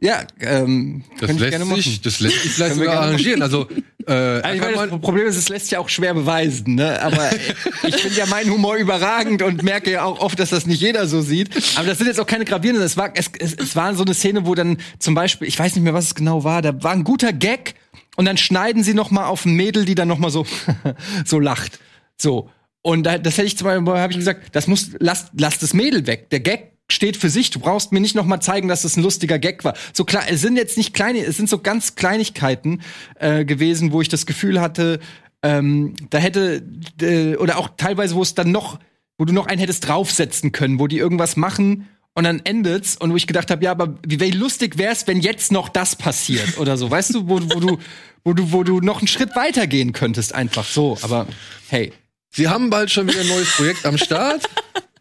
Ja, 0.00 0.26
ähm, 0.40 1.04
Das 1.18 1.28
könnte 1.28 1.46
ich 1.46 1.58
lässt, 1.58 1.74
sich, 1.74 2.00
das 2.02 2.20
lässt 2.20 2.42
sich 2.42 2.52
vielleicht 2.52 2.74
sogar 2.74 3.00
arrangieren. 3.00 3.42
Also, 3.42 3.68
äh, 4.06 4.12
Also 4.12 4.54
ich 4.54 4.60
meine, 4.60 4.90
das 4.90 5.00
Problem 5.00 5.26
ist, 5.26 5.36
es 5.36 5.48
lässt 5.48 5.68
sich 5.68 5.78
auch 5.78 5.88
schwer 5.88 6.14
beweisen, 6.14 6.74
ne? 6.74 7.00
Aber 7.00 7.30
ich 7.86 7.96
finde 7.96 8.18
ja 8.18 8.26
meinen 8.26 8.50
Humor 8.50 8.76
überragend 8.76 9.40
und 9.42 9.62
merke 9.62 9.92
ja 9.92 10.04
auch 10.04 10.20
oft, 10.20 10.38
dass 10.38 10.50
das 10.50 10.66
nicht 10.66 10.82
jeder 10.82 11.06
so 11.06 11.22
sieht. 11.22 11.50
Aber 11.76 11.86
das 11.86 11.98
sind 11.98 12.08
jetzt 12.08 12.20
auch 12.20 12.26
keine 12.26 12.44
gravierenden. 12.44 12.84
Es 12.84 12.96
war, 12.96 13.12
es, 13.14 13.30
es, 13.38 13.54
es 13.54 13.76
war 13.76 13.94
so 13.94 14.04
eine 14.04 14.14
Szene, 14.14 14.46
wo 14.46 14.54
dann 14.54 14.78
zum 14.98 15.14
Beispiel, 15.14 15.46
ich 15.48 15.58
weiß 15.58 15.74
nicht 15.74 15.84
mehr, 15.84 15.94
was 15.94 16.06
es 16.06 16.14
genau 16.14 16.44
war, 16.44 16.60
da 16.60 16.82
war 16.82 16.92
ein 16.92 17.04
guter 17.04 17.32
Gag 17.32 17.74
und 18.16 18.24
dann 18.26 18.36
schneiden 18.36 18.82
sie 18.82 18.94
noch 18.94 19.10
mal 19.10 19.26
auf 19.26 19.44
ein 19.44 19.54
Mädel, 19.54 19.84
die 19.84 19.94
dann 19.94 20.08
noch 20.08 20.18
mal 20.18 20.30
so 20.30 20.44
so 21.24 21.38
lacht, 21.38 21.78
so. 22.16 22.50
Und 22.82 23.04
da, 23.04 23.16
das 23.16 23.38
hätte 23.38 23.46
ich 23.46 23.56
zum 23.56 23.64
Beispiel, 23.64 23.94
habe 23.94 24.12
ich 24.12 24.18
gesagt, 24.18 24.54
das 24.54 24.66
muss, 24.66 24.90
lass, 24.98 25.30
lass 25.38 25.58
das 25.58 25.72
Mädel 25.72 26.06
weg. 26.06 26.28
Der 26.28 26.40
Gag 26.40 26.73
steht 26.94 27.16
für 27.16 27.28
sich. 27.28 27.50
Du 27.50 27.58
brauchst 27.58 27.92
mir 27.92 28.00
nicht 28.00 28.14
noch 28.14 28.24
mal 28.24 28.40
zeigen, 28.40 28.68
dass 28.68 28.82
das 28.82 28.96
ein 28.96 29.02
lustiger 29.02 29.38
Gag 29.38 29.64
war. 29.64 29.74
So 29.92 30.04
klar, 30.04 30.24
es 30.28 30.40
sind 30.40 30.56
jetzt 30.56 30.76
nicht 30.76 30.94
kleine, 30.94 31.20
es 31.20 31.36
sind 31.36 31.48
so 31.48 31.58
ganz 31.58 31.94
Kleinigkeiten 31.94 32.82
äh, 33.18 33.44
gewesen, 33.44 33.92
wo 33.92 34.00
ich 34.00 34.08
das 34.08 34.26
Gefühl 34.26 34.60
hatte, 34.60 35.00
ähm, 35.42 35.94
da 36.10 36.18
hätte 36.18 36.62
äh, 37.00 37.36
oder 37.36 37.58
auch 37.58 37.70
teilweise, 37.76 38.14
wo 38.14 38.22
es 38.22 38.34
dann 38.34 38.50
noch, 38.50 38.78
wo 39.18 39.24
du 39.24 39.32
noch 39.32 39.46
einen 39.46 39.60
hättest 39.60 39.86
draufsetzen 39.86 40.52
können, 40.52 40.78
wo 40.78 40.86
die 40.86 40.98
irgendwas 40.98 41.36
machen 41.36 41.88
und 42.14 42.24
dann 42.24 42.40
endet's 42.44 42.96
und 42.96 43.12
wo 43.12 43.16
ich 43.16 43.26
gedacht 43.26 43.50
habe, 43.50 43.64
ja, 43.64 43.70
aber 43.70 43.98
wie, 44.06 44.18
wie 44.20 44.30
lustig 44.30 44.78
wär's, 44.78 45.06
wenn 45.06 45.20
jetzt 45.20 45.52
noch 45.52 45.68
das 45.68 45.96
passiert 45.96 46.58
oder 46.58 46.76
so, 46.76 46.90
weißt 46.90 47.14
du, 47.14 47.28
wo, 47.28 47.40
wo 47.42 47.60
du, 47.60 47.78
wo 48.24 48.32
du, 48.32 48.52
wo 48.52 48.62
du 48.62 48.80
noch 48.80 48.98
einen 48.98 49.08
Schritt 49.08 49.36
weiter 49.36 49.66
gehen 49.66 49.92
könntest, 49.92 50.34
einfach 50.34 50.64
so. 50.64 50.96
Aber 51.02 51.26
hey, 51.68 51.92
Sie 52.30 52.48
haben 52.48 52.68
bald 52.68 52.90
schon 52.90 53.06
wieder 53.06 53.20
ein 53.20 53.28
neues 53.28 53.54
Projekt 53.54 53.86
am 53.86 53.96
Start. 53.96 54.48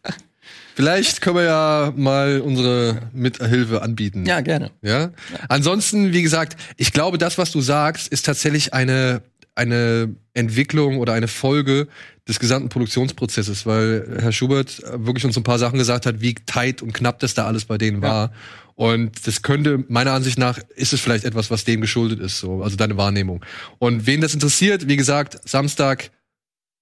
Vielleicht 0.75 1.21
können 1.21 1.35
wir 1.35 1.43
ja 1.43 1.93
mal 1.95 2.41
unsere 2.41 3.09
Mithilfe 3.13 3.81
anbieten. 3.81 4.25
ja 4.25 4.41
gerne. 4.41 4.71
Ja. 4.81 5.11
Ansonsten, 5.49 6.13
wie 6.13 6.23
gesagt, 6.23 6.57
ich 6.77 6.93
glaube, 6.93 7.17
das, 7.17 7.37
was 7.37 7.51
du 7.51 7.61
sagst, 7.61 8.07
ist 8.07 8.25
tatsächlich 8.25 8.73
eine, 8.73 9.21
eine 9.55 10.15
Entwicklung 10.33 10.97
oder 10.97 11.13
eine 11.13 11.27
Folge 11.27 11.87
des 12.27 12.39
gesamten 12.39 12.69
Produktionsprozesses, 12.69 13.65
weil 13.65 14.17
Herr 14.19 14.31
Schubert 14.31 14.81
wirklich 14.93 15.25
uns 15.25 15.37
ein 15.37 15.43
paar 15.43 15.59
Sachen 15.59 15.77
gesagt 15.77 16.05
hat, 16.05 16.21
wie 16.21 16.33
tight 16.33 16.81
und 16.81 16.93
knapp 16.93 17.19
das 17.19 17.33
da 17.33 17.45
alles 17.45 17.65
bei 17.65 17.77
denen 17.77 18.01
war. 18.01 18.31
Und 18.75 19.27
das 19.27 19.43
könnte, 19.43 19.83
meiner 19.87 20.13
Ansicht 20.13 20.39
nach, 20.39 20.57
ist 20.75 20.93
es 20.93 21.01
vielleicht 21.01 21.25
etwas, 21.25 21.51
was 21.51 21.63
dem 21.63 21.81
geschuldet 21.81 22.19
ist, 22.19 22.39
so, 22.39 22.63
also 22.63 22.75
deine 22.75 22.97
Wahrnehmung. 22.97 23.45
Und 23.77 24.07
wen 24.07 24.21
das 24.21 24.33
interessiert, 24.33 24.87
wie 24.87 24.97
gesagt, 24.97 25.37
Samstag, 25.47 26.09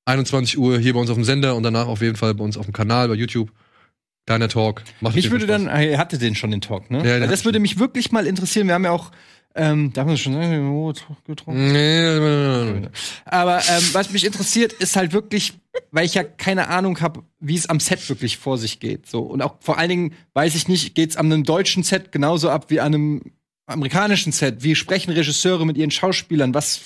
21 0.06 0.58
Uhr 0.58 0.80
hier 0.80 0.94
bei 0.94 1.00
uns 1.00 1.10
auf 1.10 1.18
dem 1.18 1.26
Sender 1.26 1.56
und 1.56 1.64
danach 1.64 1.88
auf 1.88 2.02
jeden 2.02 2.16
Fall 2.16 2.34
bei 2.34 2.44
uns 2.44 2.58
auf 2.58 2.66
dem 2.66 2.74
Kanal, 2.74 3.10
bei 3.10 3.16
YouTube. 3.16 3.52
Kleiner 4.32 4.48
Talk. 4.48 4.84
Macht 5.02 5.16
Mich 5.16 5.30
würde 5.30 5.46
dann, 5.46 5.68
er 5.68 5.98
hatte 5.98 6.18
den 6.18 6.36
schon 6.36 6.52
den 6.52 6.62
Talk, 6.62 6.90
ne? 6.90 7.06
Ja, 7.06 7.28
das 7.28 7.44
würde 7.44 7.58
schon. 7.58 7.64
mich 7.64 7.80
wirklich 7.80 8.14
mal 8.14 8.26
interessieren. 8.26 8.68
Wir 8.68 8.76
haben 8.76 8.86
ja 8.86 8.92
auch, 8.92 9.12
ähm, 9.56 9.92
da 9.92 10.02
haben 10.02 10.10
wir 10.10 10.16
schon 10.16 10.42
äh, 10.42 10.58
oh, 10.60 10.94
getrunken. 11.28 11.70
Spaß. 11.70 11.74
Nee, 11.74 12.20
nee, 12.20 12.80
nee. 12.80 12.88
Aber 13.26 13.58
ähm, 13.58 13.84
was 13.92 14.12
mich 14.12 14.24
interessiert, 14.26 14.72
ist 14.72 14.96
halt 14.96 15.12
wirklich, 15.12 15.54
weil 15.92 16.06
ich 16.06 16.14
ja 16.14 16.24
keine 16.24 16.70
Ahnung 16.70 17.02
habe, 17.02 17.24
wie 17.42 17.58
es 17.58 17.68
am 17.68 17.82
Set 17.82 18.08
wirklich 18.08 18.38
vor 18.38 18.58
sich 18.58 18.80
geht. 18.80 19.06
So 19.06 19.20
und 19.20 19.42
auch 19.42 19.56
vor 19.60 19.78
allen 19.78 19.90
Dingen 19.90 20.14
weiß 20.34 20.56
ich 20.56 20.70
nicht, 20.70 20.96
geht's 20.96 21.18
an 21.18 21.26
einem 21.26 21.44
deutschen 21.44 21.84
Set 21.84 22.14
genauso 22.14 22.50
ab 22.50 22.68
wie 22.70 22.80
an 22.80 22.96
einem 22.96 23.22
amerikanischen 23.66 24.32
Set. 24.32 24.64
Wie 24.64 24.76
sprechen 24.76 25.12
Regisseure 25.12 25.66
mit 25.66 25.78
ihren 25.78 25.92
Schauspielern? 25.92 26.54
Was? 26.54 26.82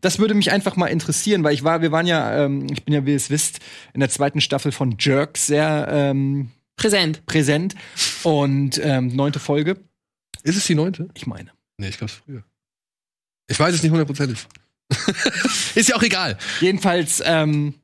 Das 0.00 0.18
würde 0.18 0.34
mich 0.34 0.50
einfach 0.50 0.76
mal 0.76 0.86
interessieren, 0.86 1.44
weil 1.44 1.54
ich 1.54 1.62
war, 1.62 1.82
wir 1.82 1.92
waren 1.92 2.06
ja, 2.06 2.44
ähm, 2.44 2.66
ich 2.72 2.84
bin 2.84 2.94
ja, 2.94 3.06
wie 3.06 3.10
ihr 3.10 3.16
es 3.16 3.30
wisst, 3.30 3.60
in 3.94 4.00
der 4.00 4.08
zweiten 4.08 4.40
Staffel 4.40 4.72
von 4.72 4.96
Jerk 4.98 5.38
sehr 5.38 5.88
ähm, 5.90 6.50
Präsent. 6.80 7.26
präsent 7.26 7.74
und 8.22 8.80
ähm, 8.82 9.08
neunte 9.14 9.38
Folge. 9.38 9.76
Ist 10.42 10.56
es 10.56 10.66
die 10.66 10.74
neunte? 10.74 11.08
Ich 11.14 11.26
meine. 11.26 11.50
Nee, 11.76 11.88
ich 11.88 11.98
glaube 11.98 12.10
es 12.10 12.18
früher. 12.18 12.42
Ich 13.48 13.60
weiß 13.60 13.74
es 13.74 13.82
nicht 13.82 13.90
hundertprozentig. 13.92 14.46
ist 15.74 15.88
ja 15.88 15.96
auch 15.96 16.02
egal. 16.02 16.38
Jedenfalls, 16.60 17.22
ähm, 17.24 17.74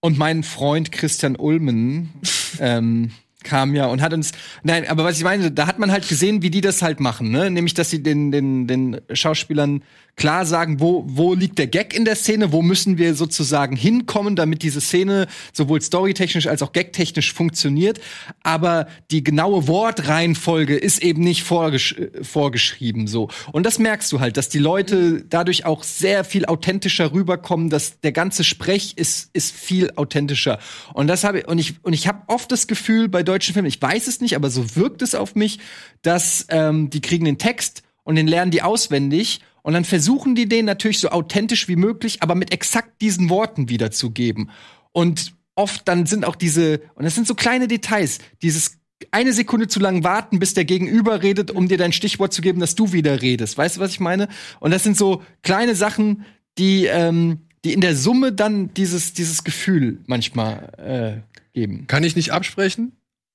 und 0.00 0.18
mein 0.18 0.42
Freund 0.42 0.92
Christian 0.92 1.36
Ulmen 1.36 2.10
ähm, 2.58 3.10
kam 3.42 3.74
ja 3.74 3.86
und 3.86 4.02
hat 4.02 4.12
uns. 4.12 4.32
Nein, 4.62 4.86
aber 4.88 5.04
was 5.04 5.18
ich 5.18 5.24
meine, 5.24 5.50
da 5.50 5.66
hat 5.66 5.78
man 5.78 5.92
halt 5.92 6.08
gesehen, 6.08 6.42
wie 6.42 6.50
die 6.50 6.60
das 6.60 6.82
halt 6.82 7.00
machen, 7.00 7.30
ne? 7.30 7.50
Nämlich, 7.50 7.74
dass 7.74 7.90
sie 7.90 8.02
den, 8.02 8.32
den, 8.32 8.66
den 8.66 9.00
Schauspielern 9.12 9.82
klar 10.20 10.44
sagen, 10.44 10.80
wo, 10.80 11.02
wo 11.06 11.32
liegt 11.32 11.58
der 11.58 11.66
Gag 11.66 11.94
in 11.94 12.04
der 12.04 12.14
Szene, 12.14 12.52
wo 12.52 12.60
müssen 12.60 12.98
wir 12.98 13.14
sozusagen 13.14 13.74
hinkommen, 13.74 14.36
damit 14.36 14.62
diese 14.62 14.82
Szene 14.82 15.26
sowohl 15.54 15.80
storytechnisch 15.80 16.46
als 16.46 16.60
auch 16.62 16.72
gagtechnisch 16.72 17.32
funktioniert. 17.32 18.00
Aber 18.42 18.86
die 19.10 19.24
genaue 19.24 19.66
Wortreihenfolge 19.66 20.76
ist 20.76 21.02
eben 21.02 21.22
nicht 21.22 21.42
vorgesch 21.42 21.94
äh, 21.94 22.22
vorgeschrieben 22.22 23.06
so. 23.06 23.30
Und 23.50 23.64
das 23.64 23.78
merkst 23.78 24.12
du 24.12 24.20
halt, 24.20 24.36
dass 24.36 24.50
die 24.50 24.58
Leute 24.58 25.24
dadurch 25.26 25.64
auch 25.64 25.82
sehr 25.82 26.22
viel 26.22 26.44
authentischer 26.44 27.14
rüberkommen, 27.14 27.70
dass 27.70 28.00
der 28.00 28.12
ganze 28.12 28.44
Sprech 28.44 28.92
ist, 28.96 29.30
ist 29.32 29.56
viel 29.56 29.90
authentischer. 29.96 30.58
Und 30.92 31.06
das 31.06 31.24
habe 31.24 31.40
ich, 31.40 31.48
und 31.48 31.58
ich, 31.58 31.82
und 31.82 31.94
ich 31.94 32.06
habe 32.06 32.24
oft 32.26 32.52
das 32.52 32.66
Gefühl 32.66 33.08
bei 33.08 33.22
deutschen 33.22 33.54
Filmen, 33.54 33.68
ich 33.68 33.80
weiß 33.80 34.06
es 34.06 34.20
nicht, 34.20 34.36
aber 34.36 34.50
so 34.50 34.76
wirkt 34.76 35.00
es 35.00 35.14
auf 35.14 35.34
mich, 35.34 35.60
dass 36.02 36.44
ähm, 36.50 36.90
die 36.90 37.00
kriegen 37.00 37.24
den 37.24 37.38
Text 37.38 37.82
und 38.04 38.16
den 38.16 38.28
lernen 38.28 38.50
die 38.50 38.60
auswendig 38.60 39.40
und 39.62 39.72
dann 39.72 39.84
versuchen 39.84 40.34
die 40.34 40.48
den 40.48 40.64
natürlich 40.64 41.00
so 41.00 41.10
authentisch 41.10 41.68
wie 41.68 41.76
möglich, 41.76 42.22
aber 42.22 42.34
mit 42.34 42.52
exakt 42.52 43.00
diesen 43.00 43.30
Worten 43.30 43.68
wiederzugeben. 43.68 44.50
Und 44.92 45.32
oft 45.54 45.86
dann 45.86 46.06
sind 46.06 46.24
auch 46.24 46.36
diese, 46.36 46.80
und 46.94 47.04
das 47.04 47.14
sind 47.14 47.26
so 47.26 47.34
kleine 47.34 47.68
Details, 47.68 48.18
dieses 48.42 48.78
eine 49.10 49.32
Sekunde 49.32 49.68
zu 49.68 49.80
lang 49.80 50.04
warten, 50.04 50.38
bis 50.38 50.54
der 50.54 50.64
Gegenüber 50.64 51.22
redet, 51.22 51.50
um 51.50 51.68
dir 51.68 51.78
dein 51.78 51.92
Stichwort 51.92 52.32
zu 52.32 52.42
geben, 52.42 52.60
dass 52.60 52.74
du 52.74 52.92
wieder 52.92 53.22
redest. 53.22 53.56
Weißt 53.56 53.76
du, 53.76 53.80
was 53.80 53.92
ich 53.92 54.00
meine? 54.00 54.28
Und 54.60 54.72
das 54.72 54.82
sind 54.82 54.96
so 54.96 55.22
kleine 55.42 55.74
Sachen, 55.74 56.24
die, 56.58 56.86
ähm, 56.86 57.38
die 57.64 57.72
in 57.72 57.80
der 57.80 57.96
Summe 57.96 58.32
dann 58.32 58.74
dieses, 58.74 59.14
dieses 59.14 59.44
Gefühl 59.44 59.98
manchmal 60.06 61.24
äh, 61.24 61.58
geben. 61.58 61.86
Kann 61.86 62.04
ich 62.04 62.16
nicht 62.16 62.32
absprechen. 62.32 62.92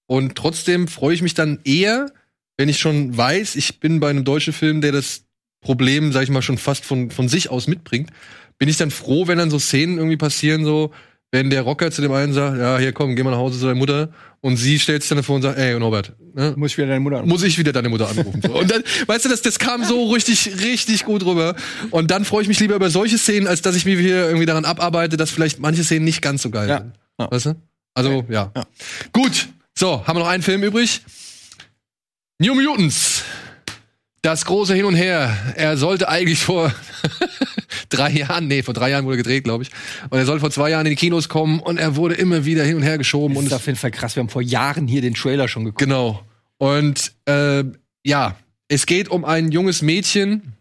Und 0.07 0.35
trotzdem 0.35 0.87
freue 0.87 1.15
ich 1.15 1.21
mich 1.21 1.33
dann 1.33 1.59
eher, 1.63 2.11
wenn 2.57 2.69
ich 2.69 2.77
schon 2.77 3.15
weiß, 3.17 3.55
ich 3.55 3.79
bin 3.79 3.99
bei 3.99 4.09
einem 4.09 4.23
deutschen 4.23 4.53
Film, 4.53 4.81
der 4.81 4.91
das 4.91 5.23
Problem, 5.65 6.13
sag 6.13 6.23
ich 6.23 6.29
mal, 6.29 6.41
schon 6.41 6.57
fast 6.57 6.85
von, 6.85 7.11
von 7.11 7.27
sich 7.27 7.49
aus 7.49 7.67
mitbringt, 7.67 8.09
bin 8.57 8.69
ich 8.69 8.77
dann 8.77 8.91
froh, 8.91 9.27
wenn 9.27 9.37
dann 9.37 9.49
so 9.51 9.59
Szenen 9.59 9.97
irgendwie 9.97 10.15
passieren, 10.17 10.63
so, 10.63 10.91
wenn 11.31 11.49
der 11.49 11.63
Rocker 11.63 11.91
zu 11.91 12.01
dem 12.01 12.13
einen 12.13 12.31
sagt, 12.31 12.57
ja, 12.57 12.77
hier 12.77 12.93
komm, 12.93 13.17
geh 13.17 13.23
mal 13.23 13.31
nach 13.31 13.37
Hause 13.39 13.59
zu 13.59 13.65
deiner 13.65 13.77
Mutter, 13.77 14.09
und 14.39 14.57
sie 14.57 14.77
stellt 14.79 15.01
sich 15.01 15.09
dann 15.09 15.17
davor 15.17 15.35
und 15.37 15.41
sagt, 15.41 15.57
ey, 15.57 15.77
Norbert, 15.77 16.13
ne, 16.35 16.53
Muss 16.55 16.71
ich 16.71 16.77
wieder 16.77 16.87
deine 16.87 16.99
Mutter 16.99 17.15
anrufen? 17.17 17.29
muss 17.29 17.43
ich 17.43 17.57
wieder 17.57 17.73
deine 17.73 17.89
Mutter 17.89 18.07
anrufen. 18.07 18.41
So. 18.45 18.53
Und 18.59 18.69
dann, 18.71 18.83
weißt 19.07 19.25
du, 19.25 19.29
das, 19.29 19.41
das 19.41 19.57
kam 19.59 19.83
so 19.83 20.11
richtig, 20.13 20.61
richtig 20.63 21.03
gut 21.03 21.25
rüber. 21.25 21.55
Und 21.89 22.11
dann 22.11 22.23
freue 22.25 22.43
ich 22.43 22.47
mich 22.47 22.59
lieber 22.59 22.75
über 22.75 22.91
solche 22.91 23.17
Szenen, 23.17 23.47
als 23.47 23.63
dass 23.63 23.75
ich 23.75 23.85
mich 23.85 23.97
hier 23.99 24.27
irgendwie 24.27 24.45
daran 24.45 24.63
abarbeite, 24.63 25.17
dass 25.17 25.31
vielleicht 25.31 25.59
manche 25.59 25.83
Szenen 25.83 26.05
nicht 26.05 26.21
ganz 26.21 26.43
so 26.43 26.51
geil 26.51 26.69
Ja. 26.69 26.77
sind. 26.77 26.93
Ja. 27.19 27.31
Weißt 27.31 27.45
du? 27.47 27.55
Also, 27.95 28.23
ja. 28.29 28.51
Ja. 28.55 28.63
Gut. 29.11 29.47
So, 29.73 30.05
haben 30.05 30.15
wir 30.15 30.19
noch 30.21 30.29
einen 30.29 30.43
Film 30.43 30.61
übrig? 30.63 31.01
New 32.39 32.53
Mutants. 32.53 33.23
Das 34.25 34.43
große 34.45 34.73
Hin 34.73 34.85
und 34.85 34.95
Her. 34.95 35.37
Er 35.55 35.77
sollte 35.77 36.09
eigentlich 36.09 36.39
vor 36.39 36.73
drei 37.89 38.09
Jahren, 38.09 38.47
nee, 38.47 38.63
vor 38.63 38.73
drei 38.73 38.89
Jahren 38.89 39.05
wurde 39.05 39.17
gedreht, 39.17 39.43
glaube 39.43 39.61
ich. 39.61 39.69
Und 40.09 40.17
er 40.17 40.25
soll 40.25 40.39
vor 40.39 40.49
zwei 40.49 40.71
Jahren 40.71 40.87
in 40.87 40.89
die 40.89 40.95
Kinos 40.95 41.29
kommen 41.29 41.59
und 41.59 41.77
er 41.77 41.95
wurde 41.95 42.15
immer 42.15 42.43
wieder 42.43 42.63
hin 42.63 42.77
und 42.77 42.81
her 42.81 42.97
geschoben. 42.97 43.35
Das 43.35 43.37
und 43.37 43.45
ist 43.45 43.51
es 43.51 43.55
auf 43.55 43.67
jeden 43.67 43.77
Fall 43.77 43.91
krass. 43.91 44.15
Wir 44.15 44.21
haben 44.21 44.29
vor 44.29 44.41
Jahren 44.41 44.87
hier 44.87 45.01
den 45.01 45.13
Trailer 45.13 45.47
schon 45.47 45.65
geguckt. 45.65 45.77
Genau. 45.77 46.23
Und 46.57 47.11
äh, 47.25 47.65
ja, 48.03 48.35
es 48.67 48.87
geht 48.87 49.09
um 49.09 49.25
ein 49.25 49.51
junges 49.51 49.83
Mädchen, 49.83 50.53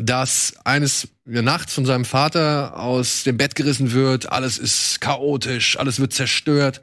das 0.00 0.54
eines 0.64 1.08
nachts 1.26 1.74
von 1.74 1.84
seinem 1.84 2.06
Vater 2.06 2.80
aus 2.80 3.24
dem 3.24 3.36
Bett 3.36 3.56
gerissen 3.56 3.92
wird. 3.92 4.32
Alles 4.32 4.56
ist 4.56 5.02
chaotisch, 5.02 5.78
alles 5.78 6.00
wird 6.00 6.14
zerstört 6.14 6.80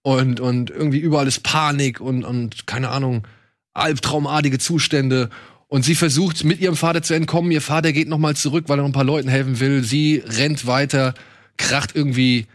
und 0.00 0.40
und 0.40 0.70
irgendwie 0.70 1.00
überall 1.00 1.28
ist 1.28 1.42
Panik 1.42 2.00
und 2.00 2.24
und 2.24 2.66
keine 2.66 2.88
Ahnung 2.88 3.26
albtraumartige 3.74 4.58
Zustände. 4.58 5.30
Und 5.68 5.84
sie 5.84 5.94
versucht 5.94 6.44
mit 6.44 6.60
ihrem 6.60 6.76
Vater 6.76 7.02
zu 7.02 7.14
entkommen. 7.14 7.50
Ihr 7.50 7.62
Vater 7.62 7.92
geht 7.92 8.08
noch 8.08 8.18
mal 8.18 8.36
zurück, 8.36 8.64
weil 8.68 8.78
er 8.78 8.82
noch 8.82 8.90
ein 8.90 8.92
paar 8.92 9.04
Leuten 9.04 9.28
helfen 9.28 9.58
will. 9.58 9.82
Sie 9.82 10.22
rennt 10.26 10.66
weiter, 10.66 11.14
kracht 11.56 11.94
irgendwie, 11.94 12.46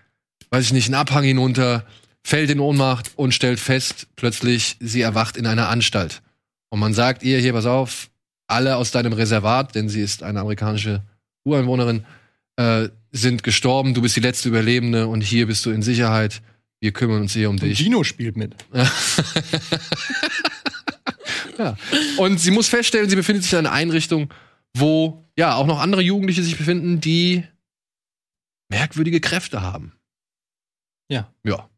weiß 0.52 0.66
ich 0.66 0.74
nicht, 0.74 0.88
einen 0.88 0.96
Abhang 0.96 1.24
hinunter, 1.24 1.86
fällt 2.24 2.52
in 2.52 2.60
Ohnmacht 2.60 3.12
und 3.16 3.34
stellt 3.34 3.60
fest, 3.60 4.08
plötzlich, 4.16 4.78
sie 4.80 5.02
erwacht 5.02 5.38
in 5.38 5.48
einer 5.48 5.70
Anstalt. 5.70 6.22
Und 6.70 6.80
man 6.80 6.94
sagt 6.94 7.24
ihr, 7.24 7.40
hier, 7.40 7.54
pass 7.54 7.66
auf, 7.66 8.10
alle 8.48 8.76
aus 8.76 8.92
deinem 8.92 9.14
Reservat, 9.14 9.76
denn 9.76 9.90
sie 9.90 10.02
ist 10.02 10.24
eine 10.24 10.42
amerikanische 10.42 11.02
Ureinwohnerin, 11.46 12.06
äh, 12.58 12.90
sind 13.12 13.44
gestorben, 13.44 13.94
du 13.94 14.02
bist 14.02 14.16
die 14.16 14.22
letzte 14.22 14.50
Überlebende 14.50 15.08
und 15.08 15.22
hier 15.22 15.48
bist 15.48 15.66
du 15.66 15.72
in 15.72 15.82
Sicherheit. 15.82 16.42
Wir 16.80 16.92
kümmern 16.92 17.22
uns 17.22 17.34
hier 17.34 17.50
um 17.50 17.56
Und 17.56 17.64
dich. 17.64 17.80
Gino 17.80 18.04
spielt 18.04 18.38
mit. 18.38 18.54
Und 22.28 22.40
sie 22.40 22.52
muss 22.52 22.68
feststellen, 22.68 23.10
sie 23.10 23.16
befindet 23.16 23.44
sich 23.44 23.54
in 23.54 23.60
einer 23.60 23.72
Einrichtung, 23.72 24.34
wo 24.76 25.24
ja 25.38 25.56
auch 25.56 25.66
noch 25.66 25.80
andere 25.80 26.02
Jugendliche 26.02 26.44
sich 26.44 26.58
befinden, 26.58 27.00
die 27.00 27.44
merkwürdige 28.70 29.22
Kräfte 29.22 29.62
haben. 29.62 29.94
Ja. 31.10 31.32
Ja. 31.44 31.70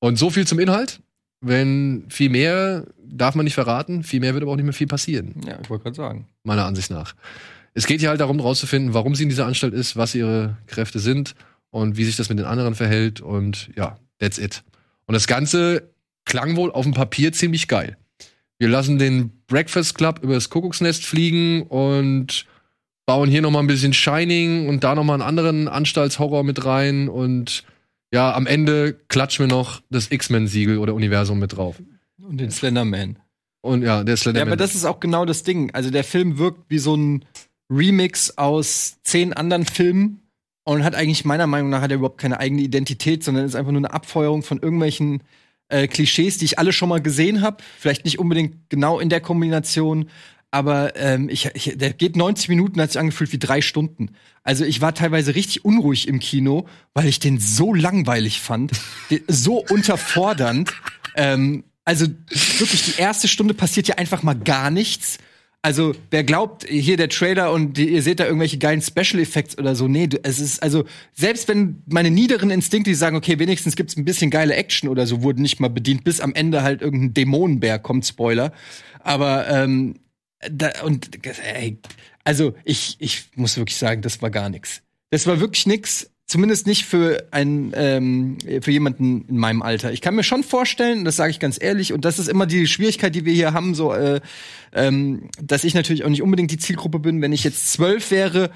Und 0.00 0.16
so 0.18 0.30
viel 0.30 0.46
zum 0.46 0.58
Inhalt. 0.58 1.00
wenn 1.42 2.04
viel 2.10 2.28
mehr 2.30 2.84
darf 3.02 3.34
man 3.34 3.44
nicht 3.44 3.54
verraten, 3.54 4.02
viel 4.02 4.20
mehr 4.20 4.34
wird 4.34 4.42
aber 4.42 4.52
auch 4.52 4.56
nicht 4.56 4.64
mehr 4.64 4.74
viel 4.74 4.86
passieren, 4.86 5.34
Ja, 5.46 5.58
ich 5.62 5.70
wollte 5.70 5.84
gerade 5.84 5.96
sagen. 5.96 6.28
meiner 6.42 6.66
Ansicht 6.66 6.90
nach. 6.90 7.14
Es 7.74 7.86
geht 7.86 8.00
hier 8.00 8.08
halt 8.10 8.20
darum, 8.20 8.38
herauszufinden, 8.38 8.92
warum 8.92 9.14
sie 9.14 9.22
in 9.22 9.28
dieser 9.30 9.46
Anstalt 9.46 9.72
ist, 9.72 9.96
was 9.96 10.14
ihre 10.14 10.58
Kräfte 10.66 10.98
sind 10.98 11.34
und 11.70 11.96
wie 11.96 12.04
sich 12.04 12.16
das 12.16 12.28
mit 12.28 12.38
den 12.38 12.44
anderen 12.46 12.74
verhält 12.74 13.20
und 13.22 13.70
ja, 13.76 13.98
that's 14.18 14.36
it. 14.38 14.62
Und 15.06 15.14
das 15.14 15.26
Ganze 15.26 15.90
klang 16.26 16.56
wohl 16.56 16.70
auf 16.72 16.84
dem 16.84 16.92
Papier 16.94 17.32
ziemlich 17.32 17.68
geil. 17.68 17.96
Wir 18.60 18.68
lassen 18.68 18.98
den 18.98 19.30
Breakfast 19.46 19.94
Club 19.94 20.20
über 20.22 20.34
das 20.34 20.50
Kuckucksnest 20.50 21.04
fliegen 21.06 21.62
und 21.62 22.44
bauen 23.06 23.30
hier 23.30 23.40
noch 23.40 23.50
mal 23.50 23.60
ein 23.60 23.66
bisschen 23.66 23.94
Shining 23.94 24.68
und 24.68 24.84
da 24.84 24.94
noch 24.94 25.02
mal 25.02 25.14
einen 25.14 25.22
anderen 25.22 25.66
Anstaltshorror 25.66 26.44
mit 26.44 26.66
rein 26.66 27.08
und 27.08 27.64
ja, 28.12 28.34
am 28.34 28.46
Ende 28.46 28.92
klatschen 29.08 29.48
wir 29.48 29.56
noch 29.56 29.80
das 29.88 30.10
X-Men-Siegel 30.12 30.76
oder 30.76 30.94
Universum 30.94 31.38
mit 31.38 31.56
drauf. 31.56 31.80
Und 32.20 32.38
den 32.38 32.50
Slenderman. 32.50 33.18
Und 33.62 33.82
ja, 33.82 34.04
der 34.04 34.12
Ja, 34.12 34.16
Slenderman. 34.18 34.48
aber 34.48 34.56
das 34.56 34.74
ist 34.74 34.84
auch 34.84 35.00
genau 35.00 35.24
das 35.24 35.42
Ding. 35.42 35.70
Also 35.72 35.90
der 35.90 36.04
Film 36.04 36.36
wirkt 36.36 36.68
wie 36.68 36.78
so 36.78 36.94
ein 36.94 37.24
Remix 37.70 38.36
aus 38.36 38.98
zehn 39.04 39.32
anderen 39.32 39.64
Filmen 39.64 40.20
und 40.64 40.84
hat 40.84 40.94
eigentlich 40.94 41.24
meiner 41.24 41.46
Meinung 41.46 41.70
nach 41.70 41.80
hat 41.80 41.90
er 41.92 41.96
überhaupt 41.96 42.20
keine 42.20 42.38
eigene 42.38 42.60
Identität, 42.60 43.24
sondern 43.24 43.46
ist 43.46 43.54
einfach 43.54 43.72
nur 43.72 43.80
eine 43.80 43.92
Abfeuerung 43.94 44.42
von 44.42 44.58
irgendwelchen 44.58 45.22
äh, 45.70 45.88
Klischees, 45.88 46.38
die 46.38 46.44
ich 46.44 46.58
alle 46.58 46.72
schon 46.72 46.88
mal 46.88 47.00
gesehen 47.00 47.40
habe. 47.40 47.58
Vielleicht 47.78 48.04
nicht 48.04 48.18
unbedingt 48.18 48.68
genau 48.68 49.00
in 49.00 49.08
der 49.08 49.20
Kombination, 49.20 50.10
aber 50.50 50.96
ähm, 50.96 51.28
ich, 51.28 51.48
ich, 51.54 51.74
der 51.76 51.92
geht 51.92 52.16
90 52.16 52.48
Minuten, 52.48 52.80
hat 52.80 52.90
sich 52.90 53.00
angefühlt 53.00 53.32
wie 53.32 53.38
drei 53.38 53.60
Stunden. 53.60 54.10
Also 54.42 54.64
ich 54.64 54.80
war 54.80 54.94
teilweise 54.94 55.34
richtig 55.34 55.64
unruhig 55.64 56.08
im 56.08 56.18
Kino, 56.18 56.66
weil 56.92 57.06
ich 57.06 57.20
den 57.20 57.38
so 57.38 57.72
langweilig 57.72 58.40
fand, 58.40 58.72
so 59.28 59.64
unterfordernd. 59.64 60.72
Ähm, 61.14 61.64
also 61.84 62.06
wirklich 62.58 62.84
die 62.84 63.00
erste 63.00 63.28
Stunde 63.28 63.54
passiert 63.54 63.88
ja 63.88 63.96
einfach 63.96 64.22
mal 64.22 64.34
gar 64.34 64.70
nichts. 64.70 65.18
Also, 65.62 65.94
wer 66.10 66.24
glaubt, 66.24 66.66
hier 66.66 66.96
der 66.96 67.10
Trailer 67.10 67.52
und 67.52 67.76
die, 67.76 67.90
ihr 67.90 68.00
seht 68.02 68.18
da 68.18 68.24
irgendwelche 68.24 68.56
geilen 68.56 68.80
Special 68.80 69.20
Effects 69.20 69.58
oder 69.58 69.74
so, 69.74 69.88
nee, 69.88 70.06
du- 70.06 70.18
es 70.22 70.38
ist, 70.40 70.62
also, 70.62 70.84
selbst 71.12 71.48
wenn 71.48 71.82
meine 71.86 72.10
niederen 72.10 72.48
Instinkte, 72.50 72.90
die 72.90 72.94
sagen, 72.94 73.14
okay, 73.14 73.38
wenigstens 73.38 73.76
gibt's 73.76 73.94
ein 73.96 74.06
bisschen 74.06 74.30
geile 74.30 74.54
Action 74.54 74.88
oder 74.88 75.06
so, 75.06 75.22
wurden 75.22 75.42
nicht 75.42 75.60
mal 75.60 75.68
bedient, 75.68 76.02
bis 76.02 76.20
am 76.20 76.34
Ende 76.34 76.62
halt 76.62 76.80
irgendein 76.80 77.12
Dämonenbär 77.12 77.78
kommt, 77.78 78.06
Spoiler. 78.06 78.52
Aber, 79.00 79.48
ähm, 79.50 79.96
da, 80.50 80.70
und, 80.84 81.10
ey, 81.26 81.78
also, 82.24 82.54
ich, 82.64 82.96
ich 82.98 83.24
muss 83.34 83.58
wirklich 83.58 83.76
sagen, 83.76 84.00
das 84.00 84.22
war 84.22 84.30
gar 84.30 84.48
nix. 84.48 84.80
Das 85.10 85.26
war 85.26 85.40
wirklich 85.40 85.66
nix. 85.66 86.10
Zumindest 86.30 86.68
nicht 86.68 86.84
für 86.84 87.26
einen, 87.32 87.72
ähm, 87.74 88.38
für 88.62 88.70
jemanden 88.70 89.24
in 89.26 89.36
meinem 89.36 89.62
Alter. 89.62 89.90
Ich 89.90 90.00
kann 90.00 90.14
mir 90.14 90.22
schon 90.22 90.44
vorstellen, 90.44 91.04
das 91.04 91.16
sage 91.16 91.32
ich 91.32 91.40
ganz 91.40 91.60
ehrlich, 91.60 91.92
und 91.92 92.04
das 92.04 92.20
ist 92.20 92.28
immer 92.28 92.46
die 92.46 92.68
Schwierigkeit, 92.68 93.16
die 93.16 93.24
wir 93.24 93.32
hier 93.32 93.52
haben, 93.52 93.74
so, 93.74 93.92
äh, 93.92 94.20
ähm, 94.72 95.28
dass 95.42 95.64
ich 95.64 95.74
natürlich 95.74 96.04
auch 96.04 96.08
nicht 96.08 96.22
unbedingt 96.22 96.52
die 96.52 96.56
Zielgruppe 96.56 97.00
bin. 97.00 97.20
Wenn 97.20 97.32
ich 97.32 97.42
jetzt 97.42 97.72
zwölf 97.72 98.12
wäre, 98.12 98.52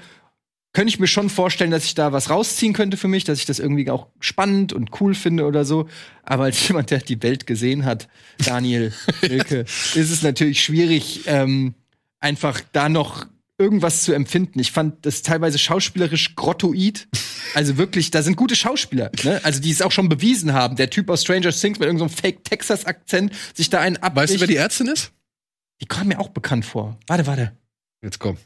könnte 0.71 0.87
ich 0.87 0.99
mir 0.99 1.07
schon 1.07 1.29
vorstellen, 1.29 1.69
dass 1.69 1.83
ich 1.83 1.95
da 1.95 2.13
was 2.13 2.29
rausziehen 2.29 2.71
könnte 2.71 2.95
für 2.95 3.09
mich, 3.09 3.25
dass 3.25 3.39
ich 3.39 3.45
das 3.45 3.59
irgendwie 3.59 3.91
auch 3.91 4.07
spannend 4.21 4.71
und 4.71 5.01
cool 5.01 5.13
finde 5.13 5.43
oder 5.43 5.65
so. 5.65 5.89
Aber 6.23 6.45
als 6.45 6.65
jemand, 6.69 6.91
der 6.91 6.99
die 6.99 7.21
Welt 7.23 7.45
gesehen 7.45 7.83
hat, 7.83 8.07
Daniel 8.37 8.93
Wilke, 9.19 9.59
ist 9.95 9.95
es 9.95 10.23
natürlich 10.23 10.63
schwierig, 10.63 11.23
ähm, 11.25 11.73
einfach 12.21 12.61
da 12.71 12.87
noch 12.87 13.25
irgendwas 13.57 14.03
zu 14.03 14.13
empfinden. 14.13 14.59
Ich 14.59 14.71
fand 14.71 15.05
das 15.05 15.21
teilweise 15.21 15.57
schauspielerisch 15.57 16.35
grottoid. 16.35 17.07
Also 17.53 17.77
wirklich, 17.77 18.11
da 18.11 18.21
sind 18.21 18.35
gute 18.35 18.55
Schauspieler, 18.55 19.11
ne? 19.23 19.39
Also 19.43 19.61
die 19.61 19.71
es 19.71 19.81
auch 19.81 19.91
schon 19.91 20.09
bewiesen 20.09 20.53
haben. 20.53 20.75
Der 20.75 20.89
Typ 20.89 21.09
aus 21.09 21.21
Stranger 21.21 21.51
Things 21.51 21.79
mit 21.79 21.85
irgendeinem 21.87 22.09
Fake 22.09 22.43
Texas 22.43 22.85
Akzent 22.85 23.33
sich 23.53 23.69
da 23.69 23.79
einen 23.79 23.97
abbricht. 23.97 24.15
weißt 24.15 24.35
du, 24.35 24.39
wer 24.41 24.47
die 24.47 24.57
Ärztin 24.57 24.87
ist? 24.87 25.11
die 25.81 25.85
kam 25.85 26.07
mir 26.07 26.19
auch 26.19 26.29
bekannt 26.29 26.65
vor. 26.65 26.97
Warte, 27.07 27.27
warte. 27.27 27.57
Jetzt 28.01 28.19
komm. 28.19 28.37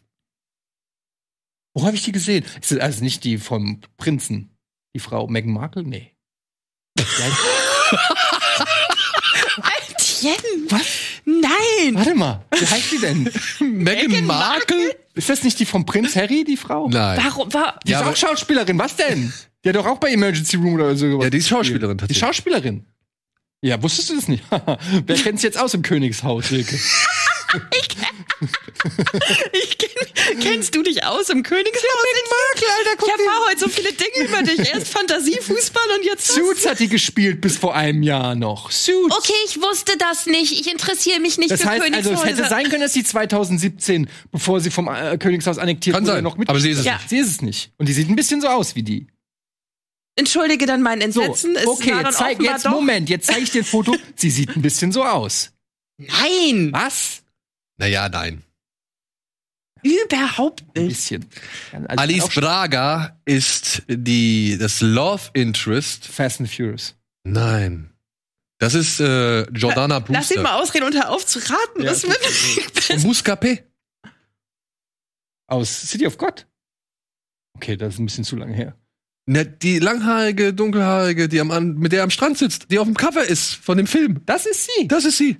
Wo 1.74 1.86
habe 1.86 1.95
ich 1.95 2.03
die 2.03 2.12
gesehen? 2.12 2.43
Ist 2.62 2.72
das 2.72 2.80
also 2.80 3.03
nicht 3.03 3.24
die 3.24 3.38
vom 3.38 3.82
Prinzen? 3.97 4.57
Die 4.95 4.99
Frau 4.99 5.28
Meghan 5.28 5.53
Markle? 5.53 5.84
Nee. 5.84 6.16
Tien! 10.20 10.67
Was? 10.70 10.82
Nein! 11.26 11.93
Warte 11.95 12.15
mal, 12.15 12.45
wie 12.57 12.65
heißt 12.65 12.91
die 12.91 12.99
denn? 12.99 13.30
Meghan 13.59 14.26
Markle? 14.26 14.95
Ist 15.15 15.30
das 15.30 15.43
nicht 15.43 15.59
die 15.59 15.65
vom 15.65 15.86
Prinz 15.86 16.15
Harry, 16.15 16.43
die 16.43 16.57
Frau? 16.57 16.88
Nein. 16.89 17.20
Warum 17.24 17.53
war. 17.53 17.80
Die 17.86 17.91
Ja, 17.91 18.01
ist 18.01 18.07
auch 18.07 18.15
Schauspielerin. 18.15 18.78
Was 18.80 18.95
denn? 18.95 19.34
Die 19.63 19.70
hat 19.70 19.76
doch 19.76 19.86
auch 19.86 19.97
bei 19.97 20.11
Emergency 20.11 20.55
Room 20.57 20.76
oder 20.76 20.95
so. 20.95 21.22
Ja, 21.22 21.30
die 21.30 21.38
ist 21.39 21.49
Schauspielerin 21.49 21.97
Die 21.97 22.01
tatsächlich. 22.01 22.20
Schauspielerin. 22.20 22.86
Ja, 23.61 23.82
wusstest 23.84 24.09
du 24.09 24.15
das 24.15 24.28
nicht? 24.30 24.43
Wer 25.05 25.15
kennt's 25.17 25.43
jetzt 25.43 25.57
aus 25.59 25.74
im 25.74 25.82
Königshaus, 25.82 26.51
Wilke? 26.51 26.80
Ich 27.82 27.89
kenn, 27.89 28.18
kennst 30.41 30.75
du 30.75 30.83
dich 30.83 31.03
aus 31.03 31.29
im 31.29 31.43
Königshaus? 31.43 31.83
Markle, 32.53 32.67
Alter, 32.77 33.03
Ich 33.05 33.09
erfahre 33.11 33.45
heute 33.49 33.59
so 33.59 33.67
viele 33.69 33.91
Dinge 33.93 34.27
über 34.27 34.41
dich. 34.43 34.59
Erst 34.73 34.87
Fantasiefußball 34.89 35.83
und 35.97 36.05
jetzt 36.05 36.29
das. 36.29 36.35
Suits 36.35 36.65
hat 36.67 36.79
die 36.79 36.87
gespielt 36.89 37.41
bis 37.41 37.57
vor 37.57 37.75
einem 37.75 38.03
Jahr 38.03 38.35
noch. 38.35 38.71
Suits. 38.71 39.15
Okay, 39.17 39.33
ich 39.47 39.61
wusste 39.61 39.97
das 39.97 40.25
nicht. 40.25 40.51
Ich 40.53 40.71
interessiere 40.71 41.19
mich 41.19 41.37
nicht 41.37 41.51
Das 41.51 41.61
für 41.61 41.69
heißt, 41.69 41.81
also 41.83 41.95
es 41.97 42.03
Königshäuser. 42.03 42.27
hätte 42.37 42.49
sein 42.49 42.69
können, 42.69 42.81
dass 42.81 42.93
sie 42.93 43.03
2017, 43.03 44.09
bevor 44.31 44.59
sie 44.61 44.69
vom 44.71 44.87
äh, 44.87 45.17
Königshaus 45.17 45.57
annektiert 45.57 45.95
Kann 45.95 46.03
wurde, 46.05 46.15
sein, 46.15 46.23
noch 46.23 46.37
mit. 46.37 46.49
aber 46.49 46.59
sie 46.59 46.69
ist 46.71 46.79
es 46.79 46.85
Ja. 46.85 46.95
nicht. 46.95 47.09
Sie 47.09 47.17
ist 47.17 47.27
es 47.29 47.41
nicht. 47.41 47.71
Und 47.77 47.87
die 47.89 47.93
sieht 47.93 48.09
ein 48.09 48.15
bisschen 48.15 48.41
so 48.41 48.47
aus 48.47 48.75
wie 48.75 48.83
die. 48.83 49.07
Entschuldige 50.15 50.65
dann 50.65 50.81
mein 50.81 50.99
So, 51.11 51.21
Entsetzen. 51.21 51.55
Es 51.55 51.65
okay, 51.67 51.93
jetzt 52.03 52.17
zeig, 52.17 52.41
jetzt 52.41 52.65
doch. 52.65 52.71
Moment, 52.71 53.09
jetzt 53.09 53.27
zeige 53.27 53.41
ich 53.41 53.51
dir 53.51 53.61
ein 53.61 53.65
Foto. 53.65 53.95
sie 54.15 54.29
sieht 54.29 54.55
ein 54.55 54.61
bisschen 54.61 54.91
so 54.91 55.03
aus. 55.03 55.51
Nein, 55.97 56.71
Was? 56.73 57.21
Naja, 57.80 58.07
nein. 58.09 58.43
überhaupt 59.82 60.63
Ein 60.75 60.84
nicht. 60.88 60.97
bisschen. 60.97 61.25
Also 61.71 61.86
Alice 62.01 62.30
Braga 62.36 63.17
ist 63.25 63.84
die, 63.88 64.57
das 64.59 64.82
Love 64.82 65.30
Interest. 65.34 66.05
Fast 66.05 66.41
and 66.41 66.49
Furious. 66.51 66.95
Nein. 67.23 67.89
Das 68.59 68.73
ist 68.73 68.99
äh, 68.99 69.49
Jordana 69.51 70.03
Lass 70.09 70.30
ihn 70.32 70.36
Brewster. 70.36 70.41
mal 70.41 70.61
ausreden 70.61 70.86
und 70.88 70.93
hör 70.93 71.09
auf 71.09 71.25
zu 71.25 71.39
raten. 71.39 71.82
Ja, 71.82 71.91
Das 71.91 72.03
wird 72.03 72.19
Muscapé. 73.05 73.63
Aus 75.47 75.82
City 75.89 76.05
of 76.05 76.17
God. 76.17 76.45
Okay, 77.55 77.77
das 77.77 77.93
ist 77.93 77.99
ein 77.99 78.05
bisschen 78.05 78.25
zu 78.25 78.36
lange 78.36 78.53
her. 78.53 78.75
Ne, 79.25 79.45
die 79.45 79.80
langhaarige, 79.80 80.53
dunkelhaarige, 80.53 81.30
die 81.30 81.39
am, 81.39 81.75
mit 81.75 81.91
der 81.93 82.03
am 82.03 82.09
Strand 82.09 82.38
sitzt, 82.38 82.69
die 82.71 82.80
auf 82.80 82.86
dem 82.88 82.95
Cover 82.97 83.23
ist 83.23 83.53
von 83.55 83.77
dem 83.77 83.88
Film. 83.88 84.21
Das 84.25 84.45
ist 84.45 84.65
sie. 84.75 84.88
Das 84.89 85.05
ist 85.05 85.17
sie. 85.17 85.38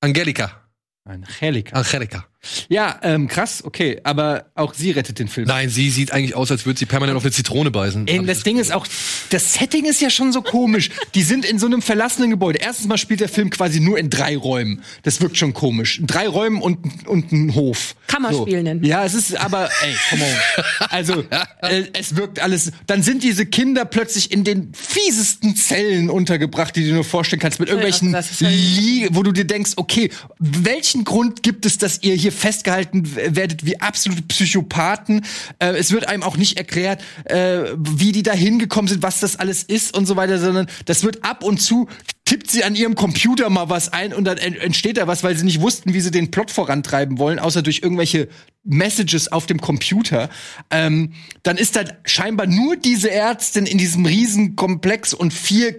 Angelika. 0.00 0.59
Angelika. 1.04 1.76
Angelika. 1.76 2.24
Ja, 2.68 2.98
ähm, 3.02 3.28
krass, 3.28 3.62
okay. 3.64 4.00
Aber 4.04 4.46
auch 4.54 4.72
sie 4.74 4.90
rettet 4.92 5.18
den 5.18 5.28
Film. 5.28 5.46
Nein, 5.46 5.68
sie 5.68 5.90
sieht 5.90 6.12
eigentlich 6.12 6.34
aus, 6.34 6.50
als 6.50 6.64
würde 6.64 6.78
sie 6.78 6.86
permanent 6.86 7.16
auf 7.16 7.22
eine 7.24 7.32
Zitrone 7.32 7.70
beißen. 7.70 8.06
Ey, 8.06 8.16
Hab 8.16 8.22
ich 8.22 8.28
das 8.28 8.42
Ding 8.42 8.58
ist 8.58 8.72
auch, 8.72 8.86
das 9.30 9.54
Setting 9.54 9.84
ist 9.84 10.00
ja 10.00 10.08
schon 10.10 10.32
so 10.32 10.40
komisch. 10.40 10.90
Die 11.14 11.22
sind 11.22 11.44
in 11.44 11.58
so 11.58 11.66
einem 11.66 11.82
verlassenen 11.82 12.30
Gebäude. 12.30 12.58
Erstens 12.60 12.86
mal 12.86 12.96
spielt 12.98 13.20
der 13.20 13.28
Film 13.28 13.50
quasi 13.50 13.80
nur 13.80 13.98
in 13.98 14.08
drei 14.08 14.36
Räumen. 14.36 14.82
Das 15.02 15.20
wirkt 15.20 15.36
schon 15.36 15.52
komisch. 15.52 15.98
In 15.98 16.06
drei 16.06 16.28
Räumen 16.28 16.62
und, 16.62 17.06
und 17.06 17.30
ein 17.30 17.54
Hof. 17.54 17.94
Kammerspiel 18.06 18.58
so. 18.58 18.62
nennen. 18.62 18.84
Ja, 18.84 19.04
es 19.04 19.14
ist 19.14 19.36
aber, 19.38 19.68
ey, 19.82 19.94
come 20.08 20.24
on. 20.24 20.64
Also, 20.88 21.24
äh, 21.62 21.84
es 21.92 22.16
wirkt 22.16 22.40
alles. 22.40 22.72
Dann 22.86 23.02
sind 23.02 23.22
diese 23.22 23.46
Kinder 23.46 23.84
plötzlich 23.84 24.32
in 24.32 24.44
den 24.44 24.72
fiesesten 24.74 25.54
Zellen 25.56 26.10
untergebracht, 26.10 26.74
die 26.74 26.80
du 26.80 26.86
dir 26.88 26.94
nur 26.94 27.04
vorstellen 27.04 27.40
kannst, 27.40 27.60
mit 27.60 27.68
irgendwelchen 27.68 28.12
das 28.12 28.30
ist 28.30 28.40
ja- 28.40 28.48
Lie 28.48 29.08
wo 29.12 29.22
du 29.22 29.32
dir 29.32 29.44
denkst, 29.44 29.72
okay, 29.76 30.10
welchen 30.38 31.04
Grund 31.04 31.42
gibt 31.42 31.66
es, 31.66 31.78
dass 31.78 32.02
ihr 32.02 32.14
hier 32.14 32.29
festgehalten 32.30 33.14
w- 33.16 33.36
werdet 33.36 33.64
wie 33.66 33.80
absolute 33.80 34.22
Psychopathen? 34.22 35.24
Äh, 35.58 35.76
es 35.76 35.92
wird 35.92 36.08
einem 36.08 36.22
auch 36.22 36.36
nicht 36.36 36.56
erklärt, 36.58 37.02
äh, 37.24 37.64
wie 37.78 38.12
die 38.12 38.22
da 38.22 38.32
hingekommen 38.32 38.88
sind, 38.88 39.02
was 39.02 39.20
das 39.20 39.36
alles 39.36 39.62
ist 39.62 39.96
und 39.96 40.06
so 40.06 40.16
weiter, 40.16 40.38
sondern 40.38 40.66
das 40.84 41.02
wird 41.04 41.24
ab 41.24 41.42
und 41.44 41.60
zu 41.60 41.88
tippt 42.24 42.48
sie 42.48 42.62
an 42.62 42.76
ihrem 42.76 42.94
Computer 42.94 43.50
mal 43.50 43.68
was 43.70 43.92
ein 43.92 44.14
und 44.14 44.22
dann 44.24 44.38
en- 44.38 44.54
entsteht 44.54 44.98
da 44.98 45.08
was, 45.08 45.24
weil 45.24 45.36
sie 45.36 45.44
nicht 45.44 45.60
wussten, 45.60 45.94
wie 45.94 46.00
sie 46.00 46.12
den 46.12 46.30
Plot 46.30 46.52
vorantreiben 46.52 47.18
wollen, 47.18 47.40
außer 47.40 47.60
durch 47.62 47.80
irgendwelche 47.82 48.28
Messages 48.62 49.32
auf 49.32 49.46
dem 49.46 49.60
Computer. 49.60 50.30
Ähm, 50.70 51.12
dann 51.42 51.56
ist 51.56 51.74
da 51.74 51.82
scheinbar 52.04 52.46
nur 52.46 52.76
diese 52.76 53.10
Ärztin 53.10 53.66
in 53.66 53.78
diesem 53.78 54.06
riesen 54.06 54.54
Komplex 54.54 55.12
und 55.12 55.32
vier 55.34 55.74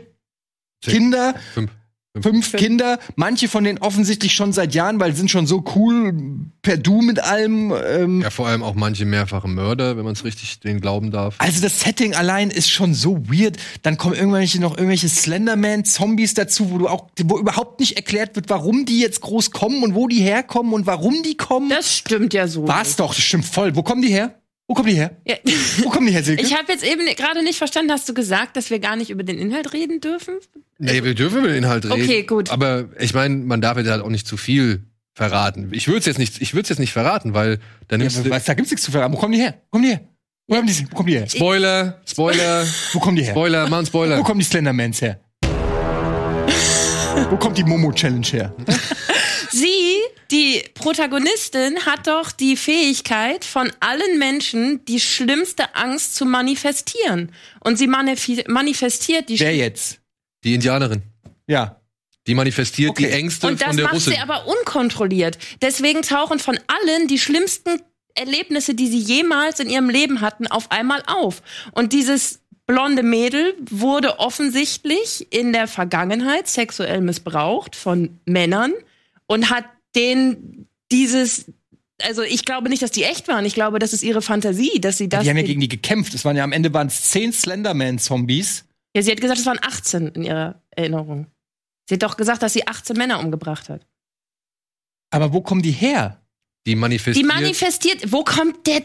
Kinder, 0.83 1.35
Fünf. 1.53 1.71
Fünf 2.19 2.51
Kinder, 2.53 2.99
manche 3.15 3.47
von 3.47 3.63
denen 3.63 3.77
offensichtlich 3.77 4.33
schon 4.33 4.51
seit 4.51 4.75
Jahren, 4.75 4.99
weil 4.99 5.11
sie 5.13 5.19
sind 5.19 5.31
schon 5.31 5.47
so 5.47 5.63
cool 5.75 6.13
per 6.61 6.77
Du 6.77 7.01
mit 7.01 7.19
allem. 7.19 7.73
Ähm, 7.87 8.21
Ja, 8.21 8.29
vor 8.29 8.47
allem 8.47 8.63
auch 8.63 8.75
manche 8.75 9.05
mehrfache 9.05 9.47
Mörder, 9.47 9.95
wenn 9.97 10.03
man 10.03 10.13
es 10.13 10.25
richtig 10.25 10.59
den 10.59 10.81
glauben 10.81 11.11
darf. 11.11 11.35
Also 11.37 11.61
das 11.61 11.79
Setting 11.79 12.13
allein 12.13 12.51
ist 12.51 12.69
schon 12.69 12.93
so 12.93 13.17
weird. 13.29 13.57
Dann 13.81 13.97
kommen 13.97 14.15
irgendwelche 14.15 14.59
noch 14.59 14.77
irgendwelche 14.77 15.07
Slenderman-Zombies 15.07 16.33
dazu, 16.33 16.71
wo 16.71 16.77
du 16.79 16.87
auch, 16.87 17.07
wo 17.23 17.39
überhaupt 17.39 17.79
nicht 17.79 17.95
erklärt 17.95 18.35
wird, 18.35 18.49
warum 18.49 18.85
die 18.85 18.99
jetzt 18.99 19.21
groß 19.21 19.51
kommen 19.51 19.81
und 19.83 19.95
wo 19.95 20.07
die 20.07 20.21
herkommen 20.21 20.73
und 20.73 20.85
warum 20.85 21.23
die 21.23 21.37
kommen. 21.37 21.69
Das 21.69 21.95
stimmt 21.95 22.33
ja 22.33 22.47
so. 22.47 22.67
War's 22.67 22.97
doch, 22.97 23.15
das 23.15 23.23
stimmt 23.23 23.45
voll. 23.45 23.75
Wo 23.75 23.83
kommen 23.83 24.01
die 24.01 24.09
her? 24.09 24.35
Wo 24.71 24.73
kommen 24.73 24.87
die 24.87 24.95
her? 24.95 25.17
Ja. 25.25 25.35
Wo 25.79 25.89
kommen 25.89 26.07
die 26.07 26.13
her, 26.13 26.23
Silke? 26.23 26.41
Ich 26.41 26.57
habe 26.57 26.71
jetzt 26.71 26.85
eben 26.85 27.05
gerade 27.17 27.43
nicht 27.43 27.57
verstanden, 27.57 27.91
hast 27.91 28.07
du 28.07 28.13
gesagt, 28.13 28.55
dass 28.55 28.69
wir 28.69 28.79
gar 28.79 28.95
nicht 28.95 29.09
über 29.09 29.21
den 29.21 29.37
Inhalt 29.37 29.73
reden 29.73 29.99
dürfen? 29.99 30.35
Nee, 30.77 31.03
wir 31.03 31.13
dürfen 31.13 31.39
über 31.39 31.49
den 31.49 31.57
Inhalt 31.57 31.83
reden. 31.83 32.01
Okay, 32.01 32.23
gut. 32.23 32.49
Aber 32.51 32.85
ich 32.97 33.13
meine, 33.13 33.35
man 33.35 33.59
darf 33.59 33.77
jetzt 33.77 33.89
halt 33.89 34.01
auch 34.01 34.07
nicht 34.07 34.25
zu 34.25 34.37
viel 34.37 34.85
verraten. 35.13 35.67
Ich 35.73 35.89
würde 35.89 35.99
es 35.99 36.05
jetzt 36.05 36.19
nicht, 36.19 36.41
ich 36.41 36.53
würde 36.53 36.69
jetzt 36.69 36.79
nicht 36.79 36.93
verraten, 36.93 37.33
weil 37.33 37.59
dann 37.89 37.99
ja, 37.99 38.05
nimmst 38.05 38.19
aber 38.19 38.29
du 38.29 38.35
was, 38.35 38.45
da 38.45 38.53
gibt's 38.53 38.71
nichts 38.71 38.85
zu 38.85 38.91
verraten. 38.91 39.13
Wo 39.13 39.17
kommen 39.17 39.33
die 39.33 39.41
her? 39.41 39.55
Wo 39.65 39.71
kommen 39.71 39.83
die 39.83 39.89
her? 39.89 40.07
Wo, 40.47 40.55
haben 40.55 40.65
die, 40.65 40.85
wo 40.89 40.95
kommen 40.95 41.07
die 41.07 41.17
her? 41.17 41.27
Spoiler, 41.29 42.01
Spoiler, 42.05 42.65
Wo 42.93 42.99
kommen 42.99 43.17
die 43.17 43.23
her? 43.23 43.31
Spoiler, 43.33 43.67
Mann, 43.67 43.83
Wo 43.83 43.87
Spoiler. 43.87 44.23
kommen 44.23 44.39
die 44.39 44.45
Slendermans 44.45 45.01
her? 45.01 45.19
Wo 47.29 47.35
kommt 47.35 47.57
die 47.57 47.65
Momo-Challenge 47.65 48.25
her? 48.27 48.55
Die 50.31 50.63
Protagonistin, 50.75 51.85
hat 51.85 52.07
doch 52.07 52.31
die 52.31 52.55
Fähigkeit, 52.55 53.43
von 53.43 53.71
allen 53.81 54.17
Menschen 54.17 54.83
die 54.85 54.99
schlimmste 54.99 55.75
Angst 55.75 56.15
zu 56.15 56.25
manifestieren. 56.25 57.33
Und 57.59 57.77
sie 57.77 57.87
manif 57.87 58.29
manifestiert 58.47 59.27
die 59.27 59.39
Wer 59.39 59.55
jetzt? 59.55 59.99
Die 60.43 60.53
Indianerin. 60.53 61.01
Ja. 61.47 61.81
Die 62.27 62.35
manifestiert 62.35 62.91
Okay. 62.91 63.07
die 63.07 63.11
Ängste 63.11 63.47
Und 63.47 63.59
das 63.59 63.67
von 63.67 63.77
der 63.77 63.85
macht 63.85 63.95
Russin. 63.95 64.13
sie 64.13 64.19
aber 64.19 64.47
unkontrolliert. 64.47 65.37
Deswegen 65.61 66.01
tauchen 66.01 66.39
von 66.39 66.57
allen 66.67 67.07
die 67.07 67.19
schlimmsten 67.19 67.81
Erlebnisse, 68.15 68.73
die 68.73 68.87
sie 68.87 68.99
jemals 68.99 69.59
in 69.59 69.69
ihrem 69.69 69.89
Leben 69.89 70.21
hatten, 70.21 70.47
auf 70.47 70.71
einmal 70.71 71.03
auf. 71.07 71.41
Und 71.71 71.93
dieses 71.93 72.39
blonde 72.67 73.03
Mädel 73.03 73.55
wurde 73.69 74.19
offensichtlich 74.19 75.27
in 75.33 75.51
der 75.51 75.67
Vergangenheit 75.67 76.47
sexuell 76.47 77.01
missbraucht 77.01 77.75
von 77.75 78.19
Männern 78.25 78.71
und 79.27 79.49
hat 79.49 79.65
denen 79.95 80.67
dieses 80.91 81.45
also 82.03 82.23
ich 82.23 82.45
glaube 82.45 82.67
nicht, 82.69 82.81
dass 82.81 82.89
die 82.89 83.03
echt 83.03 83.27
waren. 83.27 83.45
Ich 83.45 83.53
glaube, 83.53 83.77
das 83.77 83.93
ist 83.93 84.01
ihre 84.01 84.23
Fantasie, 84.23 84.81
dass 84.81 84.97
sie 84.97 85.07
das. 85.07 85.23
Die 85.23 85.29
haben 85.29 85.37
ja 85.37 85.43
gegen 85.43 85.61
die 85.61 85.67
gekämpft. 85.67 86.13
Es 86.15 86.25
waren 86.25 86.35
ja 86.35 86.43
am 86.43 86.51
Ende 86.51 86.73
waren 86.73 86.87
es 86.87 87.09
zehn 87.11 87.31
Slenderman-Zombies. 87.31 88.65
ja, 88.95 89.03
sie 89.03 89.11
hat 89.11 89.21
gesagt, 89.21 89.39
es 89.39 89.45
waren 89.45 89.59
18 89.61 90.07
in 90.09 90.23
ihrer 90.23 90.61
Erinnerung. 90.71 91.27
Sie 91.87 91.93
hat 91.95 92.03
doch 92.03 92.17
gesagt, 92.17 92.41
dass 92.41 92.53
sie 92.53 92.67
18 92.67 92.97
Männer 92.97 93.19
umgebracht 93.19 93.69
hat. 93.69 93.85
Aber 95.11 95.31
wo 95.33 95.41
kommen 95.41 95.61
die 95.61 95.71
her? 95.71 96.21
Die 96.65 96.71
Die 96.71 96.75
manifestiert. 96.75 97.27
manifestiert. 97.27 98.11
Wo 98.11 98.23
kommt 98.23 98.65
der. 98.65 98.81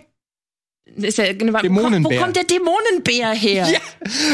Ist 0.97 1.19
ja, 1.19 1.33
genau, 1.33 1.59
wo, 1.59 1.63
Dämonenbär. 1.63 2.19
wo 2.19 2.23
kommt 2.23 2.37
der 2.37 2.45
Dämonenbär 2.45 3.31
her? 3.33 3.67
Ja, 3.73 3.79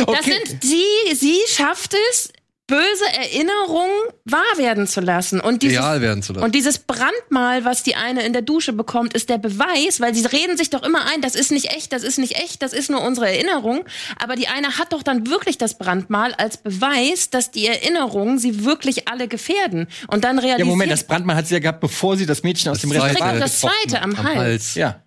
Das 0.07 0.09
okay. 0.21 0.39
sind 0.49 0.63
sie, 0.65 1.15
sie 1.15 1.39
schafft 1.49 1.95
es, 2.11 2.33
böse 2.73 3.05
Erinnerungen 3.13 3.93
wahr 4.25 4.57
werden 4.57 4.87
zu 4.87 5.03
lassen. 5.03 5.41
Und 5.41 5.63
dieses, 5.63 5.79
real 5.79 6.01
werden 6.01 6.23
zu 6.23 6.33
lassen. 6.33 6.43
und 6.43 6.55
dieses 6.55 6.79
Brandmal, 6.79 7.67
was 7.67 7.83
die 7.83 7.97
eine 7.97 8.23
in 8.23 8.33
der 8.33 8.41
Dusche 8.41 8.73
bekommt, 8.73 9.13
ist 9.13 9.29
der 9.29 9.37
Beweis, 9.37 10.01
weil 10.01 10.15
sie 10.15 10.25
reden 10.25 10.57
sich 10.57 10.71
doch 10.71 10.83
immer 10.83 11.05
ein, 11.05 11.21
das 11.21 11.35
ist 11.35 11.53
nicht 11.53 11.71
echt, 11.71 11.93
das 11.93 12.03
ist 12.03 12.19
nicht 12.19 12.37
echt, 12.37 12.63
das 12.63 12.73
ist 12.73 12.89
nur 12.89 13.03
unsere 13.03 13.29
Erinnerung. 13.29 13.85
Aber 14.19 14.37
die 14.37 14.49
eine 14.49 14.79
hat 14.79 14.95
doch 14.95 15.03
dann 15.03 15.27
wirklich 15.27 15.59
das 15.59 15.77
Brandmal 15.77 16.33
als 16.33 16.57
Beweis, 16.57 17.29
dass 17.29 17.51
die 17.51 17.67
Erinnerungen 17.67 18.39
sie 18.39 18.65
wirklich 18.65 19.07
alle 19.07 19.29
gefährden. 19.29 19.87
Und 20.07 20.25
dann 20.25 20.37
Ja, 20.37 20.45
realisiert 20.45 20.69
Moment, 20.69 20.91
das 20.91 21.05
Brandmal 21.05 21.37
hat 21.37 21.47
sie 21.47 21.55
ja 21.55 21.61
gehabt, 21.61 21.81
bevor 21.81 22.17
sie 22.17 22.25
das 22.25 22.43
Mädchen 22.43 22.71
aus 22.71 22.81
Das 22.81 22.91
dem 22.91 22.99
Restaurant 22.99 23.43
das 23.43 23.61
getroffen 23.61 23.81
zweite 23.83 24.03
am, 24.03 24.15
am 24.15 24.25
Hals. 24.25 24.39
Hals. 24.39 24.75
Ja. 24.77 25.03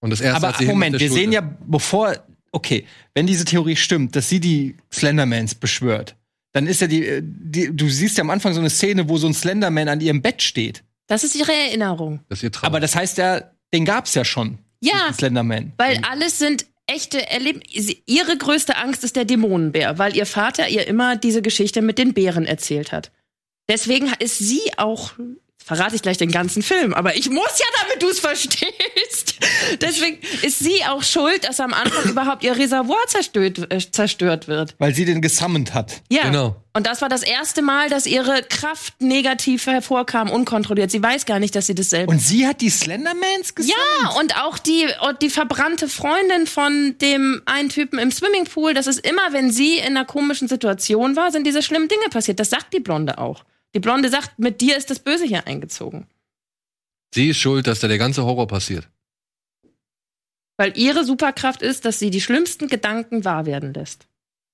Und 0.00 0.10
das 0.10 0.20
erste 0.20 0.36
Aber 0.38 0.48
hat 0.48 0.58
sie 0.58 0.64
hinten 0.64 0.78
Moment, 0.78 0.98
wir 0.98 1.12
sehen 1.12 1.30
ja, 1.30 1.40
bevor, 1.40 2.16
okay, 2.50 2.84
wenn 3.14 3.28
diese 3.28 3.44
Theorie 3.44 3.76
stimmt, 3.76 4.16
dass 4.16 4.28
sie 4.28 4.40
die 4.40 4.76
Slendermans 4.92 5.54
beschwört, 5.54 6.16
dann 6.52 6.66
ist 6.66 6.80
ja 6.80 6.86
die, 6.86 7.06
äh, 7.06 7.22
die, 7.24 7.74
du 7.74 7.88
siehst 7.88 8.18
ja 8.18 8.22
am 8.22 8.30
Anfang 8.30 8.54
so 8.54 8.60
eine 8.60 8.70
Szene, 8.70 9.08
wo 9.08 9.16
so 9.16 9.26
ein 9.26 9.34
Slenderman 9.34 9.88
an 9.88 10.00
ihrem 10.00 10.22
Bett 10.22 10.42
steht. 10.42 10.82
Das 11.06 11.24
ist 11.24 11.34
ihre 11.34 11.52
Erinnerung. 11.52 12.20
Das 12.28 12.38
ist 12.38 12.42
ihr 12.44 12.52
Traum. 12.52 12.68
Aber 12.68 12.80
das 12.80 12.94
heißt 12.94 13.18
ja, 13.18 13.42
den 13.72 13.84
gab's 13.84 14.14
ja 14.14 14.24
schon. 14.24 14.58
Ja. 14.80 15.12
Slenderman. 15.12 15.72
Weil 15.76 16.00
alles 16.08 16.38
sind 16.38 16.66
echte 16.86 17.28
Erlebnisse. 17.28 17.96
Ihre 18.06 18.36
größte 18.36 18.76
Angst 18.76 19.04
ist 19.04 19.16
der 19.16 19.24
Dämonenbär, 19.24 19.98
weil 19.98 20.16
ihr 20.16 20.26
Vater 20.26 20.68
ihr 20.68 20.86
immer 20.86 21.16
diese 21.16 21.42
Geschichte 21.42 21.82
mit 21.82 21.98
den 21.98 22.14
Bären 22.14 22.46
erzählt 22.46 22.92
hat. 22.92 23.12
Deswegen 23.68 24.10
ist 24.18 24.38
sie 24.38 24.62
auch, 24.76 25.12
verrate 25.70 25.94
ich 25.94 26.02
gleich 26.02 26.16
den 26.16 26.32
ganzen 26.32 26.64
Film, 26.64 26.92
aber 26.94 27.14
ich 27.16 27.30
muss 27.30 27.58
ja, 27.60 27.66
damit 27.80 28.02
du 28.02 28.08
es 28.08 28.18
verstehst. 28.18 29.36
Deswegen 29.80 30.18
ist 30.42 30.58
sie 30.58 30.84
auch 30.84 31.04
schuld, 31.04 31.44
dass 31.44 31.60
am 31.60 31.72
Anfang 31.72 32.10
überhaupt 32.10 32.42
ihr 32.42 32.56
Reservoir 32.56 32.98
zerstört, 33.06 33.72
äh, 33.72 33.78
zerstört 33.78 34.48
wird. 34.48 34.74
Weil 34.78 34.96
sie 34.96 35.04
den 35.04 35.22
gesammelt 35.22 35.72
hat. 35.72 36.02
Ja. 36.08 36.24
Genau. 36.24 36.56
Und 36.72 36.88
das 36.88 37.02
war 37.02 37.08
das 37.08 37.22
erste 37.22 37.62
Mal, 37.62 37.88
dass 37.88 38.06
ihre 38.06 38.42
Kraft 38.42 39.00
negativ 39.00 39.66
hervorkam, 39.66 40.28
unkontrolliert. 40.28 40.90
Sie 40.90 41.00
weiß 41.00 41.24
gar 41.24 41.38
nicht, 41.38 41.54
dass 41.54 41.68
sie 41.68 41.76
das 41.76 41.90
selber 41.90 42.10
Und 42.10 42.18
sie 42.18 42.48
hat 42.48 42.60
die 42.62 42.70
Slendermans 42.70 43.54
gesammelt? 43.54 43.78
Ja, 44.02 44.08
und 44.18 44.36
auch 44.42 44.58
die, 44.58 44.88
die 45.22 45.30
verbrannte 45.30 45.88
Freundin 45.88 46.48
von 46.48 46.96
dem 47.00 47.42
einen 47.46 47.68
Typen 47.68 48.00
im 48.00 48.10
Swimmingpool, 48.10 48.74
das 48.74 48.88
ist 48.88 49.06
immer, 49.06 49.32
wenn 49.32 49.52
sie 49.52 49.78
in 49.78 49.96
einer 49.96 50.04
komischen 50.04 50.48
Situation 50.48 51.14
war, 51.14 51.30
sind 51.30 51.46
diese 51.46 51.62
schlimmen 51.62 51.86
Dinge 51.86 52.08
passiert. 52.10 52.40
Das 52.40 52.50
sagt 52.50 52.74
die 52.74 52.80
Blonde 52.80 53.18
auch. 53.18 53.44
Die 53.74 53.80
Blonde 53.80 54.08
sagt, 54.08 54.38
mit 54.38 54.60
dir 54.60 54.76
ist 54.76 54.90
das 54.90 54.98
Böse 55.00 55.24
hier 55.24 55.46
eingezogen. 55.46 56.06
sie 57.14 57.28
ist 57.30 57.38
schuld, 57.38 57.66
dass 57.66 57.80
da 57.80 57.88
der 57.88 57.98
ganze 57.98 58.24
Horror 58.24 58.46
passiert. 58.48 58.88
Weil 60.56 60.76
ihre 60.76 61.04
Superkraft 61.04 61.62
ist, 61.62 61.84
dass 61.84 61.98
sie 61.98 62.10
die 62.10 62.20
schlimmsten 62.20 62.68
Gedanken 62.68 63.24
wahr 63.24 63.46
werden 63.46 63.72
lässt. 63.72 64.06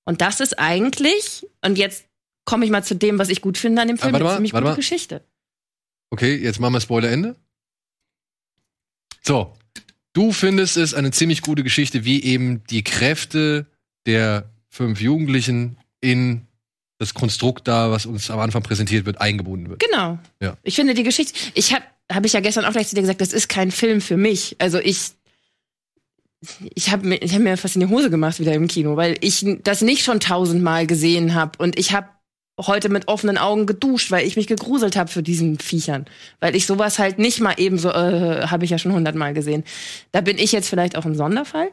Und 0.05 0.21
das 0.21 0.39
ist 0.39 0.57
eigentlich, 0.57 1.45
und 1.61 1.77
jetzt 1.77 2.05
komme 2.45 2.63
ich 2.63 2.71
mal 2.71 2.83
zu 2.83 2.95
dem, 2.95 3.19
was 3.19 3.29
ich 3.29 3.41
gut 3.41 3.57
finde 3.57 3.81
an 3.81 3.89
dem 3.89 3.97
Film, 3.97 4.15
Ah, 4.15 4.19
eine 4.19 4.33
ziemlich 4.35 4.53
gute 4.53 4.63
mal. 4.63 4.75
Geschichte. 4.75 5.23
Okay, 6.09 6.35
jetzt 6.35 6.59
machen 6.61 6.73
wir 6.73 6.79
Spoiler-Ende. 6.81 7.35
So, 9.21 9.53
du 10.13 10.31
findest 10.31 10.77
es 10.77 10.93
eine 10.93 11.11
ziemlich 11.11 11.41
gute 11.41 11.63
Geschichte, 11.63 12.05
wie 12.05 12.23
eben 12.23 12.63
die 12.69 12.83
Kräfte 12.83 13.65
der 14.05 14.49
fünf 14.69 15.01
Jugendlichen 15.01 15.77
in 15.99 16.46
das 16.99 17.13
Konstrukt 17.13 17.67
da, 17.67 17.91
was 17.91 18.05
uns 18.05 18.29
am 18.31 18.39
Anfang 18.39 18.63
präsentiert 18.63 19.05
wird, 19.05 19.21
eingebunden 19.21 19.69
wird. 19.69 19.79
Genau. 19.79 20.17
Ja. 20.41 20.57
Ich 20.63 20.75
finde 20.75 20.93
die 20.93 21.03
Geschichte, 21.03 21.33
ich 21.53 21.73
habe 21.73 21.83
habe 22.11 22.25
ich 22.25 22.33
ja 22.33 22.39
gestern 22.39 22.65
auch 22.65 22.71
gleich 22.71 22.87
zu 22.87 22.95
dir 22.95 23.01
gesagt, 23.01 23.21
das 23.21 23.33
ist 23.33 23.49
kein 23.49 23.69
Film 23.71 23.99
für 23.99 24.17
mich. 24.17 24.55
Also 24.59 24.79
ich 24.79 25.11
ich 26.75 26.91
habe 26.91 27.05
mir, 27.07 27.21
ich 27.21 27.33
hab 27.33 27.41
mir 27.41 27.57
fast 27.57 27.75
in 27.75 27.81
die 27.81 27.89
Hose 27.89 28.09
gemacht 28.09 28.39
wieder 28.39 28.53
im 28.53 28.67
Kino, 28.67 28.95
weil 28.95 29.17
ich 29.21 29.45
das 29.63 29.81
nicht 29.81 30.03
schon 30.03 30.19
tausendmal 30.19 30.85
gesehen 30.85 31.33
habe 31.33 31.57
und 31.57 31.77
ich 31.79 31.93
habe 31.93 32.07
heute 32.59 32.89
mit 32.89 33.07
offenen 33.07 33.37
Augen 33.37 33.65
geduscht, 33.65 34.11
weil 34.11 34.25
ich 34.25 34.35
mich 34.35 34.47
gegruselt 34.47 34.95
habe 34.95 35.11
für 35.11 35.21
diesen 35.21 35.59
Viechern, 35.59 36.05
weil 36.39 36.55
ich 36.55 36.65
sowas 36.65 36.97
halt 36.99 37.19
nicht 37.19 37.39
mal 37.39 37.55
eben 37.57 37.77
so 37.77 37.89
äh, 37.89 38.47
habe 38.47 38.65
ich 38.65 38.71
ja 38.71 38.77
schon 38.77 38.93
hundertmal 38.93 39.33
gesehen. 39.33 39.63
Da 40.11 40.21
bin 40.21 40.37
ich 40.37 40.51
jetzt 40.51 40.69
vielleicht 40.69 40.95
auch 40.95 41.05
ein 41.05 41.15
Sonderfall. 41.15 41.69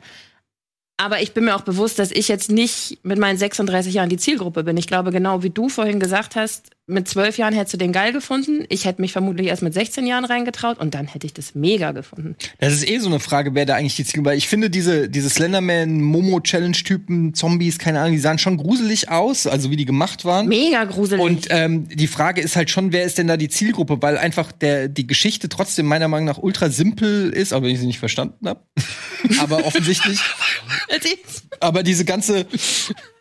Aber 0.97 1.21
ich 1.21 1.35
bin 1.35 1.45
mir 1.45 1.57
auch 1.57 1.63
bewusst, 1.63 1.99
dass 1.99 2.13
ich 2.13 2.29
jetzt 2.29 2.51
nicht 2.51 2.99
mit 3.03 3.19
meinen 3.19 3.37
36 3.37 3.95
Jahren 3.95 4.09
die 4.09 4.17
Zielgruppe 4.17 4.63
bin. 4.63 4.77
Ich 4.77 4.87
glaube, 4.87 5.11
genau 5.11 5.43
wie 5.43 5.51
du 5.51 5.69
vorhin 5.69 5.99
gesagt 5.99 6.37
hast, 6.37 6.71
mit 6.87 7.09
zwölf 7.09 7.39
Jahren 7.39 7.55
hättest 7.55 7.75
du 7.75 7.79
den 7.79 7.93
geil 7.93 8.13
gefunden. 8.13 8.67
Ich 8.69 8.85
hätte 8.85 9.01
mich 9.01 9.13
vermutlich 9.13 9.47
erst 9.47 9.63
mit 9.63 9.73
16 9.73 10.07
Jahren 10.07 10.27
reingetraut 10.27 10.79
und 10.79 10.95
dann 10.95 11.07
hätte 11.07 11.27
ich 11.27 11.33
das 11.33 11.55
mega 11.55 11.93
gefunden. 11.93 12.37
Das 12.59 12.75
ist 12.75 12.87
eh 12.87 12.99
so 12.99 13.09
eine 13.09 13.21
Frage, 13.21 13.55
wer 13.55 13.65
da 13.65 13.77
eigentlich 13.77 13.97
die 13.97 14.05
Zielgruppe. 14.05 14.37
Ich 14.37 14.49
finde 14.49 14.69
diese, 14.69 15.09
diese 15.09 15.31
Slenderman, 15.31 16.03
Momo-Challenge-Typen, 16.03 17.33
Zombies, 17.33 17.79
keine 17.79 18.01
Ahnung, 18.01 18.13
die 18.13 18.19
sahen 18.19 18.39
schon 18.39 18.59
gruselig 18.59 19.09
aus, 19.09 19.47
also 19.47 19.71
wie 19.71 19.77
die 19.77 19.87
gemacht 19.87 20.27
waren. 20.27 20.47
Mega 20.47 20.85
gruselig. 20.85 21.25
Und 21.25 21.47
ähm, 21.49 21.89
die 21.89 22.07
Frage 22.07 22.43
ist 22.43 22.55
halt 22.55 22.69
schon, 22.69 22.93
wer 22.93 23.05
ist 23.05 23.17
denn 23.17 23.29
da 23.29 23.39
die 23.39 23.49
Zielgruppe? 23.49 24.03
Weil 24.03 24.19
einfach 24.19 24.53
der, 24.53 24.89
die 24.89 25.07
Geschichte 25.07 25.49
trotzdem 25.49 25.87
meiner 25.87 26.09
Meinung 26.09 26.27
nach 26.27 26.39
ultra 26.39 26.69
simpel 26.69 27.31
ist, 27.31 27.55
auch 27.55 27.63
wenn 27.63 27.71
ich 27.71 27.81
sie 27.81 27.87
nicht 27.87 27.99
verstanden 27.99 28.47
habe. 28.47 28.61
Aber 29.41 29.65
offensichtlich. 29.65 30.21
Aber 31.61 31.83
diese 31.83 32.05
ganze, 32.05 32.47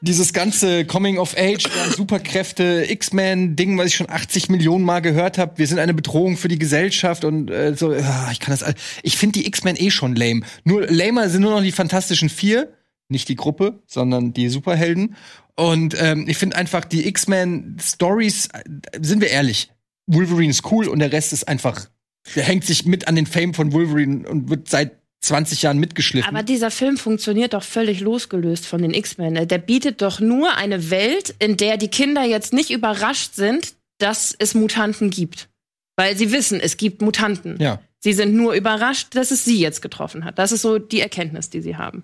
dieses 0.03 0.33
ganze 0.33 0.83
Coming 0.83 1.17
of 1.17 1.35
Age, 1.37 1.63
Superkräfte, 1.95 2.85
X-Men-Ding, 2.89 3.77
was 3.77 3.87
ich 3.87 3.95
schon 3.95 4.09
80 4.09 4.49
Millionen 4.49 4.83
Mal 4.83 4.99
gehört 4.99 5.37
habe, 5.37 5.57
wir 5.57 5.65
sind 5.65 5.79
eine 5.79 5.93
Bedrohung 5.93 6.35
für 6.35 6.49
die 6.49 6.59
Gesellschaft 6.59 7.23
und 7.23 7.49
äh, 7.49 7.73
so, 7.75 7.91
ah, 7.91 8.29
ich 8.31 8.41
kann 8.41 8.57
das, 8.57 8.65
ich 9.01 9.17
finde 9.17 9.39
die 9.39 9.47
X-Men 9.47 9.77
eh 9.77 9.91
schon 9.91 10.15
lame. 10.15 10.41
Nur 10.65 10.85
lamer 10.87 11.29
sind 11.29 11.41
nur 11.41 11.51
noch 11.51 11.63
die 11.63 11.71
Fantastischen 11.71 12.27
Vier, 12.27 12.73
nicht 13.07 13.29
die 13.29 13.35
Gruppe, 13.35 13.81
sondern 13.87 14.33
die 14.33 14.49
Superhelden. 14.49 15.15
Und 15.55 15.95
ähm, 15.97 16.25
ich 16.27 16.37
finde 16.37 16.57
einfach 16.57 16.83
die 16.83 17.07
X-Men-Stories, 17.07 18.47
äh, 18.47 18.63
sind 19.01 19.21
wir 19.21 19.29
ehrlich, 19.29 19.71
Wolverine 20.07 20.49
ist 20.49 20.69
cool 20.69 20.89
und 20.89 20.99
der 20.99 21.13
Rest 21.13 21.31
ist 21.31 21.47
einfach, 21.47 21.87
der 22.35 22.43
hängt 22.43 22.65
sich 22.65 22.85
mit 22.85 23.07
an 23.07 23.15
den 23.15 23.25
Fame 23.25 23.53
von 23.53 23.71
Wolverine 23.71 24.27
und 24.27 24.49
wird 24.49 24.67
seit 24.67 25.02
20 25.23 25.61
Jahren 25.61 25.77
mitgeschliffen. 25.79 26.27
Aber 26.29 26.43
dieser 26.43 26.69
Film 26.71 26.97
funktioniert 26.97 27.53
doch 27.53 27.63
völlig 27.63 27.99
losgelöst 28.01 28.65
von 28.65 28.81
den 28.81 28.93
X-Men. 28.93 29.47
Der 29.47 29.57
bietet 29.57 30.01
doch 30.01 30.19
nur 30.19 30.55
eine 30.57 30.89
Welt, 30.89 31.33
in 31.39 31.57
der 31.57 31.77
die 31.77 31.87
Kinder 31.87 32.23
jetzt 32.23 32.53
nicht 32.53 32.69
überrascht 32.71 33.33
sind, 33.35 33.73
dass 33.99 34.35
es 34.37 34.53
Mutanten 34.53 35.09
gibt. 35.09 35.49
Weil 35.95 36.17
sie 36.17 36.31
wissen, 36.31 36.59
es 36.59 36.77
gibt 36.77 37.01
Mutanten. 37.01 37.57
ja. 37.59 37.79
Sie 37.99 38.11
sind 38.11 38.35
nur 38.35 38.51
überrascht, 38.53 39.15
dass 39.15 39.31
es 39.31 39.45
sie 39.45 39.61
jetzt 39.61 39.81
getroffen 39.81 40.25
hat. 40.25 40.37
Das 40.37 40.51
ist 40.51 40.61
so 40.61 40.77
die 40.77 40.99
Erkenntnis, 40.99 41.49
die 41.49 41.61
sie 41.61 41.77
haben. 41.77 42.03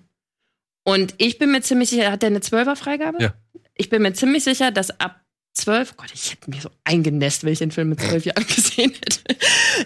Und 0.82 1.12
ich 1.18 1.36
bin 1.36 1.50
mir 1.52 1.60
ziemlich 1.60 1.90
sicher, 1.90 2.10
hat 2.10 2.22
der 2.22 2.28
eine 2.30 2.40
Zwölferfreigabe? 2.40 3.22
Ja. 3.22 3.34
Ich 3.74 3.90
bin 3.90 4.00
mir 4.00 4.14
ziemlich 4.14 4.42
sicher, 4.44 4.70
dass 4.70 4.98
ab 4.98 5.20
zwölf, 5.52 5.98
Gott, 5.98 6.08
ich 6.14 6.30
hätte 6.32 6.48
mich 6.48 6.62
so 6.62 6.70
eingenässt, 6.84 7.44
wenn 7.44 7.52
ich 7.52 7.58
den 7.58 7.70
Film 7.70 7.90
mit 7.90 8.00
zwölf 8.00 8.24
Jahren 8.24 8.46
gesehen 8.56 8.92
hätte. 8.92 9.36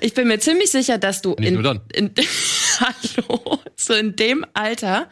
Ich 0.03 0.15
bin 0.15 0.29
mir 0.29 0.39
ziemlich 0.39 0.71
sicher, 0.71 0.99
dass 0.99 1.21
du 1.21 1.35
Nicht 1.37 1.53
nur 1.55 1.65
dann. 1.65 1.81
in 1.93 2.13
hallo, 2.81 3.61
so 3.77 3.95
in 3.95 4.17
dem 4.17 4.45
Alter 4.55 5.09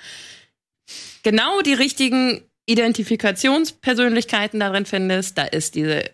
genau 1.23 1.61
die 1.61 1.75
richtigen 1.75 2.43
Identifikationspersönlichkeiten 2.67 4.61
darin 4.61 4.87
findest. 4.87 5.39
Da 5.39 5.45
ist 5.45 5.75
diese 5.75 6.05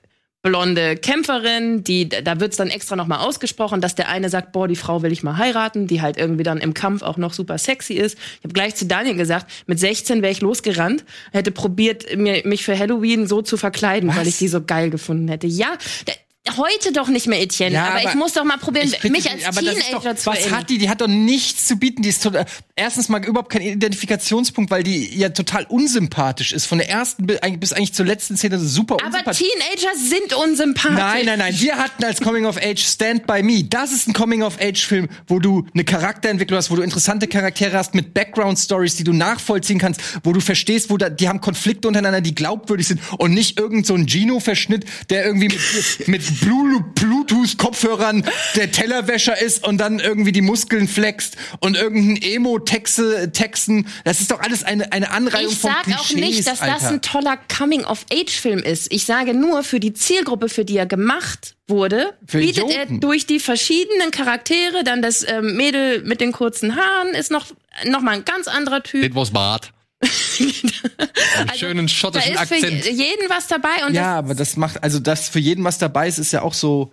blonde 0.42 0.96
Kämpferin, 0.96 1.82
die 1.82 2.08
da 2.08 2.40
wird's 2.40 2.56
dann 2.56 2.70
extra 2.70 2.94
noch 2.96 3.06
mal 3.06 3.18
ausgesprochen, 3.18 3.80
dass 3.80 3.96
der 3.96 4.08
eine 4.08 4.30
sagt, 4.30 4.52
boah, 4.52 4.68
die 4.68 4.76
Frau 4.76 5.02
will 5.02 5.12
ich 5.12 5.22
mal 5.22 5.36
heiraten, 5.36 5.88
die 5.88 6.00
halt 6.00 6.16
irgendwie 6.16 6.44
dann 6.44 6.58
im 6.58 6.74
Kampf 6.74 7.02
auch 7.02 7.16
noch 7.16 7.32
super 7.32 7.58
sexy 7.58 7.94
ist. 7.94 8.16
Ich 8.38 8.44
habe 8.44 8.54
gleich 8.54 8.76
zu 8.76 8.86
Daniel 8.86 9.16
gesagt, 9.16 9.50
mit 9.66 9.80
16 9.80 10.22
wäre 10.22 10.32
ich 10.32 10.40
losgerannt, 10.40 11.04
hätte 11.32 11.50
probiert 11.50 12.16
mir, 12.16 12.42
mich 12.44 12.64
für 12.64 12.78
Halloween 12.78 13.26
so 13.26 13.42
zu 13.42 13.56
verkleiden, 13.56 14.14
weil 14.14 14.28
ich 14.28 14.38
die 14.38 14.48
so 14.48 14.62
geil 14.62 14.90
gefunden 14.90 15.28
hätte. 15.28 15.48
Ja, 15.48 15.76
da, 16.06 16.12
heute 16.56 16.92
doch 16.92 17.08
nicht 17.08 17.26
mehr 17.26 17.40
Etienne, 17.40 17.74
Ja, 17.74 17.86
aber, 17.86 18.00
aber 18.00 18.08
ich 18.08 18.14
muss 18.14 18.32
doch 18.32 18.44
mal 18.44 18.58
probieren, 18.58 18.90
bitte 18.90 19.10
mich 19.10 19.30
als 19.30 19.44
aber 19.44 19.60
Teenager 19.60 19.80
doch, 19.92 20.14
zu 20.16 20.26
Was 20.26 20.50
hat 20.50 20.70
die? 20.70 20.78
Die 20.78 20.88
hat 20.88 21.00
doch 21.00 21.08
nichts 21.08 21.66
zu 21.66 21.76
bieten. 21.76 22.02
Die 22.02 22.08
ist 22.08 22.22
total, 22.22 22.46
erstens 22.76 23.08
mal 23.08 23.24
überhaupt 23.24 23.50
kein 23.50 23.62
Identifikationspunkt, 23.62 24.70
weil 24.70 24.82
die 24.82 25.16
ja 25.18 25.28
total 25.30 25.64
unsympathisch 25.64 26.52
ist. 26.52 26.66
Von 26.66 26.78
der 26.78 26.88
ersten 26.88 27.26
bis 27.26 27.72
eigentlich, 27.72 27.92
zur 27.92 28.06
letzten 28.06 28.36
Szene 28.36 28.58
super 28.58 28.96
aber 28.96 29.06
unsympathisch. 29.06 29.46
Teenager 29.48 29.96
sind 29.96 30.34
unsympathisch. 30.34 30.98
Nein, 30.98 31.26
nein, 31.26 31.38
nein. 31.38 31.54
Wir 31.58 31.76
hatten 31.76 32.04
als 32.04 32.20
Coming 32.20 32.46
of 32.46 32.56
Age 32.56 32.80
Stand 32.80 33.26
by 33.26 33.42
Me. 33.42 33.64
Das 33.64 33.92
ist 33.92 34.08
ein 34.08 34.12
Coming 34.12 34.42
of 34.42 34.60
Age 34.60 34.86
Film, 34.86 35.08
wo 35.26 35.38
du 35.38 35.66
eine 35.74 35.84
Charakterentwicklung 35.84 36.58
hast, 36.58 36.70
wo 36.70 36.76
du 36.76 36.82
interessante 36.82 37.26
Charaktere 37.28 37.76
hast 37.76 37.94
mit 37.94 38.14
Background 38.14 38.58
Stories, 38.58 38.96
die 38.96 39.04
du 39.04 39.12
nachvollziehen 39.12 39.78
kannst, 39.78 40.00
wo 40.22 40.32
du 40.32 40.40
verstehst, 40.40 40.90
wo 40.90 40.96
da, 40.96 41.10
die 41.10 41.28
haben 41.28 41.40
Konflikte 41.40 41.88
untereinander, 41.88 42.20
die 42.20 42.34
glaubwürdig 42.34 42.86
sind 42.86 43.00
und 43.18 43.32
nicht 43.32 43.58
irgend 43.58 43.86
so 43.86 43.94
ein 43.94 44.06
Gino-Verschnitt, 44.06 44.84
der 45.10 45.24
irgendwie 45.24 45.48
mit, 45.48 46.08
mit 46.08 46.37
Bluetooth-Kopfhörern 46.40 48.24
der 48.56 48.70
Tellerwäscher 48.72 49.40
ist 49.40 49.66
und 49.66 49.78
dann 49.78 49.98
irgendwie 49.98 50.32
die 50.32 50.40
Muskeln 50.40 50.88
flext 50.88 51.36
und 51.60 51.76
irgendein 51.76 52.22
Emo-Texe, 52.22 53.30
Texten. 53.32 53.86
Das 54.04 54.20
ist 54.20 54.30
doch 54.30 54.40
alles 54.40 54.64
eine, 54.64 54.92
eine 54.92 55.10
Anreihung 55.10 55.50
Ich 55.52 55.58
von 55.58 55.70
sag 55.70 55.82
Klischees, 55.84 56.00
auch 56.10 56.14
nicht, 56.16 56.38
dass 56.46 56.60
das 56.60 56.82
Alter. 56.82 56.88
ein 56.88 57.02
toller 57.02 57.38
Coming-of-Age-Film 57.56 58.60
ist. 58.60 58.92
Ich 58.92 59.04
sage 59.04 59.34
nur, 59.34 59.62
für 59.62 59.80
die 59.80 59.92
Zielgruppe, 59.92 60.48
für 60.48 60.64
die 60.64 60.76
er 60.76 60.86
gemacht 60.86 61.54
wurde, 61.66 62.14
Für 62.26 62.38
bietet 62.38 62.64
Idioten. 62.64 62.94
er 62.94 63.00
durch 63.00 63.26
die 63.26 63.40
verschiedenen 63.40 64.10
Charaktere, 64.10 64.84
dann 64.84 65.02
das 65.02 65.26
ähm, 65.28 65.56
Mädel 65.56 66.02
mit 66.02 66.20
den 66.20 66.32
kurzen 66.32 66.76
Haaren 66.76 67.14
ist 67.14 67.30
noch, 67.30 67.46
noch 67.84 68.00
mal 68.00 68.12
ein 68.12 68.24
ganz 68.24 68.48
anderer 68.48 68.82
Typ. 68.82 69.06
Das 69.08 69.14
war's 69.14 69.30
Bart. 69.30 69.72
Einen 70.00 71.58
schönen 71.58 71.86
Da 71.86 71.92
schottischen 71.92 72.32
ist 72.34 72.40
für 72.46 72.54
Akzent. 72.54 72.84
jeden 72.84 73.28
was 73.28 73.48
dabei 73.48 73.86
und 73.86 73.94
Ja, 73.94 74.16
das, 74.16 74.24
aber 74.24 74.34
das 74.34 74.56
macht, 74.56 74.82
also 74.82 75.00
das 75.00 75.28
für 75.28 75.40
jeden 75.40 75.64
was 75.64 75.78
dabei 75.78 76.08
ist, 76.08 76.18
ist 76.18 76.32
ja 76.32 76.42
auch 76.42 76.54
so 76.54 76.92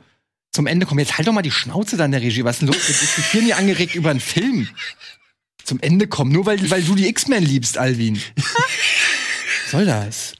zum 0.52 0.68
Ende 0.68 0.86
kommen. 0.86 1.00
Jetzt 1.00 1.18
halt 1.18 1.28
doch 1.28 1.34
mal 1.34 1.42
die 1.42 1.52
Schnauze 1.52 1.98
da 1.98 2.06
in 2.06 2.12
der 2.12 2.22
Regie. 2.22 2.44
Was 2.44 2.56
ist 2.56 2.60
denn 2.62 2.68
los? 2.70 2.88
Wir 2.88 2.96
diskutieren 2.96 3.46
hier 3.46 3.58
angeregt 3.58 3.96
über 3.96 4.10
einen 4.10 4.20
Film. 4.20 4.70
Zum 5.64 5.80
Ende 5.82 6.08
kommen. 6.08 6.32
Nur 6.32 6.46
weil, 6.46 6.70
weil 6.72 6.84
du 6.84 6.96
die 6.96 7.08
X-Men 7.08 7.44
liebst, 7.44 7.78
Alvin. 7.78 8.22
Was 8.36 9.72
soll 9.72 9.86
das? 9.86 10.34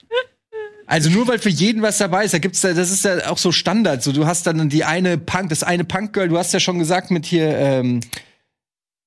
Also 0.88 1.10
nur 1.10 1.28
weil 1.28 1.40
für 1.40 1.50
jeden 1.50 1.82
was 1.82 1.98
dabei 1.98 2.26
ist, 2.26 2.34
da 2.34 2.38
gibt's 2.38 2.62
da, 2.62 2.74
das 2.74 2.92
ist 2.92 3.06
ja 3.06 3.30
auch 3.30 3.40
so 3.40 3.52
Standard. 3.52 4.04
So, 4.04 4.12
du 4.12 4.28
hast 4.28 4.46
dann 4.46 4.70
die 4.70 4.84
eine 4.84 5.18
Punk, 5.18 5.50
das 5.50 5.64
eine 5.64 5.84
Punk-Girl, 5.84 6.30
du 6.30 6.38
hast 6.38 6.54
ja 6.54 6.60
schon 6.60 6.78
gesagt 6.78 7.10
mit 7.10 7.26
hier, 7.26 7.58
ähm, 7.58 8.02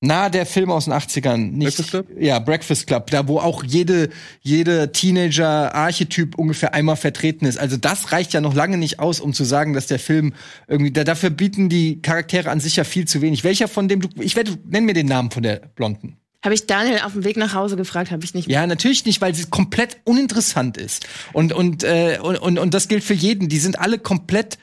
na, 0.01 0.29
der 0.29 0.47
Film 0.47 0.71
aus 0.71 0.85
den 0.85 0.95
80ern. 0.95 1.51
Nicht, 1.51 1.77
Breakfast 1.77 1.91
Club? 1.91 2.07
Ja, 2.21 2.39
Breakfast 2.39 2.87
Club, 2.87 3.11
da 3.11 3.27
wo 3.27 3.41
auch 3.41 3.65
jede, 3.65 4.11
jede 4.41 4.93
Teenager-Archetyp 4.93 6.39
ungefähr 6.39 6.73
einmal 6.73 6.95
vertreten 6.95 7.47
ist. 7.47 7.59
Also 7.59 7.77
das 7.77 8.13
reicht 8.13 8.33
ja 8.33 8.41
noch 8.41 8.55
lange 8.55 8.79
nicht 8.79 9.01
aus, 9.01 9.19
um 9.19 9.33
zu 9.33 9.43
sagen, 9.43 9.73
dass 9.73 9.89
der 9.89 9.99
Film 9.99 10.35
irgendwie, 10.69 10.93
da, 10.93 11.03
dafür 11.03 11.31
bieten 11.31 11.69
die 11.69 12.01
Charaktere 12.01 12.49
an 12.51 12.61
sich 12.61 12.77
ja 12.77 12.85
viel 12.85 13.09
zu 13.09 13.23
wenig. 13.23 13.43
Welcher 13.43 13.67
von 13.67 13.89
dem 13.89 14.01
du, 14.01 14.09
ich 14.21 14.37
werde, 14.37 14.57
nenn 14.67 14.85
mir 14.85 14.95
den 14.95 15.07
Namen 15.07 15.33
von 15.33 15.43
der 15.43 15.57
Blonden. 15.75 16.17
habe 16.45 16.55
ich 16.55 16.67
Daniel 16.67 17.01
auf 17.01 17.15
dem 17.15 17.25
Weg 17.25 17.37
nach 17.37 17.55
Hause 17.55 17.75
gefragt, 17.75 18.13
habe 18.13 18.25
ich 18.25 18.35
nicht 18.35 18.49
Ja, 18.49 18.65
natürlich 18.69 19.05
nicht, 19.05 19.21
weil 19.21 19.35
sie 19.35 19.47
komplett 19.47 19.97
uninteressant 20.05 20.77
ist. 20.77 21.09
Und, 21.33 21.53
und, 21.53 21.83
äh, 21.83 22.21
und, 22.23 22.37
und, 22.37 22.59
und 22.61 22.73
das 22.73 22.87
gilt 22.87 23.03
für 23.03 23.15
jeden. 23.15 23.49
Die 23.49 23.59
sind 23.59 23.81
alle 23.81 23.99
komplett. 23.99 24.59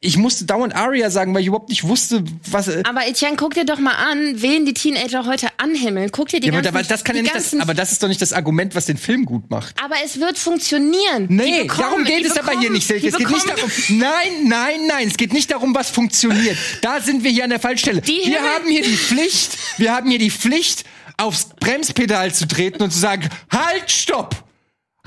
Ich 0.00 0.18
musste 0.18 0.44
dauernd 0.44 0.76
Aria 0.76 1.08
sagen, 1.08 1.32
weil 1.34 1.40
ich 1.40 1.46
überhaupt 1.46 1.70
nicht 1.70 1.82
wusste, 1.84 2.22
was. 2.50 2.68
Äh, 2.68 2.82
Aber 2.86 3.06
Etienne, 3.08 3.36
guck 3.36 3.54
dir 3.54 3.64
doch 3.64 3.78
mal 3.78 3.94
an, 3.94 4.34
wen 4.42 4.66
die 4.66 4.74
Teenager 4.74 5.24
heute 5.24 5.48
anhimmeln. 5.56 6.10
Guck 6.12 6.28
dir 6.28 6.40
die 6.40 6.48
ja, 6.48 6.52
ganzen, 6.52 6.68
aber 6.68 6.82
das 6.82 7.04
kann 7.04 7.16
ja 7.16 7.22
nicht 7.22 7.34
das, 7.34 7.54
aber 7.58 7.72
das 7.72 7.92
ist 7.92 8.02
doch 8.02 8.08
nicht 8.08 8.20
das 8.20 8.34
Argument, 8.34 8.74
was 8.74 8.84
den 8.84 8.98
Film 8.98 9.24
gut 9.24 9.48
macht. 9.50 9.74
Aber 9.82 9.94
es 10.04 10.20
wird 10.20 10.36
funktionieren. 10.38 11.26
Nee, 11.30 11.62
bekommen- 11.62 11.80
darum 11.80 12.04
geht 12.04 12.26
es 12.26 12.36
aber 12.36 12.60
hier 12.60 12.70
nicht, 12.70 12.86
Silke. 12.86 13.08
Es 13.08 13.16
geht 13.16 13.30
nicht 13.30 13.48
darum. 13.48 13.70
Nein, 13.88 14.44
nein, 14.44 14.80
nein. 14.88 15.08
Es 15.08 15.16
geht 15.16 15.32
nicht 15.32 15.50
darum, 15.50 15.74
was 15.74 15.88
funktioniert. 15.88 16.58
Da 16.82 17.00
sind 17.00 17.24
wir 17.24 17.30
hier 17.30 17.44
an 17.44 17.50
der 17.50 17.60
falschen 17.60 17.78
Stelle. 17.78 18.02
Die 18.02 18.12
wir 18.12 18.24
Himmel- 18.24 18.40
haben 18.40 18.68
hier 18.68 18.82
die 18.82 18.96
Pflicht, 18.96 19.56
wir 19.78 19.94
haben 19.94 20.10
hier 20.10 20.18
die 20.18 20.30
Pflicht, 20.30 20.84
aufs 21.16 21.48
Bremspedal 21.58 22.32
zu 22.34 22.46
treten 22.46 22.82
und 22.82 22.92
zu 22.92 22.98
sagen, 22.98 23.28
halt, 23.50 23.90
stopp! 23.90 24.44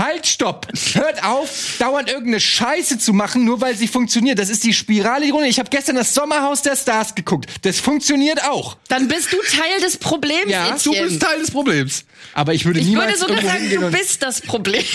Halt, 0.02 0.26
stopp! 0.26 0.68
Hört 0.94 1.24
auf, 1.24 1.76
dauernd 1.78 2.10
irgendeine 2.10 2.40
Scheiße 2.40 2.98
zu 2.98 3.14
machen, 3.14 3.46
nur 3.46 3.62
weil 3.62 3.76
sie 3.76 3.88
funktioniert. 3.88 4.40
Das 4.40 4.50
ist 4.50 4.64
die 4.64 4.74
Spirale, 4.74 5.26
die 5.26 5.30
Runde. 5.32 5.48
Ich 5.48 5.60
habe 5.60 5.70
gestern 5.70 5.96
das 5.96 6.14
Sommerhaus 6.14 6.64
der 6.64 6.76
Stars 6.76 7.14
geguckt. 7.14 7.50
Das 7.62 7.80
funktioniert 7.80 8.44
auch. 8.46 8.78
Dann 8.88 9.08
bist 9.08 9.32
du 9.32 9.38
Teil 9.38 9.80
des 9.82 9.98
Problems. 9.98 10.50
Ja, 10.52 10.72
Du 10.72 10.90
Etienne. 10.92 11.08
bist 11.08 11.22
Teil 11.22 11.40
des 11.40 11.52
Problems. 11.52 12.06
Aber 12.34 12.54
ich 12.54 12.66
würde 12.66 12.80
Ich 12.80 12.88
niemals 12.88 13.22
würde 13.22 13.36
sogar 13.38 13.54
sagen, 13.54 13.70
du 13.70 13.92
bist 13.92 14.24
das 14.24 14.42
Problem. 14.42 14.84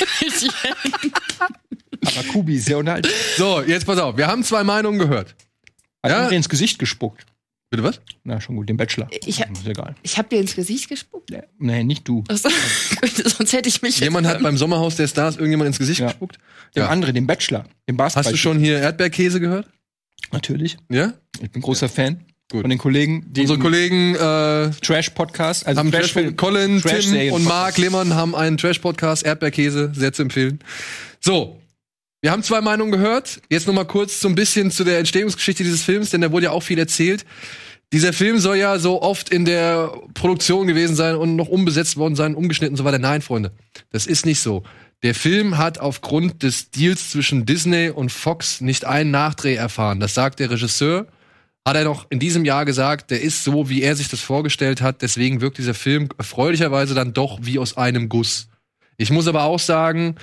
Aber 2.05 2.23
Kubi 2.33 2.57
ist 2.57 2.69
ja 2.69 2.77
unterhalten. 2.77 3.09
So, 3.37 3.63
jetzt 3.63 3.87
pass 3.87 3.99
auf. 3.99 4.17
Wir 4.17 4.27
haben 4.27 4.43
zwei 4.45 4.65
Meinungen 4.65 4.99
gehört. 4.99 5.35
Hat 6.03 6.11
Ja. 6.11 6.29
Ins 6.29 6.49
Gesicht 6.49 6.79
gespuckt. 6.79 7.25
Bitte 7.77 7.89
was? 7.89 8.01
Na, 8.25 8.41
schon 8.41 8.57
gut, 8.57 8.69
den 8.69 8.77
Bachelor. 8.77 9.09
Ich 9.27 9.41
hab- 9.41 9.51
ist 9.53 9.67
egal. 9.67 9.95
ich 10.03 10.19
habe 10.19 10.29
dir 10.29 10.41
ins 10.41 10.55
Gesicht 10.55 10.89
gespuckt. 10.89 11.31
Nee, 11.59 11.85
nicht 11.85 12.07
du. 12.09 12.25
Achso. 12.29 12.49
Sonst 13.25 13.53
hätte 13.53 13.69
ich 13.69 13.83
mich. 13.83 14.01
Jemand 14.01 14.27
hat 14.27 14.43
beim 14.43 14.57
Sommerhaus 14.57 14.97
der 14.97 15.09
Stars 15.09 15.37
irgendjemand 15.37 15.69
ins 15.69 15.79
Gesicht 15.79 16.01
Ja. 16.01 16.07
gespuckt? 16.07 16.39
Dem 16.75 16.83
Ja. 16.83 16.89
anderen, 16.89 17.15
dem 17.15 17.27
Bachelor, 17.27 17.65
Basketball. 17.87 18.25
Hast 18.25 18.33
du 18.33 18.37
schon 18.37 18.59
hier 18.59 18.79
Erdbeerkäse 18.79 19.41
gehört? 19.41 19.69
Natürlich. 20.33 20.77
Ja? 20.91 21.15
Ich 21.41 21.51
bin 21.51 21.63
großer 21.63 21.89
Fan 21.89 22.25
Gut. 22.51 22.63
von 22.63 22.71
den 22.71 22.79
Kollegen, 22.79 23.27
die 23.33 23.43
Unsere 23.43 23.59
Kollegen 23.59 24.15
äh, 24.15 24.71
Trash-Podcast, 24.81 25.67
also 25.67 25.79
haben 25.79 25.91
Trash 25.93 26.13
Trash 26.13 26.37
Colin, 26.37 26.81
Tim 26.81 26.91
Trash-Serien- 26.91 27.33
und 27.35 27.45
Marc 27.45 27.77
Lehmann 27.79 28.15
haben 28.15 28.35
einen 28.35 28.57
Trash-Podcast, 28.57 29.25
Erdbeerkäse, 29.25 29.93
sehr 29.95 30.13
zu 30.13 30.23
empfehlen. 30.23 30.61
So, 31.21 31.61
wir 32.23 32.31
haben 32.33 32.43
zwei 32.43 32.61
Meinungen 32.61 32.91
gehört. 32.93 33.41
Jetzt 33.51 33.67
noch 33.67 33.75
mal 33.75 33.85
kurz 33.85 34.21
so 34.21 34.29
ein 34.29 34.35
bisschen 34.35 34.71
zu 34.71 34.85
der 34.85 34.99
Entstehungsgeschichte 34.99 35.63
dieses 35.63 35.83
Films, 35.83 36.11
denn 36.11 36.23
da 36.23 36.33
wurde 36.33 36.45
ja 36.47 36.51
auch 36.51 36.63
viel 36.63 36.79
erzählt. 36.79 37.25
Dieser 37.93 38.13
Film 38.13 38.39
soll 38.39 38.57
ja 38.57 38.79
so 38.79 39.01
oft 39.01 39.29
in 39.29 39.45
der 39.45 39.93
Produktion 40.15 40.67
gewesen 40.67 40.97
sein 40.97 41.15
und 41.15 41.37
noch 41.37 41.49
umbesetzt 41.49 41.97
worden 41.97 42.17
sein, 42.17 42.35
umgeschnitten 42.35 42.75
und 42.75 42.79
so 42.79 42.85
weiter. 42.85 42.99
Nein, 42.99 43.23
Freunde, 43.23 43.53
das 43.91 44.07
ist 44.07 44.27
nicht 44.27 44.41
so. 44.41 44.65
Der 45.03 45.15
Film 45.15 45.57
hat 45.57 45.79
aufgrund 45.79 46.43
des 46.43 46.71
Deals 46.71 47.11
zwischen 47.11 47.47
Disney 47.47 47.91
und 47.91 48.11
Fox 48.11 48.61
nicht 48.61 48.85
einen 48.85 49.13
Nachdreh 49.13 49.55
erfahren. 49.55 50.01
Das 50.01 50.15
sagt 50.15 50.41
der 50.41 50.51
Regisseur. 50.51 51.07
Hat 51.65 51.77
er 51.77 51.85
noch 51.85 52.07
in 52.11 52.19
diesem 52.19 52.45
Jahr 52.45 52.65
gesagt, 52.65 53.11
der 53.11 53.21
ist 53.21 53.45
so, 53.45 53.69
wie 53.69 53.83
er 53.83 53.95
sich 53.97 54.09
das 54.09 54.21
vorgestellt 54.21 54.81
hat. 54.81 55.03
Deswegen 55.03 55.41
wirkt 55.41 55.59
dieser 55.59 55.75
Film 55.75 56.09
erfreulicherweise 56.17 56.95
dann 56.95 57.13
doch 57.13 57.39
wie 57.43 57.59
aus 57.59 57.77
einem 57.77 58.09
Guss. 58.09 58.49
Ich 58.97 59.11
muss 59.11 59.29
aber 59.29 59.43
auch 59.43 59.59
sagen, 59.59 60.17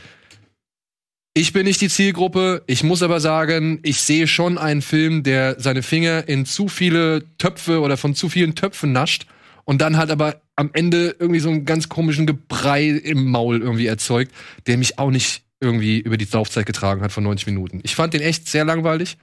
ich 1.34 1.54
bin 1.54 1.66
nicht 1.66 1.82
die 1.82 1.90
Zielgruppe. 1.90 2.64
Ich 2.68 2.84
muss 2.84 3.02
aber 3.02 3.20
sagen, 3.20 3.80
ich 3.84 4.02
sehe 4.02 4.28
schon 4.28 4.58
einen 4.58 4.82
Film, 4.82 5.24
der 5.24 5.60
seine 5.60 5.82
Finger 5.84 6.28
in 6.28 6.46
zu 6.46 6.68
viele 6.68 7.24
Töpfe 7.38 7.82
oder 7.82 7.98
von 7.98 8.14
zu 8.16 8.30
vielen 8.30 8.56
Töpfen 8.56 8.92
nascht 8.92 9.26
und 9.66 9.82
dann 9.82 9.98
halt 9.98 10.12
aber 10.12 10.42
am 10.56 10.70
Ende 10.74 11.16
irgendwie 11.18 11.40
so 11.40 11.50
einen 11.50 11.66
ganz 11.66 11.90
komischen 11.90 12.28
Gebrei 12.28 12.88
im 12.88 13.26
Maul 13.32 13.62
irgendwie 13.62 13.88
erzeugt, 13.88 14.32
der 14.68 14.78
mich 14.78 15.00
auch 15.00 15.10
nicht 15.10 15.42
irgendwie 15.60 16.00
über 16.00 16.18
die 16.18 16.28
Laufzeit 16.32 16.66
getragen 16.66 17.02
hat 17.02 17.12
von 17.12 17.24
90 17.24 17.48
Minuten. 17.48 17.80
Ich 17.84 17.96
fand 17.96 18.14
den 18.14 18.22
echt 18.22 18.48
sehr 18.48 18.66
langweilig. 18.66 19.18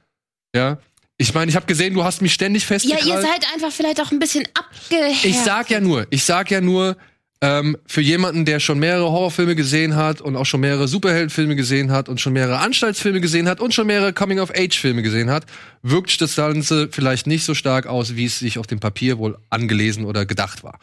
Ja. 0.55 0.79
Ich 1.19 1.35
meine, 1.35 1.51
ich 1.51 1.57
habe 1.57 1.67
gesehen, 1.67 1.93
du 1.95 2.03
hast 2.03 2.23
mich 2.23 2.33
ständig 2.33 2.63
Ja, 2.63 2.69
festgekrallt. 2.69 3.07
ihr 3.07 3.21
seid 3.21 3.47
einfach 3.55 3.71
vielleicht 3.71 4.01
auch 4.01 4.11
ein 4.11 4.19
bisschen 4.19 4.49
abgehärtet. 4.55 5.25
Ich 5.25 5.39
sag 5.39 5.69
ja 5.71 5.79
nur, 5.79 6.07
ich 6.09 6.25
sag 6.25 6.51
ja 6.51 6.63
nur, 6.63 6.97
ähm, 7.43 7.77
für 7.87 8.03
jemanden, 8.03 8.45
der 8.45 8.61
schon 8.61 8.79
mehrere 8.79 9.11
Horrorfilme 9.11 9.57
gesehen 9.57 9.97
hat 9.97 10.21
und 10.21 10.37
auch 10.37 10.45
schon 10.45 10.61
mehrere 10.61 10.89
Superheldenfilme 10.89 11.57
gesehen 11.57 11.91
hat 11.91 12.09
und 12.09 12.21
schon 12.21 12.35
mehrere 12.35 12.59
Anstaltsfilme 12.59 13.21
gesehen 13.21 13.49
hat 13.49 13.61
und 13.61 13.73
schon 13.73 13.87
mehrere 13.87 14.13
Coming-of-Age-Filme 14.13 15.03
gesehen 15.03 15.31
hat, 15.31 15.47
wirkt 15.83 16.21
das 16.21 16.37
Ganze 16.37 16.89
vielleicht 16.91 17.27
nicht 17.27 17.45
so 17.45 17.55
stark 17.55 17.87
aus, 17.87 18.17
wie 18.17 18.27
es 18.27 18.39
sich 18.39 18.59
auf 18.59 18.67
dem 18.67 18.79
Papier 18.79 19.19
wohl 19.19 19.39
angelesen 19.49 20.05
oder 20.05 20.27
gedacht 20.27 20.63
war. 20.63 20.79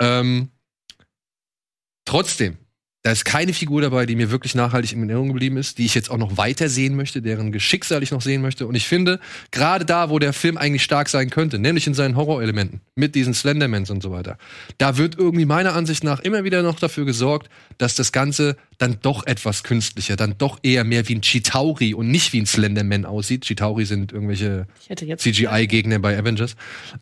Ähm, 0.00 0.50
trotzdem, 2.04 2.58
Da 3.04 3.10
ist 3.10 3.24
keine 3.24 3.52
Figur 3.52 3.82
dabei, 3.82 4.06
die 4.06 4.14
mir 4.14 4.30
wirklich 4.30 4.54
nachhaltig 4.54 4.92
in 4.92 5.00
Erinnerung 5.00 5.28
geblieben 5.28 5.56
ist, 5.56 5.78
die 5.78 5.86
ich 5.86 5.94
jetzt 5.96 6.08
auch 6.08 6.18
noch 6.18 6.36
weiter 6.36 6.68
sehen 6.68 6.94
möchte, 6.94 7.20
deren 7.20 7.50
Geschicksal 7.50 8.00
ich 8.00 8.12
noch 8.12 8.22
sehen 8.22 8.42
möchte. 8.42 8.64
Und 8.68 8.76
ich 8.76 8.86
finde, 8.86 9.18
gerade 9.50 9.84
da, 9.84 10.08
wo 10.08 10.20
der 10.20 10.32
Film 10.32 10.56
eigentlich 10.56 10.84
stark 10.84 11.08
sein 11.08 11.28
könnte, 11.28 11.58
nämlich 11.58 11.88
in 11.88 11.94
seinen 11.94 12.14
Horrorelementen, 12.14 12.80
mit 12.94 13.16
diesen 13.16 13.34
Slendermans 13.34 13.90
und 13.90 14.04
so 14.04 14.12
weiter, 14.12 14.38
da 14.78 14.98
wird 14.98 15.18
irgendwie 15.18 15.46
meiner 15.46 15.74
Ansicht 15.74 16.04
nach 16.04 16.20
immer 16.20 16.44
wieder 16.44 16.62
noch 16.62 16.78
dafür 16.78 17.04
gesorgt, 17.04 17.50
dass 17.76 17.96
das 17.96 18.12
Ganze 18.12 18.56
dann 18.78 18.98
doch 19.02 19.26
etwas 19.26 19.64
künstlicher, 19.64 20.14
dann 20.14 20.36
doch 20.38 20.60
eher 20.62 20.84
mehr 20.84 21.08
wie 21.08 21.16
ein 21.16 21.22
Chitauri 21.22 21.94
und 21.94 22.08
nicht 22.08 22.32
wie 22.32 22.40
ein 22.40 22.46
Slenderman 22.46 23.04
aussieht. 23.04 23.44
Chitauri 23.44 23.84
sind 23.84 24.12
irgendwelche 24.12 24.68
CGI-Gegner 25.16 25.98
bei 25.98 26.16
Avengers. 26.16 26.54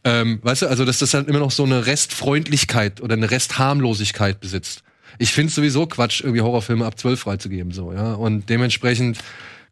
Ähm, 0.04 0.38
weißt 0.42 0.62
du, 0.62 0.66
also 0.68 0.86
dass 0.86 1.00
das 1.00 1.10
dann 1.10 1.26
immer 1.26 1.40
noch 1.40 1.50
so 1.50 1.64
eine 1.64 1.84
Restfreundlichkeit 1.84 3.02
oder 3.02 3.16
eine 3.16 3.30
Restharmlosigkeit 3.30 4.40
besitzt. 4.40 4.82
Ich 5.20 5.32
finde 5.32 5.52
sowieso 5.52 5.86
Quatsch, 5.86 6.22
irgendwie 6.22 6.40
Horrorfilme 6.40 6.86
ab 6.86 6.98
12 6.98 7.20
freizugeben, 7.20 7.72
so, 7.72 7.92
ja. 7.92 8.14
Und 8.14 8.48
dementsprechend 8.48 9.18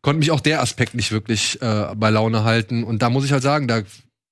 konnte 0.03 0.19
mich 0.19 0.31
auch 0.31 0.41
der 0.41 0.61
Aspekt 0.61 0.95
nicht 0.95 1.11
wirklich 1.11 1.61
äh, 1.63 1.87
bei 1.97 2.11
Laune 2.11 2.45
halten. 2.45 2.85
Und 2.85 3.01
da 3.01 3.09
muss 3.09 3.25
ich 3.25 3.33
halt 3.33 3.43
sagen, 3.43 3.67
da 3.67 3.83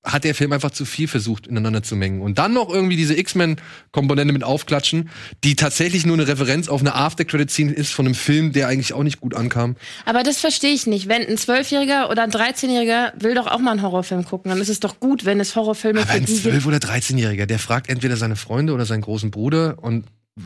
hat 0.05 0.25
der 0.25 0.35
Film 0.35 0.53
einfach 0.53 0.71
zu 0.71 0.85
viel 0.85 1.09
versucht, 1.09 1.47
ineinander 1.47 1.83
zu 1.83 1.97
mengen. 1.97 2.21
Und 2.21 2.39
dann 2.39 2.53
noch 2.53 2.69
irgendwie 2.69 2.97
diese 2.97 3.19
X-Men-Komponente 3.19 4.33
mit 4.33 4.45
aufklatschen, 4.45 5.11
die 5.43 5.57
tatsächlich 5.57 6.07
nur 6.07 6.17
eine 6.17 6.29
Referenz 6.29 6.69
auf 6.69 6.81
eine 6.81 6.95
After-Credit-Scene 6.95 7.73
ist 7.73 7.93
von 7.93 8.07
einem 8.07 8.15
Film, 8.15 8.53
der 8.53 8.69
eigentlich 8.69 8.93
auch 8.93 9.03
nicht 9.03 9.21
gut 9.21 9.35
ankam. 9.35 9.75
Aber 10.05 10.23
das 10.23 10.39
verstehe 10.39 10.73
ich 10.73 10.87
nicht. 10.87 11.09
Wenn 11.09 11.27
ein 11.27 11.39
Zwölfjähriger 11.39 12.11
oder 12.11 12.23
ein 12.23 12.31
13-Jähriger 12.31 13.13
will 13.21 13.35
doch 13.35 13.47
auch 13.47 13.59
mal 13.59 13.73
einen 13.73 13.83
Horrorfilm 13.83 14.25
gucken, 14.25 14.51
dann 14.51 14.61
ist 14.61 14.69
es 14.69 14.81
doch 14.81 15.01
gut, 15.01 15.25
wenn 15.25 15.41
es 15.41 15.57
Horrorfilme 15.57 16.03
Aber 16.03 16.11
für 16.11 16.19
ein. 16.19 16.27
12- 16.27 16.67
oder 16.67 16.77
13-Jähriger, 16.77 17.47
der 17.47 17.59
fragt 17.59 17.89
entweder 17.89 18.17
seine 18.17 18.37
Freunde 18.37 18.75
oder 18.75 18.87
seinen 18.87 19.01
großen 19.03 19.31
Bruder 19.31 19.77
und 19.81 20.05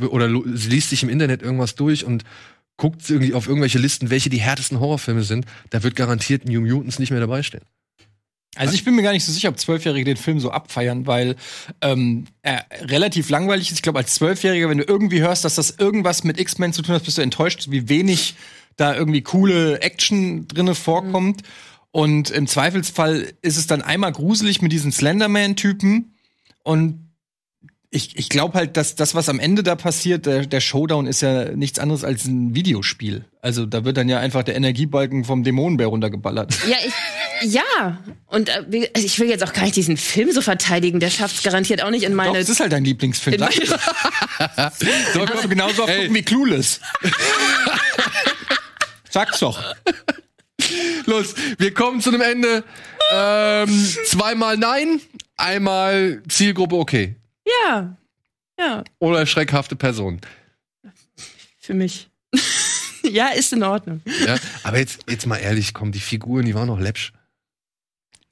oder 0.08 0.28
liest 0.28 0.90
sich 0.90 1.02
im 1.02 1.08
Internet 1.08 1.42
irgendwas 1.42 1.74
durch 1.74 2.04
und 2.04 2.24
guckt 2.76 3.08
irgendwie 3.10 3.34
auf 3.34 3.46
irgendwelche 3.46 3.78
Listen, 3.78 4.10
welche 4.10 4.30
die 4.30 4.40
härtesten 4.40 4.80
Horrorfilme 4.80 5.22
sind. 5.22 5.44
Da 5.70 5.82
wird 5.82 5.96
garantiert 5.96 6.46
New 6.46 6.60
Mutants 6.60 6.98
nicht 6.98 7.10
mehr 7.10 7.20
dabei 7.20 7.42
stehen. 7.42 7.62
Also 8.56 8.74
ich 8.74 8.84
bin 8.84 8.96
mir 8.96 9.02
gar 9.02 9.12
nicht 9.12 9.24
so 9.24 9.32
sicher, 9.32 9.48
ob 9.48 9.58
Zwölfjährige 9.58 10.04
den 10.04 10.16
Film 10.16 10.40
so 10.40 10.50
abfeiern, 10.50 11.06
weil 11.06 11.36
ähm, 11.82 12.26
er 12.42 12.66
relativ 12.80 13.30
langweilig 13.30 13.68
ist. 13.68 13.76
Ich 13.76 13.82
glaube, 13.82 14.00
als 14.00 14.14
Zwölfjähriger, 14.14 14.68
wenn 14.68 14.78
du 14.78 14.84
irgendwie 14.84 15.20
hörst, 15.20 15.44
dass 15.44 15.54
das 15.54 15.70
irgendwas 15.78 16.24
mit 16.24 16.40
X-Men 16.40 16.72
zu 16.72 16.82
tun 16.82 16.96
hat, 16.96 17.04
bist 17.04 17.18
du 17.18 17.22
enttäuscht, 17.22 17.66
wie 17.70 17.88
wenig 17.88 18.34
da 18.76 18.94
irgendwie 18.94 19.22
coole 19.22 19.80
Action 19.82 20.48
drinne 20.48 20.74
vorkommt. 20.74 21.42
Und 21.92 22.30
im 22.30 22.46
Zweifelsfall 22.46 23.32
ist 23.42 23.56
es 23.56 23.66
dann 23.66 23.82
einmal 23.82 24.12
gruselig 24.12 24.62
mit 24.62 24.72
diesen 24.72 24.90
Slenderman-Typen. 24.90 26.14
Und 26.64 27.09
ich, 27.92 28.16
ich 28.16 28.28
glaube 28.28 28.54
halt, 28.54 28.76
dass 28.76 28.94
das, 28.94 29.16
was 29.16 29.28
am 29.28 29.40
Ende 29.40 29.64
da 29.64 29.74
passiert, 29.74 30.24
der, 30.24 30.46
der 30.46 30.60
Showdown 30.60 31.06
ist 31.08 31.22
ja 31.22 31.50
nichts 31.56 31.80
anderes 31.80 32.04
als 32.04 32.24
ein 32.24 32.54
Videospiel. 32.54 33.24
Also 33.42 33.66
da 33.66 33.84
wird 33.84 33.96
dann 33.96 34.08
ja 34.08 34.20
einfach 34.20 34.44
der 34.44 34.54
Energiebalken 34.54 35.24
vom 35.24 35.42
Dämonenbär 35.42 35.88
runtergeballert. 35.88 36.54
Ja, 36.68 36.76
ich, 36.86 37.52
ja. 37.52 37.98
Und 38.26 38.48
äh, 38.48 38.90
also 38.94 39.04
ich 39.04 39.18
will 39.18 39.28
jetzt 39.28 39.42
auch 39.42 39.52
gar 39.52 39.64
nicht 39.64 39.74
diesen 39.74 39.96
Film 39.96 40.30
so 40.30 40.40
verteidigen. 40.40 41.00
Der 41.00 41.10
schafft 41.10 41.36
es 41.36 41.42
garantiert 41.42 41.82
auch 41.82 41.90
nicht 41.90 42.04
in 42.04 42.12
Doch, 42.12 42.16
meine. 42.16 42.38
das 42.38 42.48
ist 42.48 42.60
halt 42.60 42.70
dein 42.70 42.84
Lieblingsfilm. 42.84 43.40
meine 43.40 43.52
So 45.12 45.24
kannst 45.24 45.44
du 45.44 45.48
genauso 45.48 45.82
oft 45.82 45.92
gucken 45.92 46.14
wie 46.14 46.22
Clueless. 46.22 46.80
Sag's 49.10 49.40
doch. 49.40 49.60
Los, 51.06 51.34
wir 51.58 51.74
kommen 51.74 52.00
zu 52.00 52.10
einem 52.10 52.20
Ende. 52.20 52.62
Ähm, 53.12 53.88
zweimal 54.06 54.56
Nein, 54.56 55.00
einmal 55.36 56.22
Zielgruppe 56.28 56.76
okay. 56.76 57.16
Ja. 57.46 57.96
Ja, 58.58 58.84
Oder 58.98 59.24
schreckhafte 59.24 59.74
Person. 59.74 60.20
für 61.58 61.72
mich. 61.72 62.10
ja, 63.02 63.28
ist 63.28 63.52
in 63.54 63.62
Ordnung. 63.62 64.02
Ja? 64.26 64.36
Aber 64.64 64.78
jetzt, 64.78 65.00
jetzt 65.08 65.26
mal 65.26 65.38
ehrlich, 65.38 65.72
komm, 65.72 65.92
die 65.92 66.00
Figuren, 66.00 66.44
die 66.44 66.54
waren 66.54 66.66
noch 66.66 66.78
läppsch. 66.78 67.12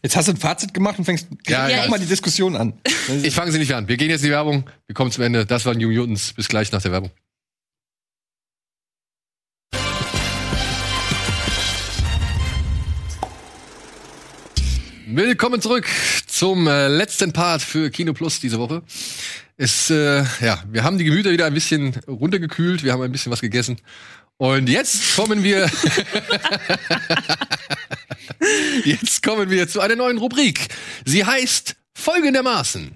Jetzt 0.03 0.17
hast 0.17 0.29
du 0.29 0.33
ein 0.33 0.37
Fazit 0.37 0.75
gemacht 0.75 0.99
und 0.99 1.07
fängst 1.07 1.29
Ja, 1.47 1.69
ja, 1.69 1.89
mal 1.89 1.99
die 1.99 2.07
Diskussion 2.07 2.57
an. 2.57 2.75
Ich 3.23 3.35
fange 3.35 3.51
sie 3.53 3.59
nicht 3.59 3.75
an. 3.75 3.89
Wir 3.89 3.97
gehen 3.97 4.11
jetzt 4.11 4.21
in 4.21 4.27
die 4.27 4.33
Werbung. 4.33 4.69
Wir 4.87 4.95
kommen 4.95 5.11
zum 5.11 5.25
Ende. 5.25 5.47
Das 5.47 5.65
waren 5.65 5.79
New 5.79 5.91
Mutants. 5.91 6.35
Bis 6.35 6.47
gleich 6.47 6.71
nach 6.73 6.83
der 6.83 6.93
Werbung. 6.93 7.11
Willkommen 15.07 15.63
zurück 15.63 15.87
zum 16.39 16.69
äh, 16.69 16.86
letzten 16.86 17.32
Part 17.32 17.62
für 17.62 17.90
Kino 17.90 18.12
Plus 18.12 18.39
diese 18.39 18.60
Woche. 18.60 18.85
Es, 19.56 19.90
äh, 19.90 20.23
ja, 20.40 20.62
wir 20.70 20.85
haben 20.85 20.97
die 20.97 21.02
Gemüter 21.02 21.32
wieder 21.32 21.47
ein 21.47 21.52
bisschen 21.55 21.97
runtergekühlt. 22.06 22.85
Wir 22.85 22.93
haben 22.93 23.02
ein 23.02 23.10
bisschen 23.10 23.32
was 23.32 23.40
gegessen. 23.40 23.77
Und 24.36 24.69
jetzt 24.69 25.16
kommen 25.16 25.43
wir. 25.43 25.69
jetzt 28.85 29.20
kommen 29.24 29.51
wir 29.51 29.66
zu 29.66 29.81
einer 29.81 29.97
neuen 29.97 30.19
Rubrik. 30.19 30.69
Sie 31.05 31.24
heißt 31.24 31.74
folgendermaßen. 31.94 32.93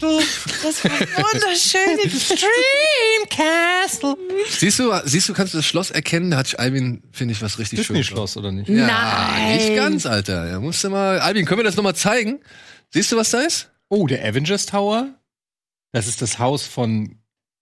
Das 0.00 0.84
war 0.84 0.90
wunderschön. 1.00 1.96
Dreamcastle. 3.28 4.16
Siehst 4.48 4.78
du, 4.78 4.92
siehst 5.04 5.28
du, 5.28 5.34
kannst 5.34 5.54
du 5.54 5.58
das 5.58 5.66
Schloss 5.66 5.90
erkennen? 5.90 6.30
Da 6.30 6.38
hat 6.38 6.58
Albin, 6.58 7.02
finde 7.12 7.32
ich, 7.32 7.42
was 7.42 7.58
richtig 7.58 7.84
schön. 7.86 8.02
Schloss 8.04 8.36
oder 8.36 8.52
nicht? 8.52 8.68
Ja, 8.68 8.86
Nein. 8.86 9.56
nicht 9.56 9.74
ganz, 9.74 10.06
Alter. 10.06 10.48
Ja, 10.48 10.60
musst 10.60 10.82
du 10.84 10.90
mal. 10.90 11.20
Albin, 11.20 11.44
können 11.46 11.58
wir 11.60 11.64
das 11.64 11.76
nochmal 11.76 11.96
zeigen? 11.96 12.40
Siehst 12.90 13.12
du, 13.12 13.16
was 13.16 13.30
da 13.30 13.40
ist? 13.40 13.70
Oh, 13.88 14.06
der 14.06 14.24
Avengers 14.24 14.66
Tower. 14.66 15.14
Das 15.92 16.06
ist 16.06 16.22
das 16.22 16.38
Haus 16.38 16.66
von, 16.66 17.18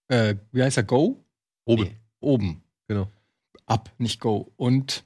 äh, 0.08 0.34
wie 0.52 0.62
heißt 0.62 0.76
er, 0.76 0.82
Go? 0.82 1.24
Oben. 1.64 1.82
Nee, 1.84 1.96
oben. 2.20 2.62
Genau. 2.88 3.10
Ab, 3.66 3.90
nicht 3.98 4.20
Go. 4.20 4.52
Und 4.56 5.04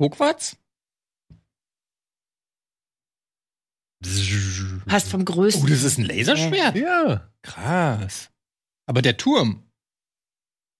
Hogwarts? 0.00 0.56
Passt 4.86 5.08
vom 5.08 5.22
Oh, 5.22 5.24
größten. 5.24 5.68
das 5.68 5.82
ist 5.82 5.98
ein 5.98 6.04
Laserschwert. 6.04 6.76
Ja. 6.76 7.28
Krass. 7.42 8.30
Aber 8.86 9.02
der 9.02 9.16
Turm. 9.16 9.62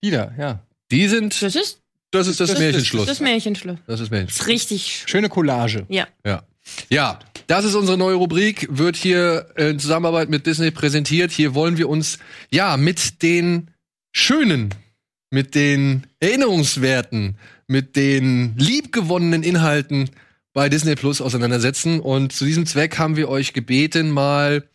Wieder, 0.00 0.32
ja. 0.38 0.60
Die 0.90 1.08
sind. 1.08 1.40
Das 1.42 1.56
ist 1.56 1.80
Das 2.10 2.26
ist 2.26 2.40
das, 2.40 2.50
das- 2.50 2.58
Märchenschloss. 2.58 3.06
das 3.06 3.20
Märchenschloss. 3.20 3.78
Das 3.86 3.94
ist 3.94 4.04
Das 4.06 4.10
Märchenschloss. 4.10 4.40
ist 4.42 4.46
richtig. 4.48 5.04
Schöne 5.06 5.28
Collage. 5.28 5.84
Ja. 5.88 6.06
Ja. 6.24 6.44
Ja, 6.90 7.18
das 7.46 7.64
ist 7.64 7.74
unsere 7.74 7.96
neue 7.96 8.14
Rubrik, 8.16 8.68
wird 8.70 8.96
hier 8.96 9.48
in 9.56 9.78
Zusammenarbeit 9.78 10.28
mit 10.28 10.46
Disney 10.46 10.70
präsentiert. 10.70 11.30
Hier 11.32 11.54
wollen 11.54 11.78
wir 11.78 11.88
uns, 11.88 12.18
ja, 12.50 12.76
mit 12.76 13.22
den 13.22 13.70
schönen, 14.12 14.74
mit 15.30 15.54
den 15.54 16.06
Erinnerungswerten, 16.20 17.38
mit 17.66 17.96
den 17.96 18.54
liebgewonnenen 18.58 19.42
Inhalten 19.42 20.10
bei 20.58 20.68
Disney 20.68 20.96
Plus 20.96 21.20
auseinandersetzen. 21.20 22.00
Und 22.00 22.32
zu 22.32 22.44
diesem 22.44 22.66
Zweck 22.66 22.98
haben 22.98 23.14
wir 23.14 23.28
euch 23.28 23.52
gebeten, 23.52 24.10
mal 24.10 24.68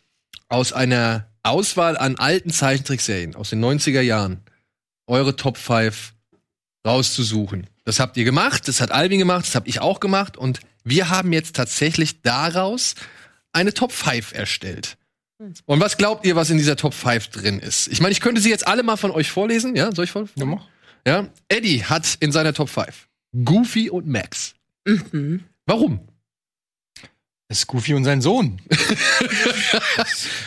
aus 0.48 0.72
einer 0.72 1.28
Auswahl 1.42 1.98
an 1.98 2.16
alten 2.16 2.48
Zeichentrickserien 2.48 3.34
aus 3.34 3.50
den 3.50 3.62
90er 3.62 4.00
Jahren 4.00 4.40
eure 5.06 5.36
Top 5.36 5.58
5 5.58 6.14
rauszusuchen. 6.86 7.66
Das 7.84 8.00
habt 8.00 8.16
ihr 8.16 8.24
gemacht, 8.24 8.66
das 8.66 8.80
hat 8.80 8.92
Alvin 8.92 9.18
gemacht, 9.18 9.44
das 9.44 9.54
hab 9.54 9.68
ich 9.68 9.82
auch 9.82 10.00
gemacht 10.00 10.38
und 10.38 10.60
wir 10.84 11.10
haben 11.10 11.34
jetzt 11.34 11.54
tatsächlich 11.54 12.22
daraus 12.22 12.94
eine 13.52 13.74
Top 13.74 13.92
5 13.92 14.32
erstellt. 14.32 14.96
Und 15.66 15.80
was 15.80 15.98
glaubt 15.98 16.24
ihr, 16.24 16.34
was 16.34 16.48
in 16.48 16.56
dieser 16.56 16.76
Top 16.76 16.94
5 16.94 17.28
drin 17.28 17.58
ist? 17.58 17.88
Ich 17.88 18.00
meine, 18.00 18.12
ich 18.12 18.20
könnte 18.20 18.40
sie 18.40 18.48
jetzt 18.48 18.66
alle 18.66 18.84
mal 18.84 18.96
von 18.96 19.10
euch 19.10 19.30
vorlesen, 19.30 19.76
ja? 19.76 19.94
Soll 19.94 20.06
ich 20.06 20.12
vor? 20.12 20.30
Ja, 20.36 20.46
mach. 20.46 20.66
Ja. 21.06 21.28
Eddie 21.50 21.84
hat 21.84 22.16
in 22.20 22.32
seiner 22.32 22.54
Top 22.54 22.70
5 22.70 23.06
Goofy 23.44 23.90
und 23.90 24.06
Max. 24.06 24.54
Mhm. 24.86 25.44
Warum? 25.66 26.00
Das 27.48 27.58
ist 27.58 27.66
Goofy 27.66 27.94
und 27.94 28.04
sein 28.04 28.20
Sohn. 28.20 28.60
Gibt's 28.68 28.88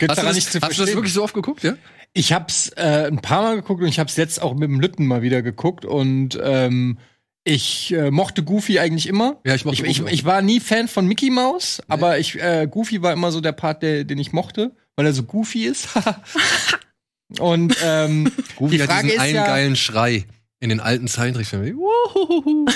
Hast 0.09 0.17
du, 0.21 0.25
das, 0.25 0.35
nicht 0.35 0.51
zu 0.51 0.59
hast 0.59 0.63
du 0.63 0.67
das 0.67 0.75
verstehen. 0.75 0.95
wirklich 0.95 1.13
so 1.13 1.23
oft 1.23 1.33
geguckt, 1.33 1.63
ja? 1.63 1.75
Ich 2.13 2.33
hab's 2.33 2.69
äh, 2.75 3.07
ein 3.07 3.21
paar 3.21 3.43
Mal 3.43 3.55
geguckt 3.57 3.81
und 3.81 3.87
ich 3.87 3.99
hab's 3.99 4.15
jetzt 4.17 4.41
auch 4.41 4.53
mit 4.55 4.63
dem 4.69 4.79
Lütten 4.79 5.05
mal 5.05 5.21
wieder 5.21 5.41
geguckt 5.41 5.85
und 5.85 6.37
ähm, 6.41 6.97
ich 7.43 7.93
äh, 7.93 8.09
mochte 8.11 8.43
Goofy 8.43 8.79
eigentlich 8.79 9.07
immer. 9.07 9.39
Ja, 9.45 9.53
ich 9.55 9.63
mochte 9.65 9.85
ich, 9.85 9.99
ich, 10.01 10.05
ich 10.11 10.25
war 10.25 10.41
nie 10.41 10.59
Fan 10.59 10.87
von 10.87 11.05
Mickey 11.07 11.29
Mouse, 11.29 11.81
aber 11.87 12.17
ich 12.17 12.41
äh, 12.41 12.67
Goofy 12.69 13.01
war 13.01 13.13
immer 13.13 13.31
so 13.31 13.39
der 13.41 13.51
Part, 13.51 13.83
der, 13.83 14.03
den 14.03 14.17
ich 14.17 14.33
mochte, 14.33 14.75
weil 14.95 15.05
er 15.05 15.13
so 15.13 15.23
goofy 15.23 15.65
ist. 15.65 15.89
und 17.39 17.75
ähm, 17.83 18.31
Goofy 18.55 18.77
Die 18.77 18.81
hat 18.83 18.89
Frage 18.89 19.03
diesen 19.07 19.17
ist 19.17 19.23
einen 19.23 19.35
ja- 19.35 19.45
geilen 19.47 19.75
Schrei. 19.75 20.25
In 20.59 20.69
den 20.69 20.79
alten 20.79 21.07
Zeichentrickfilmen. 21.07 21.77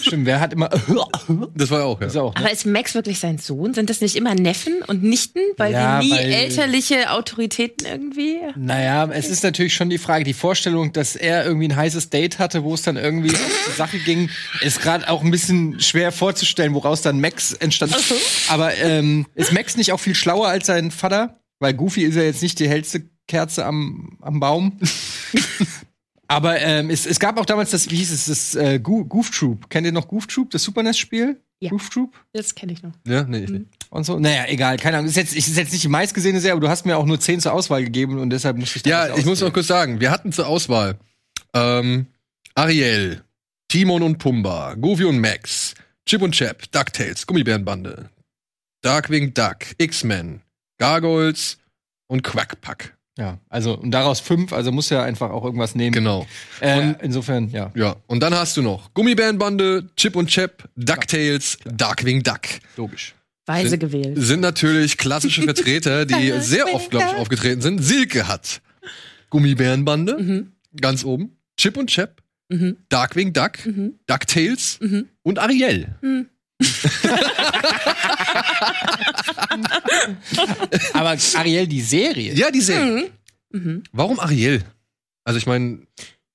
Stimmt, 0.00 0.24
wer 0.24 0.40
hat 0.40 0.54
immer. 0.54 0.70
Das 1.54 1.70
war 1.70 1.80
ja 1.80 1.84
auch, 1.84 2.00
ja. 2.00 2.06
Ist 2.06 2.16
auch, 2.16 2.34
ne? 2.34 2.40
Aber 2.40 2.50
ist 2.50 2.64
Max 2.64 2.94
wirklich 2.94 3.18
sein 3.18 3.36
Sohn? 3.38 3.74
Sind 3.74 3.90
das 3.90 4.00
nicht 4.00 4.16
immer 4.16 4.34
Neffen 4.34 4.80
und 4.86 5.02
Nichten? 5.02 5.40
Weil 5.58 5.72
Ja, 5.72 6.00
die 6.00 6.06
nie 6.06 6.12
weil- 6.12 6.32
elterliche 6.32 7.10
Autoritäten 7.10 7.86
irgendwie. 7.86 8.38
Naja, 8.56 9.06
es 9.12 9.28
ist 9.28 9.42
natürlich 9.42 9.74
schon 9.74 9.90
die 9.90 9.98
Frage, 9.98 10.24
die 10.24 10.32
Vorstellung, 10.32 10.92
dass 10.94 11.14
er 11.16 11.44
irgendwie 11.44 11.68
ein 11.68 11.76
heißes 11.76 12.08
Date 12.10 12.38
hatte, 12.38 12.62
wo 12.64 12.72
es 12.74 12.82
dann 12.82 12.96
irgendwie 12.96 13.30
auf 13.34 13.64
die 13.68 13.76
Sache 13.76 13.98
ging, 13.98 14.30
ist 14.62 14.80
gerade 14.80 15.08
auch 15.10 15.22
ein 15.22 15.30
bisschen 15.30 15.78
schwer 15.80 16.12
vorzustellen, 16.12 16.72
woraus 16.74 17.02
dann 17.02 17.20
Max 17.20 17.52
entstand. 17.52 17.94
Aber 18.48 18.74
ähm, 18.78 19.26
ist 19.34 19.52
Max 19.52 19.76
nicht 19.76 19.92
auch 19.92 20.00
viel 20.00 20.14
schlauer 20.14 20.48
als 20.48 20.66
sein 20.66 20.90
Vater? 20.90 21.40
Weil 21.58 21.74
Goofy 21.74 22.02
ist 22.04 22.14
ja 22.14 22.22
jetzt 22.22 22.42
nicht 22.42 22.58
die 22.60 22.68
hellste 22.68 23.02
Kerze 23.28 23.64
am, 23.66 24.16
am 24.22 24.40
Baum. 24.40 24.78
Aber 26.28 26.60
ähm, 26.60 26.90
es, 26.90 27.06
es 27.06 27.20
gab 27.20 27.38
auch 27.38 27.46
damals 27.46 27.70
das, 27.70 27.90
wie 27.90 27.96
hieß 27.96 28.10
es, 28.12 28.26
das 28.26 28.54
äh, 28.54 28.78
Go 28.80 29.04
Goof 29.04 29.30
Troop. 29.30 29.70
Kennt 29.70 29.86
ihr 29.86 29.92
noch 29.92 30.08
Goof 30.08 30.26
Troop, 30.26 30.50
das 30.50 30.62
Super 30.62 30.82
NES-Spiel? 30.82 31.40
Ja. 31.60 31.70
Goof 31.70 31.88
Troop? 31.88 32.14
Das 32.32 32.54
kenne 32.54 32.72
ich 32.72 32.82
noch. 32.82 32.92
Ja, 33.06 33.22
nee, 33.24 33.44
ich 33.44 33.50
nicht. 33.50 33.66
und 33.90 34.04
so. 34.04 34.18
Naja, 34.18 34.44
egal, 34.48 34.76
keine 34.76 34.98
Ahnung. 34.98 35.08
Ist 35.08 35.16
jetzt, 35.16 35.34
ist 35.34 35.56
jetzt 35.56 35.72
nicht 35.72 35.84
die 35.84 35.88
meistgesehene 35.88 36.40
Serie, 36.40 36.52
aber 36.52 36.60
du 36.60 36.68
hast 36.68 36.84
mir 36.84 36.96
auch 36.96 37.06
nur 37.06 37.18
10 37.18 37.40
zur 37.40 37.52
Auswahl 37.52 37.82
gegeben 37.84 38.18
und 38.18 38.30
deshalb 38.30 38.56
musste 38.56 38.78
ich 38.78 38.82
da 38.82 38.90
was 38.90 39.08
Ja, 39.08 39.16
ich 39.16 39.24
muss 39.24 39.40
noch 39.40 39.52
kurz 39.52 39.68
sagen, 39.68 40.00
wir 40.00 40.10
hatten 40.10 40.32
zur 40.32 40.48
Auswahl 40.48 40.98
ähm, 41.54 42.06
Ariel, 42.54 43.22
Timon 43.68 44.02
und 44.02 44.18
Pumba, 44.18 44.74
Goofy 44.74 45.04
und 45.04 45.18
Max, 45.20 45.74
Chip 46.06 46.22
und 46.22 46.32
Chap, 46.32 46.70
DuckTales, 46.72 47.26
Gummibärenbande, 47.26 48.10
Darkwing 48.82 49.32
Duck, 49.32 49.58
X-Men, 49.78 50.42
Gargoyles 50.78 51.58
und 52.06 52.22
Quackpack. 52.22 52.95
Ja, 53.18 53.38
also 53.48 53.78
und 53.78 53.92
daraus 53.92 54.20
fünf, 54.20 54.52
also 54.52 54.70
muss 54.72 54.90
ja 54.90 55.02
einfach 55.02 55.30
auch 55.30 55.42
irgendwas 55.44 55.74
nehmen. 55.74 55.92
Genau. 55.92 56.26
Äh, 56.60 56.78
Und- 56.80 56.96
insofern, 57.02 57.48
ja. 57.50 57.72
Ja, 57.74 57.96
und 58.06 58.20
dann 58.22 58.34
hast 58.34 58.56
du 58.58 58.62
noch 58.62 58.92
Gummibärenbande, 58.92 59.88
Chip 59.96 60.16
und 60.16 60.28
Chap, 60.28 60.68
DuckTales, 60.76 61.56
Darkwing 61.64 62.22
Duck. 62.22 62.40
Logisch. 62.76 63.14
Weise 63.46 63.70
Sind- 63.70 63.80
gewählt. 63.80 64.14
Sind 64.18 64.40
natürlich 64.40 64.98
klassische 64.98 65.42
Vertreter, 65.42 66.04
die 66.06 66.32
sehr 66.40 66.72
oft, 66.74 66.90
glaube 66.90 67.06
ich, 67.12 67.16
aufgetreten 67.18 67.62
sind. 67.62 67.78
Silke 67.82 68.28
hat 68.28 68.60
Gummibärenbande, 69.30 70.18
Mhm. 70.18 70.52
ganz 70.80 71.02
oben, 71.04 71.36
Chip 71.56 71.76
und 71.78 71.88
Chap, 71.88 72.20
Mhm. 72.50 72.76
Darkwing 72.90 73.32
Duck, 73.32 73.64
Mhm. 73.64 73.94
DuckTales 74.06 74.78
Mhm. 74.80 75.06
und 75.22 75.38
Ariel. 75.38 75.94
Aber 80.92 81.16
Ariel, 81.36 81.66
die 81.66 81.80
Serie. 81.80 82.34
Ja, 82.34 82.50
die 82.50 82.60
Serie. 82.60 83.10
Mhm. 83.52 83.82
Warum 83.92 84.20
Ariel? 84.20 84.62
Also 85.24 85.38
ich 85.38 85.46
meine, 85.46 85.80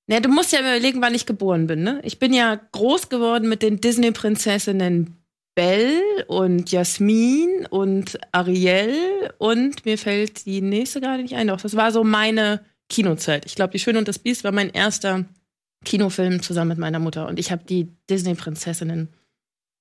Na, 0.07 0.19
du 0.19 0.29
musst 0.29 0.51
ja 0.51 0.59
überlegen, 0.59 1.01
wann 1.01 1.15
ich 1.15 1.25
geboren 1.25 1.67
bin, 1.67 1.83
ne? 1.83 2.01
Ich 2.03 2.19
bin 2.19 2.33
ja 2.33 2.59
groß 2.71 3.09
geworden 3.09 3.47
mit 3.47 3.61
den 3.61 3.79
Disney-Prinzessinnen 3.79 5.15
Belle 5.55 6.25
und 6.27 6.71
Jasmin 6.71 7.67
und 7.69 8.17
Ariel 8.31 8.95
und 9.37 9.85
mir 9.85 9.97
fällt 9.97 10.45
die 10.45 10.61
nächste 10.61 11.01
gerade 11.01 11.23
nicht 11.23 11.35
ein. 11.35 11.47
Doch, 11.47 11.59
das 11.59 11.75
war 11.75 11.91
so 11.91 12.03
meine 12.03 12.63
Kinozeit. 12.89 13.45
Ich 13.45 13.55
glaube, 13.55 13.73
Die 13.73 13.79
Schöne 13.79 13.99
und 13.99 14.07
das 14.07 14.19
Biest 14.19 14.43
war 14.43 14.53
mein 14.53 14.69
erster 14.69 15.25
Kinofilm 15.83 16.41
zusammen 16.41 16.69
mit 16.69 16.77
meiner 16.77 16.99
Mutter 16.99 17.27
und 17.27 17.37
ich 17.37 17.51
habe 17.51 17.63
die 17.65 17.89
Disney-Prinzessinnen 18.09 19.09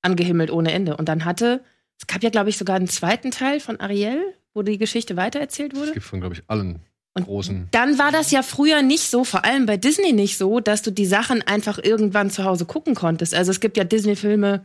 angehimmelt 0.03 0.51
ohne 0.51 0.73
Ende. 0.73 0.97
Und 0.97 1.09
dann 1.09 1.25
hatte, 1.25 1.63
es 2.01 2.07
gab 2.07 2.23
ja, 2.23 2.31
glaube 2.31 2.49
ich, 2.49 2.57
sogar 2.57 2.77
einen 2.77 2.89
zweiten 2.89 3.31
Teil 3.31 3.61
von 3.61 3.79
Ariel, 3.79 4.23
wo 4.55 4.63
die 4.63 4.79
Geschichte 4.79 5.17
weitererzählt 5.17 5.75
wurde. 5.75 5.89
es 5.89 5.93
gibt 5.93 6.07
von, 6.07 6.21
glaube 6.21 6.35
ich, 6.35 6.43
allen 6.47 6.81
Und 7.13 7.27
großen. 7.27 7.69
Dann 7.73 7.99
war 7.99 8.11
das 8.11 8.31
ja 8.31 8.43
früher 8.43 8.81
nicht 8.81 9.11
so, 9.11 9.23
vor 9.23 9.45
allem 9.45 9.67
bei 9.67 9.77
Disney 9.77 10.13
nicht 10.13 10.39
so, 10.39 10.61
dass 10.61 10.81
du 10.81 10.91
die 10.91 11.05
Sachen 11.05 11.43
einfach 11.43 11.79
irgendwann 11.79 12.31
zu 12.31 12.45
Hause 12.45 12.65
gucken 12.65 12.95
konntest. 12.95 13.35
Also 13.35 13.51
es 13.51 13.61
gibt 13.61 13.77
ja 13.77 13.85
Disney-Filme, 13.85 14.65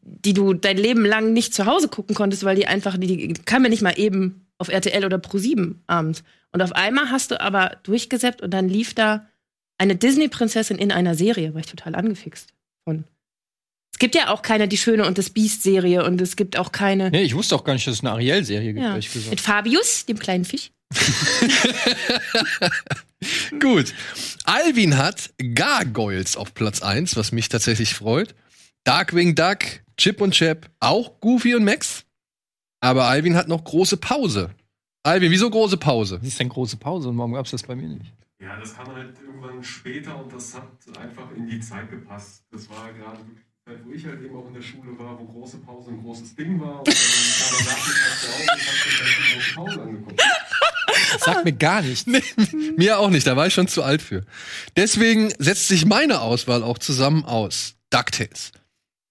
die 0.00 0.32
du 0.32 0.54
dein 0.54 0.78
Leben 0.78 1.04
lang 1.04 1.34
nicht 1.34 1.52
zu 1.52 1.66
Hause 1.66 1.88
gucken 1.88 2.14
konntest, 2.14 2.44
weil 2.44 2.56
die 2.56 2.66
einfach, 2.66 2.96
die, 2.96 3.28
die 3.28 3.34
kann 3.34 3.60
man 3.60 3.70
nicht 3.70 3.82
mal 3.82 3.98
eben 3.98 4.46
auf 4.56 4.68
RTL 4.68 5.04
oder 5.04 5.18
Pro7 5.18 5.76
abends. 5.86 6.24
Und 6.50 6.62
auf 6.62 6.72
einmal 6.72 7.10
hast 7.10 7.30
du 7.30 7.40
aber 7.40 7.76
durchgesäppt 7.82 8.40
und 8.40 8.52
dann 8.52 8.70
lief 8.70 8.94
da 8.94 9.26
eine 9.76 9.96
Disney-Prinzessin 9.96 10.78
in 10.78 10.92
einer 10.92 11.14
Serie. 11.14 11.52
War 11.52 11.60
ich 11.60 11.66
total 11.66 11.94
angefixt 11.94 12.54
von. 12.84 13.04
Es 13.94 13.98
gibt 14.00 14.16
ja 14.16 14.30
auch 14.30 14.42
keine 14.42 14.66
Die 14.66 14.76
Schöne 14.76 15.06
und 15.06 15.18
das 15.18 15.30
Biest-Serie 15.30 16.04
und 16.04 16.20
es 16.20 16.34
gibt 16.34 16.58
auch 16.58 16.72
keine. 16.72 17.12
Nee, 17.12 17.22
ich 17.22 17.36
wusste 17.36 17.54
auch 17.54 17.62
gar 17.62 17.74
nicht, 17.74 17.86
dass 17.86 17.94
es 17.94 18.00
eine 18.00 18.10
Ariel-Serie 18.10 18.72
gibt, 18.72 18.82
Ja. 18.84 18.90
ehrlich 18.90 19.12
gesagt. 19.12 19.30
Mit 19.30 19.40
Fabius, 19.40 20.04
dem 20.06 20.18
kleinen 20.18 20.44
Fisch. 20.44 20.72
Gut. 23.60 23.94
Alvin 24.42 24.96
hat 24.96 25.32
Gargoyles 25.54 26.36
auf 26.36 26.54
Platz 26.54 26.82
1, 26.82 27.14
was 27.14 27.30
mich 27.30 27.48
tatsächlich 27.48 27.94
freut. 27.94 28.34
Darkwing 28.82 29.36
Duck, 29.36 29.58
Chip 29.96 30.20
und 30.20 30.32
Chap, 30.34 30.68
auch 30.80 31.20
Goofy 31.20 31.54
und 31.54 31.62
Max. 31.62 32.04
Aber 32.80 33.04
Alvin 33.04 33.36
hat 33.36 33.46
noch 33.46 33.62
große 33.62 33.96
Pause. 33.98 34.50
Alvin, 35.04 35.30
wieso 35.30 35.48
große 35.48 35.76
Pause? 35.76 36.18
Das 36.18 36.26
ist 36.26 36.40
eine 36.40 36.50
große 36.50 36.78
Pause 36.78 37.10
und 37.10 37.18
warum 37.18 37.34
gab 37.34 37.44
es 37.44 37.52
das 37.52 37.62
bei 37.62 37.76
mir 37.76 37.90
nicht? 37.90 38.12
Ja, 38.40 38.58
das 38.58 38.74
kam 38.74 38.92
halt 38.92 39.14
irgendwann 39.24 39.62
später 39.62 40.20
und 40.20 40.32
das 40.32 40.52
hat 40.54 40.66
einfach 41.00 41.30
in 41.36 41.46
die 41.46 41.60
Zeit 41.60 41.88
gepasst. 41.90 42.42
Das 42.50 42.68
war 42.68 42.92
gerade 42.92 43.18
wirklich 43.18 43.43
wo 43.66 43.92
ich 43.92 44.04
halt 44.04 44.22
eben 44.22 44.36
auch 44.36 44.46
in 44.48 44.54
der 44.54 44.62
Schule 44.62 44.98
war, 44.98 45.18
wo 45.18 45.24
große 45.24 45.56
Pause 45.58 45.90
ein 45.90 46.02
großes 46.02 46.34
Ding 46.36 46.60
war. 46.60 46.80
Und 46.80 46.88
dann 46.88 46.94
kam 46.94 47.56
der 47.56 47.72
Nachmittag 47.72 48.20
zu 48.20 48.26
Hause 48.28 48.50
und 48.52 48.60
hab 48.60 49.18
mir 49.18 49.34
große 49.34 49.54
Pause 49.54 49.82
angeguckt. 49.82 50.22
Das 51.12 51.22
sagt 51.22 51.44
mir 51.44 51.52
gar 51.52 51.82
nichts. 51.82 52.06
Mir 52.76 52.98
auch 52.98 53.08
nicht, 53.08 53.26
da 53.26 53.36
war 53.36 53.46
ich 53.46 53.54
schon 53.54 53.68
zu 53.68 53.82
alt 53.82 54.02
für. 54.02 54.24
Deswegen 54.76 55.32
setzt 55.38 55.68
sich 55.68 55.86
meine 55.86 56.20
Auswahl 56.20 56.62
auch 56.62 56.78
zusammen 56.78 57.24
aus. 57.24 57.76
DuckTales. 57.90 58.52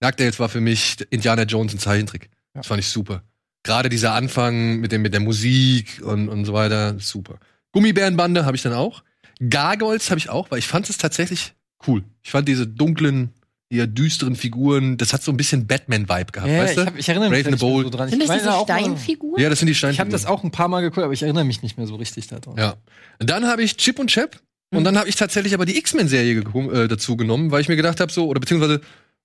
DuckTales 0.02 0.40
war 0.40 0.50
für 0.50 0.62
mich 0.62 0.98
Indiana 1.10 1.44
Jones 1.44 1.74
ein 1.74 1.80
Zeichentrick. 1.80 2.30
Das 2.54 2.68
fand 2.68 2.80
ich 2.80 2.90
super. 2.90 3.24
Gerade 3.64 3.90
dieser 3.90 4.14
Anfang 4.14 4.82
mit, 4.82 4.92
dem, 4.92 5.02
mit 5.02 5.14
der 5.14 5.22
Musik 5.22 6.02
und, 6.04 6.30
und 6.30 6.46
so 6.46 6.54
weiter, 6.54 7.00
super. 7.00 7.40
Gummibärenbande 7.72 8.46
habe 8.46 8.56
ich 8.56 8.62
dann 8.62 8.74
auch. 8.74 9.04
Gargoyles 9.50 10.10
habe 10.12 10.20
ich 10.20 10.30
auch, 10.30 10.52
weil 10.52 10.60
ich 10.60 10.68
fand 10.68 10.90
es 10.90 10.98
tatsächlich 10.98 11.54
cool. 11.88 12.04
Ich 12.22 12.32
fand 12.32 12.48
diese 12.48 12.68
dunklen, 12.68 13.34
eher 13.74 13.88
düsteren 13.88 14.36
Figuren, 14.36 14.98
das 14.98 15.14
hat 15.14 15.24
so 15.24 15.32
ein 15.32 15.38
bisschen 15.38 15.66
Batman-Vibe 15.68 16.32
gehabt, 16.32 16.52
Ja, 16.52 16.60
weißt 16.60 16.72
ich, 16.78 16.80
du? 16.80 16.86
hab, 16.86 16.98
ich 17.00 17.10
erinnere 17.10 17.30
mich 17.30 17.44
Brave 17.44 17.58
Bold. 17.58 17.86
so 17.86 17.90
dran. 17.90 18.10
Sind 18.10 18.22
ich 18.22 18.28
das 18.28 18.44
diese 18.44 18.54
Steinfiguren? 18.64 19.42
Ja, 19.42 19.50
das 19.50 19.60
sind 19.60 19.68
die 19.68 19.72
Ich 19.72 19.84
habe 19.84 19.94
Steinfiguren. 19.94 20.12
das 20.12 20.26
auch 20.26 20.44
ein 20.44 20.52
paar 20.52 20.68
Mal 20.68 20.82
geguckt, 20.82 21.04
aber 21.04 21.14
ich 21.14 21.24
erinnere 21.24 21.44
mich 21.46 21.62
nicht 21.64 21.78
mehr 21.78 21.88
so 21.88 21.96
richtig 21.96 22.28
daran. 22.28 22.58
Ja. 22.58 22.76
Und 23.20 23.30
dann 23.30 23.48
habe 23.48 23.64
ich 23.64 23.78
Chip 23.78 24.00
und 24.00 24.08
Chap 24.12 24.40
und 24.72 24.84
dann 24.86 24.98
habe 24.98 25.08
ich 25.10 25.16
tatsächlich 25.16 25.54
aber 25.54 25.66
die 25.66 25.78
X-Men-Serie 25.78 26.40
äh, 26.42 26.88
dazu 26.88 27.16
genommen, 27.18 27.52
weil 27.52 27.62
ich 27.62 27.68
mir 27.70 27.76
gedacht 27.76 28.00
habe, 28.00 28.12
so, 28.12 28.28
oder 28.28 28.40
beziehungsweise, 28.40 28.82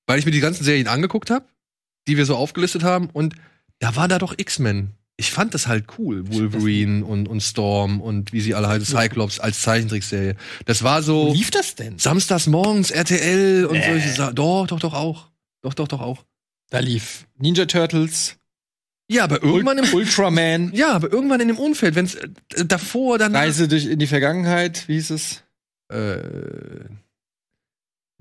weil 0.06 0.18
ich 0.18 0.24
mir 0.26 0.32
die 0.32 0.40
ganzen 0.40 0.64
Serien 0.64 0.88
angeguckt 0.88 1.30
habe, 1.30 1.44
die 2.06 2.16
wir 2.16 2.26
so 2.26 2.36
aufgelistet 2.36 2.82
haben, 2.82 3.08
und 3.12 3.34
da 3.78 3.96
war 3.96 4.08
da 4.08 4.18
doch 4.18 4.34
X-Men. 4.36 4.90
Ich 5.20 5.32
fand 5.32 5.52
das 5.52 5.66
halt 5.66 5.86
cool, 5.98 6.32
Wolverine 6.32 7.04
und, 7.04 7.28
und 7.28 7.40
Storm 7.42 8.00
und 8.00 8.32
wie 8.32 8.40
sie 8.40 8.54
alle 8.54 8.68
heißen, 8.68 8.86
Cyclops 8.86 9.40
als 9.40 9.60
Zeichentrickserie. 9.62 10.36
Das 10.64 10.84
war 10.84 10.98
Wo 11.00 11.26
so 11.26 11.32
lief 11.32 11.50
das 11.50 11.74
denn? 11.74 11.98
samstags 11.98 12.46
morgens 12.46 12.92
RTL 12.92 13.66
und 13.66 13.72
Nee. 13.78 13.90
solche 13.90 14.08
Sachen. 14.12 14.36
Doch, 14.36 14.66
doch, 14.68 14.78
doch 14.78 14.94
auch. 14.94 15.28
Doch, 15.62 15.74
doch, 15.74 15.88
doch 15.88 16.00
auch. 16.00 16.24
Da 16.70 16.78
lief 16.78 17.26
Ninja 17.36 17.66
Turtles, 17.66 18.36
Ja, 19.10 19.24
aber 19.24 19.42
irgendwann 19.42 19.78
im 19.78 19.92
Ultraman, 19.92 20.70
ja, 20.74 20.92
aber 20.92 21.10
irgendwann 21.12 21.40
in 21.40 21.48
dem 21.48 21.58
Umfeld, 21.58 21.96
wenn 21.96 22.04
es 22.04 22.14
äh, 22.14 22.28
davor 22.66 23.18
dann 23.18 23.34
Reise 23.34 23.66
durch 23.66 23.86
in 23.86 23.98
die 23.98 24.06
Vergangenheit, 24.06 24.86
wie 24.86 24.94
hieß 24.94 25.10
es? 25.10 25.42
Äh, 25.90 26.20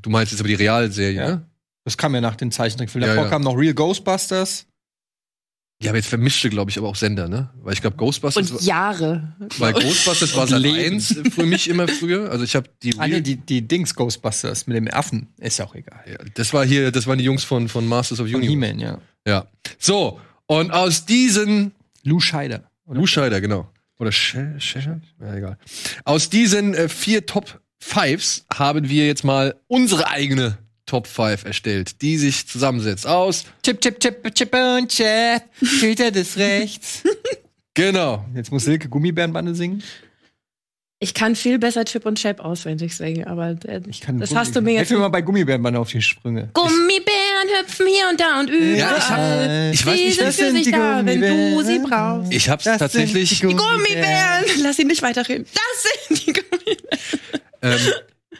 du 0.01 0.09
meinst 0.09 0.31
jetzt 0.31 0.39
aber 0.41 0.47
die 0.47 0.55
Realserie, 0.55 1.11
Ja. 1.15 1.27
ne? 1.29 1.45
Das 1.83 1.95
kam 1.97 2.13
ja 2.15 2.21
nach 2.21 2.35
den 2.35 2.51
Zeichentrickfilmen. 2.51 3.07
Ja, 3.07 3.13
Davor 3.15 3.25
ja. 3.25 3.29
kam 3.29 3.43
noch 3.43 3.53
Real 3.57 3.73
Ghostbusters. 3.73 4.65
Ja, 5.81 5.91
aber 5.91 5.97
jetzt 5.97 6.07
vermischte, 6.09 6.49
glaube 6.49 6.71
ich, 6.71 6.77
aber 6.79 6.87
auch 6.87 6.95
Sender, 6.95 7.27
ne? 7.27 7.51
Weil 7.61 7.73
ich 7.73 7.81
glaube, 7.81 7.97
Ghostbusters, 7.97 8.49
Und 8.51 8.61
Jahre. 8.63 9.35
weil 9.59 9.73
Ghostbusters 9.73 10.35
war 10.35 10.47
Sat 10.47 10.59
Leben. 10.61 10.95
1 10.95 11.19
für 11.35 11.45
mich 11.45 11.69
immer 11.69 11.87
früher. 11.87 12.31
Also 12.31 12.43
ich 12.43 12.55
habe 12.55 12.67
die, 12.81 12.97
Ah, 12.97 13.07
nee, 13.07 13.21
die, 13.21 13.35
die 13.35 13.61
Dings 13.67 13.93
Ghostbusters 13.93 14.65
mit 14.65 14.75
dem 14.75 14.87
Affen. 14.91 15.27
Ist 15.37 15.59
ja 15.59 15.65
auch 15.65 15.75
egal. 15.75 16.03
ja, 16.09 16.17
das 16.33 16.51
war 16.51 16.65
hier, 16.65 16.91
das 16.91 17.05
waren 17.05 17.19
die 17.19 17.23
Jungs 17.25 17.43
von, 17.43 17.69
von 17.69 17.85
Masters 17.85 18.19
of 18.19 18.25
Universe. 18.25 18.47
He-Man, 18.49 18.79
ja. 18.79 18.97
Ja. 19.27 19.45
So, 19.77 20.19
und 20.47 20.71
aus 20.71 21.05
diesen 21.05 21.73
Lou 22.03 22.19
Scheider. 22.19 22.63
Lou 22.87 23.05
Scheider, 23.05 23.39
genau. 23.39 23.69
Oder 23.99 24.11
Sch 24.11 24.35
Sch 24.57 24.77
Ja, 25.21 25.35
egal. 25.35 25.57
Aus 26.05 26.29
diesen 26.31 26.73
äh, 26.73 26.89
vier 26.89 27.25
Top 27.27 27.61
Fives 27.79 28.45
haben 28.51 28.89
wir 28.89 29.05
jetzt 29.05 29.23
mal 29.23 29.55
unsere 29.67 30.09
eigene 30.09 30.57
Top 30.87 31.05
5 31.05 31.45
erstellt, 31.45 32.01
die 32.01 32.17
sich 32.17 32.47
zusammensetzt 32.47 33.05
aus. 33.05 33.45
Chip, 33.63 33.79
chip, 33.81 33.99
chip, 33.99 34.33
chip 34.33 34.53
und 34.55 34.89
chat. 34.89 35.43
Filter 35.61 36.09
des 36.11 36.37
Rechts. 36.37 37.03
Genau. 37.75 38.25
Jetzt 38.33 38.51
muss 38.51 38.63
Silke 38.63 38.89
Gummibärenbande 38.89 39.53
singen. 39.53 39.83
Ich 40.99 41.13
kann 41.13 41.35
viel 41.35 41.59
besser 41.59 41.85
Chip 41.85 42.07
und 42.07 42.17
Chap 42.19 42.39
auswendig 42.39 42.95
singen, 42.97 43.25
aber 43.27 43.49
äh, 43.65 43.81
Ich 43.87 44.01
kann 44.01 44.17
das 44.17 44.31
Gummi- 44.31 44.35
hast 44.39 44.55
du 44.55 44.61
mir 44.61 44.71
jetzt. 44.71 44.79
Helf 44.89 44.89
mir 44.89 44.97
mal 44.97 45.09
bei 45.09 45.21
Gummibärenbande 45.21 45.79
auf 45.79 45.91
die 45.91 46.01
Sprünge. 46.01 46.49
Gummibären 46.53 47.49
hüpfen 47.59 47.85
hier 47.85 48.09
und 48.09 48.19
da 48.19 48.39
und 48.39 48.49
überall. 48.49 48.75
Ja, 48.79 48.97
ich 48.97 49.09
hab- 49.11 49.73
ich 49.75 49.85
weiß 49.85 49.95
Sie 49.95 50.05
nicht, 50.05 50.15
sind 50.15 50.25
das 50.27 50.35
für 50.37 50.45
sind 50.45 50.55
sich 50.55 50.63
die 50.65 50.71
da, 50.71 51.05
wenn 51.05 51.21
du 51.21 51.27
Gummibären. 51.27 51.65
sie 51.67 51.79
brauchst. 51.87 52.33
Ich 52.33 52.49
hab's 52.49 52.63
Das 52.63 52.79
tatsächlich. 52.79 53.29
sind 53.29 53.43
die 53.43 53.47
Die 53.49 53.53
Gummibären! 53.55 54.45
Lass 54.63 54.79
ihn 54.79 54.87
nicht 54.87 55.03
weiterreden. 55.03 55.45
Das 55.53 56.07
sind 56.07 56.25
die 56.25 56.33
Gummibären. 56.33 56.77
Ähm, 57.61 57.79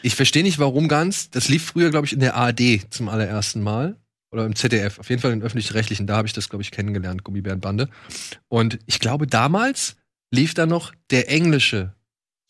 Ich 0.02 0.14
verstehe 0.14 0.42
nicht, 0.42 0.58
warum 0.58 0.88
ganz. 0.88 1.30
Das 1.30 1.48
lief 1.48 1.64
früher, 1.64 1.90
glaube 1.90 2.06
ich, 2.06 2.12
in 2.12 2.20
der 2.20 2.34
ARD 2.34 2.86
zum 2.90 3.08
allerersten 3.08 3.62
Mal. 3.62 3.96
Oder 4.30 4.44
im 4.44 4.54
ZDF. 4.54 4.98
Auf 4.98 5.08
jeden 5.08 5.22
Fall 5.22 5.32
in 5.32 5.40
den 5.40 5.46
öffentlich-rechtlichen. 5.46 6.06
Da 6.06 6.16
habe 6.16 6.28
ich 6.28 6.34
das, 6.34 6.50
glaube 6.50 6.62
ich, 6.62 6.70
kennengelernt, 6.70 7.24
Gummibärenbande. 7.24 7.88
Und 8.48 8.78
ich 8.86 8.98
glaube, 8.98 9.26
damals 9.26 9.96
lief 10.30 10.52
da 10.52 10.66
noch 10.66 10.92
der 11.10 11.30
englische 11.30 11.94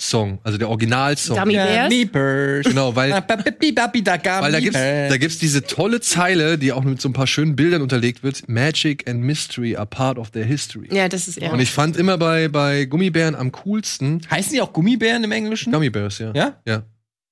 Song, 0.01 0.39
also 0.45 0.59
der 0.59 0.69
Originalsong. 0.69 1.37
Gummy 1.37 1.55
Bears? 1.55 2.67
Genau, 2.67 2.95
weil, 2.95 3.11
weil 3.11 4.53
da 4.53 4.61
gibt's, 4.61 4.79
Bears. 4.79 5.11
da 5.11 5.17
gibt's 5.17 5.39
diese 5.39 5.65
tolle 5.65 6.01
Zeile, 6.01 6.57
die 6.57 6.73
auch 6.73 6.85
mit 6.85 7.01
so 7.01 7.09
ein 7.09 7.13
paar 7.13 7.27
schönen 7.27 7.57
Bildern 7.57 7.83
unterlegt 7.83 8.23
wird. 8.23 8.49
Magic 8.49 9.09
and 9.09 9.21
Mystery 9.21 9.75
are 9.77 9.87
part 9.87 10.17
of 10.17 10.31
their 10.31 10.45
history. 10.45 10.89
Ja, 10.93 11.09
das 11.09 11.27
ist 11.27 11.41
ja. 11.41 11.51
Und 11.51 11.59
ich 11.59 11.73
fand 11.73 11.97
immer 11.97 12.17
bei, 12.17 12.47
bei 12.47 12.85
Gummibären 12.85 13.35
am 13.35 13.51
coolsten 13.51 14.21
Heißen 14.31 14.53
die 14.53 14.61
auch 14.61 14.73
Gummibären 14.73 15.25
im 15.25 15.33
Englischen? 15.33 15.73
Gummy 15.73 15.91
Bears, 15.91 16.21
ja. 16.21 16.33
Ja? 16.33 16.61
Ja. 16.65 16.83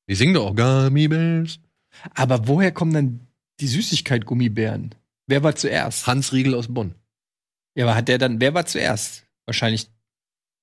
Die 0.09 0.15
singen 0.15 0.35
doch 0.35 0.47
auch 0.47 0.55
Gummy 0.57 1.09
Bears. 1.09 1.59
Aber 2.15 2.47
woher 2.49 2.73
kommen 2.73 2.93
dann 2.93 3.21
die 3.61 3.67
Süßigkeit 3.67 4.27
Gummibären? 4.27 4.95
Wer 5.27 5.43
war 5.43 5.57
zuerst? 5.57 6.07
Hans 6.07 6.33
Riegel 6.33 6.55
aus 6.55 6.69
Bonn. 6.73 6.95
Ja, 7.75 7.85
aber 7.87 7.95
hat 7.97 8.09
der 8.09 8.19
dann, 8.19 8.41
wer 8.41 8.55
war 8.55 8.67
zuerst? 8.67 9.25
Wahrscheinlich 9.47 9.89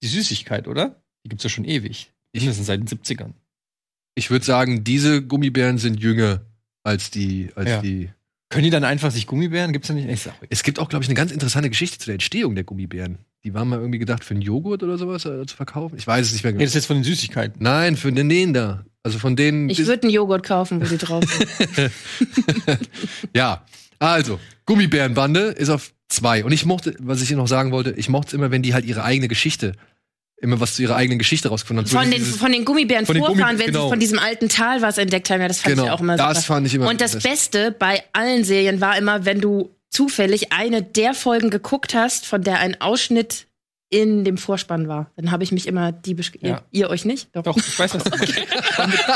die 0.02 0.08
Süßigkeit, 0.08 0.68
oder? 0.68 1.02
Die 1.26 1.30
gibt's 1.30 1.44
ja 1.44 1.50
schon 1.50 1.66
ewig. 1.66 2.12
Mindestens 2.34 2.66
seit 2.68 2.80
den 2.80 2.88
70ern. 2.88 3.34
Ich 4.16 4.30
würde 4.30 4.46
sagen, 4.46 4.84
diese 4.84 5.24
Gummibären 5.26 5.78
sind 5.78 6.00
jünger 6.00 6.42
als 6.84 7.12
die, 7.12 7.50
als 7.56 7.70
Ja. 7.70 7.82
die. 7.82 8.10
Können 8.50 8.66
die 8.66 8.70
dann 8.70 8.84
einfach 8.84 9.12
sich 9.12 9.26
Gummibären? 9.26 9.74
Gibt's 9.74 9.88
da 9.88 9.94
nicht? 9.96 10.08
Ich 10.08 10.22
sag, 10.22 10.36
Es 10.50 10.64
gibt 10.64 10.78
auch, 10.80 10.90
glaube 10.90 11.04
ich, 11.04 11.10
eine 11.10 11.16
ganz 11.16 11.32
interessante 11.32 11.70
Geschichte 11.70 11.98
zu 11.98 12.06
der 12.06 12.16
Entstehung 12.16 12.56
der 12.56 12.64
Gummibären. 12.64 13.18
Die 13.46 13.54
waren 13.54 13.68
mal 13.68 13.80
irgendwie 13.80 14.00
gedacht, 14.00 14.24
für 14.24 14.34
einen 14.34 14.42
Joghurt 14.42 14.84
oder 14.84 14.98
sowas 14.98 15.26
äh, 15.26 15.46
zu 15.46 15.56
verkaufen. 15.58 15.98
Ich 15.98 16.08
weiß 16.08 16.26
es 16.28 16.32
nicht 16.34 16.44
mehr 16.44 16.54
nee, 16.54 16.58
genau. 16.60 16.64
das 16.66 16.72
ist 16.72 16.76
jetzt 16.76 16.86
von 16.86 16.96
den 16.98 17.04
Süßigkeiten. 17.04 17.56
Nein, 17.62 17.98
für 17.98 18.12
den 18.12 18.30
den 18.30 18.54
da. 18.54 18.86
Also 19.04 19.20
von 19.20 19.36
denen. 19.36 19.70
Ich 19.70 19.86
würde 19.86 20.04
einen 20.04 20.12
Joghurt 20.14 20.44
kaufen, 20.46 20.82
wo 20.82 20.86
die 20.86 20.98
drauf 20.98 21.26
sind. 21.26 21.92
ja, 23.36 23.66
also, 24.00 24.40
Gummibärenbande 24.66 25.42
ist 25.58 25.70
auf 25.70 25.92
zwei. 26.08 26.46
Und 26.46 26.52
ich 26.54 26.66
mochte, 26.66 26.96
was 27.00 27.22
ich 27.22 27.28
hier 27.28 27.38
noch 27.38 27.48
sagen 27.50 27.72
wollte, 27.72 27.92
ich 27.98 28.08
mochte 28.10 28.28
es 28.30 28.34
immer, 28.34 28.50
wenn 28.52 28.62
die 28.62 28.74
halt 28.74 28.86
ihre 28.86 29.04
eigene 29.04 29.28
Geschichte, 29.28 29.74
immer 30.38 30.60
was 30.62 30.76
zu 30.76 30.82
ihrer 30.84 30.96
eigenen 30.96 31.20
Geschichte 31.20 31.50
rausgefunden 31.50 31.86
haben. 31.86 31.92
Von 31.92 32.10
den, 32.12 32.20
dieses- 32.20 32.38
von 32.38 32.52
den 32.52 32.64
Gummibären 32.64 33.06
von 33.06 33.16
den 33.16 33.26
Vorfahren, 33.26 33.56
Gummi- 33.56 33.60
wenn 33.60 33.66
genau. 33.68 33.84
sie 33.86 33.90
von 33.90 34.00
diesem 34.00 34.20
alten 34.20 34.48
Tal 34.50 34.82
was 34.82 34.98
entdeckt 34.98 35.30
haben. 35.30 35.42
Ja, 35.42 35.48
das 35.50 35.60
fand 35.60 35.76
Genau, 35.76 35.86
ich 35.88 35.92
auch 35.92 36.00
immer 36.02 36.16
das 36.18 36.38
super. 36.38 36.54
fand 36.56 36.68
ich 36.68 36.76
immer 36.76 36.88
Und 36.90 37.02
das- 37.02 37.20
Beste 37.20 37.72
bei 37.78 38.04
allen 38.14 38.44
Serien 38.44 38.80
war 38.82 38.98
immer, 38.98 39.26
wenn 39.26 39.42
du 39.42 39.70
zufällig 39.94 40.52
eine 40.52 40.82
der 40.82 41.14
Folgen 41.14 41.50
geguckt 41.50 41.94
hast, 41.94 42.26
von 42.26 42.42
der 42.42 42.60
ein 42.60 42.82
Ausschnitt 42.82 43.48
in 43.90 44.24
dem 44.26 44.40
Vorspann 44.40 44.88
war. 44.88 45.12
Dann 45.16 45.30
habe 45.30 45.44
ich 45.44 45.52
mich 45.52 45.68
immer 45.68 45.92
diebisch. 45.92 46.32
Ja. 46.40 46.50
Ihr, 46.50 46.64
ihr 46.72 46.90
euch 46.90 47.06
nicht? 47.06 47.30
Doch, 47.34 47.56
ich 47.56 47.78
weiß, 47.78 47.94
was 47.94 48.06
meinst. 48.06 48.42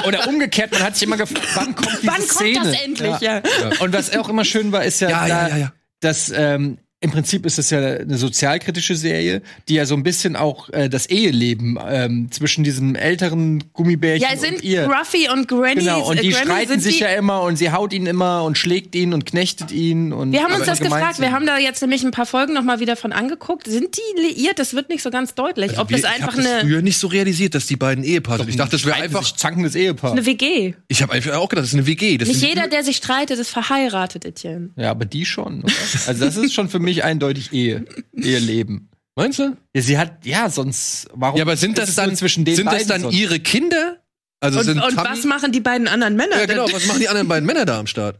Oder 0.07 0.27
umgekehrt, 0.27 0.71
man 0.71 0.83
hat 0.83 0.95
sich 0.95 1.07
immer 1.07 1.17
gefragt, 1.17 1.47
wann 1.55 1.75
kommt 1.75 1.97
diese 2.03 2.07
Wann 2.07 2.17
kommt 2.19 2.31
Szene? 2.31 2.59
das 2.63 2.81
endlich? 2.81 3.19
Ja. 3.21 3.41
Und 3.79 3.91
was 3.91 4.15
auch 4.15 4.29
immer 4.29 4.45
schön 4.45 4.71
war, 4.71 4.85
ist 4.85 4.99
ja, 4.99 5.09
Ja, 5.09 5.27
da, 5.27 5.27
ja, 5.27 5.47
ja, 5.47 5.57
ja. 5.57 5.73
dass 5.99 6.29
ähm, 6.29 6.77
im 6.99 7.11
Prinzip 7.11 7.45
ist 7.45 7.59
es 7.59 7.69
ja 7.69 7.77
eine 7.79 8.17
sozialkritische 8.17 8.95
Serie, 8.95 9.43
die 9.69 9.75
ja 9.75 9.85
so 9.85 9.93
ein 9.95 10.01
bisschen 10.01 10.35
auch 10.35 10.69
äh, 10.69 10.89
das 10.89 11.05
Eheleben 11.05 11.77
ähm, 11.87 12.31
zwischen 12.31 12.63
diesem 12.63 12.95
älteren 12.95 13.63
Gummibärchen 13.73 14.27
Ja, 14.27 14.33
es 14.33 14.41
sind 14.41 14.55
und 14.55 14.63
ihr. 14.63 14.87
Gruffy 14.87 15.29
und 15.31 15.47
Granny. 15.47 15.75
Genau, 15.81 16.09
und 16.09 16.19
die 16.23 16.29
äh, 16.29 16.31
Granny 16.31 16.45
streiten 16.45 16.69
sind 16.71 16.81
sich 16.81 16.97
die, 16.97 17.03
ja 17.03 17.09
immer 17.09 17.43
und 17.43 17.57
sie 17.57 17.71
haut 17.71 17.93
ihn 17.93 18.07
immer 18.07 18.43
und 18.45 18.57
schlägt 18.57 18.95
ihn 18.95 19.13
und 19.13 19.27
knechtet 19.27 19.71
ihn. 19.71 20.11
Und 20.11 20.31
Wir 20.31 20.41
haben 20.43 20.53
uns 20.55 20.65
das 20.65 20.79
gefragt. 20.79 21.17
sind. 21.17 21.25
Wir 21.25 21.31
haben 21.33 21.45
da 21.45 21.59
jetzt 21.59 21.81
nämlich 21.81 22.03
ein 22.03 22.09
paar 22.09 22.25
Folgen 22.25 22.53
noch 22.55 22.63
mal 22.63 22.79
wieder 22.79 22.95
von 22.95 23.11
angeguckt. 23.13 23.67
Sind 23.67 23.95
die 23.95 24.21
liiert? 24.21 24.57
Das 24.57 24.73
wird 24.73 24.89
nicht 24.89 25.03
so 25.03 25.11
ganz 25.11 25.35
deutlich. 25.35 25.69
Also 25.71 25.81
Ob 25.83 25.89
wir- 25.91 25.97
das 26.01 26.09
ich 26.11 26.17
einfach 26.23 26.35
das 26.35 26.45
eine, 26.47 26.61
früher 26.61 26.81
nicht 26.81 26.97
so 26.97 27.05
realisiert, 27.05 27.53
dass 27.53 27.67
die 27.67 27.75
beiden 27.75 28.03
Ehepaare 28.03 28.39
sind. 28.39 28.49
Ich 28.49 28.55
dachte, 28.55 28.71
das 28.71 28.85
wäre 28.87 28.95
einfach. 28.95 29.21
sich 29.23 29.35
zankendes 29.35 29.75
Ehepaar. 29.75 30.13
eine 30.13 30.25
WG. 30.25 30.73
Ich 30.87 31.03
habe 31.03 31.13
einfach 31.13 31.33
auch 31.35 31.47
gedacht, 31.47 31.61
das 31.65 31.69
ist 31.73 31.75
eine 31.77 31.85
WG. 31.85 32.17
Das 32.17 32.27
Nicht 32.27 32.41
jeder, 32.41 32.67
der 32.67 32.83
sich 32.83 32.97
streitet, 32.97 33.37
ist 33.37 33.51
verheiratet, 33.51 34.25
Etienne. 34.25 34.71
Ja, 34.75 34.89
aber 34.89 35.05
die 35.05 35.25
schon. 35.25 35.61
Oder? 35.61 35.73
Also 36.07 36.25
das 36.25 36.37
ist 36.37 36.53
schon 36.55 36.69
für 36.69 36.79
mich 36.79 36.86
eindeutig 37.03 37.53
Ehe, 37.53 37.85
Eheleben. 38.13 38.89
Meinst 39.15 39.39
du? 39.39 39.57
Ja, 39.75 39.81
sie 39.81 39.97
hat, 39.97 40.25
ja, 40.25 40.49
sonst, 40.49 41.07
warum? 41.13 41.37
Ja, 41.37 41.43
aber 41.43 41.57
sind 41.57 41.77
das 41.77 41.95
dann 41.95 42.15
zwischen 42.15 42.45
den 42.45 42.55
sind 42.55 42.71
das 42.71 42.85
dann 42.85 43.01
sonst? 43.01 43.15
ihre 43.15 43.39
Kinder? 43.39 43.97
Also 44.39 44.59
Und, 44.59 44.65
sind 44.65 44.79
und 44.79 44.95
was 44.97 45.23
machen 45.25 45.51
die 45.51 45.59
beiden 45.59 45.87
anderen 45.87 46.15
Männer? 46.15 46.39
Ja, 46.39 46.45
genau. 46.45 46.65
denn? 46.65 46.75
Was 46.75 46.85
machen 46.85 46.99
die 46.99 47.09
anderen 47.09 47.27
beiden 47.27 47.45
Männer 47.45 47.65
da 47.65 47.79
am 47.79 47.87
Start? 47.87 48.19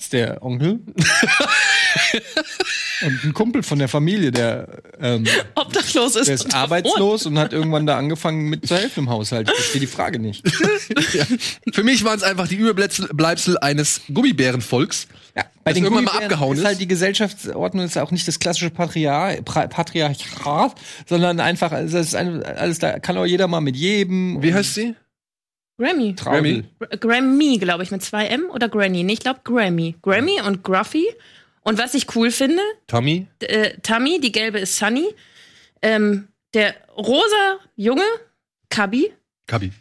ist 0.00 0.12
der 0.12 0.42
Onkel? 0.42 0.80
und 3.04 3.24
ein 3.24 3.34
Kumpel 3.34 3.62
von 3.62 3.78
der 3.78 3.88
Familie, 3.88 4.30
der, 4.30 4.68
ähm, 5.00 5.24
Obdachlos 5.54 6.16
ist. 6.16 6.26
der 6.28 6.34
ist 6.34 6.44
und 6.46 6.54
arbeitslos 6.54 7.26
und 7.26 7.38
hat 7.38 7.52
irgendwann 7.52 7.86
da 7.86 7.96
angefangen 7.96 8.48
mit 8.48 8.66
zu 8.66 8.76
helfen 8.76 9.04
im 9.04 9.10
Haushalt. 9.10 9.48
Ich 9.48 9.54
verstehe 9.54 9.80
die 9.80 9.86
Frage 9.86 10.18
nicht. 10.18 10.46
Für 11.72 11.82
mich 11.84 12.04
waren 12.04 12.16
es 12.16 12.22
einfach 12.22 12.48
die 12.48 12.56
Überbleibsel 12.56 13.08
Bleibsel 13.12 13.58
eines 13.58 14.00
Gummibärenvolks. 14.12 15.08
Ja, 15.36 15.44
bei 15.64 15.70
Das 15.70 15.74
den 15.74 15.84
irgendwann 15.84 16.04
mal 16.04 16.10
Gummibären 16.10 16.32
abgehauen 16.32 16.54
ist 16.56 16.60
ist. 16.60 16.66
halt 16.66 16.80
die 16.80 16.88
Gesellschaftsordnung 16.88 17.84
ist 17.84 17.96
auch 17.98 18.10
nicht 18.10 18.26
das 18.26 18.38
klassische 18.38 18.70
Patriar 18.70 19.34
Patriarchat, 19.42 20.74
sondern 21.06 21.40
einfach, 21.40 21.72
also 21.72 21.96
das 21.98 22.08
ist 22.08 22.14
ein, 22.14 22.42
alles, 22.42 22.78
da 22.78 22.98
kann 22.98 23.16
auch 23.18 23.26
jeder 23.26 23.46
mal 23.48 23.60
mit 23.60 23.76
jedem. 23.76 24.42
Wie 24.42 24.52
heißt 24.54 24.74
sie? 24.74 24.94
Grammy. 25.80 26.16
Traumel. 26.16 26.64
Grammy, 26.98 27.58
glaube 27.58 27.84
ich, 27.84 27.92
mit 27.92 28.02
zwei 28.02 28.26
M 28.26 28.46
oder 28.52 28.68
Granny? 28.68 29.04
Nee, 29.04 29.12
ich 29.12 29.20
glaube 29.20 29.40
Grammy. 29.44 29.94
Grammy 30.02 30.40
und 30.44 30.64
Gruffy. 30.64 31.06
Und 31.68 31.78
was 31.78 31.92
ich 31.92 32.14
cool 32.16 32.30
finde, 32.30 32.62
Tommy? 32.86 33.26
äh, 33.40 33.74
Tammy, 33.82 34.20
die 34.20 34.32
gelbe 34.32 34.58
ist 34.58 34.76
Sunny. 34.76 35.06
Ähm, 35.82 36.28
der 36.54 36.74
rosa 36.96 37.58
Junge, 37.76 38.04
Kabi, 38.70 39.12
Kabi. 39.46 39.72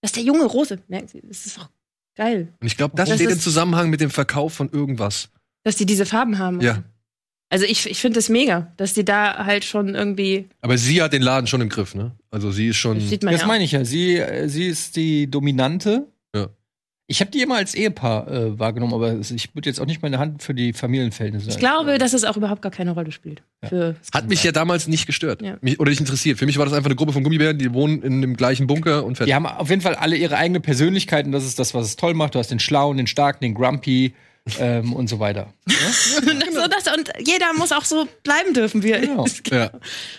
das 0.00 0.08
ist 0.08 0.16
der 0.16 0.22
junge 0.22 0.46
Rose. 0.46 0.78
Merken 0.88 1.08
Sie, 1.08 1.20
das 1.22 1.44
ist 1.44 1.58
doch 1.58 1.68
geil, 2.16 2.48
Und 2.60 2.66
ich 2.66 2.78
glaube, 2.78 2.96
das, 2.96 3.10
Das 3.10 3.18
steht 3.18 3.30
im 3.30 3.38
Zusammenhang 3.38 3.90
mit 3.90 4.00
dem 4.00 4.08
Verkauf 4.10 4.54
von 4.54 4.70
irgendwas. 4.70 5.28
dass 5.64 5.76
die 5.76 5.84
diese 5.84 6.06
Farben 6.06 6.38
haben. 6.38 6.62
Ja. 6.62 6.82
Also 7.50 7.66
ich, 7.66 7.88
ich 7.90 8.00
finde 8.00 8.20
es 8.20 8.30
mega, 8.30 8.72
dass 8.78 8.94
die 8.94 9.04
da 9.04 9.44
halt 9.44 9.64
schon 9.66 9.94
irgendwie, 9.94 10.48
Aber 10.62 10.78
sie 10.78 11.02
hat 11.02 11.12
den 11.12 11.22
Laden 11.22 11.46
schon 11.46 11.60
im 11.60 11.68
Griff, 11.68 11.94
ne? 11.94 12.12
Also 12.30 12.50
sie 12.52 12.68
ist 12.68 12.78
schon. 12.78 12.98
das 12.98 13.10
sieht 13.10 13.22
man 13.22 13.32
Das 13.32 13.42
ja. 13.42 13.46
meine 13.46 13.64
ich 13.64 13.72
ja. 13.72 13.84
Sie, 13.84 14.16
äh, 14.16 14.48
sie 14.48 14.66
ist 14.66 14.96
die 14.96 15.30
Dominante. 15.30 16.06
Ja. 17.06 17.06
Ich 17.06 17.20
habe 17.20 17.30
die 17.30 17.42
immer 17.42 17.56
als 17.56 17.74
Ehepaar 17.74 18.28
äh, 18.28 18.58
wahrgenommen, 18.58 18.94
aber 18.94 19.18
ich 19.18 19.54
würde 19.54 19.68
jetzt 19.68 19.78
auch 19.78 19.86
nicht 19.86 20.00
meine 20.00 20.18
Hand 20.18 20.42
für 20.42 20.54
die 20.54 20.72
Familienverhältnisse. 20.72 21.50
Ich 21.50 21.58
glaube, 21.58 21.98
dass 21.98 22.14
es 22.14 22.24
auch 22.24 22.36
überhaupt 22.36 22.62
gar 22.62 22.72
keine 22.72 22.92
Rolle 22.92 23.12
spielt. 23.12 23.42
Für 23.62 23.94
Hat 24.12 24.28
mich 24.28 24.42
ja 24.42 24.52
damals 24.52 24.88
nicht 24.88 25.06
gestört. 25.06 25.42
Ja. 25.42 25.58
Mich, 25.60 25.78
oder 25.80 25.90
nicht 25.90 26.00
interessiert. 26.00 26.38
Für 26.38 26.46
mich 26.46 26.56
war 26.56 26.64
das 26.64 26.72
einfach 26.72 26.88
eine 26.88 26.96
Gruppe 26.96 27.12
von 27.12 27.22
Gummibären, 27.22 27.58
die 27.58 27.74
wohnen 27.74 28.02
in 28.02 28.22
dem 28.22 28.36
gleichen 28.36 28.66
Bunker 28.66 29.04
und 29.04 29.16
fertig. 29.16 29.30
Die 29.30 29.34
haben 29.34 29.46
auf 29.46 29.68
jeden 29.68 29.82
Fall 29.82 29.94
alle 29.94 30.16
ihre 30.16 30.36
eigene 30.36 30.60
Persönlichkeit 30.60 31.26
und 31.26 31.32
das 31.32 31.44
ist 31.44 31.58
das, 31.58 31.74
was 31.74 31.86
es 31.86 31.96
toll 31.96 32.14
macht. 32.14 32.34
Du 32.34 32.38
hast 32.38 32.50
den 32.50 32.58
Schlauen, 32.58 32.96
den 32.96 33.06
Starken, 33.06 33.44
den 33.44 33.54
Grumpy 33.54 34.14
ähm, 34.58 34.92
und 34.92 35.08
so 35.08 35.18
weiter. 35.20 35.52
so 35.68 36.66
das, 36.68 36.94
und 36.94 37.10
jeder 37.26 37.52
muss 37.54 37.72
auch 37.72 37.84
so 37.84 38.06
bleiben 38.22 38.52
dürfen, 38.54 38.82
wie 38.82 38.90
er 38.92 39.00
Genau. 39.00 39.24
ist. 39.24 39.48
Ja. 39.50 39.70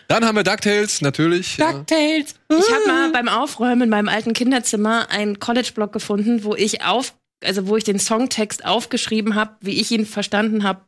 Dann 0.08 0.26
haben 0.26 0.36
wir 0.36 0.44
DuckTales, 0.44 1.02
natürlich. 1.02 1.58
Ja. 1.58 1.74
DuckTales. 1.74 2.36
Ich 2.50 2.72
habe 2.74 2.88
mal 2.88 3.12
beim 3.12 3.28
Aufräumen 3.30 3.84
in 3.84 3.90
meinem 3.90 4.10
alten 4.10 4.34
Kinderzimmer 4.34 5.10
einen 5.12 5.40
College-Blog 5.40 5.94
gefunden, 5.94 6.44
wo 6.44 6.56
ich 6.56 6.84
auf, 6.84 7.14
also 7.44 7.68
wo 7.68 7.78
ich 7.78 7.84
den 7.84 8.00
Songtext 8.00 8.66
aufgeschrieben 8.66 9.36
habe, 9.36 9.56
wie 9.62 9.80
ich 9.80 9.92
ihn 9.92 10.06
verstanden 10.06 10.64
habe 10.64 10.82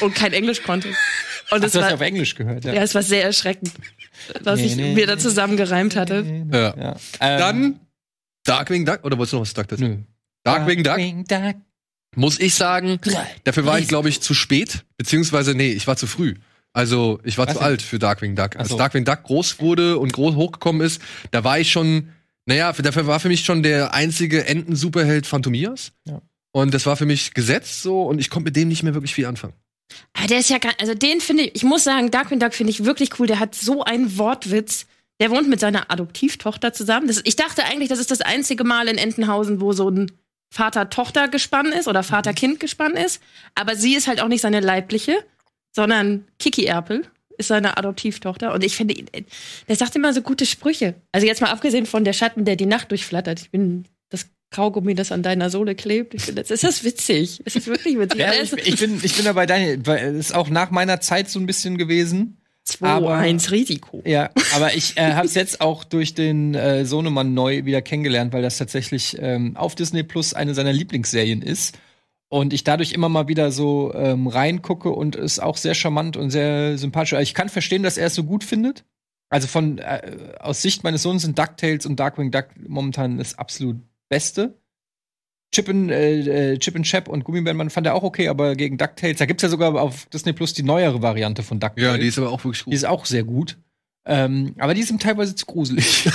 und 0.00 0.14
kein 0.14 0.32
Englisch 0.32 0.62
konnte. 0.62 0.88
Und 1.52 1.64
es 1.64 1.72
Du 1.72 1.78
hast 1.80 1.86
ja 1.86 1.90
war, 1.90 1.94
auf 1.94 2.00
Englisch 2.00 2.36
gehört. 2.36 2.64
Ja. 2.64 2.74
ja, 2.74 2.82
es 2.82 2.94
war 2.94 3.02
sehr 3.02 3.24
erschreckend, 3.24 3.72
was 4.42 4.60
Nee, 4.60 4.66
ich 4.66 4.76
nee, 4.76 4.94
mir 4.94 5.08
da 5.08 5.18
zusammengereimt 5.18 5.96
hatte. 5.96 6.24
Ja. 6.52 6.74
Ja. 6.76 6.96
Ähm, 7.18 7.38
Dann 7.40 7.80
Darkwing 8.44 8.84
Duck. 8.86 9.00
Oder 9.02 9.18
wolltest 9.18 9.32
du 9.32 9.36
noch 9.38 9.42
was 9.42 9.54
DuckTales? 9.54 9.80
Nö. 9.80 9.96
Darkwing 10.44 10.84
Duck. 10.84 10.94
Darkwing 10.96 11.24
Duck. 11.24 11.56
Muss 12.16 12.40
ich 12.40 12.54
sagen, 12.54 12.98
dafür 13.44 13.66
war 13.66 13.78
ich, 13.78 13.86
glaube 13.86 14.08
ich, 14.08 14.20
zu 14.20 14.34
spät. 14.34 14.84
Beziehungsweise, 14.96 15.54
nee, 15.54 15.70
ich 15.70 15.86
war 15.86 15.96
zu 15.96 16.06
früh. 16.06 16.34
Also, 16.72 17.20
ich 17.24 17.38
war 17.38 17.46
Was 17.46 17.54
zu 17.54 17.58
denn? 17.60 17.68
alt 17.68 17.82
für 17.82 17.98
Darkwing 17.98 18.36
Duck. 18.36 18.56
Als 18.56 18.68
so. 18.68 18.76
Darkwing 18.76 19.04
Duck 19.04 19.22
groß 19.24 19.60
wurde 19.60 19.98
und 19.98 20.12
groß 20.12 20.34
hochgekommen 20.34 20.82
ist, 20.82 21.00
da 21.30 21.44
war 21.44 21.58
ich 21.58 21.70
schon, 21.70 22.10
naja, 22.46 22.72
dafür 22.72 23.06
war 23.06 23.20
für 23.20 23.28
mich 23.28 23.44
schon 23.44 23.62
der 23.62 23.94
einzige 23.94 24.44
Enten-Superheld 24.44 25.26
Phantomias. 25.26 25.92
Ja. 26.06 26.20
Und 26.52 26.74
das 26.74 26.86
war 26.86 26.96
für 26.96 27.06
mich 27.06 27.34
gesetzt 27.34 27.82
so 27.82 28.02
und 28.02 28.18
ich 28.18 28.28
konnte 28.30 28.46
mit 28.46 28.56
dem 28.56 28.68
nicht 28.68 28.82
mehr 28.82 28.94
wirklich 28.94 29.14
viel 29.14 29.26
anfangen. 29.26 29.54
Aber 30.14 30.26
der 30.26 30.38
ist 30.38 30.50
ja 30.50 30.58
gar, 30.58 30.72
also 30.80 30.94
den 30.94 31.20
finde 31.20 31.44
ich, 31.44 31.56
ich 31.56 31.62
muss 31.64 31.84
sagen, 31.84 32.10
Darkwing 32.10 32.40
Duck 32.40 32.54
finde 32.54 32.70
ich 32.70 32.84
wirklich 32.84 33.18
cool. 33.18 33.26
Der 33.26 33.40
hat 33.40 33.54
so 33.54 33.84
einen 33.84 34.18
Wortwitz. 34.18 34.86
Der 35.20 35.30
wohnt 35.30 35.48
mit 35.48 35.60
seiner 35.60 35.90
Adoptivtochter 35.90 36.72
zusammen. 36.72 37.06
Das, 37.06 37.20
ich 37.24 37.36
dachte 37.36 37.64
eigentlich, 37.64 37.88
das 37.88 37.98
ist 37.98 38.10
das 38.10 38.20
einzige 38.20 38.64
Mal 38.64 38.88
in 38.88 38.96
Entenhausen, 38.96 39.60
wo 39.60 39.72
so 39.72 39.90
ein 39.90 40.10
Vater-Tochter-Gespann 40.50 41.72
ist 41.72 41.88
oder 41.88 42.02
Vater-Kind-Gespann 42.02 42.92
ist. 42.92 43.22
Aber 43.54 43.76
sie 43.76 43.94
ist 43.94 44.08
halt 44.08 44.20
auch 44.20 44.28
nicht 44.28 44.40
seine 44.40 44.60
leibliche, 44.60 45.24
sondern 45.72 46.26
Kiki 46.38 46.64
Erpel 46.64 47.06
ist 47.38 47.48
seine 47.48 47.76
Adoptivtochter. 47.76 48.52
Und 48.52 48.64
ich 48.64 48.76
finde, 48.76 48.94
der 48.94 49.76
sagt 49.76 49.96
immer 49.96 50.12
so 50.12 50.22
gute 50.22 50.46
Sprüche. 50.46 50.94
Also 51.12 51.26
jetzt 51.26 51.40
mal 51.40 51.50
abgesehen 51.50 51.86
von 51.86 52.04
der 52.04 52.12
Schatten, 52.12 52.44
der 52.44 52.56
die 52.56 52.66
Nacht 52.66 52.90
durchflattert. 52.90 53.40
Ich 53.40 53.50
bin 53.50 53.84
das 54.10 54.26
Kaugummi, 54.50 54.94
das 54.94 55.12
an 55.12 55.22
deiner 55.22 55.50
Sohle 55.50 55.74
klebt. 55.74 56.14
Ich 56.14 56.22
finde, 56.22 56.42
das 56.42 56.50
ist 56.50 56.64
das 56.64 56.84
witzig. 56.84 57.40
Es 57.44 57.56
ist 57.56 57.66
wirklich 57.68 57.98
witzig. 57.98 58.20
Ja, 58.20 58.32
ich, 58.32 58.52
ich 58.52 58.78
bin, 58.78 59.00
ich 59.02 59.14
bin 59.14 59.24
dabei, 59.24 59.46
Daniel, 59.46 59.80
weil 59.86 60.16
es 60.16 60.30
ist 60.30 60.34
auch 60.34 60.48
nach 60.48 60.70
meiner 60.70 61.00
Zeit 61.00 61.30
so 61.30 61.38
ein 61.38 61.46
bisschen 61.46 61.78
gewesen. 61.78 62.39
Aber- 62.80 63.18
2-1 63.18 63.50
Risiko. 63.50 64.02
Ja, 64.06 64.30
aber 64.54 64.74
ich 64.74 64.96
äh, 64.96 65.12
habe 65.12 65.26
es 65.26 65.34
jetzt 65.34 65.60
auch 65.60 65.84
durch 65.84 66.14
den 66.14 66.54
äh, 66.54 66.84
Sohnemann 66.84 67.34
neu 67.34 67.64
wieder 67.64 67.82
kennengelernt, 67.82 68.32
weil 68.32 68.42
das 68.42 68.58
tatsächlich 68.58 69.16
ähm, 69.20 69.56
auf 69.56 69.74
Disney 69.74 70.02
Plus 70.02 70.34
eine 70.34 70.54
seiner 70.54 70.72
Lieblingsserien 70.72 71.42
ist. 71.42 71.78
Und 72.28 72.52
ich 72.52 72.62
dadurch 72.62 72.92
immer 72.92 73.08
mal 73.08 73.26
wieder 73.26 73.50
so 73.50 73.92
ähm, 73.94 74.28
reingucke 74.28 74.90
und 74.90 75.16
es 75.16 75.40
auch 75.40 75.56
sehr 75.56 75.74
charmant 75.74 76.16
und 76.16 76.30
sehr 76.30 76.78
sympathisch. 76.78 77.14
Also 77.14 77.22
ich 77.22 77.34
kann 77.34 77.48
verstehen, 77.48 77.82
dass 77.82 77.98
er 77.98 78.06
es 78.06 78.14
so 78.14 78.22
gut 78.22 78.44
findet. 78.44 78.84
Also 79.30 79.48
von 79.48 79.78
äh, 79.78 80.34
aus 80.38 80.62
Sicht 80.62 80.84
meines 80.84 81.02
Sohnes 81.02 81.22
sind 81.22 81.38
DuckTales 81.38 81.86
und 81.86 81.98
Darkwing 81.98 82.30
Duck 82.30 82.46
momentan 82.68 83.18
das 83.18 83.36
absolut 83.36 83.78
Beste. 84.08 84.59
Chip 85.52 85.68
and, 85.68 85.90
äh, 85.90 86.52
äh, 86.52 86.58
Chip 86.58 86.76
and 86.76 86.84
Chap 86.86 87.08
und 87.08 87.24
Gummibärenmann 87.24 87.70
fand 87.70 87.86
er 87.86 87.94
auch 87.94 88.02
okay, 88.04 88.28
aber 88.28 88.54
gegen 88.54 88.78
DuckTales, 88.78 89.18
da 89.18 89.26
gibt's 89.26 89.42
ja 89.42 89.48
sogar 89.48 89.74
auf 89.74 90.06
Disney 90.06 90.32
Plus 90.32 90.52
die 90.54 90.62
neuere 90.62 91.02
Variante 91.02 91.42
von 91.42 91.58
DuckTales. 91.58 91.82
Ja, 91.92 91.98
die 91.98 92.06
ist 92.06 92.18
aber 92.18 92.30
auch 92.30 92.44
wirklich 92.44 92.60
Die 92.60 92.64
gut. 92.66 92.74
ist 92.74 92.84
auch 92.84 93.04
sehr 93.04 93.24
gut. 93.24 93.56
Ähm, 94.06 94.54
aber 94.58 94.74
die 94.74 94.80
ist 94.80 94.90
ihm 94.90 94.98
teilweise 94.98 95.34
zu 95.34 95.46
gruselig. 95.46 96.08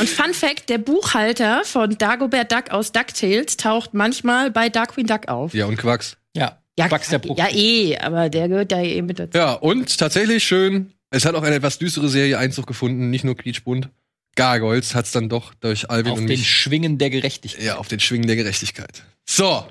Und 0.00 0.08
Fun 0.08 0.32
Fact: 0.32 0.68
Der 0.68 0.78
Buchhalter 0.78 1.62
von 1.64 1.96
Dagobert 1.98 2.52
Duck 2.52 2.70
aus 2.70 2.92
DuckTales 2.92 3.56
taucht 3.56 3.94
manchmal 3.94 4.50
bei 4.50 4.68
Darkwing 4.68 5.06
Duck 5.06 5.28
auf. 5.28 5.54
Ja, 5.54 5.66
und 5.66 5.76
Quacks. 5.76 6.16
ja, 6.36 6.58
Ja, 6.78 6.86
Bugs 6.88 7.08
der 7.08 7.18
Bruch. 7.18 7.36
ja, 7.38 7.48
eh, 7.52 7.98
aber 7.98 8.28
der 8.30 8.48
gehört 8.48 8.72
da 8.72 8.80
eh 8.80 9.02
mit 9.02 9.18
dazu. 9.18 9.36
Ja, 9.36 9.54
und 9.54 9.98
tatsächlich 9.98 10.44
schön, 10.44 10.92
es 11.10 11.24
hat 11.24 11.34
auch 11.34 11.42
eine 11.42 11.56
etwas 11.56 11.78
düstere 11.78 12.08
Serie 12.08 12.38
Einzug 12.38 12.66
gefunden, 12.66 13.10
nicht 13.10 13.24
nur 13.24 13.36
quietschbunt. 13.36 13.88
Gargoyles 14.36 14.94
hat's 14.94 15.12
dann 15.12 15.28
doch 15.28 15.54
durch 15.54 15.90
Alvin 15.90 16.12
auf 16.12 16.18
und 16.18 16.26
den 16.26 16.38
mich 16.38 16.50
Schwingen 16.50 16.98
der 16.98 17.10
Gerechtigkeit. 17.10 17.62
ja, 17.62 17.76
auf 17.76 17.88
den 17.88 18.00
Schwingen 18.00 18.26
der 18.26 18.36
Gerechtigkeit. 18.36 19.04
So, 19.28 19.66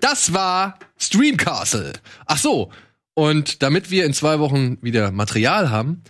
das 0.00 0.32
war 0.32 0.78
Stream 0.98 1.36
Castle. 1.36 1.92
Ach 2.26 2.38
so, 2.38 2.70
und 3.14 3.62
damit 3.62 3.90
wir 3.90 4.04
in 4.04 4.12
zwei 4.14 4.38
Wochen 4.38 4.78
wieder 4.82 5.10
Material 5.10 5.70
haben, 5.70 6.02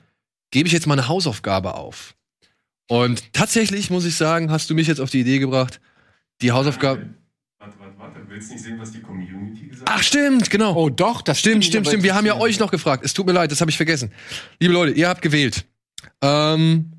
gebe 0.51 0.67
ich 0.67 0.73
jetzt 0.73 0.87
mal 0.87 0.95
eine 0.95 1.09
Hausaufgabe 1.09 1.75
auf. 1.75 2.15
Und 2.89 3.33
tatsächlich 3.33 3.91
muss 3.91 4.05
ich 4.05 4.17
sagen, 4.17 4.51
hast 4.51 4.69
du 4.69 4.75
mich 4.75 4.87
jetzt 4.87 5.01
auf 5.01 5.11
die 5.11 5.21
Idee 5.21 5.39
gebracht, 5.39 5.81
die 6.43 6.53
Hausaufgabe. 6.53 7.15
Warte, 7.59 7.75
warte, 7.79 7.99
warte. 7.99 8.21
Willst 8.29 8.51
du 8.51 8.55
nicht 8.55 8.65
sehen, 8.65 8.79
was 8.79 8.93
die 8.93 9.01
Community 9.01 9.67
gesagt 9.69 9.89
Ach, 9.91 10.03
stimmt, 10.03 10.51
genau. 10.51 10.75
Oh, 10.75 10.91
doch, 10.91 11.23
das 11.23 11.39
Stimmt, 11.39 11.65
stimmt, 11.65 11.87
stimmt. 11.87 12.03
Wir 12.03 12.15
haben 12.15 12.27
ja 12.27 12.37
euch 12.39 12.59
noch 12.59 12.71
gefragt. 12.71 13.05
Es 13.05 13.15
tut 13.15 13.27
mir 13.27 13.33
leid, 13.33 13.51
das 13.51 13.61
habe 13.61 13.71
ich 13.71 13.77
vergessen. 13.77 14.13
Liebe 14.61 14.75
Leute, 14.75 14.93
ihr 14.93 15.09
habt 15.09 15.23
gewählt. 15.23 15.65
Ähm, 16.21 16.93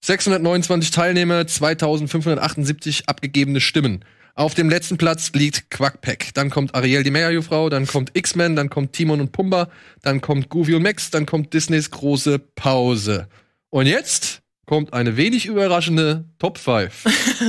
629 0.00 0.90
Teilnehmer, 0.90 1.46
2578 1.46 3.08
abgegebene 3.08 3.60
Stimmen. 3.60 4.04
Auf 4.34 4.54
dem 4.54 4.70
letzten 4.70 4.98
Platz 4.98 5.32
liegt 5.34 5.68
Quackpack. 5.70 6.32
Dann 6.34 6.48
kommt 6.48 6.74
Ariel 6.74 7.02
die 7.02 7.10
Meerjungfrau, 7.10 7.68
dann 7.68 7.88
kommt 7.88 8.16
X-Men, 8.16 8.54
dann 8.54 8.70
kommt 8.70 8.92
Timon 8.92 9.20
und 9.20 9.32
Pumba, 9.32 9.68
dann 10.02 10.20
kommt 10.20 10.48
Goofy 10.48 10.76
und 10.76 10.82
Max, 10.82 11.10
dann 11.10 11.26
kommt 11.26 11.52
Disneys 11.52 11.90
große 11.90 12.38
Pause. 12.38 13.26
Und 13.70 13.86
jetzt 13.86 14.42
kommt 14.64 14.92
eine 14.92 15.16
wenig 15.16 15.46
überraschende 15.46 16.24
Top 16.38 16.58
5. 16.58 17.04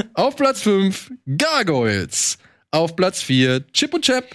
Auf 0.16 0.36
Platz 0.36 0.62
5 0.62 1.12
Gargoyles. 1.38 2.40
Auf 2.72 2.96
Platz 2.96 3.22
4 3.22 3.68
Chip 3.72 3.94
und 3.94 4.04
Chap. 4.04 4.26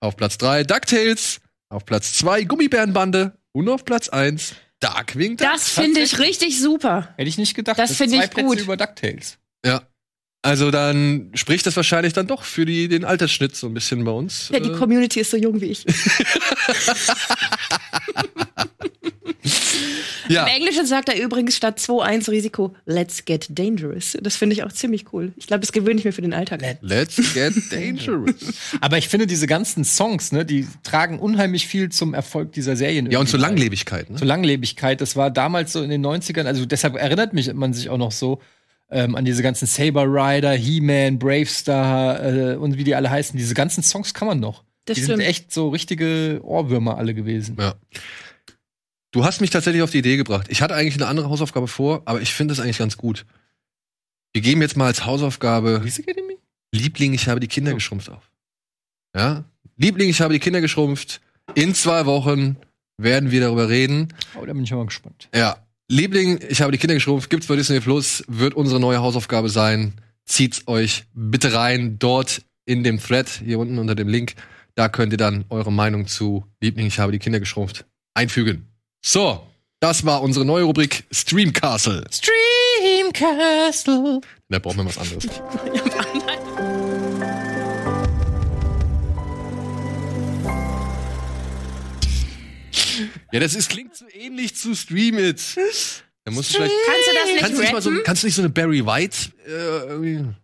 Auf 0.00 0.16
Platz 0.16 0.36
3 0.36 0.64
DuckTales. 0.64 1.40
Auf 1.70 1.86
Platz 1.86 2.12
2 2.14 2.44
Gummibärenbande. 2.44 3.38
Und 3.52 3.70
auf 3.70 3.86
Platz 3.86 4.10
1 4.10 4.54
Darkwing 4.86 5.36
Duck. 5.36 5.48
Das 5.48 5.68
finde 5.68 6.00
ich 6.00 6.18
richtig 6.18 6.60
super. 6.60 7.14
Hätte 7.16 7.28
ich 7.28 7.38
nicht 7.38 7.54
gedacht. 7.54 7.78
Das 7.78 7.90
ist 7.90 7.96
finde 7.98 8.16
ich 8.16 8.30
Plätze 8.30 8.46
gut. 8.46 8.60
über 8.60 8.76
DuckTales. 8.76 9.38
Ja. 9.64 9.82
Also 10.42 10.70
dann 10.70 11.30
spricht 11.34 11.66
das 11.66 11.74
wahrscheinlich 11.76 12.12
dann 12.12 12.26
doch 12.28 12.44
für 12.44 12.64
die, 12.64 12.86
den 12.88 13.04
Altersschnitt 13.04 13.56
so 13.56 13.66
ein 13.66 13.74
bisschen 13.74 14.04
bei 14.04 14.12
uns. 14.12 14.50
Ja, 14.52 14.60
die 14.60 14.68
Äh, 14.70 14.76
Community 14.76 15.20
ist 15.20 15.30
so 15.32 15.36
jung 15.36 15.60
wie 15.60 15.66
ich. 15.66 15.84
ja. 20.28 20.42
Im 20.46 20.54
Englischen 20.54 20.86
sagt 20.86 21.08
er 21.08 21.20
übrigens 21.20 21.56
statt 21.56 21.78
2-1 21.78 22.30
Risiko, 22.30 22.74
let's 22.84 23.24
get 23.24 23.46
dangerous. 23.50 24.16
Das 24.20 24.36
finde 24.36 24.54
ich 24.54 24.62
auch 24.64 24.72
ziemlich 24.72 25.12
cool. 25.12 25.32
Ich 25.36 25.46
glaube, 25.46 25.60
das 25.60 25.72
gewöhne 25.72 25.98
ich 25.98 26.04
mir 26.04 26.12
für 26.12 26.22
den 26.22 26.32
Alltag. 26.34 26.62
Let's 26.80 27.16
get 27.34 27.54
dangerous. 27.70 28.34
Aber 28.80 28.98
ich 28.98 29.08
finde, 29.08 29.26
diese 29.26 29.46
ganzen 29.46 29.84
Songs, 29.84 30.32
ne, 30.32 30.44
die 30.44 30.66
tragen 30.82 31.18
unheimlich 31.18 31.66
viel 31.66 31.90
zum 31.90 32.14
Erfolg 32.14 32.52
dieser 32.52 32.76
Serien. 32.76 33.10
ja, 33.10 33.18
und 33.18 33.28
zur. 33.28 33.40
Langlebigkeit. 33.40 34.10
Ne? 34.10 34.16
Zur 34.16 34.26
Langlebigkeit. 34.26 35.00
Das 35.00 35.14
war 35.16 35.30
damals 35.30 35.72
so 35.72 35.82
in 35.82 35.90
den 35.90 36.04
90ern, 36.04 36.44
also 36.44 36.64
deshalb 36.66 36.96
erinnert 36.96 37.32
mich 37.32 37.52
man 37.54 37.72
sich 37.72 37.90
auch 37.90 37.98
noch 37.98 38.12
so 38.12 38.40
ähm, 38.90 39.14
an 39.14 39.24
diese 39.24 39.42
ganzen 39.42 39.66
Saber 39.66 40.04
Rider, 40.04 40.52
He-Man, 40.52 41.18
Bravestar 41.18 42.22
äh, 42.22 42.56
und 42.56 42.76
wie 42.76 42.84
die 42.84 42.94
alle 42.94 43.10
heißen. 43.10 43.36
Diese 43.36 43.54
ganzen 43.54 43.82
Songs 43.82 44.14
kann 44.14 44.28
man 44.28 44.40
noch. 44.40 44.64
Das 44.84 44.94
die 44.94 45.02
stimmt. 45.02 45.18
sind 45.18 45.26
echt 45.26 45.52
so 45.52 45.68
richtige 45.68 46.40
Ohrwürmer 46.44 46.96
alle 46.96 47.14
gewesen. 47.14 47.56
Ja. 47.58 47.74
Du 49.10 49.24
hast 49.24 49.40
mich 49.40 49.50
tatsächlich 49.50 49.82
auf 49.82 49.90
die 49.90 49.98
Idee 49.98 50.16
gebracht. 50.16 50.46
Ich 50.50 50.62
hatte 50.62 50.74
eigentlich 50.74 50.94
eine 50.94 51.06
andere 51.06 51.28
Hausaufgabe 51.30 51.68
vor, 51.68 52.02
aber 52.04 52.20
ich 52.20 52.32
finde 52.32 52.52
das 52.52 52.62
eigentlich 52.62 52.78
ganz 52.78 52.96
gut. 52.96 53.26
Wir 54.32 54.42
geben 54.42 54.60
jetzt 54.60 54.76
mal 54.76 54.86
als 54.86 55.06
Hausaufgabe? 55.06 55.82
Liebling, 56.72 57.14
ich 57.14 57.26
habe 57.28 57.40
die 57.40 57.48
Kinder 57.48 57.72
geschrumpft 57.72 58.10
auf. 58.10 58.30
Ja? 59.16 59.44
Liebling, 59.76 60.10
ich 60.10 60.20
habe 60.20 60.34
die 60.34 60.40
Kinder 60.40 60.60
geschrumpft. 60.60 61.20
In 61.54 61.74
zwei 61.74 62.06
Wochen 62.06 62.56
werden 62.98 63.30
wir 63.30 63.40
darüber 63.40 63.68
reden. 63.68 64.12
Oh, 64.34 64.44
da 64.44 64.52
bin 64.52 64.64
ich 64.64 64.72
mal 64.72 64.84
gespannt. 64.84 65.28
Ja. 65.34 65.65
Liebling, 65.88 66.40
ich 66.48 66.60
habe 66.62 66.72
die 66.72 66.78
Kinder 66.78 66.94
geschrumpft, 66.94 67.30
gibt's 67.30 67.46
bei 67.46 67.56
Disney 67.56 67.80
Plus, 67.80 68.24
wird 68.26 68.54
unsere 68.54 68.80
neue 68.80 69.00
Hausaufgabe 69.00 69.48
sein. 69.48 69.94
Zieht's 70.24 70.66
euch 70.66 71.04
bitte 71.14 71.52
rein, 71.52 71.98
dort 71.98 72.42
in 72.64 72.82
dem 72.82 72.98
Thread, 72.98 73.28
hier 73.44 73.60
unten 73.60 73.78
unter 73.78 73.94
dem 73.94 74.08
Link. 74.08 74.34
Da 74.74 74.88
könnt 74.88 75.12
ihr 75.12 75.18
dann 75.18 75.44
eure 75.48 75.72
Meinung 75.72 76.06
zu 76.06 76.44
Liebling, 76.60 76.86
ich 76.86 76.98
habe 76.98 77.12
die 77.12 77.18
Kinder 77.18 77.38
geschrumpft 77.40 77.86
einfügen. 78.16 78.66
So, 79.04 79.46
das 79.78 80.04
war 80.04 80.22
unsere 80.22 80.44
neue 80.44 80.64
Rubrik 80.64 81.04
Stream 81.12 81.52
Castle. 81.52 82.04
Stream 82.10 83.12
Castle. 83.12 84.20
Da 84.48 84.58
brauchen 84.58 84.78
wir 84.78 84.86
was 84.86 84.98
anderes. 84.98 85.26
Ja, 85.26 85.82
das 93.40 93.54
ist, 93.54 93.70
klingt 93.70 93.96
so 93.96 94.06
ähnlich 94.12 94.56
zu 94.56 94.74
Stream 94.74 95.18
It. 95.18 95.40
Da 96.24 96.30
musst 96.32 96.50
du 96.50 96.54
vielleicht. 96.56 96.74
Kannst 96.86 97.08
du 97.08 97.14
das 97.14 97.24
nicht 97.26 97.40
Kannst 97.40 97.56
du 97.56 97.60
nicht 97.62 97.72
mal 97.72 97.82
so, 97.82 97.90
rappen? 97.90 98.04
kannst 98.04 98.22
du 98.22 98.26
nicht 98.26 98.34
so 98.34 98.42
eine 98.42 98.50
Barry 98.50 98.84
White 98.84 99.16
äh, 99.46 99.50
irgendwie? 99.88 100.24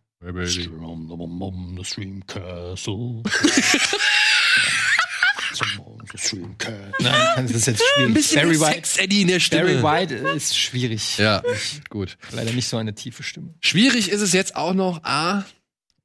The 6.12 6.18
Stream 6.18 6.56
Castle. 6.58 6.92
Nein, 7.00 7.46
das 7.46 7.56
ist 7.56 7.66
jetzt 7.66 7.82
schwierig. 7.82 8.08
Ein 8.10 8.14
bisschen 8.14 8.36
Barry 8.36 8.58
Barry 8.58 8.60
White, 8.60 8.74
Sex 8.74 8.96
Eddie 8.98 9.22
in 9.22 9.28
der 9.28 9.40
Stimme. 9.40 9.82
Barry 9.82 10.00
White 10.08 10.14
ist 10.14 10.58
schwierig. 10.58 11.18
Ja, 11.18 11.42
gut. 11.88 12.16
Leider 12.30 12.52
nicht 12.52 12.68
so 12.68 12.76
eine 12.76 12.94
tiefe 12.94 13.22
Stimme. 13.22 13.54
Schwierig 13.60 14.10
ist 14.10 14.20
es 14.20 14.32
jetzt 14.32 14.56
auch 14.56 14.74
noch, 14.74 15.02
A, 15.04 15.44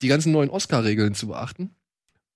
die 0.01 0.07
ganzen 0.07 0.31
neuen 0.31 0.49
Oscar-Regeln 0.49 1.15
zu 1.15 1.27
beachten. 1.27 1.76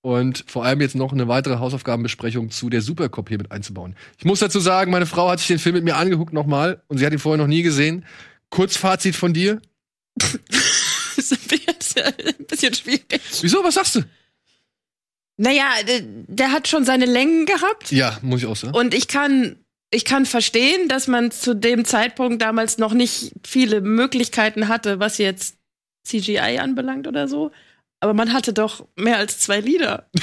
Und 0.01 0.43
vor 0.47 0.65
allem 0.65 0.81
jetzt 0.81 0.95
noch 0.95 1.13
eine 1.13 1.27
weitere 1.27 1.59
Hausaufgabenbesprechung 1.59 2.49
zu 2.49 2.69
der 2.69 2.81
Supercop 2.81 3.29
hier 3.29 3.37
mit 3.37 3.51
einzubauen. 3.51 3.95
Ich 4.17 4.25
muss 4.25 4.39
dazu 4.39 4.59
sagen, 4.59 4.91
meine 4.91 5.05
Frau 5.05 5.29
hat 5.29 5.39
sich 5.39 5.47
den 5.47 5.59
Film 5.59 5.75
mit 5.75 5.83
mir 5.83 5.95
angeguckt 5.95 6.33
nochmal 6.33 6.81
und 6.87 6.97
sie 6.97 7.05
hat 7.05 7.13
ihn 7.13 7.19
vorher 7.19 7.37
noch 7.37 7.47
nie 7.47 7.61
gesehen. 7.61 8.05
Kurzfazit 8.49 9.15
von 9.15 9.33
dir. 9.33 9.61
Das 11.13 11.31
ist 11.31 11.97
ein 11.99 12.45
bisschen 12.45 12.73
schwierig. 12.73 13.21
Wieso? 13.41 13.63
Was 13.63 13.75
sagst 13.75 13.95
du? 13.95 14.01
Naja, 15.37 15.65
der, 15.87 16.01
der 16.03 16.51
hat 16.51 16.67
schon 16.67 16.85
seine 16.85 17.05
Längen 17.05 17.45
gehabt. 17.45 17.91
Ja, 17.91 18.17
muss 18.21 18.41
ich 18.41 18.47
auch 18.47 18.55
sagen. 18.55 18.75
Und 18.75 18.93
ich 18.93 19.07
kann, 19.07 19.57
ich 19.89 20.05
kann 20.05 20.25
verstehen, 20.25 20.87
dass 20.87 21.07
man 21.07 21.31
zu 21.31 21.55
dem 21.55 21.85
Zeitpunkt 21.85 22.41
damals 22.41 22.77
noch 22.77 22.93
nicht 22.93 23.33
viele 23.45 23.81
Möglichkeiten 23.81 24.67
hatte, 24.67 24.99
was 24.99 25.17
jetzt 25.17 25.57
CGI 26.03 26.59
anbelangt 26.59 27.07
oder 27.07 27.27
so. 27.27 27.51
Aber 28.01 28.13
man 28.13 28.33
hatte 28.33 28.51
doch 28.51 28.85
mehr 28.95 29.17
als 29.17 29.39
zwei 29.39 29.59
Lieder. 29.59 30.09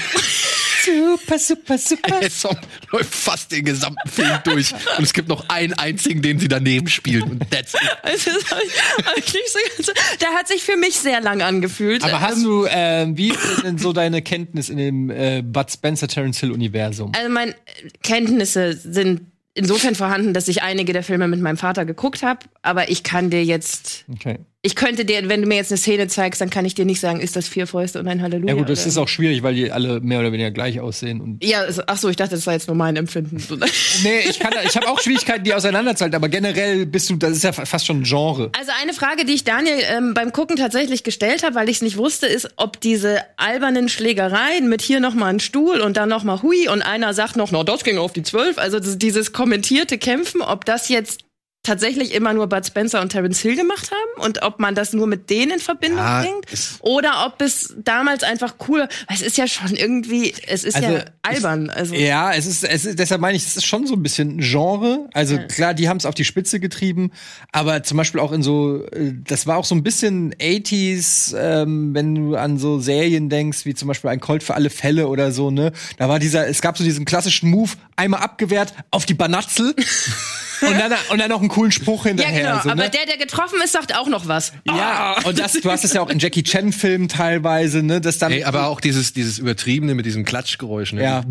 Super, 0.85 1.39
super, 1.39 1.77
super. 1.77 2.21
Der 2.21 2.31
Song 2.31 2.57
läuft 2.93 3.15
fast 3.15 3.53
den 3.53 3.65
gesamten 3.65 4.09
Film 4.09 4.39
durch. 4.45 4.73
Und 4.97 5.05
es 5.05 5.13
gibt 5.13 5.29
noch 5.29 5.47
einen 5.49 5.75
einzigen, 5.75 6.23
den 6.23 6.39
sie 6.39 6.49
daneben 6.49 6.89
spielen. 6.89 7.25
Und 7.25 7.51
that's 7.51 7.75
it. 7.75 7.81
Also, 8.03 8.31
das 8.31 8.51
hab 8.51 8.63
ich, 8.63 9.07
hab 9.07 9.17
ich 9.19 9.35
nicht 9.35 9.49
so 9.53 9.59
ganz, 9.77 9.93
der 10.21 10.29
hat 10.31 10.49
sich 10.49 10.63
für 10.63 10.77
mich 10.77 10.99
sehr 10.99 11.21
lang 11.21 11.43
angefühlt. 11.43 12.05
Aber 12.05 12.21
hast 12.21 12.43
du, 12.43 12.65
äh, 12.65 13.07
wie 13.11 13.31
ist 13.31 13.65
denn 13.65 13.77
so 13.77 13.93
deine 13.93 14.23
Kenntnis 14.23 14.71
in 14.71 14.79
dem 14.79 15.11
äh, 15.11 15.43
Bud 15.43 15.71
Spencer 15.71 16.09
Terence 16.09 16.41
Hill 16.41 16.53
Universum? 16.53 17.13
Also 17.15 17.29
meine 17.29 17.55
Kenntnisse 18.03 18.73
sind 18.75 19.23
insofern 19.55 19.95
vorhanden, 19.95 20.33
dass 20.33 20.49
ich 20.49 20.63
einige 20.63 20.93
der 20.93 21.03
Filme 21.03 21.29
mit 21.29 21.41
meinem 21.41 21.59
Vater 21.59 21.85
geguckt 21.85 22.23
habe, 22.23 22.47
aber 22.63 22.89
ich 22.89 23.03
kann 23.03 23.29
dir 23.29 23.45
jetzt 23.45 24.05
Okay. 24.11 24.39
Ich 24.63 24.75
könnte 24.75 25.05
dir, 25.05 25.29
wenn 25.29 25.41
du 25.43 25.47
mir 25.47 25.55
jetzt 25.55 25.71
eine 25.71 25.79
Szene 25.79 26.09
zeigst, 26.09 26.41
dann 26.41 26.51
kann 26.51 26.65
ich 26.65 26.75
dir 26.75 26.85
nicht 26.85 26.99
sagen, 26.99 27.21
ist 27.21 27.37
das 27.37 27.47
vier 27.47 27.69
Fäuste 27.69 28.01
und 28.01 28.09
ein 28.09 28.21
Halleluja. 28.23 28.55
Ja 28.55 28.59
gut, 28.59 28.69
das 28.69 28.81
oder- 28.81 28.89
ist 28.89 28.99
auch 28.99 29.07
schwierig, 29.07 29.45
weil 29.45 29.55
die 29.55 29.71
alle 29.71 30.01
mehr 30.01 30.19
oder 30.19 30.33
weniger 30.33 30.51
gleich 30.51 30.81
aussehen. 30.81 31.21
Und 31.21 31.45
Ja, 31.45 31.61
also, 31.61 31.83
ach 31.87 31.97
so, 31.97 32.09
ich 32.09 32.17
dachte, 32.17 32.35
das 32.35 32.45
war 32.45 32.55
jetzt 32.55 32.67
nur 32.67 32.75
mein 32.77 32.97
Empfinden. 32.97 33.37
nee, 34.03 34.19
ich, 34.29 34.41
kann, 34.41 34.53
ich 34.67 34.75
habe 34.77 34.89
auch 34.89 34.99
Schwierigkeiten, 35.01 35.45
die 35.45 35.55
auseinanderzuhalten, 35.55 36.17
aber 36.17 36.29
generell 36.29 36.87
bist 36.87 37.09
du, 37.09 37.15
das 37.17 37.33
ist 37.37 37.45
ja 37.45 37.53
fa- 37.53 37.67
fast 37.67 37.87
schon 37.87 38.01
ein 38.01 38.03
Genre. 38.03 38.51
Also 38.59 38.73
eine 38.83 38.95
Frage, 38.95 39.25
die 39.25 39.35
ich 39.35 39.45
Daniel 39.45 39.79
ähm, 39.97 40.13
beim 40.15 40.33
Gucken 40.33 40.57
tatsächlich 40.57 41.05
gestellt 41.05 41.45
habe, 41.45 41.55
weil 41.55 41.69
ich 41.69 41.77
es 41.77 41.83
nicht 41.83 41.97
wusste, 41.97 42.27
ist, 42.27 42.49
ob 42.57 42.81
diese 42.81 43.21
albernen 43.37 43.89
Schlägereien 43.89 44.69
mit 44.69 44.83
hier 44.83 44.99
noch 44.99 45.15
mal 45.15 45.27
ein 45.29 45.39
Stuhl 45.39 45.81
und 45.81 45.97
dann 45.97 46.09
noch 46.09 46.25
mal 46.25 46.43
Hui 46.43 46.67
und 46.69 46.83
einer 46.83 47.15
sagt 47.15 47.37
noch, 47.37 47.53
na, 47.53 47.63
das 47.63 47.85
ging 47.85 47.97
auf 47.99 48.13
die 48.13 48.25
Zwölf, 48.25 48.59
also 48.59 48.81
das, 48.81 48.99
dieses 48.99 49.33
kommentierte 49.33 49.99
Kämpfen, 49.99 50.43
ob 50.43 50.65
das 50.65 50.89
jetzt 50.89 51.21
tatsächlich 51.69 52.15
immer 52.15 52.33
nur 52.33 52.47
Bud 52.49 52.67
Spencer 52.67 53.01
und 53.01 53.11
Terence 53.11 53.41
Hill 53.41 53.57
gemacht 53.57 53.91
haben 53.91 54.25
und 54.27 54.43
ob 54.43 54.59
man 54.59 54.75
das 54.75 54.93
nur 54.93 55.07
mit 55.07 55.31
denen 55.31 55.53
in 55.53 55.59
Verbindung 55.61 55.99
Ja, 55.99 56.23
bringt 56.23 56.47
oder 56.81 57.27
ob 57.27 57.41
es 57.43 57.75
damals 57.79 58.23
einfach 58.23 58.55
cool, 58.69 58.81
weil 59.07 59.17
es 59.17 59.23
ist 59.23 59.37
ja 59.37 59.47
schon 59.47 59.77
irgendwie, 59.77 60.35
es 60.47 60.65
ist 60.65 60.77
Also, 60.77 60.89
ja 60.91 61.05
albern, 61.23 61.71
also 61.71 61.95
Ja, 61.95 62.33
es 62.33 62.47
ist, 62.47 62.65
es 62.65 62.85
ist, 62.85 62.99
deshalb 62.99 63.21
meine 63.21 63.37
ich, 63.37 63.47
es 63.47 63.57
ist 63.57 63.67
schon 63.67 63.87
so 63.87 63.95
ein 63.95 64.03
bisschen 64.03 64.39
Genre. 64.39 65.09
Also 65.13 65.39
klar, 65.49 65.75
die 65.75 65.89
haben 65.89 65.99
es 65.99 66.07
auf 66.07 66.15
die 66.15 66.25
Spitze 66.25 66.59
getrieben, 66.59 67.11
aber 67.53 67.83
zum 67.83 67.97
Beispiel 67.99 68.21
auch 68.21 68.33
in 68.33 68.43
so, 68.43 68.83
äh, 68.93 69.13
das 69.25 69.47
war 69.47 69.57
auch 69.59 69.65
so 69.65 69.75
ein 69.75 69.83
bisschen 69.83 70.35
80s, 70.35 71.37
ähm, 71.37 71.95
wenn 71.95 72.15
du 72.15 72.35
an 72.37 72.59
so 72.59 72.81
Serien 72.81 73.29
denkst, 73.29 73.65
wie 73.67 73.75
zum 73.75 73.89
Beispiel 73.89 74.11
ein 74.11 74.21
Colt 74.21 74.43
für 74.43 74.55
alle 74.55 74.71
Fälle 74.71 75.09
oder 75.09 75.33
so, 75.33 75.51
ne? 75.51 75.73
Da 75.99 76.09
war 76.09 76.19
dieser, 76.19 76.49
es 76.49 76.61
gab 76.63 76.79
so 76.79 76.85
diesen 76.85 77.05
klassischen 77.05 77.51
Move, 77.51 77.73
einmal 77.97 78.21
abgewehrt, 78.21 78.73
auf 78.91 79.05
die 79.07 79.15
Banatzel 79.15 79.75
und 80.61 80.79
dann, 80.79 80.93
und 81.11 81.19
dann 81.19 81.29
noch 81.31 81.41
einen 81.41 81.49
coolen 81.49 81.73
Spruch 81.73 82.05
ja 82.05 82.11
hinterher. 82.11 82.43
genau, 82.43 82.63
so, 82.63 82.71
aber 82.71 82.85
ne? 82.85 82.91
der, 82.91 83.07
der 83.07 83.17
getroffen 83.17 83.61
ist, 83.63 83.73
sagt 83.73 83.97
auch 83.97 84.09
noch 84.09 84.29
was. 84.29 84.53
Ja, 84.67 85.17
und 85.25 85.39
das, 85.39 85.53
du 85.53 85.71
hast 85.71 85.85
es 85.85 85.93
ja 85.93 86.01
auch 86.01 86.11
in 86.11 86.19
Jackie 86.19 86.43
Chan 86.43 86.73
Filmen 86.73 87.09
teilweise, 87.09 87.83
ne, 87.83 88.01
dass 88.01 88.19
dann 88.19 88.33
Ey, 88.33 88.45
aber 88.45 88.69
auch 88.69 88.81
dieses, 88.81 89.13
dieses 89.13 89.39
Übertriebene 89.39 89.95
mit 89.95 90.07
diesem 90.07 90.25
Klatschgeräusch, 90.25 90.93
ne? 90.93 91.03
Ja. 91.03 91.23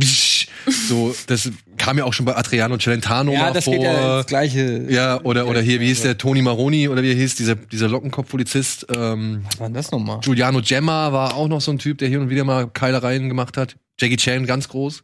So, 0.87 1.15
das 1.27 1.49
kam 1.77 1.97
ja 1.97 2.03
auch 2.03 2.13
schon 2.13 2.25
bei 2.25 2.35
Adriano 2.35 2.77
Celentano 2.77 3.31
ja, 3.31 3.39
mal 3.39 3.53
das 3.53 3.65
vor. 3.65 3.73
geht 3.73 3.83
ja 3.83 4.17
ins 4.17 4.27
gleiche. 4.27 4.85
Ja, 4.89 5.21
oder, 5.21 5.47
oder 5.47 5.61
hier, 5.61 5.79
wie 5.79 5.87
hieß 5.87 6.01
der, 6.01 6.17
Tony 6.17 6.41
Maroni, 6.41 6.89
oder 6.89 7.03
wie 7.03 7.11
er 7.11 7.15
hieß, 7.15 7.35
dieser, 7.35 7.55
dieser 7.55 7.87
Lockenkopf-Polizist, 7.87 8.87
ähm, 8.95 9.45
Was 9.45 9.59
war 9.59 9.67
denn 9.67 9.73
das 9.73 9.91
nochmal? 9.91 10.19
Giuliano 10.21 10.61
Gemma 10.61 11.11
war 11.11 11.35
auch 11.35 11.47
noch 11.47 11.61
so 11.61 11.71
ein 11.71 11.79
Typ, 11.79 11.97
der 11.99 12.09
hier 12.09 12.19
und 12.19 12.29
wieder 12.29 12.43
mal 12.43 12.67
Keilereien 12.69 13.29
gemacht 13.29 13.57
hat. 13.57 13.75
Jackie 13.99 14.17
Chan, 14.17 14.45
ganz 14.45 14.67
groß. 14.69 15.03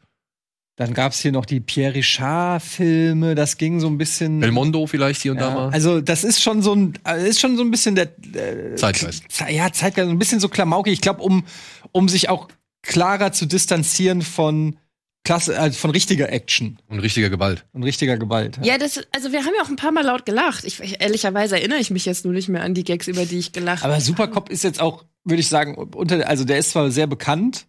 Dann 0.76 0.94
gab's 0.96 1.20
hier 1.20 1.32
noch 1.32 1.46
die 1.46 1.60
Pierre 1.60 1.94
Richard-Filme, 1.94 3.36
das 3.36 3.58
ging 3.58 3.80
so 3.80 3.88
ein 3.88 3.98
bisschen. 3.98 4.40
Belmondo 4.40 4.88
vielleicht 4.88 5.22
hier 5.22 5.32
und 5.34 5.38
da 5.40 5.50
ja, 5.50 5.56
mal. 5.56 5.70
also 5.70 6.02
das 6.02 6.24
ist 6.24 6.42
schon 6.42 6.62
so 6.62 6.74
ein, 6.76 6.94
ist 7.26 7.40
schon 7.40 7.58
so 7.58 7.64
ein 7.64 7.70
bisschen 7.72 7.96
der 7.96 8.08
äh, 8.34 8.76
Zeitgeist. 8.76 9.24
Ze- 9.30 9.52
Ja, 9.52 9.72
Zeitgeist, 9.72 10.10
ein 10.10 10.18
bisschen 10.20 10.40
so 10.40 10.50
Klamaukig. 10.50 10.94
Ich 10.94 11.02
glaube, 11.02 11.22
um, 11.22 11.44
um 11.92 12.10
sich 12.10 12.30
auch 12.30 12.48
klarer 12.82 13.32
zu 13.32 13.46
distanzieren 13.46 14.22
von 14.24 14.78
Klasse, 15.26 15.58
also 15.60 15.78
von 15.80 15.92
richtiger 15.92 16.32
Action 16.34 16.80
Und 16.90 17.00
richtiger 17.00 17.30
Gewalt. 17.30 17.66
und 17.72 17.84
richtiger 17.84 18.18
Gewalt. 18.18 18.60
Ja, 18.64 18.78
das, 18.78 19.00
also 19.16 19.32
wir 19.32 19.40
haben 19.46 19.54
ja 19.56 19.64
auch 19.64 19.70
ein 19.70 19.78
paar 19.78 19.92
Mal 19.94 20.04
laut 20.04 20.26
gelacht. 20.26 20.66
Ich, 20.66 20.80
ich, 20.82 21.00
ehrlicherweise 21.02 21.56
erinnere 21.56 21.80
ich 21.80 21.92
mich 21.92 22.06
jetzt 22.06 22.26
nur 22.26 22.34
nicht 22.34 22.50
mehr 22.50 22.62
an 22.64 22.74
die 22.74 22.84
Gags, 22.84 23.08
über 23.08 23.26
die 23.26 23.38
ich 23.38 23.52
gelacht 23.54 23.84
habe. 23.84 23.94
Aber 23.94 24.02
Supercop 24.02 24.50
ist 24.50 24.64
jetzt 24.66 24.82
auch, 24.82 25.06
würde 25.24 25.40
ich 25.40 25.48
sagen, 25.48 25.76
unter, 25.76 26.28
also 26.28 26.44
der 26.44 26.58
ist 26.58 26.72
zwar 26.72 26.92
sehr 26.92 27.08
bekannt, 27.08 27.68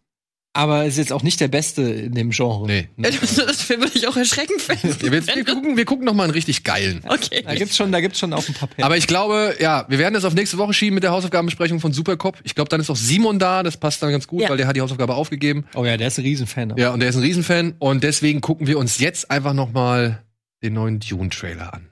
aber 0.57 0.85
ist 0.85 0.97
jetzt 0.99 1.13
auch 1.13 1.23
nicht 1.25 1.41
der 1.41 1.49
Beste 1.49 1.83
in 1.83 2.15
dem 2.15 2.31
Genre. 2.31 2.67
Nee. 2.67 2.89
Ja, 2.97 3.11
das, 3.21 3.35
das 3.35 3.69
würde 3.69 3.91
ich 3.95 4.07
auch 4.07 4.17
erschreckend 4.17 4.63
finden. 4.63 4.97
Ja, 5.05 5.13
wir, 5.13 5.27
wir, 5.27 5.45
gucken, 5.45 5.77
wir 5.77 5.85
gucken 5.85 6.05
noch 6.07 6.15
mal 6.15 6.23
einen 6.23 6.33
richtig 6.33 6.63
geilen. 6.65 7.03
Okay. 7.07 7.43
Da 7.45 7.55
gibt's 7.57 7.77
schon, 7.77 7.91
da 7.91 8.01
gibt's 8.01 8.21
schon 8.21 8.33
ein 8.33 8.41
paar 8.41 8.69
Perlen. 8.69 8.85
Aber 8.85 8.97
ich 8.97 9.09
glaube, 9.09 9.57
ja, 9.59 9.85
wir 9.89 9.99
werden 9.99 10.15
das 10.15 10.25
auf 10.25 10.33
nächste 10.33 10.57
Woche 10.57 10.73
schieben 10.73 10.95
mit 10.95 11.03
der 11.03 11.11
Hausaufgabenbesprechung 11.11 11.81
von 11.81 11.93
Supercop. 11.93 12.39
Ich 12.45 12.55
glaube, 12.55 12.69
dann 12.69 12.81
ist 12.81 12.89
auch 12.89 12.97
Simon 12.97 13.39
da. 13.41 13.63
Das 13.65 13.77
passt 13.77 14.01
dann 14.03 14.13
ganz 14.13 14.29
gut, 14.29 14.43
Ja. 14.43 14.49
weil 14.49 14.57
der 14.57 14.69
hat 14.69 14.77
die 14.77 14.81
Hausaufgabe 14.81 15.15
aufgegeben. 15.15 15.67
oh 15.75 15.85
ja, 15.85 15.97
der 15.97 16.07
ist 16.07 16.19
ein 16.19 16.25
Riesenfan. 16.25 16.75
Ja, 16.77 16.91
und 16.93 17.01
der 17.01 17.09
ist 17.09 17.17
ein 17.17 17.23
Riesenfan. 17.23 17.75
Und 17.81 18.05
deswegen 18.05 18.41
gucken 18.41 18.67
wir 18.69 18.79
uns 18.79 18.99
jetzt 19.01 19.31
einfach 19.33 19.55
noch 19.55 19.73
mal 19.73 20.23
den 20.63 20.75
neuen 20.75 21.01
Dune-Trailer 21.01 21.75
an. 21.75 21.91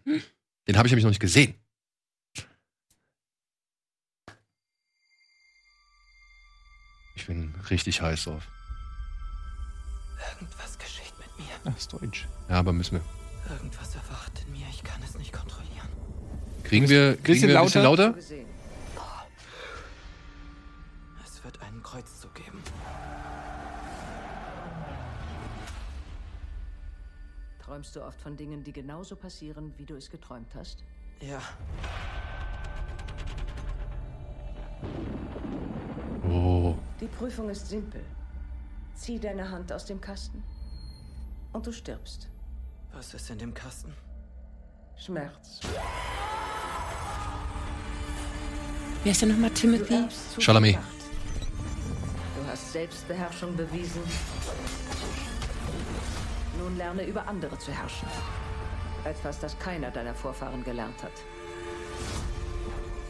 Den 0.68 0.78
habe 0.78 0.86
ich 0.86 0.92
nämlich 0.92 1.02
noch 1.04 1.10
nicht 1.10 1.20
gesehen. 1.20 1.54
Ich 7.16 7.26
bin 7.26 7.54
richtig 7.70 8.00
heiß 8.02 8.24
drauf. 8.24 8.48
Ach, 11.64 11.76
ist 11.76 11.92
Deutsch. 11.92 12.28
Ja, 12.48 12.56
aber 12.56 12.72
müssen 12.72 12.98
wir. 12.98 13.52
Irgendwas 13.54 13.94
erwacht 13.94 14.44
in 14.46 14.52
mir. 14.52 14.66
Ich 14.70 14.82
kann 14.82 15.00
es 15.02 15.16
nicht 15.16 15.32
kontrollieren. 15.32 15.88
Kriegen 16.64 16.88
wir, 16.88 17.16
kriegen 17.16 17.46
wir 17.46 17.58
ein 17.58 17.64
bisschen 17.64 17.82
lauter? 17.82 18.14
Es 18.16 18.32
wird 21.44 21.60
einen 21.62 21.82
Kreuzzug 21.82 22.34
geben. 22.34 22.62
Träumst 27.60 27.96
du 27.96 28.02
oft 28.04 28.20
von 28.20 28.36
Dingen, 28.36 28.62
die 28.64 28.72
genauso 28.72 29.16
passieren, 29.16 29.72
wie 29.76 29.84
du 29.84 29.96
es 29.96 30.10
geträumt 30.10 30.54
hast? 30.54 30.84
Ja. 31.20 31.40
Oh. 36.28 36.74
Die 37.00 37.06
Prüfung 37.06 37.50
ist 37.50 37.68
simpel. 37.68 38.04
Zieh 38.94 39.18
deine 39.18 39.50
Hand 39.50 39.72
aus 39.72 39.84
dem 39.84 40.00
Kasten 40.00 40.42
und 41.52 41.66
du 41.66 41.72
stirbst. 41.72 42.28
Was 42.92 43.14
ist 43.14 43.30
in 43.30 43.38
dem 43.38 43.54
Kasten? 43.54 43.94
Schmerz. 44.96 45.60
Wer 49.02 49.12
ist 49.12 49.22
denn 49.22 49.30
nochmal 49.30 49.50
Timothy? 49.50 50.06
Chalamet. 50.38 50.78
Du 52.36 52.46
hast 52.46 52.72
Selbstbeherrschung 52.72 53.56
bewiesen. 53.56 54.02
Nun 56.58 56.76
lerne 56.76 57.04
über 57.04 57.26
andere 57.26 57.58
zu 57.58 57.72
herrschen. 57.72 58.06
Etwas, 59.04 59.40
das 59.40 59.58
keiner 59.58 59.90
deiner 59.90 60.14
Vorfahren 60.14 60.62
gelernt 60.62 61.02
hat. 61.02 61.12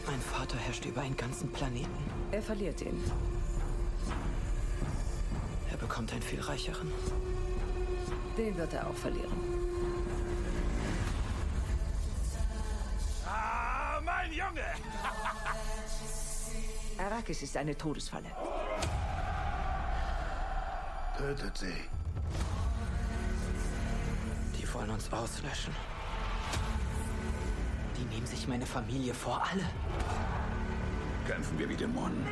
Mein 0.07 0.21
Vater 0.21 0.57
herrscht 0.57 0.87
über 0.87 1.03
einen 1.03 1.17
ganzen 1.17 1.53
Planeten. 1.53 1.91
Er 2.31 2.43
verliert 2.43 2.81
ihn. 2.81 2.99
Er 5.71 5.77
bekommt 5.77 6.13
einen 6.13 6.23
viel 6.23 6.41
reicheren. 6.41 6.91
Den 8.37 8.57
wird 8.57 8.73
er 8.73 8.87
auch 8.87 8.95
verlieren. 8.95 9.33
Ah, 13.27 14.01
mein 14.03 14.33
Junge! 14.33 14.65
Arrakis 16.99 17.43
ist 17.43 17.57
eine 17.57 17.77
Todesfalle. 17.77 18.31
Tötet 21.19 21.59
sie. 21.59 21.75
Die 24.57 24.75
wollen 24.75 24.91
uns 24.91 25.13
auslöschen. 25.13 25.75
Die 27.99 28.05
nehmen 28.15 28.27
sich 28.27 28.49
meine 28.49 28.67
Familie 28.67 29.13
vor 29.13 29.43
alle. 29.51 29.65
Kämpfen 31.27 31.59
wir 31.59 31.69
wie 31.69 31.77
Dämonen. 31.77 32.27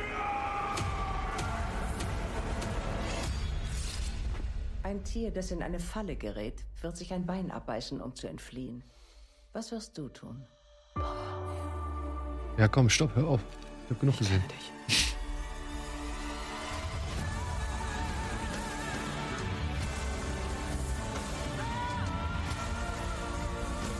Ein 5.01 5.05
Tier, 5.05 5.31
das 5.31 5.49
in 5.49 5.63
eine 5.63 5.79
Falle 5.79 6.15
gerät, 6.15 6.63
wird 6.81 6.95
sich 6.95 7.11
ein 7.11 7.25
Bein 7.25 7.49
abbeißen, 7.49 7.99
um 7.99 8.13
zu 8.13 8.27
entfliehen. 8.27 8.83
Was 9.51 9.71
wirst 9.71 9.97
du 9.97 10.09
tun? 10.09 10.45
Ja, 12.55 12.67
komm, 12.67 12.87
stopp, 12.87 13.15
hör 13.15 13.25
auf. 13.25 13.41
Ich 13.85 13.89
hab 13.89 13.99
genug 13.99 14.15
gesehen. 14.19 14.43
Dich. 14.47 14.71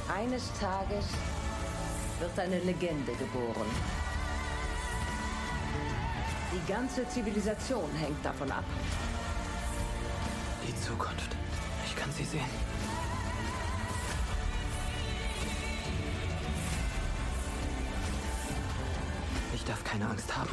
Eines 0.07 0.53
Tages 0.60 1.07
wird 2.19 2.38
eine 2.38 2.60
Legende 2.60 3.14
geboren. 3.14 3.65
Die 6.53 6.72
ganze 6.72 7.07
Zivilisation 7.10 7.90
hängt 7.95 8.23
davon 8.23 8.52
ab. 8.52 8.65
Die 10.82 10.88
Zukunft. 10.88 11.36
Ich 11.86 11.95
kann 11.95 12.12
sie 12.12 12.24
sehen. 12.24 12.41
Ich 19.53 19.64
darf 19.64 19.84
keine 19.84 20.10
Angst 20.10 20.36
haben. 20.36 20.49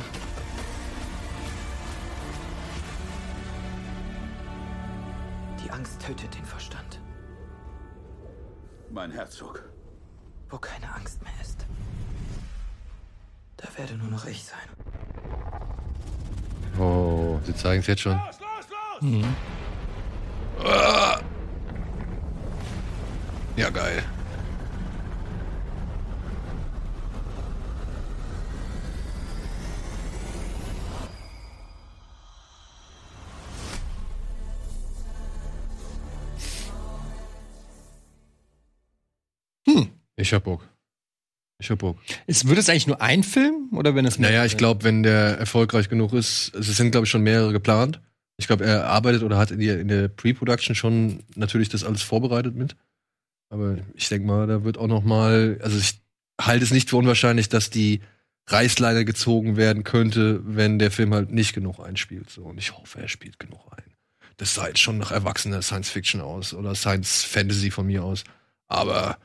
Die 5.64 5.70
Angst 5.70 6.00
tötet 6.00 6.34
den 6.34 6.44
Verstand. 6.44 7.00
Mein 8.90 9.10
Herzog. 9.10 9.64
Wo 10.50 10.58
keine 10.58 10.92
Angst 10.94 11.22
mehr 11.22 11.32
ist. 11.40 11.64
Da 13.56 13.66
werde 13.76 13.94
nur 13.94 14.08
noch 14.08 14.26
ich 14.26 14.44
sein. 14.44 14.58
Oh, 16.78 17.40
sie 17.44 17.54
zeigen 17.54 17.80
es 17.80 17.86
jetzt 17.86 18.02
schon. 18.02 18.12
Los, 18.12 18.40
los, 18.40 19.00
los! 19.00 19.24
Ah. 19.24 19.57
Ich 40.28 40.34
hab 40.34 40.44
Bock. 40.44 40.68
Ich 41.58 41.70
hab 41.70 41.78
Bock. 41.78 41.98
Ist, 42.26 42.46
wird 42.46 42.58
es 42.58 42.68
eigentlich 42.68 42.86
nur 42.86 43.00
ein 43.00 43.22
Film 43.22 43.70
oder 43.72 43.94
wenn 43.94 44.04
es 44.04 44.18
Naja, 44.18 44.44
ich 44.44 44.58
glaube, 44.58 44.84
wenn 44.84 45.02
der 45.02 45.38
erfolgreich 45.38 45.88
genug 45.88 46.12
ist, 46.12 46.54
es 46.54 46.66
sind, 46.76 46.90
glaube 46.90 47.06
ich, 47.06 47.10
schon 47.10 47.22
mehrere 47.22 47.50
geplant. 47.50 48.02
Ich 48.36 48.46
glaube, 48.46 48.66
er 48.66 48.88
arbeitet 48.88 49.22
oder 49.22 49.38
hat 49.38 49.52
in, 49.52 49.58
die, 49.58 49.70
in 49.70 49.88
der 49.88 50.08
Pre-Production 50.08 50.74
schon 50.74 51.24
natürlich 51.34 51.70
das 51.70 51.82
alles 51.82 52.02
vorbereitet 52.02 52.54
mit. 52.54 52.76
Aber 53.48 53.78
ich 53.94 54.10
denke 54.10 54.26
mal, 54.26 54.46
da 54.46 54.64
wird 54.64 54.76
auch 54.76 54.86
noch 54.86 55.02
mal, 55.02 55.58
also 55.62 55.78
ich 55.78 55.98
halte 56.38 56.62
es 56.62 56.72
nicht 56.72 56.90
für 56.90 56.96
unwahrscheinlich, 56.96 57.48
dass 57.48 57.70
die 57.70 58.02
Reißleine 58.48 59.06
gezogen 59.06 59.56
werden 59.56 59.82
könnte, 59.82 60.42
wenn 60.44 60.78
der 60.78 60.90
Film 60.90 61.14
halt 61.14 61.32
nicht 61.32 61.54
genug 61.54 61.80
einspielt. 61.80 62.28
So. 62.28 62.42
Und 62.42 62.58
ich 62.58 62.76
hoffe, 62.76 63.00
er 63.00 63.08
spielt 63.08 63.38
genug 63.38 63.60
ein. 63.70 63.94
Das 64.36 64.54
sah 64.54 64.68
jetzt 64.68 64.80
schon 64.80 64.98
nach 64.98 65.10
erwachsener 65.10 65.62
Science 65.62 65.88
Fiction 65.88 66.20
aus 66.20 66.52
oder 66.52 66.74
Science 66.74 67.24
Fantasy 67.24 67.70
von 67.70 67.86
mir 67.86 68.04
aus. 68.04 68.24
Aber 68.68 69.16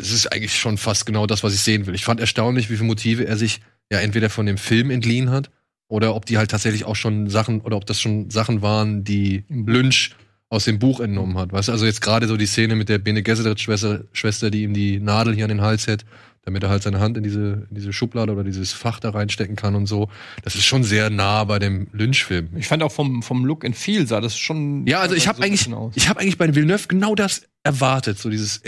es 0.00 0.12
ist 0.12 0.32
eigentlich 0.32 0.58
schon 0.58 0.78
fast 0.78 1.06
genau 1.06 1.26
das, 1.26 1.42
was 1.42 1.54
ich 1.54 1.60
sehen 1.60 1.86
will. 1.86 1.94
Ich 1.94 2.04
fand 2.04 2.20
erstaunlich, 2.20 2.70
wie 2.70 2.76
viele 2.76 2.86
Motive 2.86 3.26
er 3.26 3.36
sich 3.36 3.60
ja 3.90 3.98
entweder 4.00 4.30
von 4.30 4.46
dem 4.46 4.58
Film 4.58 4.90
entliehen 4.90 5.30
hat 5.30 5.50
oder 5.88 6.14
ob 6.14 6.24
die 6.26 6.38
halt 6.38 6.50
tatsächlich 6.50 6.84
auch 6.84 6.96
schon 6.96 7.28
Sachen 7.28 7.60
oder 7.60 7.76
ob 7.76 7.86
das 7.86 8.00
schon 8.00 8.30
Sachen 8.30 8.62
waren, 8.62 9.04
die 9.04 9.44
Lynch 9.48 10.12
aus 10.48 10.64
dem 10.64 10.78
Buch 10.78 11.00
entnommen 11.00 11.38
hat. 11.38 11.52
Weißt 11.52 11.68
du, 11.68 11.72
also 11.72 11.86
jetzt 11.86 12.00
gerade 12.00 12.26
so 12.26 12.36
die 12.36 12.46
Szene 12.46 12.74
mit 12.74 12.88
der 12.88 12.98
Bene 12.98 13.22
Gesserit 13.22 13.60
Schwester, 13.60 14.04
Schwester, 14.12 14.50
die 14.50 14.64
ihm 14.64 14.74
die 14.74 14.98
Nadel 14.98 15.34
hier 15.34 15.44
an 15.44 15.50
den 15.50 15.60
Hals 15.60 15.86
hält, 15.86 16.04
damit 16.42 16.62
er 16.62 16.70
halt 16.70 16.82
seine 16.82 17.00
Hand 17.00 17.16
in 17.16 17.22
diese, 17.22 17.66
in 17.68 17.76
diese 17.76 17.92
Schublade 17.92 18.32
oder 18.32 18.42
dieses 18.42 18.72
Fach 18.72 18.98
da 18.98 19.10
reinstecken 19.10 19.56
kann 19.56 19.74
und 19.74 19.86
so. 19.86 20.08
Das 20.42 20.54
ist 20.54 20.64
schon 20.64 20.82
sehr 20.82 21.10
nah 21.10 21.44
bei 21.44 21.58
dem 21.58 21.88
Lynch-Film. 21.92 22.50
Ich 22.56 22.66
fand 22.66 22.82
auch 22.82 22.92
vom, 22.92 23.22
vom 23.22 23.44
Look 23.44 23.64
and 23.64 23.76
Feel 23.76 24.06
sah 24.06 24.20
das 24.20 24.36
schon. 24.36 24.86
Ja, 24.86 25.00
also 25.00 25.14
ich 25.14 25.28
habe 25.28 25.38
so 25.38 25.44
eigentlich, 25.44 25.68
ich 25.94 26.08
habe 26.08 26.20
eigentlich 26.20 26.38
bei 26.38 26.52
Villeneuve 26.52 26.88
genau 26.88 27.14
das 27.14 27.42
erwartet, 27.62 28.18
so 28.18 28.30
dieses 28.30 28.60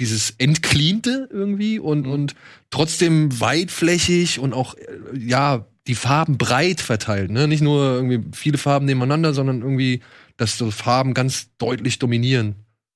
dieses 0.00 0.34
entcleante 0.38 1.28
irgendwie 1.30 1.78
und 1.78 2.06
Mhm. 2.06 2.12
und 2.12 2.34
trotzdem 2.70 3.40
weitflächig 3.40 4.40
und 4.40 4.52
auch 4.54 4.74
äh, 4.74 4.88
ja 5.16 5.66
die 5.86 5.94
Farben 5.94 6.38
breit 6.38 6.80
verteilt, 6.80 7.30
ne? 7.30 7.46
Nicht 7.48 7.62
nur 7.62 7.82
irgendwie 7.94 8.20
viele 8.32 8.58
Farben 8.58 8.86
nebeneinander, 8.86 9.32
sondern 9.34 9.62
irgendwie, 9.62 10.00
dass 10.36 10.58
so 10.58 10.70
Farben 10.70 11.14
ganz 11.14 11.50
deutlich 11.58 11.98
dominieren. 11.98 12.54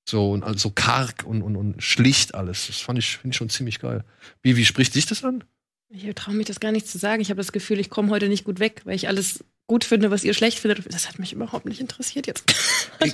So 0.09 0.33
und 0.33 0.43
also 0.45 0.71
karg 0.71 1.25
und, 1.27 1.41
und, 1.43 1.57
und 1.57 1.83
schlicht 1.83 2.35
alles. 2.35 2.67
Das 2.67 2.81
fand 2.81 2.99
ich, 2.99 3.17
finde 3.17 3.33
ich 3.33 3.39
schon 3.39 3.49
ziemlich 3.49 3.79
geil. 3.81 4.05
Wie, 4.43 4.57
wie 4.57 4.65
spricht 4.67 4.95
dich 4.95 5.07
das 5.07 5.25
an? 5.25 5.45
Ich 5.89 6.05
traue 6.15 6.35
mich 6.35 6.47
das 6.47 6.61
gar 6.61 6.73
nicht 6.73 6.87
zu 6.87 6.99
sagen. 6.99 7.23
Ich 7.23 7.31
habe 7.31 7.39
das 7.39 7.53
Gefühl, 7.53 7.81
ich 7.81 7.89
komme 7.89 8.11
heute 8.11 8.29
nicht 8.29 8.45
gut 8.45 8.61
weg, 8.61 8.83
weil 8.85 8.97
ich 8.97 9.09
alles 9.09 9.45
gut 9.67 9.85
finde, 9.85 10.11
was 10.11 10.25
ihr 10.25 10.35
schlecht 10.35 10.59
findet. 10.59 10.93
Das 10.93 11.09
hat 11.09 11.19
mich 11.19 11.33
überhaupt 11.33 11.65
nicht 11.67 11.81
interessiert 11.81 12.27
jetzt. 12.27 12.45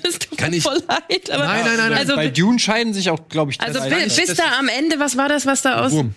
Das 0.03 0.19
tut 0.19 0.37
Kann 0.39 0.51
mir 0.51 0.59
ich- 0.59 0.63
voll 0.63 0.79
leid. 0.87 1.31
Aber 1.31 1.45
Nein, 1.47 1.65
nein, 1.65 1.77
nein. 1.79 1.93
Also, 1.95 2.15
Bei 2.15 2.29
Dune 2.29 2.59
scheiden 2.59 2.93
sich 2.93 3.09
auch, 3.11 3.29
glaube 3.29 3.51
ich, 3.51 3.61
also 3.61 3.81
drei 3.81 3.89
bi- 4.05 4.09
Seiten. 4.11 4.27
bis 4.29 4.37
da 4.37 4.59
am 4.59 4.69
Ende, 4.69 4.99
was 5.01 5.17
war 5.17 5.29
das, 5.29 5.47
was 5.47 5.63
da 5.63 5.81
aus. 5.85 5.93
Wurm. 5.93 6.15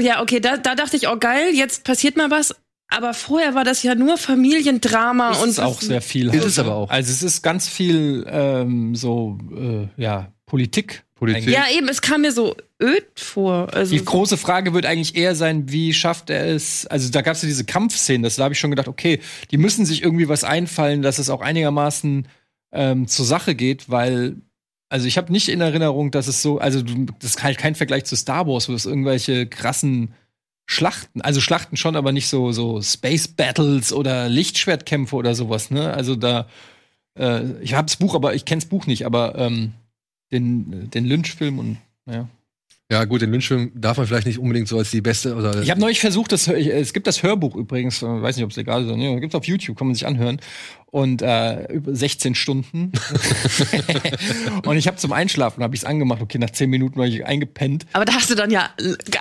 Ja, 0.00 0.20
okay, 0.22 0.38
da, 0.38 0.58
da 0.58 0.74
dachte 0.74 0.96
ich, 0.96 1.08
oh 1.08 1.16
geil, 1.18 1.50
jetzt 1.54 1.82
passiert 1.84 2.16
mal 2.16 2.30
was. 2.30 2.54
Aber 2.88 3.14
vorher 3.14 3.54
war 3.54 3.64
das 3.64 3.82
ja 3.82 3.94
nur 3.96 4.16
Familiendrama 4.16 5.32
ist 5.32 5.42
und 5.42 5.48
es 5.48 5.58
auch 5.58 5.80
sehr 5.80 6.00
viel. 6.00 6.32
Ist 6.32 6.44
es 6.44 6.58
aber 6.58 6.74
auch. 6.74 6.90
Also 6.90 7.10
es 7.10 7.22
ist 7.22 7.42
ganz 7.42 7.68
viel 7.68 8.24
ähm, 8.28 8.94
so 8.94 9.38
äh, 9.56 9.88
ja 10.00 10.32
Politik. 10.46 11.02
Politik. 11.16 11.48
Ja, 11.48 11.64
eben, 11.74 11.88
es 11.88 12.00
kam 12.02 12.20
mir 12.20 12.30
so 12.32 12.54
öd 12.82 13.18
vor. 13.18 13.72
Also, 13.72 13.94
Die 13.96 14.04
große 14.04 14.36
Frage 14.36 14.74
wird 14.74 14.86
eigentlich 14.86 15.16
eher 15.16 15.34
sein, 15.34 15.70
wie 15.70 15.94
schafft 15.94 16.30
er 16.30 16.46
es? 16.46 16.86
Also 16.86 17.10
da 17.10 17.22
gab 17.22 17.34
es 17.34 17.42
ja 17.42 17.48
diese 17.48 17.64
Kampfszenen, 17.64 18.22
das 18.22 18.36
da 18.36 18.44
habe 18.44 18.54
ich 18.54 18.60
schon 18.60 18.70
gedacht, 18.70 18.88
okay, 18.88 19.20
die 19.50 19.58
müssen 19.58 19.86
sich 19.86 20.02
irgendwie 20.02 20.28
was 20.28 20.44
einfallen, 20.44 21.02
dass 21.02 21.18
es 21.18 21.30
auch 21.30 21.40
einigermaßen 21.40 22.28
ähm, 22.72 23.08
zur 23.08 23.24
Sache 23.24 23.54
geht, 23.54 23.88
weil 23.88 24.36
also 24.88 25.06
ich 25.08 25.16
habe 25.18 25.32
nicht 25.32 25.48
in 25.48 25.60
Erinnerung, 25.60 26.10
dass 26.10 26.28
es 26.28 26.42
so, 26.42 26.58
also 26.58 26.80
das 26.82 27.30
ist 27.30 27.42
halt 27.42 27.58
kein 27.58 27.74
Vergleich 27.74 28.04
zu 28.04 28.14
Star 28.14 28.46
Wars, 28.46 28.68
wo 28.68 28.74
es 28.74 28.86
irgendwelche 28.86 29.46
krassen 29.46 30.14
Schlachten, 30.66 31.20
also 31.22 31.40
Schlachten 31.40 31.76
schon, 31.76 31.96
aber 31.96 32.12
nicht 32.12 32.28
so 32.28 32.52
so 32.52 32.82
Space 32.82 33.28
Battles 33.28 33.92
oder 33.92 34.28
Lichtschwertkämpfe 34.28 35.16
oder 35.16 35.34
sowas, 35.34 35.70
ne? 35.70 35.92
Also 35.92 36.14
da 36.16 36.48
äh, 37.18 37.60
ich 37.62 37.74
habe 37.74 37.86
das 37.86 37.96
Buch, 37.96 38.14
aber 38.14 38.34
ich 38.34 38.44
kenne 38.44 38.60
das 38.60 38.68
Buch 38.68 38.86
nicht, 38.86 39.06
aber 39.06 39.36
ähm, 39.36 39.72
den 40.32 40.90
den 40.90 41.04
Lynch-Film 41.04 41.58
und 41.58 41.78
ja. 42.06 42.28
Ja, 42.90 43.04
gut, 43.04 43.20
den 43.20 43.32
Lynch-Film 43.32 43.72
darf 43.74 43.96
man 43.96 44.06
vielleicht 44.06 44.28
nicht 44.28 44.38
unbedingt 44.38 44.68
so 44.68 44.78
als 44.78 44.92
die 44.92 45.00
beste 45.00 45.34
oder 45.34 45.60
Ich 45.60 45.70
habe 45.70 45.80
neulich 45.80 45.98
versucht, 45.98 46.30
das, 46.30 46.46
es 46.46 46.92
gibt 46.92 47.08
das 47.08 47.20
Hörbuch 47.20 47.56
übrigens, 47.56 48.00
äh, 48.00 48.06
weiß 48.06 48.36
nicht, 48.36 48.44
ob 48.44 48.52
es 48.52 48.56
legal 48.56 48.82
ist, 48.82 48.86
oder 48.86 48.96
nicht, 48.96 49.20
gibt 49.20 49.34
es 49.34 49.36
auf 49.36 49.44
YouTube, 49.44 49.76
kann 49.76 49.88
man 49.88 49.94
sich 49.94 50.06
anhören. 50.06 50.40
Und 50.96 51.20
äh, 51.20 51.70
über 51.74 51.94
16 51.94 52.34
Stunden. 52.34 52.90
und 54.64 54.78
ich 54.78 54.86
habe 54.86 54.96
zum 54.96 55.12
Einschlafen, 55.12 55.62
habe 55.62 55.74
ich 55.74 55.82
es 55.82 55.84
angemacht, 55.84 56.22
okay, 56.22 56.38
nach 56.38 56.48
10 56.48 56.70
Minuten 56.70 56.98
war 56.98 57.04
ich 57.04 57.26
eingepennt. 57.26 57.84
aber 57.92 58.06
da 58.06 58.14
hast 58.14 58.30
du 58.30 58.34
dann 58.34 58.50
ja 58.50 58.70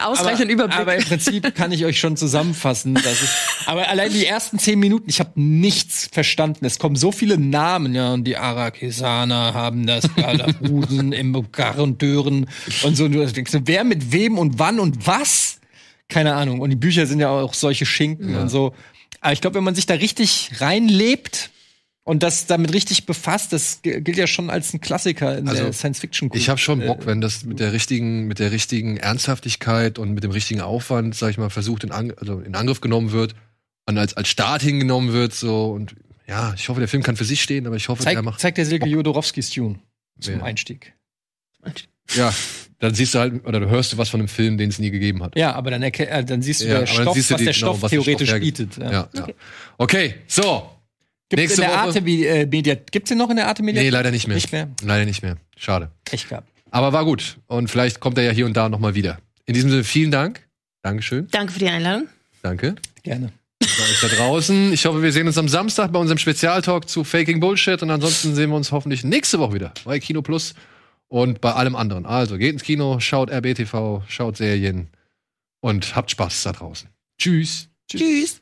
ausreichend 0.02 0.50
Überblick. 0.50 0.80
aber 0.80 0.96
im 0.96 1.04
Prinzip 1.04 1.54
kann 1.54 1.74
ich 1.74 1.84
euch 1.84 2.00
schon 2.00 2.16
zusammenfassen. 2.16 2.94
Dass 2.94 3.22
es, 3.22 3.36
aber 3.66 3.90
allein 3.90 4.14
die 4.14 4.26
ersten 4.26 4.58
10 4.58 4.80
Minuten, 4.80 5.10
ich 5.10 5.20
habe 5.20 5.32
nichts 5.36 6.08
verstanden. 6.10 6.64
Es 6.64 6.80
kommen 6.80 6.96
so 6.96 7.12
viele 7.12 7.38
Namen, 7.38 7.94
ja, 7.94 8.14
und 8.14 8.24
die 8.24 8.38
Arakesaner 8.38 9.54
haben 9.54 9.86
das 9.86 10.16
Galabusen 10.16 11.12
im 11.12 11.52
Garendören 11.52 12.48
und 12.84 12.96
so. 12.96 13.04
Und 13.04 13.16
Du 13.16 13.26
denkst, 13.26 13.52
wer 13.66 13.84
mit 13.84 14.14
wem 14.14 14.38
und 14.38 14.60
wann 14.60 14.80
und 14.80 15.06
was? 15.08 15.60
Keine 16.08 16.36
Ahnung. 16.36 16.62
Und 16.62 16.70
die 16.70 16.78
Bücher 16.78 17.06
sind 17.06 17.20
ja 17.20 17.32
auch 17.32 17.54
solche 17.54 17.86
Schinken 17.86 18.38
und 18.38 18.48
so. 18.48 18.74
Aber 19.20 19.34
ich 19.34 19.42
glaube, 19.42 19.56
wenn 19.56 19.66
man 19.66 19.76
sich 19.76 19.88
da 19.88 19.96
richtig 19.96 20.52
reinlebt 20.62 21.50
und 22.06 22.23
das 22.23 22.45
damit 22.45 22.72
richtig 22.73 23.06
befasst, 23.06 23.52
das 23.52 23.80
gilt 23.82 24.15
ja 24.15 24.27
schon 24.27 24.49
als 24.49 24.73
ein 24.73 24.80
Klassiker 24.80 25.38
in 25.38 25.49
Also, 25.49 25.64
der 25.64 25.73
Science-Fiction. 25.73 26.30
Ich 26.34 26.48
habe 26.48 26.60
schon 26.60 26.80
Bock, 26.86 27.06
wenn 27.06 27.19
das 27.19 27.44
mit 27.44 27.60
der 27.60 27.73
richtigen, 27.73 28.27
mit 28.27 28.40
der 28.40 28.52
richtigen 28.52 28.95
Ernsthaftigkeit 28.98 29.99
und 29.99 30.11
mit 30.14 30.23
dem 30.23 30.32
richtigen 30.32 30.61
Aufwand, 30.61 31.15
sag 31.15 31.32
ich 31.32 31.38
mal, 31.38 31.49
versucht 31.49 31.84
in, 31.84 31.91
Ang 31.91 32.14
also 32.18 32.40
in 32.40 32.56
Angriff 32.56 32.80
genommen 32.80 33.11
wird 33.11 33.36
und 33.88 33.98
als, 33.98 34.14
als 34.15 34.30
Start 34.30 34.61
hingenommen 34.61 35.11
wird, 35.11 35.34
so 35.34 35.72
und 35.72 35.95
ja, 36.27 36.53
ich 36.56 36.69
hoffe, 36.69 36.80
der 36.80 36.88
Film 36.88 37.03
kann 37.03 37.18
für 37.18 37.26
sich 37.26 37.41
stehen, 37.44 37.68
aber 37.68 37.76
ich 37.76 37.90
hoffe, 37.90 38.03
Zeig, 38.03 38.14
der 38.15 38.23
macht. 38.23 38.40
zeigt 38.40 38.57
der 38.57 38.65
Silke 38.65 38.88
Jodorowskis 38.88 39.49
Tune 39.49 39.80
zum 40.19 40.36
Wer? 40.36 40.44
Einstieg. 40.44 40.94
Ja, 42.15 42.34
dann 42.80 42.94
siehst 42.94 43.15
du 43.15 43.19
halt 43.19 43.45
oder 43.45 43.60
du 43.60 43.68
hörst 43.69 43.94
du 43.94 43.98
was 43.98 44.10
von 44.10 44.19
einem 44.22 44.27
Film, 44.27 44.57
den 44.57 44.69
es 44.69 44.77
nie 44.80 44.91
gegeben 44.91 45.23
hat. 45.23 45.36
Ja, 45.36 45.53
aber 45.53 45.72
dann, 45.72 45.82
äh, 45.82 46.23
dann 46.23 46.41
siehst 46.44 46.61
du, 46.61 46.65
Ja, 46.65 46.69
der 46.69 46.77
aber 46.82 46.86
dann 46.88 47.02
Stoff, 47.03 47.14
siehst 47.15 47.30
du 47.30 47.34
was 47.34 47.40
die- 47.40 47.45
der 47.45 47.53
genau, 47.53 47.65
Stoff 47.73 47.82
was 47.82 47.90
der 47.91 47.99
theoretisch 48.02 48.30
Stoff 48.30 48.40
bietet. 48.41 48.77
Ja. 48.77 48.91
Ja, 48.91 49.10
ja. 49.14 49.27
Okay, 49.80 50.15
so. 50.27 50.69
Gibt's 51.30 51.42
Nächste 51.42 51.62
in 51.64 51.68
der 51.70 51.78
Woche- 51.78 51.88
Arte 51.88 52.00
äh, 52.00 52.46
Media, 52.46 52.76
gibt's 52.76 53.10
den 53.10 53.18
noch 53.18 53.30
in 53.30 53.36
der 53.38 53.48
Arte 53.48 53.64
Media? 53.64 53.82
Nee, 53.82 53.90
leider 53.90 54.12
nicht 54.12 54.28
mehr. 54.28 54.36
Nicht 54.36 54.52
mehr? 54.52 54.70
Leider 54.84 55.06
nicht 55.06 55.24
mehr. 55.24 55.38
Schade. 55.58 55.90
Echt 56.12 56.30
gehabt. 56.30 56.48
Aber 56.72 56.94
war 56.94 57.04
gut. 57.06 57.38
Und 57.48 57.70
vielleicht 57.70 58.00
kommt 58.00 58.18
er 58.18 58.24
ja 58.26 58.32
hier 58.32 58.46
und 58.46 58.56
da 58.56 58.70
nochmal 58.70 58.94
wieder. 58.96 59.18
In 59.46 59.54
diesem 59.54 59.70
Sinne, 59.72 59.84
vielen 59.84 60.12
Dank. 60.12 60.42
Dankeschön. 60.84 61.28
Danke 61.32 61.54
für 61.54 61.60
die 61.60 61.68
Einladung. 61.70 62.08
Danke. 62.44 62.76
Gerne. 63.04 63.32
Bei 63.60 63.66
euch 63.84 64.00
da 64.02 64.08
draußen. 64.08 64.72
Ich 64.74 64.86
hoffe, 64.86 65.02
wir 65.02 65.12
sehen 65.12 65.26
uns 65.26 65.38
am 65.38 65.48
Samstag 65.48 65.92
bei 65.92 66.00
unserem 66.00 66.18
Spezialtalk 66.20 66.88
zu 66.88 67.04
Faking 67.04 67.40
Bullshit. 67.40 67.82
Und 67.82 67.90
ansonsten 67.90 68.36
sehen 68.36 68.50
wir 68.52 68.56
uns 68.58 68.72
hoffentlich 68.72 69.04
nächste 69.04 69.40
Woche 69.40 69.54
wieder 69.56 69.74
bei 69.84 70.00
Kino 70.00 70.22
Plus 70.22 70.54
und 71.08 71.42
bei 71.42 71.54
allem 71.54 71.76
anderen. 71.76 72.06
Also 72.06 72.38
geht 72.38 72.54
ins 72.54 72.64
Kino, 72.64 73.00
schaut 73.00 73.32
RBTV, 73.32 74.04
schaut 74.08 74.38
Serien 74.38 74.90
und 75.62 75.96
habt 75.96 76.12
Spaß 76.12 76.44
da 76.44 76.52
draußen. 76.52 76.90
Tschüss. 77.18 77.70
Tschüss. 77.90 78.42